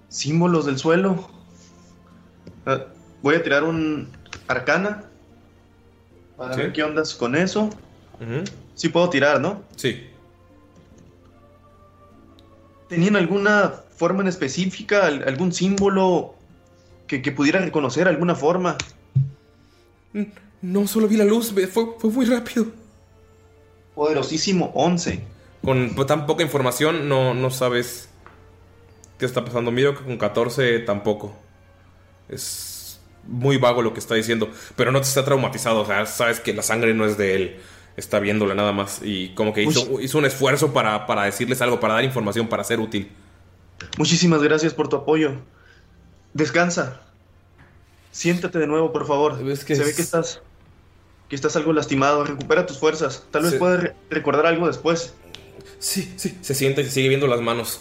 Símbolos 0.08 0.66
del 0.66 0.78
suelo. 0.78 1.28
Ah, 2.66 2.84
voy 3.22 3.34
a 3.36 3.42
tirar 3.42 3.64
un 3.64 4.08
arcana 4.48 5.04
para 6.36 6.54
Sí. 6.54 6.60
ver 6.60 6.72
qué 6.72 6.82
ondas 6.82 7.14
con 7.14 7.34
eso. 7.36 7.70
Sí 8.74 8.88
puedo 8.88 9.10
tirar, 9.10 9.40
¿no? 9.40 9.62
Sí. 9.76 10.08
¿Tenían 12.88 13.16
alguna 13.16 13.72
forma 13.96 14.22
en 14.22 14.28
específica, 14.28 15.06
al- 15.06 15.26
algún 15.28 15.52
símbolo 15.52 16.34
que, 17.06 17.22
que 17.22 17.32
pudiera 17.32 17.60
reconocer, 17.60 18.06
alguna 18.08 18.34
forma? 18.34 18.76
No, 20.64 20.86
solo 20.86 21.08
vi 21.08 21.18
la 21.18 21.26
luz, 21.26 21.52
fue, 21.52 21.66
fue 21.98 22.10
muy 22.10 22.24
rápido. 22.24 22.64
Poderosísimo 23.94 24.72
11. 24.74 25.20
Con 25.62 25.94
tan 26.06 26.24
poca 26.24 26.42
información 26.42 27.06
no, 27.06 27.34
no 27.34 27.50
sabes 27.50 28.08
qué 29.18 29.26
está 29.26 29.44
pasando. 29.44 29.70
Miro 29.70 29.94
que 29.94 30.04
con 30.04 30.16
14 30.16 30.78
tampoco. 30.78 31.36
Es 32.30 32.98
muy 33.26 33.58
vago 33.58 33.82
lo 33.82 33.92
que 33.92 34.00
está 34.00 34.14
diciendo, 34.14 34.50
pero 34.74 34.90
no 34.90 35.02
te 35.02 35.06
está 35.06 35.22
traumatizado, 35.22 35.82
o 35.82 35.86
sea, 35.86 36.06
sabes 36.06 36.40
que 36.40 36.54
la 36.54 36.62
sangre 36.62 36.94
no 36.94 37.04
es 37.04 37.18
de 37.18 37.34
él, 37.34 37.56
está 37.96 38.18
viéndola 38.18 38.54
nada 38.54 38.72
más 38.72 39.00
y 39.02 39.30
como 39.34 39.52
que 39.52 39.62
hizo, 39.62 40.00
hizo 40.00 40.18
un 40.18 40.24
esfuerzo 40.24 40.72
para, 40.72 41.06
para 41.06 41.24
decirles 41.24 41.60
algo, 41.60 41.78
para 41.78 41.94
dar 41.94 42.04
información, 42.04 42.48
para 42.48 42.64
ser 42.64 42.80
útil. 42.80 43.10
Muchísimas 43.98 44.42
gracias 44.42 44.72
por 44.72 44.88
tu 44.88 44.96
apoyo. 44.96 45.42
Descansa. 46.32 47.02
Siéntate 48.12 48.58
de 48.58 48.66
nuevo, 48.66 48.92
por 48.92 49.06
favor. 49.06 49.38
que 49.38 49.76
Se 49.76 49.84
ve 49.84 49.94
que 49.94 50.02
estás 50.02 50.40
que 51.28 51.36
estás 51.36 51.56
algo 51.56 51.72
lastimado. 51.72 52.24
Recupera 52.24 52.66
tus 52.66 52.78
fuerzas. 52.78 53.24
Tal 53.30 53.42
vez 53.42 53.52
Sí. 53.52 53.58
puedas 53.58 53.82
re- 53.82 53.94
recordar 54.10 54.46
algo 54.46 54.66
después. 54.66 55.14
Sí, 55.78 56.12
sí. 56.16 56.38
Se 56.40 56.54
sienta 56.54 56.80
y 56.80 56.84
se 56.84 56.90
sigue 56.90 57.08
viendo 57.08 57.26
las 57.26 57.40
manos. 57.40 57.80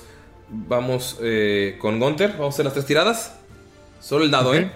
Vamos 0.50 1.18
eh, 1.22 1.78
con 1.80 2.00
Gunter, 2.00 2.32
vamos 2.34 2.48
a 2.48 2.56
hacer 2.56 2.66
las 2.66 2.74
tres 2.74 2.86
tiradas. 2.86 3.36
Solo 4.00 4.26
el 4.26 4.32
dado, 4.32 4.54
¿eh? 4.54 4.72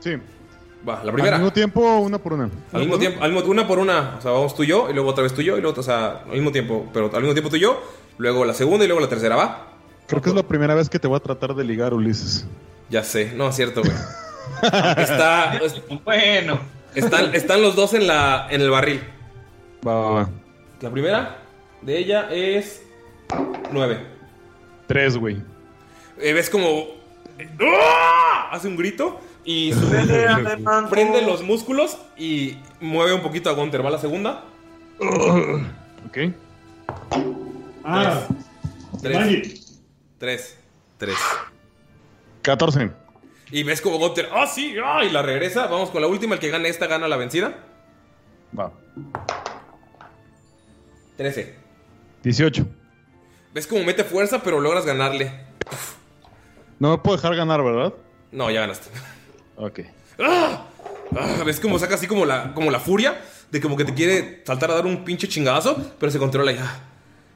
Sí. 0.00 0.12
Va, 0.88 1.04
la 1.04 1.12
primera. 1.12 1.36
Al 1.36 1.42
mismo 1.42 1.52
tiempo, 1.52 1.98
una 1.98 2.18
por 2.18 2.32
una. 2.32 2.48
Al 2.72 2.80
mismo 2.80 2.98
tiempo, 2.98 3.22
al 3.22 3.32
mismo- 3.32 3.50
una 3.50 3.68
por 3.68 3.78
una. 3.78 4.16
O 4.18 4.22
sea, 4.22 4.30
vamos 4.30 4.54
tú 4.54 4.62
y 4.62 4.68
yo, 4.68 4.88
y 4.88 4.94
luego 4.94 5.10
otra 5.10 5.22
vez 5.22 5.34
tú 5.34 5.42
y 5.42 5.44
yo, 5.44 5.58
y 5.58 5.60
luego, 5.60 5.78
o 5.78 5.82
sea, 5.82 6.22
al 6.24 6.30
mismo 6.32 6.50
tiempo, 6.50 6.88
pero 6.92 7.10
al 7.14 7.20
mismo 7.20 7.34
tiempo 7.34 7.50
tú 7.50 7.56
y 7.56 7.60
yo, 7.60 7.82
luego 8.16 8.44
la 8.46 8.54
segunda 8.54 8.84
y 8.84 8.88
luego 8.88 9.00
la 9.02 9.08
tercera, 9.10 9.36
¿va? 9.36 9.66
Creo 10.06 10.22
que 10.22 10.30
es 10.30 10.34
la 10.34 10.42
primera 10.42 10.74
vez 10.74 10.88
que 10.88 10.98
te 10.98 11.06
voy 11.06 11.18
a 11.18 11.20
tratar 11.20 11.54
de 11.54 11.64
ligar, 11.64 11.92
Ulises. 11.92 12.46
Ya 12.88 13.04
sé, 13.04 13.32
no 13.36 13.48
es 13.50 13.54
cierto, 13.56 13.82
güey. 13.82 13.94
Está. 14.96 15.56
es- 15.58 15.80
Bueno. 16.04 16.58
Están, 16.94 17.34
están 17.34 17.62
los 17.62 17.76
dos 17.76 17.94
en 17.94 18.06
la. 18.06 18.46
en 18.50 18.60
el 18.60 18.70
barril. 18.70 19.02
Va, 19.86 19.94
va, 19.94 20.10
va. 20.10 20.28
La 20.80 20.90
primera 20.90 21.38
de 21.82 21.98
ella 21.98 22.28
es. 22.30 22.82
9. 23.72 24.06
Tres, 24.86 25.16
güey. 25.16 25.42
ves 26.16 26.50
como. 26.50 26.86
¡Ah! 27.60 28.48
Hace 28.52 28.68
un 28.68 28.76
grito 28.76 29.20
y 29.44 29.72
su- 29.74 29.88
prende 30.90 31.22
los 31.22 31.42
músculos 31.42 31.96
y 32.16 32.56
mueve 32.80 33.14
un 33.14 33.22
poquito 33.22 33.48
a 33.48 33.52
Gunter. 33.54 33.84
¿Va 33.84 33.90
la 33.90 33.98
segunda? 33.98 34.44
Ok. 34.98 36.18
Ah, 37.84 38.20
Tres. 39.00 39.80
Tres. 40.18 40.58
Tres. 40.98 41.16
14. 42.42 42.90
Y 43.50 43.62
ves 43.62 43.80
como 43.80 43.98
Gunter. 43.98 44.28
¡Ah, 44.32 44.46
sí! 44.46 44.74
¡Ah! 44.82 45.04
Y 45.04 45.10
la 45.10 45.22
regresa. 45.22 45.66
Vamos 45.66 45.90
con 45.90 46.00
la 46.00 46.06
última. 46.08 46.34
El 46.34 46.40
que 46.40 46.50
gane 46.50 46.68
esta 46.68 46.86
gana 46.86 47.08
la 47.08 47.16
vencida. 47.16 47.54
Va. 48.58 48.72
13. 51.16 51.54
18. 52.22 52.66
Ves 53.52 53.66
como 53.66 53.84
mete 53.84 54.04
fuerza, 54.04 54.42
pero 54.42 54.60
logras 54.60 54.86
ganarle. 54.86 55.32
No 56.78 56.90
me 56.90 56.98
puedo 56.98 57.16
dejar 57.16 57.34
ganar, 57.34 57.62
¿verdad? 57.62 57.92
No, 58.32 58.50
ya 58.50 58.60
ganaste. 58.60 58.88
Ok. 59.56 59.80
¡Ah! 60.18 60.66
Ah, 61.16 61.42
¿Ves 61.44 61.58
cómo 61.58 61.78
saca 61.78 61.96
así 61.96 62.06
como 62.06 62.24
la, 62.24 62.54
como 62.54 62.70
la 62.70 62.78
furia? 62.78 63.20
De 63.50 63.60
como 63.60 63.76
que 63.76 63.84
te 63.84 63.94
quiere 63.94 64.42
saltar 64.46 64.70
a 64.70 64.74
dar 64.74 64.86
un 64.86 65.04
pinche 65.04 65.26
chingazo, 65.26 65.94
pero 65.98 66.12
se 66.12 66.18
controla 66.18 66.52
ya. 66.52 66.80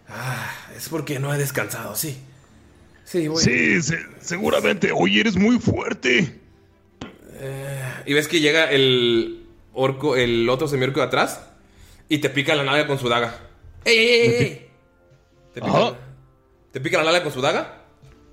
Ah, 0.08 0.50
es 0.76 0.88
porque 0.88 1.18
no 1.18 1.34
he 1.34 1.38
descansado, 1.38 1.96
sí. 1.96 2.22
Sí, 3.04 3.28
voy. 3.28 3.42
Sí, 3.42 3.82
se- 3.82 4.06
seguramente. 4.20 4.90
Oye, 4.92 5.20
eres 5.20 5.36
muy 5.36 5.58
fuerte. 5.58 6.40
Y 8.06 8.12
ves 8.14 8.28
que 8.28 8.40
llega 8.40 8.70
el 8.70 9.46
orco, 9.72 10.16
el 10.16 10.48
otro 10.48 10.68
semiorco 10.68 11.00
de 11.00 11.06
atrás 11.06 11.40
y 12.08 12.18
te 12.18 12.30
pica 12.30 12.54
la 12.54 12.64
nalga 12.64 12.86
con 12.86 12.98
su 12.98 13.08
daga. 13.08 13.38
¡Ey, 13.84 13.98
ey, 13.98 14.20
ey! 14.20 14.34
ey! 14.36 14.66
¿Te 15.52 15.60
pica, 15.60 15.98
¿Te 16.72 16.80
pica 16.80 16.98
la 16.98 17.04
nalga 17.04 17.22
con 17.22 17.32
su 17.32 17.40
daga? 17.40 17.82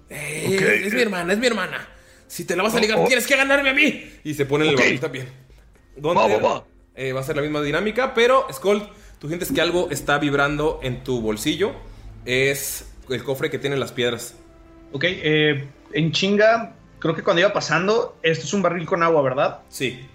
¡Ey, 0.10 0.56
Ok. 0.56 0.62
Es 0.62 0.94
mi 0.94 1.02
hermana, 1.02 1.34
es 1.34 1.40
mi 1.40 1.48
hermana. 1.48 1.88
Si 2.28 2.46
te 2.46 2.56
la 2.56 2.64
vas 2.64 2.74
a 2.76 2.80
ligar, 2.80 2.98
Oh, 3.00 3.04
oh. 3.04 3.08
tienes 3.08 3.28
que 3.28 3.36
ganarme 3.36 3.70
a 3.70 3.74
mí. 3.74 4.10
Y 4.24 4.34
se 4.34 4.46
pone 4.46 4.64
en 4.66 4.70
el 4.72 4.76
Ok. 4.76 4.82
barril 4.82 5.00
también. 5.00 5.28
Va, 6.06 6.14
va, 6.14 6.38
va. 6.38 6.66
eh, 6.96 7.12
va 7.12 7.20
a 7.20 7.24
ser 7.24 7.36
la 7.36 7.42
misma 7.42 7.62
dinámica, 7.62 8.14
pero 8.14 8.48
Skull, 8.52 8.88
tú 9.20 9.28
sientes 9.28 9.52
que 9.52 9.60
algo 9.62 9.90
está 9.92 10.18
vibrando 10.20 10.80
en 10.84 11.04
tu 11.04 11.20
bolsillo. 11.22 11.74
Es 12.26 12.86
el 13.10 13.24
cofre 13.24 13.50
que 13.50 13.60
tiene 13.60 13.76
las 13.78 13.92
piedras. 13.92 14.36
Ok, 14.94 15.04
eh, 15.08 15.68
en 15.94 16.12
chinga, 16.12 16.74
creo 17.00 17.16
que 17.16 17.24
cuando 17.24 17.40
iba 17.42 17.54
pasando, 17.54 18.18
esto 18.22 18.46
es 18.46 18.54
un 18.54 18.62
barril 18.62 18.86
con 18.86 19.04
agua, 19.04 19.22
¿verdad? 19.22 19.60
Sí. 19.70 20.08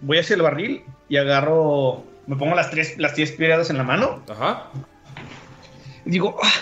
Voy 0.00 0.18
hacia 0.18 0.36
el 0.36 0.42
barril 0.42 0.82
y 1.08 1.16
agarro, 1.16 2.04
me 2.26 2.36
pongo 2.36 2.54
las 2.54 2.70
tres, 2.70 2.98
las 2.98 3.14
10 3.16 3.32
piedras 3.32 3.70
en 3.70 3.78
la 3.78 3.84
mano. 3.84 4.22
Ajá. 4.28 4.70
Y 6.04 6.10
digo, 6.10 6.36
"Ah, 6.42 6.52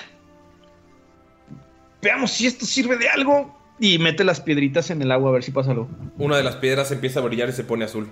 veamos 2.03 2.31
si 2.33 2.47
esto 2.47 2.65
sirve 2.67 2.97
de 2.97 3.09
algo. 3.09 3.57
Y 3.81 3.99
mete 4.01 4.25
las 4.25 4.41
piedritas 4.41 4.91
en 4.91 5.03
el 5.03 5.13
agua 5.13 5.31
a 5.31 5.35
ver 5.35 5.45
si 5.45 5.53
pasa 5.53 5.71
algo. 5.71 5.89
Una 6.17 6.37
de 6.37 6.43
las 6.43 6.57
piedras 6.57 6.91
empieza 6.91 7.21
a 7.21 7.23
brillar 7.23 7.49
y 7.49 7.53
se 7.53 7.63
pone 7.63 7.85
azul. 7.85 8.11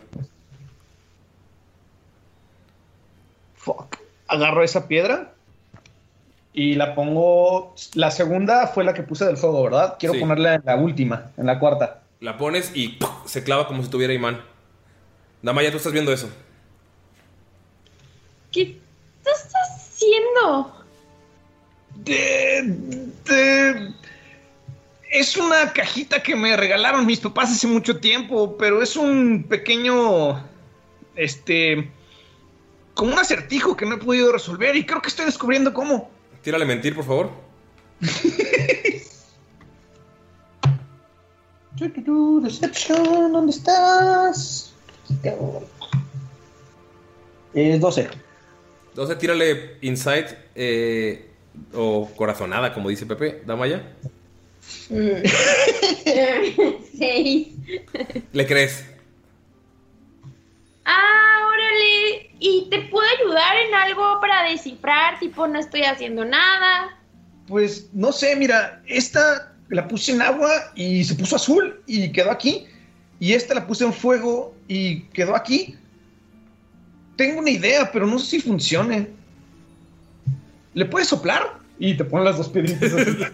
Fuck. 3.57 3.97
Agarro 4.29 4.63
esa 4.63 4.87
piedra 4.87 5.35
y 6.57 6.75
la 6.75 6.95
pongo. 6.97 7.75
La 7.95 8.11
segunda 8.11 8.67
fue 8.67 8.83
la 8.83 8.95
que 8.95 9.03
puse 9.05 9.25
del 9.27 9.37
fuego, 9.37 9.63
¿verdad? 9.63 9.97
Quiero 10.01 10.15
Sí. 10.15 10.21
ponerla 10.21 10.55
en 10.57 10.63
la 10.65 10.75
última, 10.77 11.31
en 11.37 11.47
la 11.47 11.59
cuarta. 11.61 12.03
La 12.19 12.37
pones 12.39 12.73
y 12.75 12.99
se 13.27 13.45
clava 13.45 13.69
como 13.69 13.83
si 13.85 13.91
tuviera 13.91 14.13
imán. 14.15 14.41
Damaya, 15.43 15.71
tú 15.71 15.77
estás 15.77 15.93
viendo 15.93 16.13
eso. 16.13 16.29
¿Qué 18.51 18.81
estás 19.25 19.49
haciendo? 19.77 20.73
De- 21.97 22.63
de- 23.27 23.93
es 25.11 25.37
una 25.37 25.73
cajita 25.73 26.23
que 26.23 26.35
me 26.35 26.57
regalaron 26.57 27.07
mis 27.07 27.21
papás 27.21 27.51
hace 27.53 27.67
mucho 27.67 27.99
tiempo, 27.99 28.57
pero 28.57 28.83
es 28.83 28.97
un 28.97 29.45
pequeño. 29.49 30.43
Este. 31.15 31.91
Como 32.95 33.13
un 33.13 33.19
acertijo 33.19 33.77
que 33.77 33.85
no 33.85 33.97
he 33.97 33.99
podido 33.99 34.33
resolver 34.33 34.75
y 34.75 34.87
creo 34.87 35.03
que 35.03 35.09
estoy 35.09 35.27
descubriendo 35.27 35.75
cómo. 35.75 36.11
Tírale 36.47 36.65
mentir, 36.65 36.95
por 36.95 37.05
favor. 37.05 37.31
Deception, 42.41 43.33
¿dónde 43.33 43.51
estás? 43.51 44.73
Es 47.53 47.81
12. 47.81 48.09
Entonces, 48.91 49.19
tírale 49.19 49.79
insight 49.81 50.29
eh, 50.55 51.29
o 51.75 52.09
corazonada, 52.15 52.73
como 52.73 52.91
dice 52.91 53.07
Pepe. 53.07 53.43
Damaya. 53.45 53.97
Seis. 56.97 57.49
¿Le 58.33 58.47
crees? 58.47 58.85
Ah, 60.85 61.49
órale. 61.49 62.26
¿Y 62.39 62.69
te 62.71 62.83
puedo 62.83 63.07
ayudar 63.21 63.57
en 63.57 63.75
algo 63.75 64.21
para 64.21 64.45
descifrar? 64.51 65.19
Tipo, 65.19 65.47
no 65.47 65.59
estoy 65.59 65.83
haciendo 65.83 66.25
nada. 66.25 66.97
Pues 67.49 67.89
no 67.93 68.13
sé, 68.13 68.37
mira, 68.37 68.83
esta 68.87 69.53
la 69.69 69.89
puse 69.89 70.13
en 70.13 70.23
agua 70.23 70.51
y 70.75 71.05
se 71.05 71.15
puso 71.15 71.37
azul 71.37 71.81
y 71.87 72.13
quedó 72.13 72.31
aquí. 72.31 72.67
Y 73.19 73.33
esta 73.33 73.55
la 73.55 73.67
puse 73.67 73.85
en 73.85 73.93
fuego 73.93 74.55
y 74.69 75.03
quedó 75.09 75.35
aquí. 75.35 75.77
Tengo 77.17 77.41
una 77.41 77.51
idea, 77.51 77.91
pero 77.91 78.07
no 78.07 78.19
sé 78.19 78.27
si 78.27 78.41
funcione. 78.41 79.09
¿Le 80.75 80.85
puedes 80.85 81.09
soplar? 81.09 81.59
Y 81.79 81.97
te 81.97 82.05
ponen 82.05 82.27
las 82.27 82.37
dos 82.37 82.49
piedritas. 82.49 82.93
así. 82.93 83.17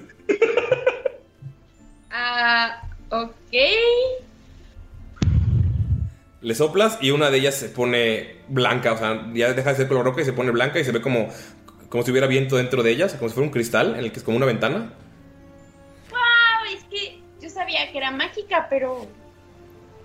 Ah, 2.15 2.83
ok. 3.09 3.33
Le 6.43 6.55
soplas 6.55 6.99
y 7.01 7.13
una 7.13 7.31
de 7.31 7.39
ellas 7.39 7.55
se 7.55 7.69
pone 7.69 8.37
blanca. 8.49 8.93
O 8.93 8.99
sea, 8.99 9.31
ya 9.33 9.53
deja 9.53 9.71
de 9.71 9.77
ser 9.77 9.89
color 9.89 10.05
roca 10.05 10.23
y 10.23 10.25
se 10.25 10.33
pone 10.33 10.51
blanca 10.51 10.81
y 10.81 10.85
se 10.85 10.93
ve 10.93 11.01
como, 11.01 11.29
como 11.89 12.03
si 12.03 12.11
hubiera 12.11 12.27
viento 12.27 12.57
dentro 12.57 12.83
de 12.83 12.91
ellas, 12.91 13.15
como 13.15 13.29
si 13.29 13.35
fuera 13.35 13.47
un 13.47 13.53
cristal 13.53 13.95
en 13.95 14.01
el 14.01 14.13
que 14.13 14.19
es 14.19 14.25
como 14.25 14.37
una 14.37 14.47
ventana. 14.47 14.93
Wow, 16.11 16.77
es 16.77 16.85
que 16.85 17.21
yo 17.41 17.49
sabía 17.49 17.91
que 17.91 17.99
era 17.99 18.11
mágica, 18.11 18.67
pero. 18.69 19.07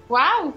Wow. 0.08 0.56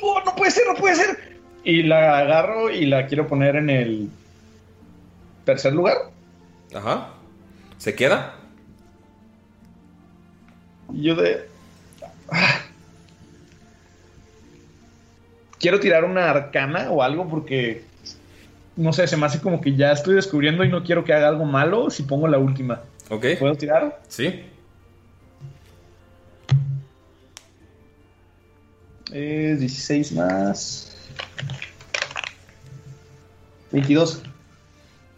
¡Oh, 0.00 0.22
no 0.24 0.34
puede 0.34 0.50
ser, 0.50 0.64
no 0.66 0.74
puede 0.74 0.96
ser! 0.96 1.38
Y 1.62 1.82
la 1.82 2.18
agarro 2.18 2.70
y 2.70 2.86
la 2.86 3.06
quiero 3.06 3.26
poner 3.26 3.56
en 3.56 3.70
el 3.70 4.10
tercer 5.44 5.72
lugar. 5.72 5.96
Ajá. 6.74 7.10
¿Se 7.78 7.94
queda? 7.94 8.36
Y 10.92 11.02
yo 11.02 11.14
de. 11.14 11.48
Ah. 12.30 12.63
Quiero 15.64 15.80
tirar 15.80 16.04
una 16.04 16.28
arcana 16.28 16.90
o 16.90 17.02
algo 17.02 17.26
porque. 17.26 17.84
No 18.76 18.92
sé, 18.92 19.06
se 19.06 19.16
me 19.16 19.24
hace 19.24 19.40
como 19.40 19.62
que 19.62 19.74
ya 19.74 19.92
estoy 19.92 20.14
descubriendo 20.14 20.62
y 20.62 20.68
no 20.68 20.84
quiero 20.84 21.04
que 21.04 21.14
haga 21.14 21.26
algo 21.26 21.46
malo 21.46 21.88
si 21.88 22.02
pongo 22.02 22.28
la 22.28 22.36
última. 22.36 22.82
Ok. 23.08 23.24
¿Puedo 23.38 23.54
tirar? 23.54 24.02
Sí. 24.06 24.44
Es 29.10 29.60
16 29.60 30.12
más. 30.12 30.98
22. 33.72 34.22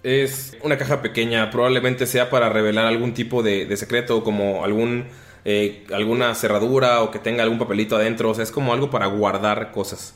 Es 0.05 0.57
una 0.63 0.79
caja 0.79 1.03
pequeña, 1.03 1.51
probablemente 1.51 2.07
sea 2.07 2.31
para 2.31 2.51
revelar 2.51 2.87
algún 2.87 3.15
tipo 3.15 3.43
de, 3.43 3.67
de 3.67 3.77
secreto, 3.77 4.23
como 4.23 4.65
algún 4.65 5.07
eh, 5.45 5.85
alguna 5.93 6.33
cerradura 6.37 7.03
o 7.03 7.11
que 7.11 7.19
tenga 7.19 7.43
algún 7.43 7.59
papelito 7.59 7.97
adentro. 7.97 8.31
O 8.31 8.35
sea, 8.35 8.45
es 8.45 8.53
como 8.53 8.73
algo 8.73 8.91
para 8.91 9.07
guardar 9.07 9.73
cosas. 9.73 10.15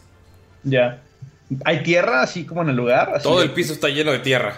Ya. 0.62 1.02
¿Hay 1.64 1.82
tierra 1.82 2.22
así 2.22 2.44
como 2.44 2.62
en 2.62 2.68
el 2.70 2.76
lugar? 2.76 3.12
Así 3.14 3.24
Todo 3.24 3.38
de- 3.40 3.46
el 3.46 3.52
piso 3.52 3.72
está 3.72 3.88
lleno 3.88 4.12
de 4.12 4.20
tierra. 4.20 4.54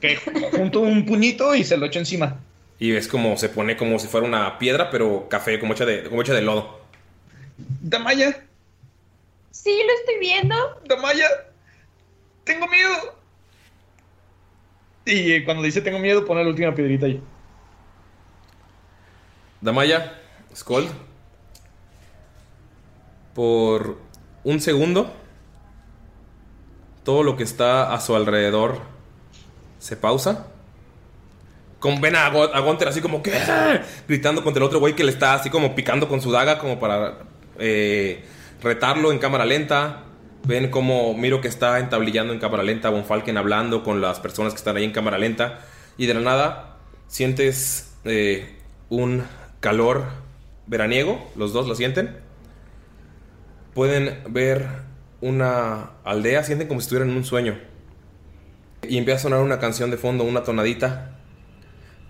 que 0.00 0.16
junto 0.52 0.80
un 0.80 1.06
puñito 1.06 1.54
y 1.54 1.64
se 1.64 1.76
lo 1.76 1.86
echo 1.86 1.98
encima. 1.98 2.36
Y 2.78 2.90
ves 2.92 3.08
como 3.08 3.36
se 3.38 3.48
pone 3.48 3.76
como 3.76 3.98
si 3.98 4.06
fuera 4.06 4.26
una 4.26 4.58
piedra, 4.58 4.90
pero 4.90 5.28
café, 5.30 5.58
como 5.58 5.72
hecha 5.72 5.86
de, 5.86 6.04
como 6.04 6.20
hecha 6.20 6.34
de 6.34 6.42
lodo. 6.42 6.80
Damaya, 7.80 8.42
Sí, 9.50 9.80
lo 9.86 9.92
estoy 9.94 10.18
viendo. 10.20 10.54
Damaya, 10.86 11.26
tengo 12.44 12.66
miedo. 12.68 13.16
Y 15.06 15.32
eh, 15.32 15.44
cuando 15.46 15.62
dice 15.62 15.80
tengo 15.80 15.98
miedo, 15.98 16.26
pone 16.26 16.42
la 16.44 16.50
última 16.50 16.74
piedrita 16.74 17.06
ahí. 17.06 17.22
Damaya, 19.62 20.12
Skold, 20.54 20.90
por 23.34 23.98
un 24.44 24.60
segundo, 24.60 25.12
todo 27.06 27.22
lo 27.22 27.36
que 27.36 27.44
está 27.44 27.94
a 27.94 28.00
su 28.00 28.16
alrededor 28.16 28.80
se 29.78 29.96
pausa. 29.96 30.48
Con, 31.78 32.00
ven 32.00 32.16
a, 32.16 32.32
así 32.88 33.00
como 33.00 33.22
que 33.22 33.32
gritando 34.08 34.42
contra 34.42 34.60
el 34.60 34.66
otro 34.66 34.80
güey 34.80 34.96
que 34.96 35.04
le 35.04 35.12
está 35.12 35.34
así 35.34 35.48
como 35.48 35.76
picando 35.76 36.08
con 36.08 36.20
su 36.20 36.32
daga 36.32 36.58
como 36.58 36.80
para 36.80 37.18
eh, 37.60 38.24
retarlo 38.60 39.12
en 39.12 39.20
cámara 39.20 39.44
lenta. 39.44 40.02
Ven 40.42 40.68
como 40.68 41.14
Miro 41.14 41.40
que 41.40 41.46
está 41.46 41.78
entablillando 41.78 42.32
en 42.32 42.40
cámara 42.40 42.64
lenta, 42.64 42.90
Von 42.90 43.04
Falken 43.04 43.36
hablando 43.36 43.84
con 43.84 44.00
las 44.00 44.18
personas 44.18 44.52
que 44.52 44.58
están 44.58 44.76
ahí 44.76 44.84
en 44.84 44.92
cámara 44.92 45.16
lenta. 45.16 45.60
Y 45.96 46.06
de 46.06 46.14
la 46.14 46.20
nada 46.20 46.78
sientes 47.06 47.94
eh, 48.04 48.58
un 48.88 49.22
calor 49.60 50.06
veraniego, 50.66 51.24
los 51.36 51.52
dos 51.52 51.68
lo 51.68 51.76
sienten. 51.76 52.16
Pueden 53.74 54.24
ver 54.28 54.86
una 55.20 55.90
aldea, 56.04 56.42
sienten 56.44 56.68
como 56.68 56.80
si 56.80 56.84
estuvieran 56.84 57.10
en 57.10 57.16
un 57.16 57.24
sueño. 57.24 57.58
Y 58.82 58.98
empieza 58.98 59.18
a 59.18 59.22
sonar 59.22 59.40
una 59.40 59.58
canción 59.58 59.90
de 59.90 59.96
fondo, 59.96 60.24
una 60.24 60.42
tonadita. 60.42 61.18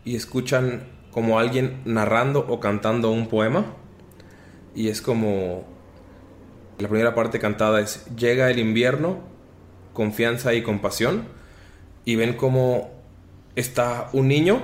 Y 0.05 0.17
escuchan 0.17 0.85
como 1.11 1.39
alguien 1.39 1.81
narrando 1.85 2.47
o 2.49 2.61
cantando 2.61 3.11
un 3.11 3.29
poema. 3.29 3.67
Y 4.75 4.89
es 4.89 5.01
como... 5.01 5.65
La 6.79 6.89
primera 6.89 7.15
parte 7.15 7.39
cantada 7.39 7.81
es 7.81 8.05
Llega 8.17 8.51
el 8.51 8.59
invierno, 8.59 9.21
confianza 9.93 10.53
y 10.55 10.63
compasión. 10.63 11.25
Y 12.05 12.17
ven 12.17 12.35
como 12.35 12.91
está 13.55 14.11
un 14.13 14.29
niño 14.29 14.61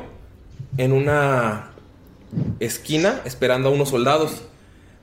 en 0.76 0.92
una 0.92 1.70
esquina 2.60 3.20
esperando 3.24 3.70
a 3.70 3.72
unos 3.72 3.88
soldados. 3.88 4.42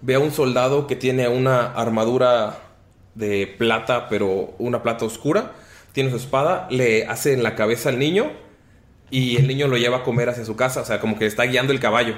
Ve 0.02 0.16
a 0.16 0.20
un 0.20 0.32
soldado 0.32 0.88
que 0.88 0.96
tiene 0.96 1.28
una 1.28 1.66
armadura 1.74 2.69
de 3.16 3.48
plata, 3.48 4.10
pero 4.10 4.54
una 4.58 4.84
plata 4.84 5.06
oscura. 5.06 5.54
Tiene 5.92 6.10
su 6.12 6.18
espada, 6.18 6.68
le 6.70 7.06
hace 7.08 7.34
en 7.34 7.44
la 7.44 7.56
cabeza 7.56 7.90
al 7.90 8.00
niño 8.00 8.32
y 9.12 9.38
el 9.38 9.48
niño 9.48 9.68
lo 9.68 9.78
lleva 9.78 9.98
a 9.98 10.04
comer 10.04 10.30
hacia 10.30 10.46
su 10.46 10.56
casa. 10.56 10.82
O 10.82 10.86
sea, 10.86 11.00
como 11.00 11.18
que 11.18 11.26
está 11.26 11.44
guiando 11.44 11.74
el 11.74 11.80
caballo. 11.80 12.16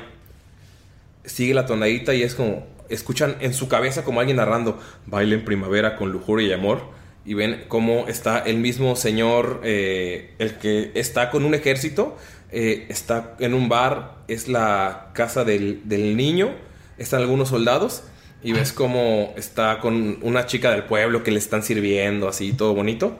Sigue 1.23 1.53
la 1.53 1.65
tonadita 1.65 2.13
y 2.13 2.23
es 2.23 2.35
como. 2.35 2.68
Escuchan 2.89 3.38
en 3.39 3.53
su 3.53 3.69
cabeza 3.69 4.03
como 4.03 4.19
alguien 4.19 4.35
narrando 4.35 4.77
baile 5.05 5.35
en 5.35 5.45
primavera 5.45 5.95
con 5.95 6.11
lujuria 6.11 6.49
y 6.49 6.51
amor. 6.51 6.89
Y 7.23 7.35
ven 7.35 7.63
cómo 7.69 8.07
está 8.09 8.39
el 8.39 8.57
mismo 8.57 8.97
señor, 8.97 9.61
eh, 9.63 10.34
el 10.39 10.57
que 10.57 10.91
está 10.95 11.30
con 11.30 11.45
un 11.45 11.53
ejército, 11.53 12.18
eh, 12.51 12.88
está 12.89 13.35
en 13.39 13.53
un 13.53 13.69
bar, 13.69 14.18
es 14.27 14.49
la 14.49 15.11
casa 15.13 15.45
del, 15.45 15.81
del 15.85 16.18
niño, 16.18 16.49
están 16.97 17.22
algunos 17.22 17.49
soldados. 17.49 18.03
Y 18.43 18.53
ves 18.53 18.73
cómo 18.73 19.34
está 19.38 19.80
con 19.80 20.18
una 20.22 20.47
chica 20.47 20.72
del 20.72 20.84
pueblo 20.84 21.23
que 21.23 21.31
le 21.31 21.38
están 21.38 21.61
sirviendo, 21.61 22.27
así 22.27 22.53
todo 22.53 22.73
bonito. 22.73 23.18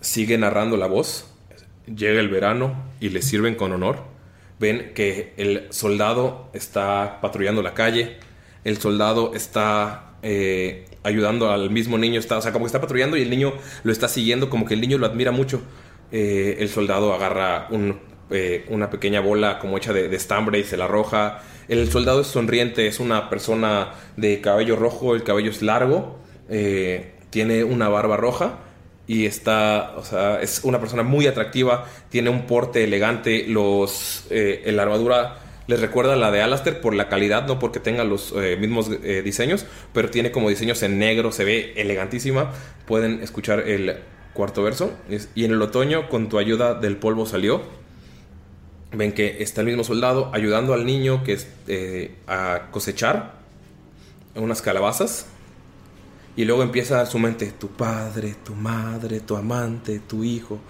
Sigue 0.00 0.36
narrando 0.36 0.76
la 0.76 0.86
voz. 0.86 1.32
Llega 1.86 2.20
el 2.20 2.28
verano 2.28 2.74
y 3.00 3.08
le 3.08 3.22
sirven 3.22 3.54
con 3.54 3.72
honor. 3.72 4.04
Ven 4.60 4.92
que 4.94 5.32
el 5.38 5.68
soldado 5.70 6.50
está 6.52 7.20
patrullando 7.22 7.62
la 7.62 7.72
calle. 7.72 8.18
El 8.64 8.76
soldado 8.76 9.34
está 9.34 10.16
eh, 10.22 10.84
ayudando 11.04 11.50
al 11.50 11.70
mismo 11.70 11.96
niño. 11.96 12.20
Está, 12.20 12.36
o 12.36 12.42
sea, 12.42 12.52
como 12.52 12.66
que 12.66 12.68
está 12.68 12.82
patrullando 12.82 13.16
y 13.16 13.22
el 13.22 13.30
niño 13.30 13.54
lo 13.82 13.92
está 13.92 14.08
siguiendo. 14.08 14.50
Como 14.50 14.66
que 14.66 14.74
el 14.74 14.82
niño 14.82 14.98
lo 14.98 15.06
admira 15.06 15.30
mucho. 15.30 15.62
Eh, 16.12 16.56
el 16.58 16.68
soldado 16.68 17.14
agarra 17.14 17.68
un, 17.70 17.98
eh, 18.30 18.66
una 18.68 18.90
pequeña 18.90 19.20
bola 19.20 19.58
como 19.58 19.78
hecha 19.78 19.92
de, 19.92 20.14
estambre 20.14 20.58
y 20.58 20.64
se 20.64 20.76
la 20.76 20.84
arroja. 20.84 21.42
El 21.68 21.90
soldado 21.90 22.20
es 22.20 22.26
sonriente, 22.26 22.86
es 22.86 23.00
una 23.00 23.30
persona 23.30 23.94
de 24.16 24.40
cabello 24.40 24.76
rojo, 24.76 25.14
el 25.14 25.22
cabello 25.22 25.50
es 25.50 25.62
largo, 25.62 26.18
eh, 26.48 27.12
tiene 27.30 27.64
una 27.64 27.88
barba 27.88 28.16
roja 28.16 28.58
y 29.06 29.26
está, 29.26 29.94
o 29.96 30.04
sea, 30.04 30.40
es 30.42 30.60
una 30.64 30.78
persona 30.78 31.02
muy 31.02 31.26
atractiva, 31.26 31.86
tiene 32.10 32.28
un 32.30 32.46
porte 32.46 32.84
elegante, 32.84 33.46
los, 33.48 34.26
eh, 34.30 34.62
la 34.72 34.82
armadura 34.82 35.38
les 35.66 35.80
recuerda 35.80 36.14
a 36.14 36.16
la 36.16 36.30
de 36.30 36.42
Alastair 36.42 36.80
por 36.80 36.94
la 36.94 37.08
calidad, 37.08 37.46
no 37.46 37.58
porque 37.58 37.80
tenga 37.80 38.02
los 38.02 38.34
mismos 38.58 38.90
diseños, 39.22 39.66
pero 39.92 40.08
tiene 40.08 40.30
como 40.30 40.48
diseños 40.48 40.82
en 40.82 40.98
negro, 40.98 41.30
se 41.30 41.44
ve 41.44 41.74
elegantísima. 41.76 42.52
Pueden 42.86 43.22
escuchar 43.22 43.60
el 43.60 43.98
cuarto 44.32 44.62
verso. 44.62 44.92
Y 45.34 45.44
en 45.44 45.50
el 45.50 45.60
otoño, 45.60 46.08
con 46.08 46.28
tu 46.28 46.38
ayuda 46.38 46.74
del 46.74 46.96
polvo 46.96 47.26
salió. 47.26 47.60
Ven 48.92 49.12
que 49.12 49.42
está 49.42 49.60
el 49.60 49.66
mismo 49.66 49.84
soldado 49.84 50.30
ayudando 50.32 50.72
al 50.72 50.86
niño 50.86 51.22
que 51.22 51.38
eh, 51.66 52.14
a 52.26 52.68
cosechar 52.70 53.34
unas 54.34 54.62
calabazas. 54.62 55.26
Y 56.36 56.44
luego 56.44 56.62
empieza 56.62 57.04
su 57.06 57.18
mente, 57.18 57.52
tu 57.58 57.68
padre, 57.68 58.36
tu 58.44 58.54
madre, 58.54 59.20
tu 59.20 59.36
amante, 59.36 59.98
tu 59.98 60.22
hijo, 60.22 60.60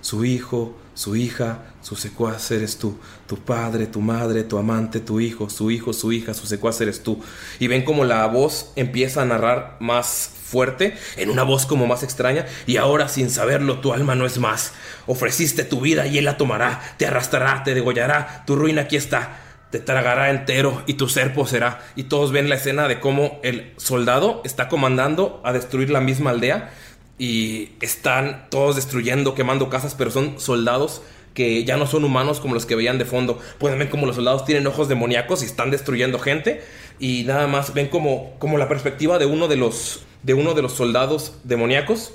su 0.00 0.24
hijo, 0.24 0.76
su 0.94 1.14
hija, 1.14 1.58
su 1.80 1.94
secuaz 1.94 2.50
eres 2.50 2.76
tú, 2.76 2.98
tu 3.26 3.36
padre, 3.38 3.86
tu 3.86 4.00
madre, 4.00 4.42
tu 4.42 4.58
amante, 4.58 5.00
tu 5.00 5.20
hijo, 5.20 5.48
su 5.48 5.70
hijo, 5.70 5.92
su 5.92 6.12
hija, 6.12 6.34
su 6.34 6.46
secuaz 6.46 6.80
eres 6.80 7.02
tú. 7.02 7.22
Y 7.60 7.68
ven 7.68 7.84
como 7.84 8.04
la 8.04 8.26
voz 8.26 8.72
empieza 8.74 9.22
a 9.22 9.24
narrar 9.24 9.76
más 9.80 10.30
fuerte, 10.44 10.96
en 11.16 11.30
una 11.30 11.44
voz 11.44 11.66
como 11.66 11.86
más 11.86 12.02
extraña, 12.02 12.46
y 12.66 12.78
ahora 12.78 13.08
sin 13.08 13.30
saberlo 13.30 13.80
tu 13.80 13.92
alma 13.92 14.14
no 14.14 14.26
es 14.26 14.38
más. 14.38 14.72
Ofreciste 15.06 15.62
tu 15.64 15.80
vida 15.80 16.06
y 16.06 16.18
él 16.18 16.24
la 16.24 16.36
tomará, 16.36 16.80
te 16.96 17.06
arrastrará, 17.06 17.62
te 17.62 17.74
degollará, 17.74 18.42
tu 18.46 18.56
ruina 18.56 18.82
aquí 18.82 18.96
está 18.96 19.44
te 19.70 19.80
tragará 19.80 20.30
entero 20.30 20.82
y 20.86 20.94
tu 20.94 21.08
ser 21.08 21.34
poseerá. 21.34 21.80
Y 21.94 22.04
todos 22.04 22.32
ven 22.32 22.48
la 22.48 22.54
escena 22.54 22.88
de 22.88 23.00
cómo 23.00 23.38
el 23.42 23.74
soldado 23.76 24.40
está 24.44 24.68
comandando 24.68 25.42
a 25.44 25.52
destruir 25.52 25.90
la 25.90 26.00
misma 26.00 26.30
aldea 26.30 26.70
y 27.18 27.70
están 27.80 28.46
todos 28.50 28.76
destruyendo, 28.76 29.34
quemando 29.34 29.68
casas, 29.68 29.94
pero 29.94 30.10
son 30.10 30.38
soldados 30.40 31.02
que 31.34 31.64
ya 31.64 31.76
no 31.76 31.86
son 31.86 32.04
humanos 32.04 32.40
como 32.40 32.54
los 32.54 32.66
que 32.66 32.74
veían 32.74 32.98
de 32.98 33.04
fondo. 33.04 33.38
Pueden 33.58 33.78
ver 33.78 33.90
como 33.90 34.06
los 34.06 34.16
soldados 34.16 34.44
tienen 34.44 34.66
ojos 34.66 34.88
demoníacos 34.88 35.42
y 35.42 35.46
están 35.46 35.70
destruyendo 35.70 36.18
gente 36.18 36.62
y 36.98 37.24
nada 37.24 37.46
más 37.46 37.74
ven 37.74 37.88
como, 37.88 38.34
como 38.38 38.58
la 38.58 38.68
perspectiva 38.68 39.18
de 39.18 39.26
uno 39.26 39.48
de 39.48 39.56
los 39.56 40.02
de 40.22 40.34
uno 40.34 40.54
de 40.54 40.62
los 40.62 40.72
soldados 40.72 41.34
demoníacos 41.44 42.12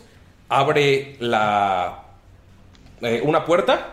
abre 0.50 1.16
la 1.20 2.04
eh, 3.02 3.22
una 3.24 3.46
puerta 3.46 3.92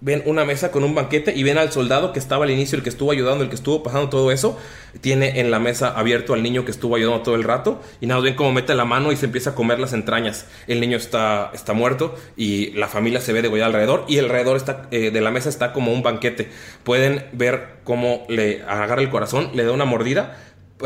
ven 0.00 0.22
una 0.26 0.44
mesa 0.44 0.70
con 0.70 0.84
un 0.84 0.94
banquete 0.94 1.34
y 1.34 1.42
ven 1.42 1.58
al 1.58 1.72
soldado 1.72 2.12
que 2.12 2.18
estaba 2.18 2.44
al 2.44 2.50
inicio, 2.50 2.76
el 2.76 2.84
que 2.84 2.88
estuvo 2.88 3.10
ayudando, 3.10 3.42
el 3.42 3.50
que 3.50 3.56
estuvo 3.56 3.82
pasando 3.82 4.08
todo 4.08 4.30
eso, 4.30 4.56
tiene 5.00 5.40
en 5.40 5.50
la 5.50 5.58
mesa 5.58 5.88
abierto 5.88 6.34
al 6.34 6.42
niño 6.42 6.64
que 6.64 6.70
estuvo 6.70 6.96
ayudando 6.96 7.22
todo 7.22 7.34
el 7.34 7.42
rato 7.42 7.80
y 8.00 8.06
nada, 8.06 8.20
ven 8.20 8.34
cómo 8.34 8.52
mete 8.52 8.74
la 8.74 8.84
mano 8.84 9.10
y 9.10 9.16
se 9.16 9.26
empieza 9.26 9.50
a 9.50 9.54
comer 9.54 9.80
las 9.80 9.92
entrañas. 9.92 10.46
El 10.66 10.80
niño 10.80 10.96
está, 10.96 11.50
está 11.52 11.72
muerto 11.72 12.14
y 12.36 12.70
la 12.72 12.88
familia 12.88 13.20
se 13.20 13.32
ve 13.32 13.42
degollada 13.42 13.66
alrededor 13.66 14.04
y 14.08 14.18
alrededor 14.18 14.56
está, 14.56 14.88
eh, 14.90 15.10
de 15.10 15.20
la 15.20 15.30
mesa 15.30 15.48
está 15.48 15.72
como 15.72 15.92
un 15.92 16.02
banquete. 16.02 16.48
Pueden 16.84 17.26
ver 17.32 17.78
cómo 17.84 18.24
le 18.28 18.62
agarra 18.62 19.02
el 19.02 19.10
corazón, 19.10 19.50
le 19.54 19.64
da 19.64 19.72
una 19.72 19.84
mordida, 19.84 20.38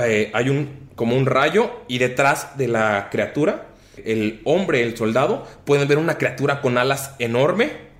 eh, 0.02 0.30
hay 0.32 0.48
un 0.48 0.82
como 0.94 1.16
un 1.16 1.26
rayo 1.26 1.70
y 1.88 1.98
detrás 1.98 2.56
de 2.58 2.68
la 2.68 3.08
criatura, 3.10 3.66
el 4.04 4.40
hombre, 4.44 4.82
el 4.82 4.96
soldado, 4.96 5.46
pueden 5.64 5.88
ver 5.88 5.98
una 5.98 6.18
criatura 6.18 6.60
con 6.60 6.78
alas 6.78 7.14
enorme 7.18 7.91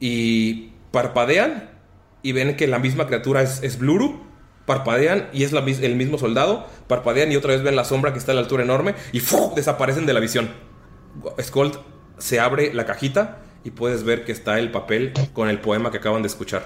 y 0.00 0.72
parpadean 0.90 1.70
y 2.22 2.32
ven 2.32 2.56
que 2.56 2.66
la 2.66 2.78
misma 2.78 3.06
criatura 3.06 3.42
es, 3.42 3.62
es 3.62 3.78
Bluru. 3.78 4.24
Parpadean 4.66 5.28
y 5.32 5.44
es 5.44 5.52
la 5.52 5.60
mis- 5.62 5.80
el 5.80 5.94
mismo 5.94 6.18
soldado. 6.18 6.66
Parpadean 6.88 7.30
y 7.30 7.36
otra 7.36 7.52
vez 7.52 7.62
ven 7.62 7.76
la 7.76 7.84
sombra 7.84 8.12
que 8.12 8.18
está 8.18 8.32
a 8.32 8.34
la 8.34 8.40
altura 8.40 8.64
enorme 8.64 8.94
y 9.12 9.20
desaparecen 9.54 10.06
de 10.06 10.12
la 10.12 10.20
visión. 10.20 10.50
Skold 11.40 11.78
se 12.18 12.40
abre 12.40 12.74
la 12.74 12.84
cajita 12.84 13.38
y 13.64 13.70
puedes 13.70 14.02
ver 14.04 14.24
que 14.24 14.32
está 14.32 14.58
el 14.58 14.70
papel 14.72 15.12
con 15.32 15.48
el 15.48 15.60
poema 15.60 15.90
que 15.90 15.98
acaban 15.98 16.22
de 16.22 16.28
escuchar. 16.28 16.64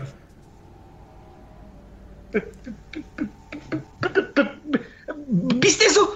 ¿Viste 5.27 5.86
eso? 5.86 6.15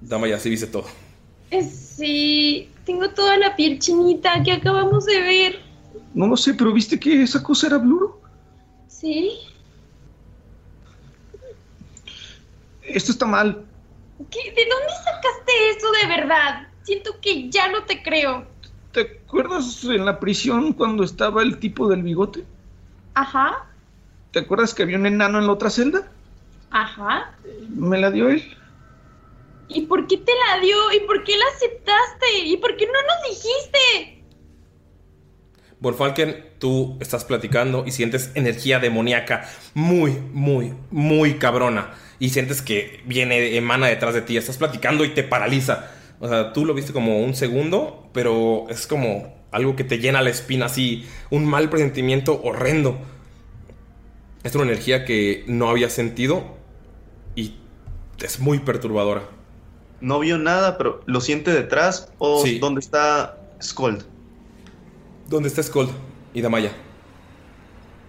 Dama 0.00 0.26
ya 0.28 0.38
sí 0.38 0.50
dice 0.50 0.66
todo. 0.66 0.86
Eh, 1.50 1.62
Sí, 1.62 2.70
tengo 2.86 3.10
toda 3.10 3.36
la 3.36 3.54
piel 3.56 3.78
chinita 3.78 4.42
que 4.42 4.52
acabamos 4.52 5.04
de 5.04 5.20
ver. 5.20 5.60
No 6.14 6.26
lo 6.26 6.36
sé, 6.36 6.54
pero 6.54 6.72
¿viste 6.72 6.98
que 6.98 7.22
esa 7.22 7.42
cosa 7.42 7.68
era 7.68 7.78
Bluro? 7.78 8.20
Sí. 8.88 9.38
esto 12.82 13.12
está 13.12 13.24
mal. 13.26 13.64
¿Qué? 14.30 14.52
¿De 14.52 14.66
dónde 14.68 14.92
sacaste 15.04 15.52
eso 15.76 15.86
de 16.02 16.08
verdad? 16.08 16.68
Siento 16.82 17.12
que 17.20 17.48
ya 17.48 17.68
no 17.68 17.84
te 17.84 18.02
creo. 18.02 18.44
¿Te 18.92 19.22
acuerdas 19.24 19.84
en 19.84 20.04
la 20.04 20.18
prisión 20.18 20.72
cuando 20.72 21.04
estaba 21.04 21.42
el 21.42 21.58
tipo 21.58 21.88
del 21.88 22.02
bigote? 22.02 22.44
Ajá, 23.14 23.66
¿Te 24.32 24.38
acuerdas 24.38 24.72
que 24.74 24.84
había 24.84 24.96
un 24.96 25.06
enano 25.06 25.38
en 25.38 25.46
la 25.46 25.52
otra 25.52 25.70
celda? 25.70 26.08
ajá. 26.70 27.32
Me 27.68 27.98
la 27.98 28.10
dio 28.10 28.28
él. 28.28 28.56
¿Y 29.68 29.82
por 29.82 30.06
qué 30.06 30.18
te 30.18 30.32
la 30.46 30.60
dio? 30.60 30.76
¿Y 30.92 31.00
por 31.00 31.24
qué 31.24 31.36
la 31.36 31.44
aceptaste? 31.56 32.38
¿Y 32.44 32.56
por 32.56 32.76
qué 32.76 32.86
no 32.86 32.92
nos 32.92 33.28
dijiste? 33.28 34.19
Volfalken, 35.80 36.44
tú 36.58 36.98
estás 37.00 37.24
platicando 37.24 37.84
y 37.86 37.92
sientes 37.92 38.30
energía 38.34 38.78
demoníaca 38.78 39.48
muy, 39.74 40.12
muy, 40.32 40.74
muy 40.90 41.34
cabrona. 41.34 41.94
Y 42.18 42.28
sientes 42.30 42.60
que 42.60 43.00
viene, 43.06 43.56
emana 43.56 43.86
detrás 43.86 44.12
de 44.12 44.20
ti. 44.20 44.36
Estás 44.36 44.58
platicando 44.58 45.04
y 45.04 45.10
te 45.10 45.22
paraliza. 45.22 45.90
O 46.20 46.28
sea, 46.28 46.52
tú 46.52 46.66
lo 46.66 46.74
viste 46.74 46.92
como 46.92 47.20
un 47.20 47.34
segundo, 47.34 48.10
pero 48.12 48.66
es 48.68 48.86
como 48.86 49.34
algo 49.52 49.74
que 49.74 49.84
te 49.84 49.98
llena 49.98 50.20
la 50.20 50.28
espina 50.28 50.66
así. 50.66 51.06
Un 51.30 51.46
mal 51.46 51.70
presentimiento 51.70 52.40
horrendo. 52.44 52.98
Es 54.42 54.54
una 54.54 54.64
energía 54.64 55.06
que 55.06 55.44
no 55.46 55.70
había 55.70 55.88
sentido 55.88 56.44
y 57.34 57.54
es 58.22 58.38
muy 58.38 58.58
perturbadora. 58.58 59.22
No 60.02 60.18
vio 60.18 60.36
nada, 60.36 60.76
pero 60.78 61.02
¿lo 61.06 61.20
siente 61.22 61.52
detrás 61.52 62.12
o 62.18 62.42
Sí. 62.44 62.58
dónde 62.58 62.80
está 62.80 63.38
Scold? 63.62 64.04
¿Dónde 65.30 65.48
está 65.48 65.62
Skold 65.62 65.92
y 66.34 66.42
Damaya? 66.42 66.72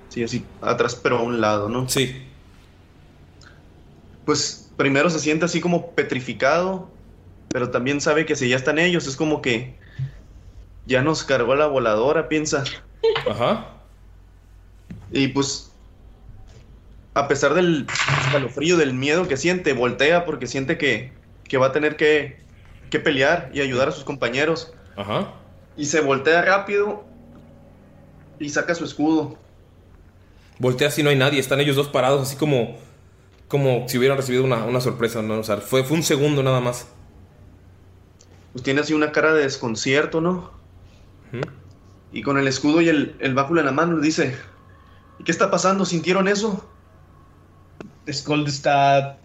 Sí, 0.10 0.24
así 0.24 0.44
atrás, 0.60 0.96
pero 0.96 1.20
a 1.20 1.22
un 1.22 1.40
lado, 1.40 1.70
¿no? 1.70 1.88
Sí. 1.88 2.20
Pues 4.26 4.72
primero 4.76 5.08
se 5.12 5.20
siente 5.20 5.46
así 5.46 5.62
como 5.62 5.92
petrificado, 5.92 6.90
pero 7.50 7.70
también 7.70 8.02
sabe 8.02 8.26
que 8.26 8.36
si 8.36 8.50
ya 8.50 8.56
están 8.56 8.80
ellos, 8.80 9.06
es 9.06 9.16
como 9.16 9.44
que 9.44 9.76
ya 10.88 11.04
nos 11.04 11.24
cargó 11.24 11.54
la 11.54 11.68
voladora, 11.68 12.28
piensa. 12.28 12.64
Ajá. 13.30 13.68
Y 15.12 15.28
pues, 15.28 15.72
a 17.14 17.28
pesar 17.28 17.54
del 17.54 17.86
escalofrío, 18.26 18.78
del 18.78 18.96
miedo 18.96 19.28
que 19.28 19.38
siente, 19.38 19.74
voltea 19.74 20.26
porque 20.26 20.48
siente 20.48 20.80
que, 20.80 21.14
que 21.44 21.58
va 21.58 21.68
a 21.68 21.72
tener 21.72 21.98
que, 21.98 22.40
que 22.90 23.00
pelear 23.00 23.52
y 23.54 23.62
ayudar 23.62 23.90
a 23.90 23.92
sus 23.92 24.06
compañeros. 24.06 24.74
Ajá. 24.96 25.36
Y 25.78 25.86
se 25.86 26.02
voltea 26.02 26.42
rápido 26.42 27.11
y 28.42 28.50
saca 28.50 28.76
su 28.76 28.84
escudo. 28.84 29.38
Voltea 30.60 30.90
así, 30.90 31.04
no 31.04 31.10
hay 31.10 31.16
nadie. 31.16 31.40
Están 31.40 31.60
ellos 31.60 31.76
dos 31.76 31.88
parados, 31.88 32.22
así 32.22 32.36
como. 32.36 32.78
Como 33.48 33.88
si 33.90 33.98
hubieran 33.98 34.18
recibido 34.18 34.46
una, 34.46 34.64
una 34.64 34.80
sorpresa, 34.80 35.22
¿no? 35.22 35.40
O 35.40 35.44
sea, 35.44 35.58
fue, 35.58 35.84
fue 35.84 35.98
un 35.98 36.04
segundo 36.04 36.42
nada 36.42 36.62
más. 36.62 36.88
Pues 38.54 38.64
tiene 38.64 38.80
así 38.80 38.94
una 38.94 39.12
cara 39.12 39.34
de 39.34 39.44
desconcierto, 39.44 40.22
¿no? 40.22 40.52
Y 42.14 42.22
con 42.24 42.38
el 42.38 42.48
escudo 42.48 42.82
y 42.82 42.90
el, 42.90 43.16
el 43.20 43.34
báculo 43.34 43.60
en 43.60 43.66
la 43.66 43.72
mano 43.72 43.98
le 43.98 44.06
dice, 44.06 44.38
¿y 45.20 45.24
qué 45.24 45.32
está 45.32 45.52
pasando? 45.52 45.86
¿Sintieron 45.86 46.28
eso? 46.28 46.66
Skull 48.10 48.48
está 48.48 49.18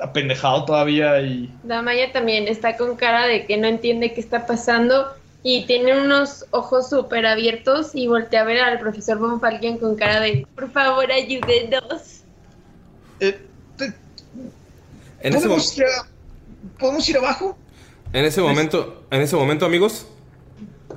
apendejado 0.00 0.64
todavía 0.64 1.20
y 1.20 1.52
Damaya 1.62 2.12
también 2.12 2.48
está 2.48 2.76
con 2.76 2.96
cara 2.96 3.26
de 3.26 3.46
que 3.46 3.56
no 3.56 3.68
entiende 3.68 4.12
qué 4.12 4.20
está 4.20 4.46
pasando 4.46 5.14
y 5.44 5.66
tiene 5.66 6.00
unos 6.00 6.46
ojos 6.50 6.88
súper 6.90 7.26
abiertos 7.26 7.90
y 7.94 8.06
voltea 8.06 8.42
a 8.42 8.44
ver 8.44 8.60
al 8.60 8.78
profesor 8.78 9.18
Von 9.18 9.40
Falken 9.40 9.78
con 9.78 9.96
cara 9.96 10.20
de 10.20 10.46
por 10.54 10.70
favor 10.70 11.10
ayúdenos. 11.10 12.22
En 15.24 15.34
ese, 15.34 15.48
mo- 15.48 15.54
¿Podemos 15.56 15.78
ir, 15.78 15.84
a- 15.84 16.06
¿Podemos 16.78 17.08
ir 17.08 17.16
abajo? 17.18 17.56
en 18.12 18.24
ese 18.24 18.40
momento, 18.40 19.04
en 19.10 19.20
ese 19.20 19.36
momento, 19.36 19.64
amigos, 19.66 20.06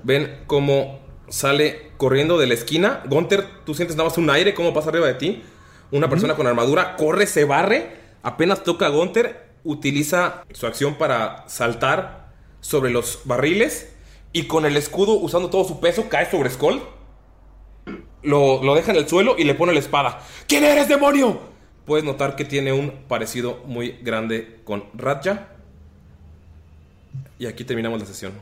ven 0.03 0.39
cómo 0.47 0.99
sale 1.29 1.91
corriendo 1.97 2.37
de 2.37 2.47
la 2.47 2.53
esquina. 2.55 3.03
Gunter, 3.07 3.45
tú 3.65 3.73
sientes 3.73 3.95
nada 3.95 4.09
más 4.09 4.17
un 4.17 4.29
aire, 4.29 4.53
cómo 4.53 4.73
pasa 4.73 4.89
arriba 4.89 5.07
de 5.07 5.13
ti. 5.15 5.43
Una 5.91 6.09
persona 6.09 6.35
con 6.35 6.47
armadura 6.47 6.95
corre, 6.97 7.27
se 7.27 7.45
barre, 7.45 7.95
apenas 8.23 8.63
toca 8.63 8.87
a 8.87 8.89
Gunter, 8.89 9.45
utiliza 9.63 10.43
su 10.53 10.65
acción 10.67 10.95
para 10.95 11.47
saltar 11.47 12.31
sobre 12.61 12.89
los 12.91 13.21
barriles 13.25 13.91
y 14.35 14.47
con 14.47 14.65
el 14.65 14.75
escudo, 14.75 15.13
usando 15.13 15.49
todo 15.49 15.63
su 15.63 15.79
peso, 15.79 16.09
cae 16.09 16.29
sobre 16.29 16.49
Skull. 16.49 16.81
Lo, 18.21 18.61
lo 18.61 18.75
deja 18.75 18.91
en 18.91 18.97
el 18.97 19.07
suelo 19.07 19.35
y 19.37 19.45
le 19.45 19.55
pone 19.55 19.71
la 19.71 19.79
espada. 19.79 20.19
¿Quién 20.45 20.65
eres, 20.65 20.89
demonio? 20.89 21.39
Puedes 21.85 22.03
notar 22.03 22.35
que 22.35 22.43
tiene 22.43 22.73
un 22.73 22.91
parecido 23.07 23.63
muy 23.65 23.91
grande 24.01 24.59
con 24.65 24.83
Ratja. 24.93 25.47
Y 27.39 27.45
aquí 27.45 27.63
terminamos 27.63 27.97
la 27.97 28.05
sesión. 28.05 28.33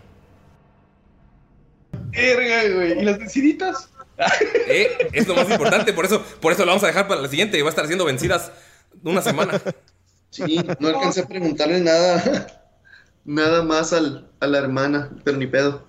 Erga, 2.11 2.73
güey. 2.73 2.99
¿Y 2.99 3.05
las 3.05 3.19
venciditas? 3.19 3.89
Eh, 4.67 5.09
es 5.11 5.27
lo 5.27 5.35
más 5.35 5.49
importante, 5.49 5.91
por 5.91 6.05
eso, 6.05 6.21
por 6.39 6.53
eso 6.53 6.63
lo 6.63 6.71
vamos 6.71 6.83
a 6.83 6.87
dejar 6.87 7.07
para 7.07 7.21
la 7.21 7.27
siguiente. 7.27 7.61
Va 7.61 7.67
a 7.67 7.69
estar 7.69 7.85
siendo 7.85 8.05
vencidas 8.05 8.51
una 9.03 9.21
semana. 9.21 9.61
Sí, 10.31 10.59
no 10.79 10.87
alcancé 10.87 11.21
a 11.21 11.27
preguntarle 11.27 11.81
nada, 11.81 12.62
nada 13.25 13.63
más 13.63 13.93
al, 13.93 14.29
a 14.39 14.47
la 14.47 14.57
hermana, 14.57 15.09
pero 15.23 15.37
ni 15.37 15.47
pedo. 15.47 15.83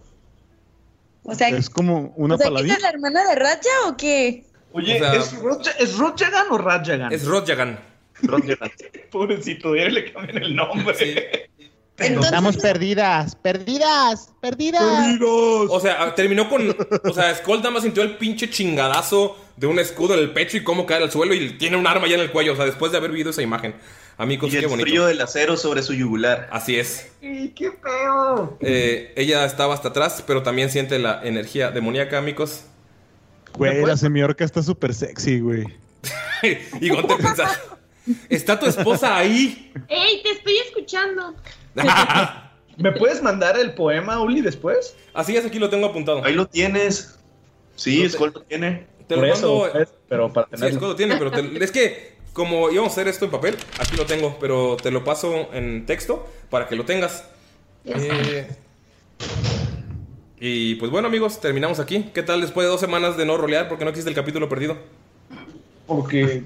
O 1.23 1.35
sea, 1.35 1.49
Es 1.49 1.71
como 1.71 2.13
una 2.17 2.35
o 2.35 2.39
sea, 2.39 2.47
¿quién 2.49 2.55
paladín. 2.55 2.73
es 2.77 2.83
la 2.83 2.89
hermana 2.91 3.29
de 3.29 3.35
Racha 3.35 3.69
o 3.87 3.97
qué? 3.97 4.45
Oye, 4.73 4.97
O 4.97 4.99
sea- 4.99 5.15
¿es, 5.15 5.39
Rodja- 5.41 5.75
¿es 5.79 5.97
Rodjagan 5.99 6.47
o 6.51 6.59
Radjagan? 6.59 7.13
Es 7.13 7.25
Rodjagan. 7.25 7.79
Pobrecito, 9.11 9.75
ya 9.77 9.89
le 9.89 10.13
cambian 10.13 10.43
el 10.43 10.55
nombre. 10.57 10.95
Entonces, 11.97 12.25
Estamos 12.25 12.57
perdidas, 12.57 13.37
perdidas, 13.37 14.33
perdidas. 14.41 14.83
O 15.23 15.79
sea, 15.81 16.13
terminó 16.17 16.49
con. 16.49 16.77
O 17.05 17.13
sea, 17.13 17.33
Skull 17.37 17.59
nada 17.59 17.71
más 17.71 17.85
sintió 17.85 18.03
el 18.03 18.17
pinche 18.17 18.51
chingadazo 18.51 19.37
de 19.57 19.69
un 19.69 19.79
escudo 19.79 20.15
en 20.15 20.21
el 20.21 20.33
pecho 20.33 20.57
y 20.57 20.65
cómo 20.65 20.87
cae 20.87 21.03
al 21.03 21.13
suelo 21.13 21.35
y 21.35 21.51
tiene 21.57 21.77
un 21.77 21.87
arma 21.87 22.09
ya 22.09 22.17
en 22.17 22.23
el 22.23 22.33
cuello. 22.33 22.55
O 22.55 22.57
sea, 22.57 22.65
después 22.65 22.91
de 22.91 22.99
haber 22.99 23.13
vivido 23.13 23.31
esa 23.31 23.43
imagen. 23.43 23.77
Amigos, 24.17 24.49
Y 24.49 24.53
qué 24.53 24.59
el 24.61 24.67
bonito. 24.69 24.87
frío 24.87 25.07
del 25.07 25.21
acero 25.21 25.57
sobre 25.57 25.83
su 25.83 25.93
yugular. 25.93 26.49
Así 26.53 26.77
es. 26.79 27.11
¡Qué 27.21 27.73
feo! 27.83 28.57
Eh, 28.61 29.13
ella 29.17 29.45
estaba 29.45 29.75
hasta 29.75 29.89
atrás, 29.89 30.23
pero 30.27 30.43
también 30.43 30.71
siente 30.71 30.99
la 30.99 31.21
energía 31.25 31.71
demoníaca, 31.73 32.19
amigos. 32.19 32.63
Güey, 33.57 33.85
la 33.85 33.97
semiorca 33.97 34.45
está 34.45 34.63
súper 34.63 34.95
sexy, 34.95 35.41
güey. 35.41 35.65
y 36.81 36.91
piensa: 36.91 37.61
¿Está 38.29 38.59
tu 38.59 38.67
esposa 38.67 39.17
ahí? 39.17 39.73
¡Ey, 39.89 40.23
te 40.23 40.31
estoy 40.31 40.57
escuchando! 40.59 41.35
¿Me 42.77 42.93
puedes 42.93 43.23
mandar 43.23 43.57
el 43.59 43.75
poema, 43.75 44.21
Uli, 44.21 44.41
después? 44.41 44.97
Así 45.13 45.37
es, 45.37 45.45
aquí 45.47 45.59
lo 45.59 45.71
tengo 45.71 45.87
apuntado. 45.87 46.25
Ahí 46.25 46.35
lo 46.35 46.47
tienes. 46.47 47.19
Sí, 47.77 47.99
No 47.99 48.03
te- 48.05 48.11
Skull 48.11 48.33
lo 48.35 48.41
tiene. 48.43 48.87
Te 49.09 49.17
lo 49.17 49.25
eso, 49.27 49.59
mando. 49.59 49.73
pues, 49.73 49.89
pero 50.09 50.33
para 50.33 50.47
Sí, 50.47 50.53
tenerlo. 50.57 50.77
Skull 50.79 50.89
lo 50.89 50.97
tiene, 50.97 51.17
pero 51.17 51.31
te- 51.31 51.65
es 51.65 51.71
que 51.71 52.14
como 52.35 52.71
íbamos 52.71 52.91
a 52.91 52.93
hacer 52.93 53.09
esto 53.09 53.25
en 53.25 53.31
papel, 53.31 53.57
aquí 53.79 53.97
lo 53.97 54.05
tengo, 54.05 54.37
pero 54.41 54.77
te 54.77 54.91
lo 54.91 55.05
paso 55.05 55.49
en 55.55 55.87
texto 55.87 56.29
para 56.51 56.69
que 56.69 56.77
lo 56.77 56.85
tengas. 56.85 57.25
Eh, 57.87 58.49
y 60.41 60.75
pues 60.75 60.91
bueno, 60.91 61.09
amigos, 61.09 61.41
terminamos 61.41 61.79
aquí. 61.79 62.11
¿Qué 62.13 62.23
tal 62.23 62.41
después 62.41 62.67
de 62.67 62.71
dos 62.71 62.81
semanas 62.81 63.17
de 63.17 63.25
no 63.25 63.37
rolear 63.37 63.69
porque 63.69 63.85
no 63.85 63.91
existe 63.91 64.11
el 64.11 64.17
capítulo 64.17 64.49
perdido? 64.49 64.77
Porque 65.87 66.43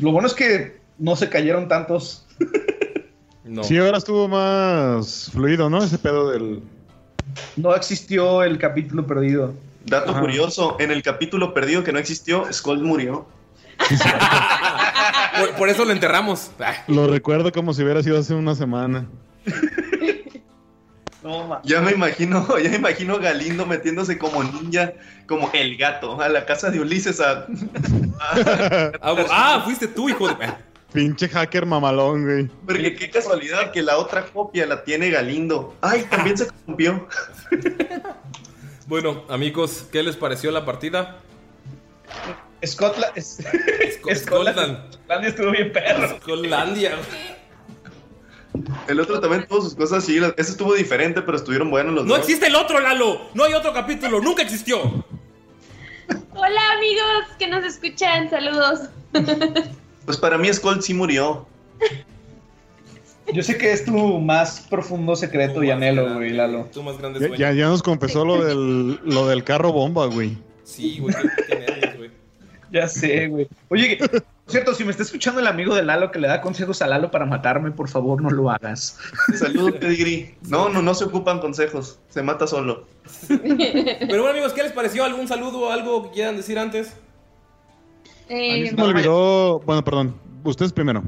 lo 0.00 0.12
bueno 0.12 0.26
es 0.26 0.34
que 0.34 0.78
no 0.98 1.14
se 1.14 1.28
cayeron 1.28 1.68
tantos. 1.68 2.26
No. 3.44 3.64
Sí, 3.64 3.76
ahora 3.76 3.98
estuvo 3.98 4.28
más 4.28 5.30
fluido, 5.32 5.68
¿no? 5.68 5.84
Ese 5.84 5.98
pedo 5.98 6.30
del. 6.30 6.62
No 7.56 7.74
existió 7.74 8.42
el 8.42 8.56
capítulo 8.56 9.06
perdido. 9.06 9.52
Dato 9.84 10.12
Ajá. 10.12 10.20
curioso, 10.20 10.76
en 10.78 10.90
el 10.90 11.02
capítulo 11.02 11.52
perdido 11.52 11.82
que 11.82 11.92
no 11.92 11.98
existió, 11.98 12.50
Skull 12.50 12.82
murió. 12.82 13.26
Por, 15.46 15.56
por 15.56 15.68
eso 15.68 15.84
lo 15.84 15.92
enterramos. 15.92 16.50
Lo 16.88 17.06
recuerdo 17.06 17.52
como 17.52 17.74
si 17.74 17.82
hubiera 17.82 18.02
sido 18.02 18.18
hace 18.18 18.34
una 18.34 18.54
semana. 18.54 19.08
No. 21.22 21.60
Ya 21.62 21.80
me 21.80 21.92
imagino, 21.92 22.58
ya 22.58 22.70
me 22.70 22.76
imagino 22.76 23.18
Galindo 23.20 23.64
metiéndose 23.64 24.18
como 24.18 24.42
ninja, 24.42 24.94
como 25.28 25.48
el 25.52 25.76
gato, 25.76 26.20
a 26.20 26.28
la 26.28 26.44
casa 26.44 26.68
de 26.70 26.80
Ulises 26.80 27.20
a... 27.20 27.46
Ah, 29.00 29.16
ah, 29.30 29.62
fuiste 29.64 29.88
tú, 29.88 30.08
hijo 30.08 30.28
de. 30.28 30.34
Pinche 30.92 31.28
hacker 31.28 31.64
mamalón, 31.64 32.24
güey. 32.24 32.50
Porque 32.66 32.94
qué 32.94 33.10
casualidad 33.10 33.72
que 33.72 33.82
la 33.82 33.98
otra 33.98 34.26
copia 34.26 34.66
la 34.66 34.84
tiene 34.84 35.10
Galindo. 35.10 35.74
Ay, 35.80 36.06
también 36.10 36.36
se 36.36 36.48
rompió. 36.66 37.08
Bueno, 38.86 39.24
amigos, 39.28 39.86
¿qué 39.90 40.02
les 40.02 40.16
pareció 40.16 40.50
la 40.50 40.64
partida? 40.64 41.18
Scotland. 42.66 43.12
Scotland. 43.20 44.16
Scotland. 44.16 44.78
Scotland 44.94 45.24
estuvo 45.26 45.50
bien 45.50 45.72
perro. 45.72 46.18
Scotlandia. 46.20 46.92
El 48.86 49.00
otro 49.00 49.18
también 49.20 49.46
tuvo 49.48 49.62
sus 49.62 49.74
cosas 49.74 50.04
así. 50.04 50.18
Ese 50.36 50.52
estuvo 50.52 50.74
diferente, 50.74 51.22
pero 51.22 51.36
estuvieron 51.36 51.70
buenos 51.70 51.94
los 51.94 52.04
No 52.04 52.10
dos. 52.14 52.20
existe 52.20 52.46
el 52.48 52.54
otro, 52.56 52.80
Lalo. 52.80 53.22
No 53.34 53.44
hay 53.44 53.54
otro 53.54 53.72
capítulo. 53.72 54.20
Nunca 54.20 54.42
existió. 54.42 54.80
Hola 56.34 56.60
amigos 56.76 57.36
que 57.38 57.48
nos 57.48 57.64
escuchan, 57.64 58.28
saludos. 58.30 58.80
Pues 60.04 60.16
para 60.18 60.36
mí 60.36 60.52
Skull 60.52 60.82
sí 60.82 60.92
murió. 60.94 61.46
Yo 63.32 63.42
sé 63.42 63.56
que 63.56 63.72
es 63.72 63.84
tu 63.84 64.18
más 64.20 64.60
profundo 64.68 65.14
secreto 65.16 65.62
y 65.62 65.70
anhelo, 65.70 66.14
güey, 66.14 66.30
Lalo. 66.30 66.68
Tu 66.72 66.82
más 66.82 66.98
grande 66.98 67.20
Ya, 67.20 67.26
sueño. 67.28 67.40
ya, 67.40 67.52
ya 67.52 67.66
nos 67.68 67.82
confesó 67.82 68.24
lo 68.24 68.44
del, 68.44 68.98
lo 69.04 69.26
del 69.28 69.44
carro 69.44 69.72
bomba, 69.72 70.06
güey. 70.06 70.36
Sí, 70.64 70.98
güey, 70.98 71.14
qué, 71.14 71.46
qué. 71.46 71.91
Ya 72.72 72.88
sé, 72.88 73.28
güey. 73.28 73.46
Oye, 73.68 73.96
que- 73.98 74.08
por 74.08 74.22
cierto, 74.48 74.74
si 74.74 74.82
me 74.84 74.90
está 74.90 75.02
escuchando 75.02 75.40
el 75.40 75.46
amigo 75.46 75.74
de 75.74 75.84
Lalo 75.84 76.10
que 76.10 76.18
le 76.18 76.26
da 76.26 76.40
consejos 76.40 76.80
a 76.82 76.86
Lalo 76.88 77.10
para 77.10 77.26
matarme, 77.26 77.70
por 77.70 77.88
favor, 77.88 78.20
no 78.22 78.30
lo 78.30 78.50
hagas. 78.50 78.98
Saludos, 79.34 79.72
Pedigrí. 79.72 80.34
No, 80.48 80.68
no, 80.68 80.82
no 80.82 80.94
se 80.94 81.04
ocupan 81.04 81.38
consejos. 81.38 81.98
Se 82.08 82.22
mata 82.22 82.46
solo. 82.46 82.86
Pero 83.28 84.08
bueno, 84.08 84.28
amigos, 84.30 84.52
¿qué 84.52 84.62
les 84.62 84.72
pareció? 84.72 85.04
¿Algún 85.04 85.28
saludo 85.28 85.60
o 85.60 85.70
algo 85.70 86.04
que 86.04 86.10
quieran 86.12 86.36
decir 86.36 86.58
antes? 86.58 86.88
A 88.28 88.34
mí 88.34 88.62
Eh, 88.64 88.66
se 88.70 88.74
me 88.76 88.82
olvidó. 88.82 89.60
Bueno, 89.60 89.84
perdón. 89.84 90.14
Ustedes 90.44 90.72
primero. 90.72 91.02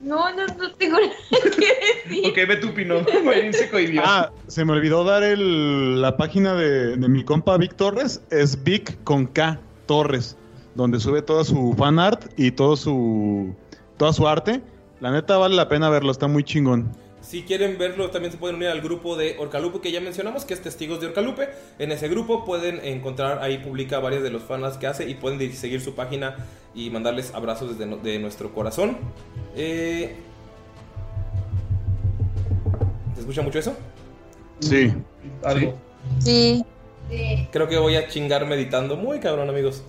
No, 0.00 0.34
no, 0.34 0.46
no 0.46 0.72
tengo 0.74 0.96
nada 1.00 1.56
que 1.56 2.10
decir. 2.10 2.30
Ok, 2.30 2.48
ve 2.48 2.56
tu 2.56 2.68
cohibió. 3.70 4.02
Ah, 4.04 4.30
se 4.46 4.64
me 4.64 4.72
olvidó 4.72 5.04
dar 5.04 5.22
el, 5.22 6.00
la 6.00 6.16
página 6.16 6.54
de, 6.54 6.96
de 6.96 7.08
mi 7.08 7.24
compa 7.24 7.56
Vic 7.58 7.74
Torres. 7.76 8.22
Es 8.30 8.62
Vic 8.62 9.02
con 9.04 9.26
K 9.26 9.60
Torres, 9.86 10.36
donde 10.74 11.00
sube 11.00 11.22
toda 11.22 11.44
su 11.44 11.74
fan 11.76 11.98
art 11.98 12.32
y 12.36 12.50
todo 12.50 12.76
su, 12.76 13.54
toda 13.98 14.12
su 14.12 14.26
arte. 14.26 14.62
La 15.00 15.10
neta 15.10 15.36
vale 15.38 15.54
la 15.54 15.68
pena 15.68 15.88
verlo, 15.90 16.10
está 16.12 16.28
muy 16.28 16.44
chingón. 16.44 16.90
Si 17.22 17.42
quieren 17.42 17.76
verlo, 17.78 18.10
también 18.10 18.32
se 18.32 18.38
pueden 18.38 18.56
unir 18.56 18.68
al 18.68 18.80
grupo 18.80 19.14
de 19.16 19.36
Orcalupe 19.38 19.80
que 19.80 19.92
ya 19.92 20.00
mencionamos, 20.00 20.44
que 20.44 20.54
es 20.54 20.62
Testigos 20.62 21.00
de 21.00 21.08
Orcalupe. 21.08 21.48
En 21.78 21.92
ese 21.92 22.08
grupo 22.08 22.44
pueden 22.44 22.80
encontrar, 22.84 23.42
ahí 23.42 23.58
publica 23.58 23.98
varios 24.00 24.22
de 24.22 24.30
los 24.30 24.42
fanas 24.42 24.78
que 24.78 24.86
hace 24.86 25.08
y 25.08 25.14
pueden 25.14 25.52
seguir 25.54 25.80
su 25.80 25.94
página 25.94 26.36
y 26.74 26.88
mandarles 26.90 27.32
abrazos 27.34 27.70
desde 27.76 27.86
no- 27.86 27.98
de 27.98 28.18
nuestro 28.18 28.52
corazón. 28.54 28.96
Eh, 29.54 30.16
¿Se 33.14 33.20
escucha 33.20 33.42
mucho 33.42 33.58
eso? 33.58 33.74
Sí. 34.60 34.92
Algo. 35.44 35.74
Sí. 36.18 36.64
Creo 37.52 37.68
que 37.68 37.76
voy 37.78 37.96
a 37.96 38.08
chingar 38.08 38.46
meditando 38.46 38.96
muy 38.96 39.20
cabrón, 39.20 39.48
amigos. 39.50 39.82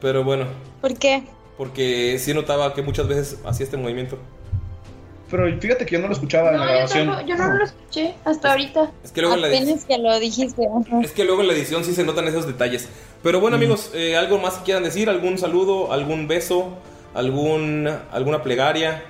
Pero 0.00 0.22
bueno, 0.24 0.46
¿Por 0.80 0.94
qué? 0.96 1.24
porque 1.56 2.16
sí 2.20 2.32
notaba 2.32 2.72
que 2.72 2.82
muchas 2.82 3.08
veces 3.08 3.38
hacía 3.44 3.64
este 3.64 3.76
movimiento. 3.76 4.16
Pero 5.30 5.60
fíjate 5.60 5.84
que 5.84 5.92
yo 5.96 5.98
no 6.00 6.06
lo 6.08 6.14
escuchaba 6.14 6.50
en 6.50 6.56
No, 6.56 6.60
la 6.64 6.66
yo, 6.66 6.72
grabación. 6.76 7.06
tampoco- 7.06 7.28
yo 7.28 7.36
no 7.36 7.52
lo 7.54 7.64
escuché 7.64 8.14
hasta 8.24 8.50
ahorita. 8.52 8.90
Es 9.04 9.12
que 9.12 9.20
luego 9.20 9.36
en 9.36 9.42
la 9.42 9.48
edición... 9.48 9.78
Que 9.86 9.98
lo 9.98 10.18
dijiste. 10.20 10.62
ajá. 10.66 11.00
Es 11.02 11.12
que 11.12 11.24
luego 11.24 11.40
en 11.42 11.48
la 11.48 11.52
edición 11.54 11.84
sí 11.84 11.94
se 11.94 12.04
notan 12.04 12.26
esos 12.28 12.46
detalles. 12.46 12.88
Pero 13.22 13.38
bueno, 13.40 13.56
amigos, 13.56 13.90
eh, 13.94 14.16
¿algo 14.16 14.38
más 14.38 14.54
que 14.54 14.64
quieran 14.64 14.84
decir? 14.84 15.10
¿Algún 15.10 15.36
saludo? 15.38 15.92
¿Algún 15.92 16.28
beso? 16.28 16.78
¿Algún, 17.14 17.88
¿Alguna 18.12 18.42
plegaria? 18.42 19.02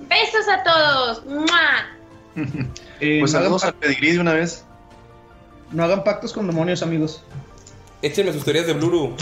Besos 0.00 0.46
a 0.48 0.62
todos. 0.62 1.26
¡Mua! 1.26 1.46
Eh, 3.00 3.18
Pues 3.20 3.32
no, 3.32 3.40
saludos 3.40 3.64
al 3.64 3.72
pac- 3.74 3.80
Pedigrí 3.80 4.12
de 4.12 4.20
una 4.20 4.34
vez. 4.34 4.64
no 5.72 5.82
hagan 5.84 6.04
pactos 6.04 6.32
con 6.32 6.46
demonios, 6.46 6.82
amigos. 6.82 7.22
Échenme 8.02 8.32
sus 8.32 8.44
teorías 8.44 8.66
de 8.68 8.72
Bluru. 8.72 9.14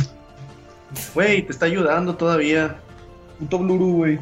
Güey, 1.14 1.42
te 1.42 1.52
está 1.52 1.66
ayudando 1.66 2.14
todavía. 2.16 2.76
Puto 3.38 3.58
Bluru, 3.58 3.92
güey. 3.96 4.18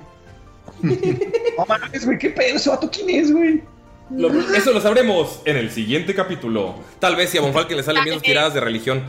No 1.61 1.67
mames, 1.79 2.05
güey, 2.07 2.19
qué 2.19 2.31
pedo, 2.31 2.57
ese 2.57 2.71
vato 2.71 2.91
quién 2.91 3.11
es, 3.11 3.33
güey. 3.33 3.63
Lo- 4.11 4.29
eso 4.55 4.73
lo 4.73 4.81
sabremos 4.81 5.41
en 5.45 5.57
el 5.57 5.71
siguiente 5.71 6.15
capítulo. 6.15 6.75
Tal 6.99 7.15
vez 7.17 7.31
si 7.31 7.39
a 7.39 7.43
Bonfalque 7.43 7.77
le 7.77 7.83
salen 7.83 8.03
bien 8.05 8.15
sus 8.15 8.23
tiradas 8.23 8.55
de 8.55 8.61
religión. 8.61 9.03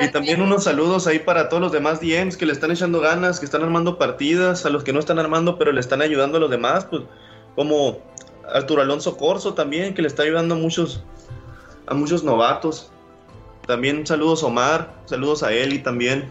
Y 0.00 0.08
también 0.10 0.40
unos 0.40 0.64
saludos 0.64 1.06
ahí 1.06 1.18
para 1.18 1.48
todos 1.48 1.60
los 1.62 1.72
demás 1.72 2.00
DMs 2.00 2.36
que 2.36 2.46
le 2.46 2.52
están 2.52 2.70
echando 2.70 3.00
ganas, 3.00 3.38
que 3.38 3.44
están 3.44 3.62
armando 3.62 3.98
partidas, 3.98 4.64
a 4.66 4.70
los 4.70 4.82
que 4.82 4.92
no 4.92 4.98
están 4.98 5.18
armando 5.18 5.58
pero 5.58 5.72
le 5.72 5.80
están 5.80 6.00
ayudando 6.02 6.38
a 6.38 6.40
los 6.40 6.50
demás, 6.50 6.86
pues 6.86 7.02
como 7.54 7.98
Arturo 8.52 8.82
Alonso 8.82 9.16
Corso 9.16 9.54
también, 9.54 9.94
que 9.94 10.02
le 10.02 10.08
está 10.08 10.22
ayudando 10.24 10.54
a 10.54 10.58
muchos, 10.58 11.02
a 11.86 11.94
muchos 11.94 12.24
novatos. 12.24 12.90
También 13.66 14.04
saludos 14.06 14.42
a 14.42 14.46
Omar, 14.46 14.94
saludos 15.04 15.42
a 15.42 15.52
Eli 15.52 15.78
también. 15.80 16.30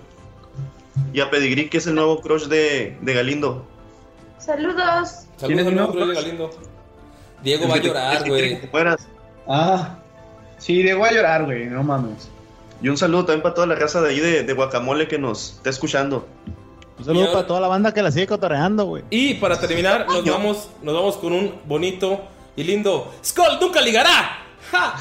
Y 1.14 1.22
a 1.22 1.30
Pedigrí, 1.30 1.70
que 1.70 1.78
es 1.78 1.88
el 1.88 1.96
nuevo 1.96 2.20
crush 2.20 2.48
de, 2.48 2.98
de 3.02 3.14
Galindo. 3.14 3.66
Saludos. 4.46 5.26
¿Quién 5.46 5.60
es 5.60 5.66
Saludos, 5.66 5.96
el 5.96 6.08
de 6.10 6.16
Galindo. 6.16 6.50
Diego 7.44 7.68
va 7.68 7.76
a 7.76 7.78
llorar, 7.78 8.28
güey. 8.28 8.60
Ah. 9.48 9.98
Sí, 10.58 10.84
Diego 10.84 11.02
va 11.02 11.08
a 11.08 11.12
llorar, 11.12 11.46
güey, 11.46 11.66
no 11.66 11.84
mames. 11.84 12.30
Y 12.82 12.90
un 12.90 12.98
saludo 12.98 13.26
también 13.26 13.42
para 13.44 13.56
toda 13.56 13.68
la 13.68 13.78
casa 13.78 14.02
de 14.02 14.10
ahí 14.10 14.20
de, 14.20 14.44
de 14.44 14.54
Guacamole 14.54 15.08
que 15.08 15.18
nos 15.18 15.54
está 15.56 15.70
escuchando. 15.70 16.28
Un 17.00 17.06
saludo 17.06 17.22
ahora- 17.24 17.34
para 17.34 17.48
toda 17.48 17.62
la 17.62 17.68
banda 17.68 17.94
que 17.94 18.02
la 18.02 18.12
sigue 18.12 18.28
cotorreando, 18.28 18.86
güey. 18.86 19.04
Y 19.10 19.36
para 19.36 19.60
terminar, 19.60 20.06
nos 20.08 20.26
vamos, 20.26 20.70
nos 20.82 20.94
vamos 20.94 21.18
con 21.18 21.34
un 21.34 21.56
bonito 21.66 22.22
y 22.56 22.64
lindo 22.64 23.12
Skull 23.24 23.60
nunca 23.60 23.82
ligará. 23.82 24.40
¡Ja! 24.72 24.96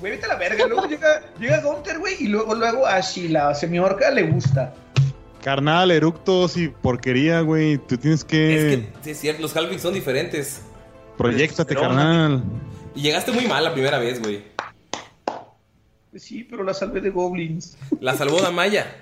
Güey, 0.00 0.12
vete 0.12 0.26
a 0.26 0.28
la 0.28 0.34
verga. 0.36 0.66
Luego 0.66 0.86
llega, 0.86 1.22
llega 1.40 1.60
Gunter, 1.60 1.98
güey, 1.98 2.14
y 2.20 2.28
luego, 2.28 2.54
luego 2.54 2.86
a 2.86 3.00
la 3.28 3.54
semiorca 3.54 4.10
le 4.10 4.22
gusta. 4.24 4.74
Carnal, 5.48 5.90
eructos 5.90 6.58
y 6.58 6.68
porquería, 6.68 7.40
güey. 7.40 7.78
Tú 7.78 7.96
tienes 7.96 8.22
que. 8.22 8.54
Es 8.54 8.76
que 8.76 8.88
sí, 9.02 9.10
es 9.12 9.18
cierto, 9.18 9.40
los 9.40 9.56
Halvings 9.56 9.80
son 9.80 9.94
diferentes. 9.94 10.60
Proyectate, 11.16 11.64
Pero- 11.74 11.80
carnal. 11.80 12.42
Y 12.94 13.00
llegaste 13.00 13.32
muy 13.32 13.46
mal 13.46 13.64
la 13.64 13.72
primera 13.72 13.96
vez, 13.98 14.20
güey. 14.20 14.44
Sí, 16.14 16.44
pero 16.44 16.64
la 16.64 16.74
salvé 16.74 17.00
de 17.00 17.08
goblins. 17.08 17.78
La 17.98 18.14
salvó 18.14 18.42
Damaya. 18.42 18.94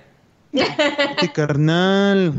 Proyectate, 0.53 1.33
carnal. 1.33 2.33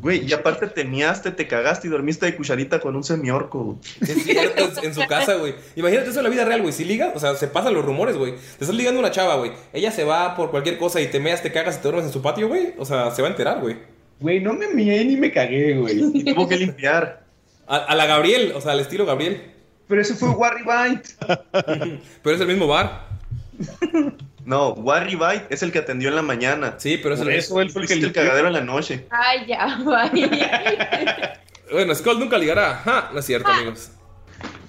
Güey, 0.00 0.24
y 0.26 0.32
aparte 0.32 0.66
te 0.68 0.84
miaste, 0.84 1.30
te 1.30 1.48
cagaste 1.48 1.88
y 1.88 1.90
dormiste 1.90 2.26
de 2.26 2.36
cucharita 2.36 2.78
con 2.80 2.94
un 2.94 3.02
semiorco. 3.02 3.64
güey. 3.64 3.78
Es 4.00 4.22
cierto, 4.24 4.70
en 4.82 4.94
su 4.94 5.06
casa, 5.06 5.34
güey. 5.34 5.54
Imagínate 5.76 6.10
eso 6.10 6.20
en 6.20 6.24
la 6.24 6.30
vida 6.30 6.44
real, 6.44 6.62
güey. 6.62 6.72
Si 6.72 6.84
liga, 6.84 7.12
o 7.14 7.18
sea, 7.18 7.34
se 7.34 7.48
pasan 7.48 7.74
los 7.74 7.84
rumores, 7.84 8.16
güey. 8.16 8.32
Te 8.32 8.64
estás 8.64 8.74
ligando 8.74 9.00
a 9.00 9.04
una 9.04 9.10
chava, 9.10 9.36
güey. 9.36 9.52
Ella 9.72 9.90
se 9.90 10.04
va 10.04 10.36
por 10.36 10.50
cualquier 10.50 10.78
cosa 10.78 11.00
y 11.00 11.08
te 11.08 11.20
meas, 11.20 11.42
te 11.42 11.50
cagas 11.52 11.76
y 11.76 11.78
te 11.78 11.82
duermes 11.84 12.06
en 12.06 12.12
su 12.12 12.22
patio, 12.22 12.48
güey. 12.48 12.74
O 12.78 12.84
sea, 12.84 13.10
se 13.10 13.22
va 13.22 13.28
a 13.28 13.30
enterar, 13.32 13.60
güey. 13.60 13.76
Güey, 14.20 14.40
no 14.40 14.52
me 14.52 14.68
mié 14.68 15.04
ni 15.04 15.16
me 15.16 15.32
cagué, 15.32 15.74
güey. 15.76 16.00
Y 16.14 16.24
tuvo 16.34 16.48
que 16.48 16.56
limpiar. 16.56 17.24
A, 17.66 17.76
a 17.76 17.94
la 17.94 18.06
Gabriel, 18.06 18.52
o 18.54 18.60
sea, 18.60 18.72
al 18.72 18.80
estilo 18.80 19.04
Gabriel. 19.06 19.52
Pero 19.88 20.00
ese 20.02 20.14
fue 20.14 20.28
Warry 20.30 20.62
Bite. 20.62 21.10
Pero 22.22 22.36
es 22.36 22.40
el 22.40 22.46
mismo 22.46 22.66
bar. 22.66 23.07
No, 24.44 24.70
Warry 24.70 25.14
Bite 25.14 25.46
es 25.50 25.62
el 25.62 25.72
que 25.72 25.80
atendió 25.80 26.08
en 26.08 26.16
la 26.16 26.22
mañana. 26.22 26.76
Sí, 26.78 26.98
pero 27.02 27.14
es 27.14 27.20
el 27.20 27.28
eso 27.30 27.60
él 27.60 27.70
fue 27.70 27.82
el 27.82 27.88
que 27.88 27.94
el 27.94 28.12
cagadero 28.12 28.46
en 28.46 28.54
la 28.54 28.60
noche. 28.60 29.06
Ay, 29.10 29.46
ya, 29.46 29.78
bye. 29.84 30.28
Bueno, 31.70 31.94
Skull 31.94 32.18
nunca 32.18 32.38
ligará. 32.38 32.76
Ja, 32.76 33.10
no 33.12 33.18
es 33.18 33.26
cierto, 33.26 33.48
amigos. 33.50 33.90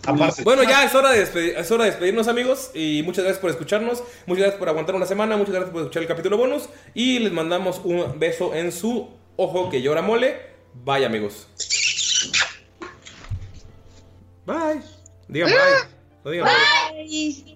Aparte, 0.06 0.43
Bueno, 0.43 0.64
ya 0.64 0.84
es 0.84 0.93
hora, 0.93 1.11
de 1.11 1.22
es 1.22 1.72
hora 1.72 1.85
de 1.85 1.92
despedirnos, 1.92 2.27
amigos. 2.27 2.72
Y 2.74 3.03
muchas 3.03 3.24
gracias 3.24 3.40
por 3.40 3.51
escucharnos. 3.51 4.03
Muchas 4.26 4.42
gracias 4.42 4.59
por 4.59 4.69
aguantar 4.69 4.95
una 4.95 5.06
semana. 5.06 5.38
Muchas 5.38 5.53
gracias 5.53 5.72
por 5.72 5.82
escuchar 5.82 6.01
el 6.01 6.08
capítulo 6.08 6.38
bonus. 6.38 6.68
Y 6.93 7.19
les 7.19 7.32
mandamos 7.32 7.80
un 7.84 8.19
beso 8.19 8.53
en 8.53 8.72
su 8.72 9.09
ojo 9.38 9.69
que 9.69 9.82
llora 9.82 10.01
mole. 10.01 10.42
Bye, 10.74 11.06
amigos. 11.06 11.48
Bye. 14.45 14.82
Digan 15.27 15.50
bye. 15.50 15.59
No 16.26 16.32
digan 16.32 16.48
bye. 16.48 17.00
Ay. 17.00 17.56